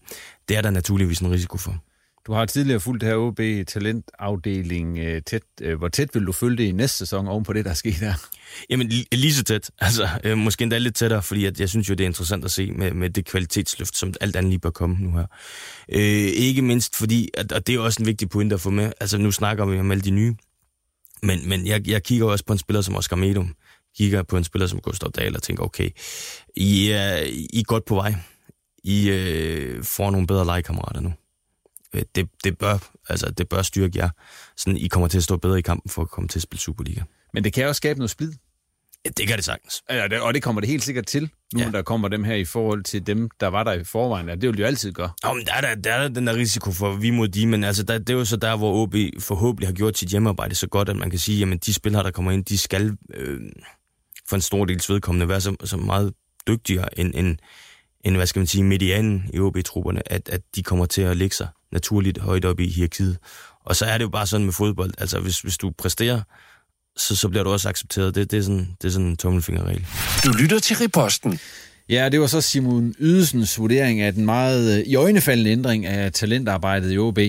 Det 0.49 0.57
er 0.57 0.61
der 0.61 0.69
naturligvis 0.69 1.19
en 1.19 1.31
risiko 1.31 1.57
for. 1.57 1.83
Du 2.27 2.33
har 2.33 2.45
tidligere 2.45 2.79
fulgt 2.79 3.01
det 3.01 3.09
her 3.09 3.15
OB 3.15 3.67
talentafdeling 3.67 4.97
øh, 4.97 5.21
tæt. 5.21 5.41
Øh, 5.61 5.77
hvor 5.77 5.87
tæt 5.87 6.09
vil 6.13 6.25
du 6.25 6.31
følge 6.31 6.57
det 6.57 6.63
i 6.63 6.71
næste 6.71 6.97
sæson 6.97 7.27
oven 7.27 7.43
på 7.43 7.53
det, 7.53 7.65
der 7.65 7.71
er 7.71 7.75
sket 7.75 7.95
der? 7.99 8.13
Jamen, 8.69 8.91
lige 9.11 9.33
så 9.33 9.43
tæt. 9.43 9.71
Altså, 9.79 10.09
øh, 10.23 10.37
måske 10.37 10.63
endda 10.63 10.77
lidt 10.77 10.95
tættere, 10.95 11.23
fordi 11.23 11.45
at 11.45 11.59
jeg 11.59 11.69
synes 11.69 11.89
jo, 11.89 11.93
det 11.93 12.03
er 12.03 12.07
interessant 12.07 12.45
at 12.45 12.51
se 12.51 12.71
med, 12.71 12.91
med 12.91 13.09
det 13.09 13.25
kvalitetsløft, 13.25 13.97
som 13.97 14.13
alt 14.21 14.35
andet 14.35 14.49
lige 14.49 14.59
bør 14.59 14.69
komme 14.69 14.95
nu 14.99 15.11
her. 15.11 15.25
Øh, 15.89 16.01
ikke 16.33 16.61
mindst 16.61 16.95
fordi, 16.95 17.29
at, 17.33 17.51
og 17.51 17.67
det 17.67 17.75
er 17.75 17.79
også 17.79 18.01
en 18.01 18.05
vigtig 18.05 18.29
point 18.29 18.53
at 18.53 18.61
få 18.61 18.69
med, 18.69 18.91
altså 19.01 19.17
nu 19.17 19.31
snakker 19.31 19.65
vi 19.65 19.79
om 19.79 19.91
alle 19.91 20.01
de 20.01 20.11
nye, 20.11 20.35
men, 21.23 21.49
men 21.49 21.67
jeg, 21.67 21.87
jeg 21.87 22.03
kigger 22.03 22.25
også 22.25 22.45
på 22.45 22.53
en 22.53 22.59
spiller 22.59 22.81
som 22.81 22.95
Oscar 22.95 23.15
Medum, 23.15 23.55
kigger 23.97 24.23
på 24.23 24.37
en 24.37 24.43
spiller 24.43 24.67
som 24.67 24.79
Gustav 24.79 25.11
Dahl 25.15 25.35
og 25.35 25.43
tænker, 25.43 25.63
okay, 25.63 25.89
I 26.55 26.89
er, 26.89 27.17
I 27.25 27.59
er 27.59 27.63
godt 27.63 27.85
på 27.85 27.95
vej. 27.95 28.15
I 28.83 29.09
øh, 29.09 29.83
får 29.83 30.11
nogle 30.11 30.27
bedre 30.27 30.45
legekammerater 30.45 31.01
nu. 31.01 31.13
Øh, 31.93 32.01
det, 32.15 32.29
det, 32.43 32.57
bør, 32.57 32.77
altså, 33.09 33.31
det 33.31 33.49
bør 33.49 33.61
styrke 33.61 33.99
jer, 33.99 34.09
så 34.57 34.69
I 34.77 34.87
kommer 34.87 35.07
til 35.07 35.17
at 35.17 35.23
stå 35.23 35.37
bedre 35.37 35.59
i 35.59 35.61
kampen 35.61 35.89
for 35.89 36.01
at 36.01 36.09
komme 36.09 36.27
til 36.27 36.39
at 36.39 36.43
spille 36.43 36.61
Superliga. 36.61 37.01
Men 37.33 37.43
det 37.43 37.53
kan 37.53 37.67
også 37.67 37.77
skabe 37.77 37.99
noget 37.99 38.09
splid. 38.09 38.33
Ja, 39.05 39.09
det 39.17 39.27
kan 39.27 39.35
det 39.35 39.45
sagtens. 39.45 39.83
Ja, 39.89 40.21
og 40.21 40.33
det 40.33 40.43
kommer 40.43 40.61
det 40.61 40.69
helt 40.69 40.83
sikkert 40.83 41.05
til, 41.05 41.29
nu 41.53 41.59
ja. 41.59 41.71
der 41.71 41.81
kommer 41.81 42.07
dem 42.07 42.23
her 42.23 42.35
i 42.35 42.45
forhold 42.45 42.83
til 42.83 43.07
dem, 43.07 43.29
der 43.39 43.47
var 43.47 43.63
der 43.63 43.73
i 43.73 43.83
forvejen. 43.83 44.27
Ja, 44.27 44.35
det 44.35 44.49
vil 44.49 44.57
de 44.57 44.61
jo 44.61 44.67
altid 44.67 44.91
gøre. 44.91 45.11
Ja, 45.23 45.33
men 45.33 45.45
der 45.45 45.53
er 45.53 45.61
der, 45.61 45.75
der 45.75 45.93
er 45.93 46.07
den 46.07 46.27
der 46.27 46.35
risiko 46.35 46.71
for 46.71 46.93
vi 46.93 47.09
mod 47.09 47.27
de, 47.27 47.47
men 47.47 47.63
altså, 47.63 47.83
der, 47.83 47.97
det 47.97 48.09
er 48.09 48.13
jo 48.13 48.25
så 48.25 48.37
der, 48.37 48.57
hvor 48.57 48.73
OB 48.73 48.95
forhåbentlig 49.19 49.67
har 49.67 49.73
gjort 49.73 49.97
sit 49.97 50.09
hjemmearbejde 50.09 50.55
så 50.55 50.67
godt, 50.67 50.89
at 50.89 50.95
man 50.95 51.09
kan 51.09 51.19
sige, 51.19 51.53
at 51.53 51.65
de 51.65 51.73
spillere, 51.73 52.03
der 52.03 52.11
kommer 52.11 52.31
ind, 52.31 52.45
de 52.45 52.57
skal 52.57 52.97
øh, 53.13 53.41
for 54.29 54.35
en 54.35 54.41
stor 54.41 54.65
del 54.65 54.81
vedkommende 54.89 55.29
være 55.29 55.41
så, 55.41 55.55
så 55.63 55.77
meget 55.77 56.13
dygtigere 56.47 56.99
end, 56.99 57.15
end, 57.15 57.37
end, 58.03 58.15
hvad 58.15 58.27
skal 58.27 58.39
man 58.39 58.47
sige, 58.47 58.63
medianen 58.63 59.29
i 59.33 59.39
OB-trupperne, 59.39 60.11
at, 60.11 60.29
at 60.29 60.41
de 60.55 60.63
kommer 60.63 60.85
til 60.85 61.01
at 61.01 61.17
lægge 61.17 61.35
sig 61.35 61.47
naturligt 61.71 62.17
højt 62.17 62.45
op 62.45 62.59
i 62.59 62.69
hierarkiet. 62.69 63.17
Og 63.65 63.75
så 63.75 63.85
er 63.85 63.97
det 63.97 64.05
jo 64.05 64.09
bare 64.09 64.27
sådan 64.27 64.45
med 64.45 64.53
fodbold. 64.53 64.93
Altså, 64.97 65.19
hvis, 65.19 65.39
hvis 65.39 65.57
du 65.57 65.71
præsterer, 65.77 66.21
så, 66.97 67.15
så 67.15 67.29
bliver 67.29 67.43
du 67.43 67.49
også 67.49 67.69
accepteret. 67.69 68.15
Det, 68.15 68.31
det, 68.31 68.39
er, 68.39 68.43
sådan, 68.43 68.75
det 68.81 68.87
er 68.87 68.91
sådan 68.91 69.07
en 69.07 69.17
tommelfingerregel. 69.17 69.85
Du 70.25 70.31
lytter 70.31 70.59
til 70.59 70.75
Riposten. 70.75 71.39
Ja, 71.89 72.09
det 72.09 72.19
var 72.19 72.27
så 72.27 72.41
Simon 72.41 72.95
Ydelsens 72.99 73.59
vurdering 73.59 74.01
af 74.01 74.13
den 74.13 74.25
meget 74.25 74.79
øh, 74.79 74.85
i 74.85 74.95
øjnefaldende 74.95 75.51
ændring 75.51 75.85
af 75.85 76.11
talentarbejdet 76.11 76.93
i 76.93 76.97
OB. 76.97 77.19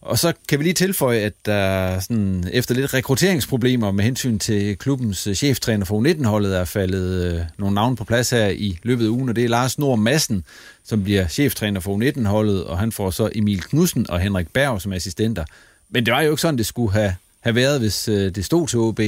Og 0.00 0.18
så 0.18 0.32
kan 0.48 0.58
vi 0.58 0.64
lige 0.64 0.74
tilføje, 0.74 1.18
at 1.18 1.32
der 1.46 2.00
sådan, 2.00 2.44
efter 2.52 2.74
lidt 2.74 2.94
rekrutteringsproblemer 2.94 3.90
med 3.90 4.04
hensyn 4.04 4.38
til 4.38 4.78
klubbens 4.78 5.26
øh, 5.26 5.34
cheftræner 5.34 5.84
for 5.84 6.00
U19-holdet 6.00 6.56
er 6.56 6.64
faldet 6.64 7.24
øh, 7.24 7.40
nogle 7.58 7.74
navne 7.74 7.96
på 7.96 8.04
plads 8.04 8.30
her 8.30 8.48
i 8.48 8.78
løbet 8.82 9.04
af 9.04 9.08
ugen, 9.08 9.28
og 9.28 9.36
det 9.36 9.44
er 9.44 9.48
Lars 9.48 9.78
Nord 9.78 9.98
Madsen, 9.98 10.44
som 10.84 11.04
bliver 11.04 11.28
cheftræner 11.28 11.80
for 11.80 11.96
U19-holdet, 11.96 12.64
og 12.64 12.78
han 12.78 12.92
får 12.92 13.10
så 13.10 13.30
Emil 13.34 13.62
Knudsen 13.62 14.10
og 14.10 14.20
Henrik 14.20 14.48
Berg 14.48 14.82
som 14.82 14.92
assistenter. 14.92 15.44
Men 15.90 16.06
det 16.06 16.14
var 16.14 16.20
jo 16.20 16.30
ikke 16.30 16.42
sådan, 16.42 16.58
det 16.58 16.66
skulle 16.66 16.92
have, 16.92 17.14
have 17.40 17.54
været, 17.54 17.80
hvis 17.80 18.08
øh, 18.08 18.34
det 18.34 18.44
stod 18.44 18.68
til 18.68 18.78
OB. 18.78 19.00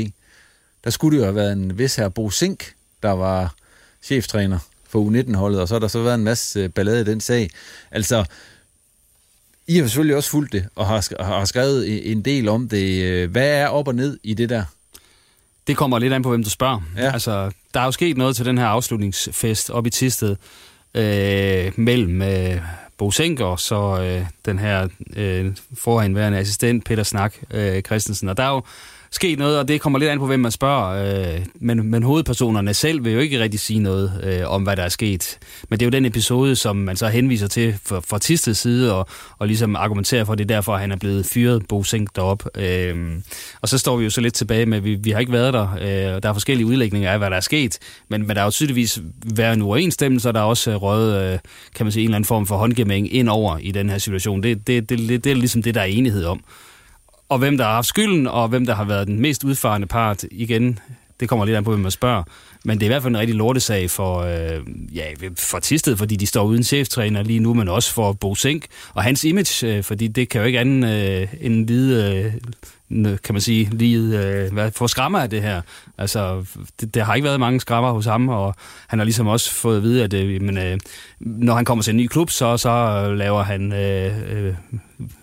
Der 0.84 0.90
skulle 0.90 1.16
det 1.16 1.20
jo 1.20 1.24
have 1.24 1.36
været 1.36 1.53
en 1.53 1.78
vis 1.78 1.96
her 1.96 2.09
Bo 2.09 2.30
Sink, 2.30 2.72
der 3.03 3.11
var 3.11 3.55
cheftræner 4.03 4.59
for 4.93 5.11
U19-holdet, 5.11 5.61
og 5.61 5.68
så 5.68 5.74
har 5.74 5.78
der 5.78 5.88
så 5.88 6.03
været 6.03 6.14
en 6.14 6.24
masse 6.24 6.61
øh, 6.61 6.70
ballade 6.70 7.01
i 7.01 7.05
den 7.05 7.20
sag. 7.20 7.51
Altså, 7.90 8.24
I 9.66 9.76
har 9.76 9.86
selvfølgelig 9.86 10.16
også 10.16 10.30
fulgt 10.30 10.53
det, 10.53 10.66
og 10.74 10.86
har, 10.86 11.24
har 11.24 11.45
skrevet 11.45 12.11
en 12.12 12.22
del 12.22 12.49
om 12.49 12.68
det. 12.68 13.03
Øh, 13.03 13.30
hvad 13.30 13.49
er 13.49 13.66
op 13.66 13.88
og 13.88 13.95
ned 13.95 14.18
i 14.22 14.34
det 14.34 14.49
der? 14.49 14.64
Det 15.66 15.76
kommer 15.76 15.99
lidt 15.99 16.12
an 16.12 16.22
på, 16.22 16.28
hvem 16.28 16.45
du 16.45 16.51
spørger. 16.51 16.80
Ja. 16.97 17.12
Altså, 17.12 17.51
der 17.74 17.80
er 17.80 17.84
jo 17.84 17.93
sket 17.93 18.16
noget 18.16 18.36
til 18.36 18.45
den 18.45 18.59
her 18.59 18.66
afslutningsfest 18.66 19.70
op 19.70 19.86
i 19.86 19.90
Tisted 19.90 20.36
øh, 20.95 21.72
mellem 21.76 22.22
øh, 22.22 22.61
Bo 22.99 23.11
Senker 23.11 23.45
og 23.45 23.61
så 23.61 24.01
øh, 24.03 24.26
den 24.45 24.59
her 24.59 24.88
øh, 25.16 25.57
forhenværende 25.78 26.38
assistent 26.38 26.84
Peter 26.84 27.03
Snak 27.03 27.34
øh, 27.51 27.82
Christensen. 27.82 28.28
Og 28.28 28.36
der 28.36 28.43
er 28.43 28.51
jo 28.51 28.62
sket 29.12 29.38
noget, 29.38 29.58
og 29.58 29.68
det 29.68 29.80
kommer 29.80 29.98
lidt 29.98 30.10
an 30.10 30.18
på, 30.18 30.26
hvem 30.26 30.40
man 30.40 30.52
spørger. 30.52 31.34
Øh, 31.34 31.40
men, 31.54 31.90
men 31.90 32.02
hovedpersonerne 32.02 32.74
selv 32.74 33.04
vil 33.04 33.12
jo 33.12 33.18
ikke 33.18 33.40
rigtig 33.40 33.60
sige 33.60 33.80
noget 33.80 34.20
øh, 34.22 34.50
om, 34.50 34.62
hvad 34.62 34.76
der 34.76 34.82
er 34.82 34.88
sket. 34.88 35.38
Men 35.68 35.80
det 35.80 35.84
er 35.84 35.86
jo 35.86 35.90
den 35.90 36.04
episode, 36.04 36.56
som 36.56 36.76
man 36.76 36.96
så 36.96 37.08
henviser 37.08 37.46
til 37.46 37.74
fra, 37.84 38.00
fra 38.00 38.18
Tistes 38.18 38.58
side, 38.58 38.94
og, 38.94 39.06
og 39.38 39.46
ligesom 39.46 39.76
argumenterer 39.76 40.24
for, 40.24 40.32
at 40.32 40.38
det 40.38 40.50
er 40.50 40.54
derfor, 40.54 40.76
han 40.76 40.92
er 40.92 40.96
blevet 40.96 41.26
fyret, 41.26 41.62
Bo 41.68 41.82
Sink, 41.82 42.16
derop. 42.16 42.46
Øh, 42.58 42.96
og 43.60 43.68
så 43.68 43.78
står 43.78 43.96
vi 43.96 44.04
jo 44.04 44.10
så 44.10 44.20
lidt 44.20 44.34
tilbage 44.34 44.66
med, 44.66 44.78
at 44.78 44.84
vi, 44.84 44.94
vi 44.94 45.10
har 45.10 45.20
ikke 45.20 45.32
været 45.32 45.54
der, 45.54 45.62
øh, 45.62 46.14
og 46.14 46.22
der 46.22 46.28
er 46.28 46.32
forskellige 46.32 46.66
udlægninger 46.66 47.12
af, 47.12 47.18
hvad 47.18 47.30
der 47.30 47.36
er 47.36 47.40
sket, 47.40 47.78
men, 48.08 48.26
men 48.26 48.36
der 48.36 48.42
er 48.42 48.44
jo 48.44 48.50
tydeligvis 48.50 49.00
været 49.34 49.52
en 49.52 49.62
uoverensstemmelse, 49.62 50.28
og 50.28 50.34
der 50.34 50.40
er 50.40 50.44
også 50.44 50.70
øh, 50.70 50.76
røget, 50.76 51.32
øh, 51.32 51.38
kan 51.74 51.86
man 51.86 51.92
sige, 51.92 52.02
en 52.02 52.08
eller 52.08 52.16
anden 52.16 52.28
form 52.28 52.46
for 52.46 52.56
håndgemæng 52.56 53.14
ind 53.14 53.28
over 53.28 53.58
i 53.58 53.70
den 53.70 53.90
her 53.90 53.98
situation. 53.98 54.42
Det, 54.42 54.66
det, 54.66 54.88
det, 54.88 54.98
det, 54.98 55.24
det 55.24 55.32
er 55.32 55.36
ligesom 55.36 55.62
det, 55.62 55.74
der 55.74 55.80
er 55.80 55.84
enighed 55.84 56.24
om. 56.24 56.44
Og 57.33 57.39
hvem 57.39 57.57
der 57.57 57.64
har 57.64 57.72
haft 57.72 57.87
skylden, 57.87 58.26
og 58.26 58.49
hvem 58.49 58.66
der 58.66 58.74
har 58.74 58.85
været 58.85 59.07
den 59.07 59.20
mest 59.20 59.45
udfarende 59.45 59.87
part, 59.87 60.24
igen, 60.30 60.78
det 61.20 61.28
kommer 61.28 61.45
lidt 61.45 61.57
an 61.57 61.64
på, 61.64 61.70
hvem 61.70 61.80
man 61.80 61.91
spørger. 61.91 62.22
Men 62.64 62.78
det 62.78 62.82
er 62.82 62.86
i 62.86 62.92
hvert 62.92 63.02
fald 63.02 63.14
en 63.14 63.20
rigtig 63.20 63.36
lortesag 63.36 63.90
for, 63.90 64.18
øh, 64.18 64.60
ja, 64.94 65.04
for 65.38 65.58
Tisted, 65.58 65.96
fordi 65.96 66.16
de 66.16 66.26
står 66.26 66.44
uden 66.44 66.64
cheftræner 66.64 67.22
lige 67.22 67.40
nu, 67.40 67.54
men 67.54 67.68
også 67.68 67.92
for 67.92 68.12
Bo 68.12 68.34
Sink 68.34 68.66
og 68.94 69.02
hans 69.02 69.24
image, 69.24 69.66
øh, 69.66 69.84
fordi 69.84 70.08
det 70.08 70.28
kan 70.28 70.40
jo 70.40 70.46
ikke 70.46 70.60
anden 70.60 70.84
øh, 70.84 71.28
end 71.40 71.66
lide, 71.66 72.14
øh, 72.14 72.32
kan 73.24 73.34
man 73.34 73.40
sige, 73.40 73.68
lige 73.72 74.18
øh, 74.18 74.52
hvad, 74.52 74.70
få 74.70 74.88
skrammer 74.88 75.18
af 75.18 75.30
det 75.30 75.42
her. 75.42 75.60
Altså, 75.98 76.44
det, 76.80 76.94
der 76.94 77.04
har 77.04 77.14
ikke 77.14 77.24
været 77.24 77.40
mange 77.40 77.60
skrammer 77.60 77.92
hos 77.92 78.04
ham, 78.04 78.28
og 78.28 78.54
han 78.86 78.98
har 78.98 79.04
ligesom 79.04 79.26
også 79.26 79.50
fået 79.50 79.76
at 79.76 79.82
vide, 79.82 80.04
at 80.04 80.14
øh, 80.14 80.42
men, 80.42 80.58
øh, 80.58 80.78
når 81.20 81.54
han 81.54 81.64
kommer 81.64 81.82
til 81.82 81.90
en 81.90 81.96
ny 81.96 82.06
klub, 82.06 82.30
så, 82.30 82.56
så 82.56 83.06
laver 83.16 83.42
han 83.42 83.72
øh, 83.72 84.32
øh, 84.32 84.54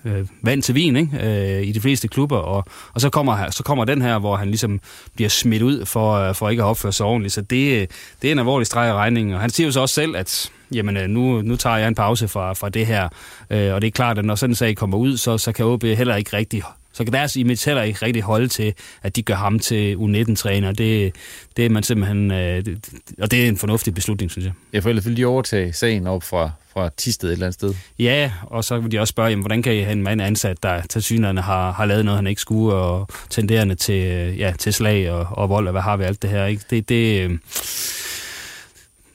øh 0.05 0.25
vand 0.41 0.61
til 0.61 0.75
vin 0.75 0.95
ikke? 0.95 1.57
Øh, 1.59 1.67
i 1.67 1.71
de 1.71 1.81
fleste 1.81 2.07
klubber, 2.07 2.37
og, 2.37 2.65
og 2.93 3.01
så, 3.01 3.09
kommer, 3.09 3.49
så 3.49 3.63
kommer 3.63 3.85
den 3.85 4.01
her, 4.01 4.19
hvor 4.19 4.35
han 4.35 4.47
ligesom 4.47 4.79
bliver 5.15 5.29
smidt 5.29 5.61
ud 5.61 5.85
for, 5.85 6.13
øh, 6.13 6.35
for 6.35 6.49
ikke 6.49 6.63
at 6.63 6.67
opføre 6.67 6.93
sig 6.93 7.05
ordentligt. 7.05 7.28
Så 7.29 7.41
det, 7.41 7.81
øh, 7.81 7.87
det 8.21 8.27
er 8.27 8.31
en 8.31 8.39
alvorlig 8.39 8.67
streg 8.67 8.89
i 8.89 8.93
regningen, 8.93 9.35
og 9.35 9.41
han 9.41 9.49
siger 9.49 9.67
jo 9.67 9.71
så 9.71 9.79
også 9.79 9.95
selv, 9.95 10.15
at 10.15 10.51
jamen 10.73 10.97
øh, 10.97 11.07
nu, 11.07 11.41
nu 11.41 11.55
tager 11.55 11.77
jeg 11.77 11.87
en 11.87 11.95
pause 11.95 12.27
fra, 12.27 12.53
fra 12.53 12.69
det 12.69 12.85
her. 12.85 13.09
Øh, 13.49 13.73
og 13.73 13.81
det 13.81 13.87
er 13.87 13.91
klart, 13.91 14.17
at 14.17 14.25
når 14.25 14.35
sådan 14.35 14.51
en 14.51 14.55
sag 14.55 14.75
kommer 14.75 14.97
ud, 14.97 15.17
så, 15.17 15.37
så 15.37 15.51
kan 15.51 15.65
OB 15.65 15.83
heller 15.83 16.15
ikke 16.15 16.37
rigtig 16.37 16.63
så 16.93 17.03
kan 17.03 17.13
deres 17.13 17.35
image 17.35 17.65
heller 17.65 17.83
ikke 17.83 18.05
rigtig 18.05 18.23
holde 18.23 18.47
til, 18.47 18.73
at 19.03 19.15
de 19.15 19.21
gør 19.21 19.35
ham 19.35 19.59
til 19.59 19.95
U19-træner. 19.95 20.71
Det, 20.71 21.15
det 21.57 21.65
er 21.65 21.69
man 21.69 21.83
simpelthen... 21.83 22.31
Øh, 22.31 22.65
det, 22.65 22.89
og 23.21 23.31
det 23.31 23.43
er 23.43 23.47
en 23.47 23.57
fornuftig 23.57 23.93
beslutning, 23.93 24.31
synes 24.31 24.45
jeg. 24.45 24.53
Ja, 24.73 24.79
for 24.79 24.89
ellers 24.89 25.05
vil 25.05 25.17
de 25.17 25.25
overtage 25.25 25.73
sagen 25.73 26.07
op 26.07 26.23
fra, 26.23 26.51
fra 26.73 26.89
Tisted 26.97 27.29
et 27.29 27.33
eller 27.33 27.45
andet 27.45 27.53
sted. 27.53 27.73
Ja, 27.99 28.31
og 28.43 28.63
så 28.63 28.79
vil 28.79 28.91
de 28.91 28.99
også 28.99 29.11
spørge, 29.11 29.29
jamen, 29.29 29.43
hvordan 29.43 29.61
kan 29.61 29.75
I 29.75 29.79
have 29.79 29.91
en 29.91 30.03
mand 30.03 30.21
ansat, 30.21 30.63
der 30.63 30.81
til 30.81 31.03
synerne 31.03 31.41
har, 31.41 31.71
har 31.71 31.85
lavet 31.85 32.05
noget, 32.05 32.17
han 32.17 32.27
ikke 32.27 32.41
skulle, 32.41 32.75
og 32.75 33.07
tenderende 33.29 33.75
til, 33.75 34.35
ja, 34.37 34.53
til 34.59 34.73
slag 34.73 35.11
og, 35.11 35.27
og 35.31 35.49
vold, 35.49 35.67
og 35.67 35.71
hvad 35.71 35.81
har 35.81 35.97
vi 35.97 36.03
alt 36.03 36.21
det 36.21 36.29
her. 36.29 36.45
Ikke? 36.45 36.63
Det, 36.69 36.89
det, 36.89 37.21
øh, 37.21 37.37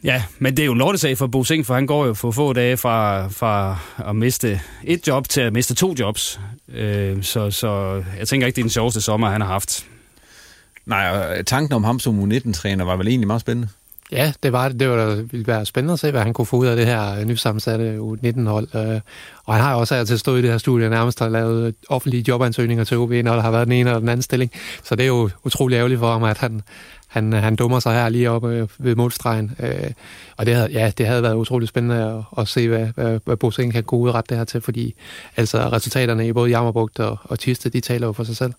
Ja, 0.05 0.23
men 0.39 0.57
det 0.57 0.63
er 0.63 0.67
jo 0.67 0.73
en 0.73 0.79
lortesag 0.79 1.19
for 1.19 1.27
Bo 1.27 1.45
Sing, 1.45 1.67
for 1.67 1.75
han 1.75 1.87
går 1.87 2.07
jo 2.07 2.15
for 2.15 2.31
få 2.31 2.53
dage 2.53 2.77
fra, 2.77 3.29
fra 3.29 3.79
at 4.09 4.17
miste 4.17 4.61
et 4.85 5.07
job 5.07 5.29
til 5.29 5.41
at 5.41 5.53
miste 5.53 5.75
to 5.75 5.95
jobs. 5.99 6.41
Øh, 6.69 7.23
så, 7.23 7.51
så 7.51 8.03
jeg 8.19 8.29
tænker 8.29 8.47
ikke, 8.47 8.57
det 8.57 8.63
er 8.63 8.65
den 8.65 8.71
sjoveste 8.71 9.01
sommer, 9.01 9.31
han 9.31 9.41
har 9.41 9.49
haft. 9.49 9.87
Nej, 10.87 11.09
og 11.09 11.47
tanken 11.47 11.73
om 11.73 11.85
ham 11.85 12.01
som 12.01 12.33
U19-træner 12.33 12.85
var 12.85 12.97
vel 12.97 13.09
egentlig 13.09 13.27
meget 13.27 13.41
spændende. 13.41 13.69
Ja, 14.15 14.33
det 14.43 14.53
var 14.53 14.69
det. 14.69 14.81
Det 14.81 14.89
var, 14.89 15.07
det 15.07 15.33
ville 15.33 15.47
være 15.47 15.67
spændende 15.67 15.93
at 15.93 15.99
se, 15.99 16.11
hvad 16.11 16.21
han 16.21 16.33
kunne 16.33 16.47
få 16.47 16.57
ud 16.57 16.67
af 16.67 16.77
det 16.77 16.87
her 16.87 17.25
nysammensatte 17.25 17.99
U19-hold. 17.99 18.69
Øh, 18.75 19.01
og 19.45 19.55
han 19.55 19.63
har 19.63 19.75
også 19.75 19.95
altid 19.95 20.19
stået 20.19 20.39
i 20.39 20.43
det 20.43 20.51
her 20.51 20.59
studie 20.59 20.89
nærmest 20.89 21.23
og 21.23 21.31
lavet 21.31 21.75
offentlige 21.89 22.25
jobansøgninger 22.29 22.85
til 22.85 22.99
OB, 22.99 23.11
når 23.11 23.35
der 23.35 23.41
har 23.41 23.51
været 23.51 23.67
den 23.67 23.73
ene 23.73 23.91
eller 23.91 24.01
den 24.01 24.09
anden 24.09 24.23
stilling. 24.23 24.51
Så 24.83 24.97
det 24.97 25.03
er 25.03 25.07
jo 25.07 25.31
utrolig 25.45 25.77
ærgerligt 25.77 26.01
for 26.01 26.13
ham, 26.13 26.25
at 26.25 26.39
han, 26.39 26.63
han, 27.09 27.33
han 27.33 27.57
dummer 27.57 27.81
sig 27.81 27.95
her 27.95 28.09
lige 28.09 28.31
oppe 28.31 28.49
øh, 28.49 28.69
ved 28.79 28.97
målstregen. 28.97 29.57
Øh, 29.61 29.91
og 30.37 30.47
det 30.47 30.55
havde, 30.55 30.69
ja, 30.73 30.93
det 30.99 31.07
havde 31.07 31.23
været 31.23 31.35
utrolig 31.35 31.69
spændende 31.69 31.97
at, 32.05 32.41
at 32.43 32.49
se, 32.49 32.69
hvad, 32.69 32.87
hvad, 32.95 33.21
hvad 33.25 33.37
Bosing 33.37 33.73
kan 33.73 33.83
gå 33.83 34.11
ret 34.11 34.29
det 34.31 34.37
her 34.37 34.45
til, 34.45 34.61
fordi 34.61 34.95
altså, 35.37 35.59
resultaterne 35.59 36.29
i 36.29 36.33
både 36.33 36.51
Jammerbugt 36.51 37.01
og, 37.01 37.19
og 37.25 37.39
Tiste, 37.39 37.69
de 37.69 37.81
taler 37.81 38.07
jo 38.07 38.13
for 38.13 38.25
sig 38.25 38.37
selv. 38.37 38.53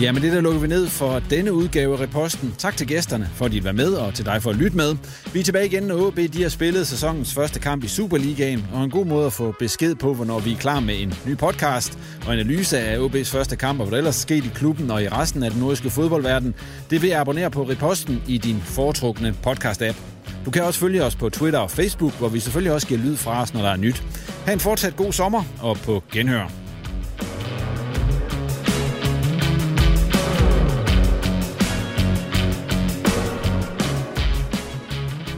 Ja, 0.00 0.12
men 0.12 0.22
det 0.22 0.32
der 0.32 0.40
lukker 0.40 0.60
vi 0.60 0.66
ned 0.66 0.86
for 0.86 1.18
denne 1.30 1.52
udgave 1.52 1.96
af 1.96 2.00
Reposten. 2.00 2.54
Tak 2.58 2.76
til 2.76 2.86
gæsterne 2.86 3.30
for, 3.34 3.44
at 3.44 3.52
de 3.52 3.64
var 3.64 3.72
med, 3.72 3.92
og 3.92 4.14
til 4.14 4.24
dig 4.24 4.42
for 4.42 4.50
at 4.50 4.56
lytte 4.56 4.76
med. 4.76 4.96
Vi 5.32 5.40
er 5.40 5.44
tilbage 5.44 5.66
igen, 5.66 5.82
når 5.82 6.06
OB 6.06 6.16
de 6.16 6.42
har 6.42 6.48
spillet 6.48 6.86
sæsonens 6.86 7.34
første 7.34 7.60
kamp 7.60 7.84
i 7.84 7.88
Superligaen, 7.88 8.66
og 8.72 8.84
en 8.84 8.90
god 8.90 9.06
måde 9.06 9.26
at 9.26 9.32
få 9.32 9.54
besked 9.58 9.94
på, 9.94 10.14
hvornår 10.14 10.38
vi 10.40 10.52
er 10.52 10.56
klar 10.56 10.80
med 10.80 11.02
en 11.02 11.14
ny 11.26 11.36
podcast 11.36 11.98
og 12.26 12.32
analyse 12.32 12.78
af 12.78 12.98
OB's 12.98 13.30
første 13.30 13.56
kamp, 13.56 13.80
og 13.80 13.86
hvad 13.86 13.92
der 13.92 13.98
ellers 13.98 14.14
sket 14.14 14.44
i 14.44 14.50
klubben 14.54 14.90
og 14.90 15.02
i 15.02 15.08
resten 15.08 15.42
af 15.42 15.50
den 15.50 15.60
nordiske 15.60 15.90
fodboldverden. 15.90 16.54
Det 16.90 17.02
vil 17.02 17.10
jeg 17.10 17.20
abonnere 17.20 17.50
på 17.50 17.62
Reposten 17.62 18.22
i 18.28 18.38
din 18.38 18.60
foretrukne 18.64 19.34
podcast-app. 19.46 19.96
Du 20.44 20.50
kan 20.50 20.62
også 20.64 20.80
følge 20.80 21.04
os 21.04 21.16
på 21.16 21.28
Twitter 21.28 21.58
og 21.58 21.70
Facebook, 21.70 22.18
hvor 22.18 22.28
vi 22.28 22.40
selvfølgelig 22.40 22.72
også 22.72 22.86
giver 22.86 23.00
lyd 23.00 23.16
fra 23.16 23.42
os, 23.42 23.54
når 23.54 23.62
der 23.62 23.70
er 23.70 23.76
nyt. 23.76 24.02
Ha' 24.46 24.52
en 24.52 24.60
fortsat 24.60 24.96
god 24.96 25.12
sommer, 25.12 25.42
og 25.60 25.76
på 25.76 26.02
genhør. 26.12 26.65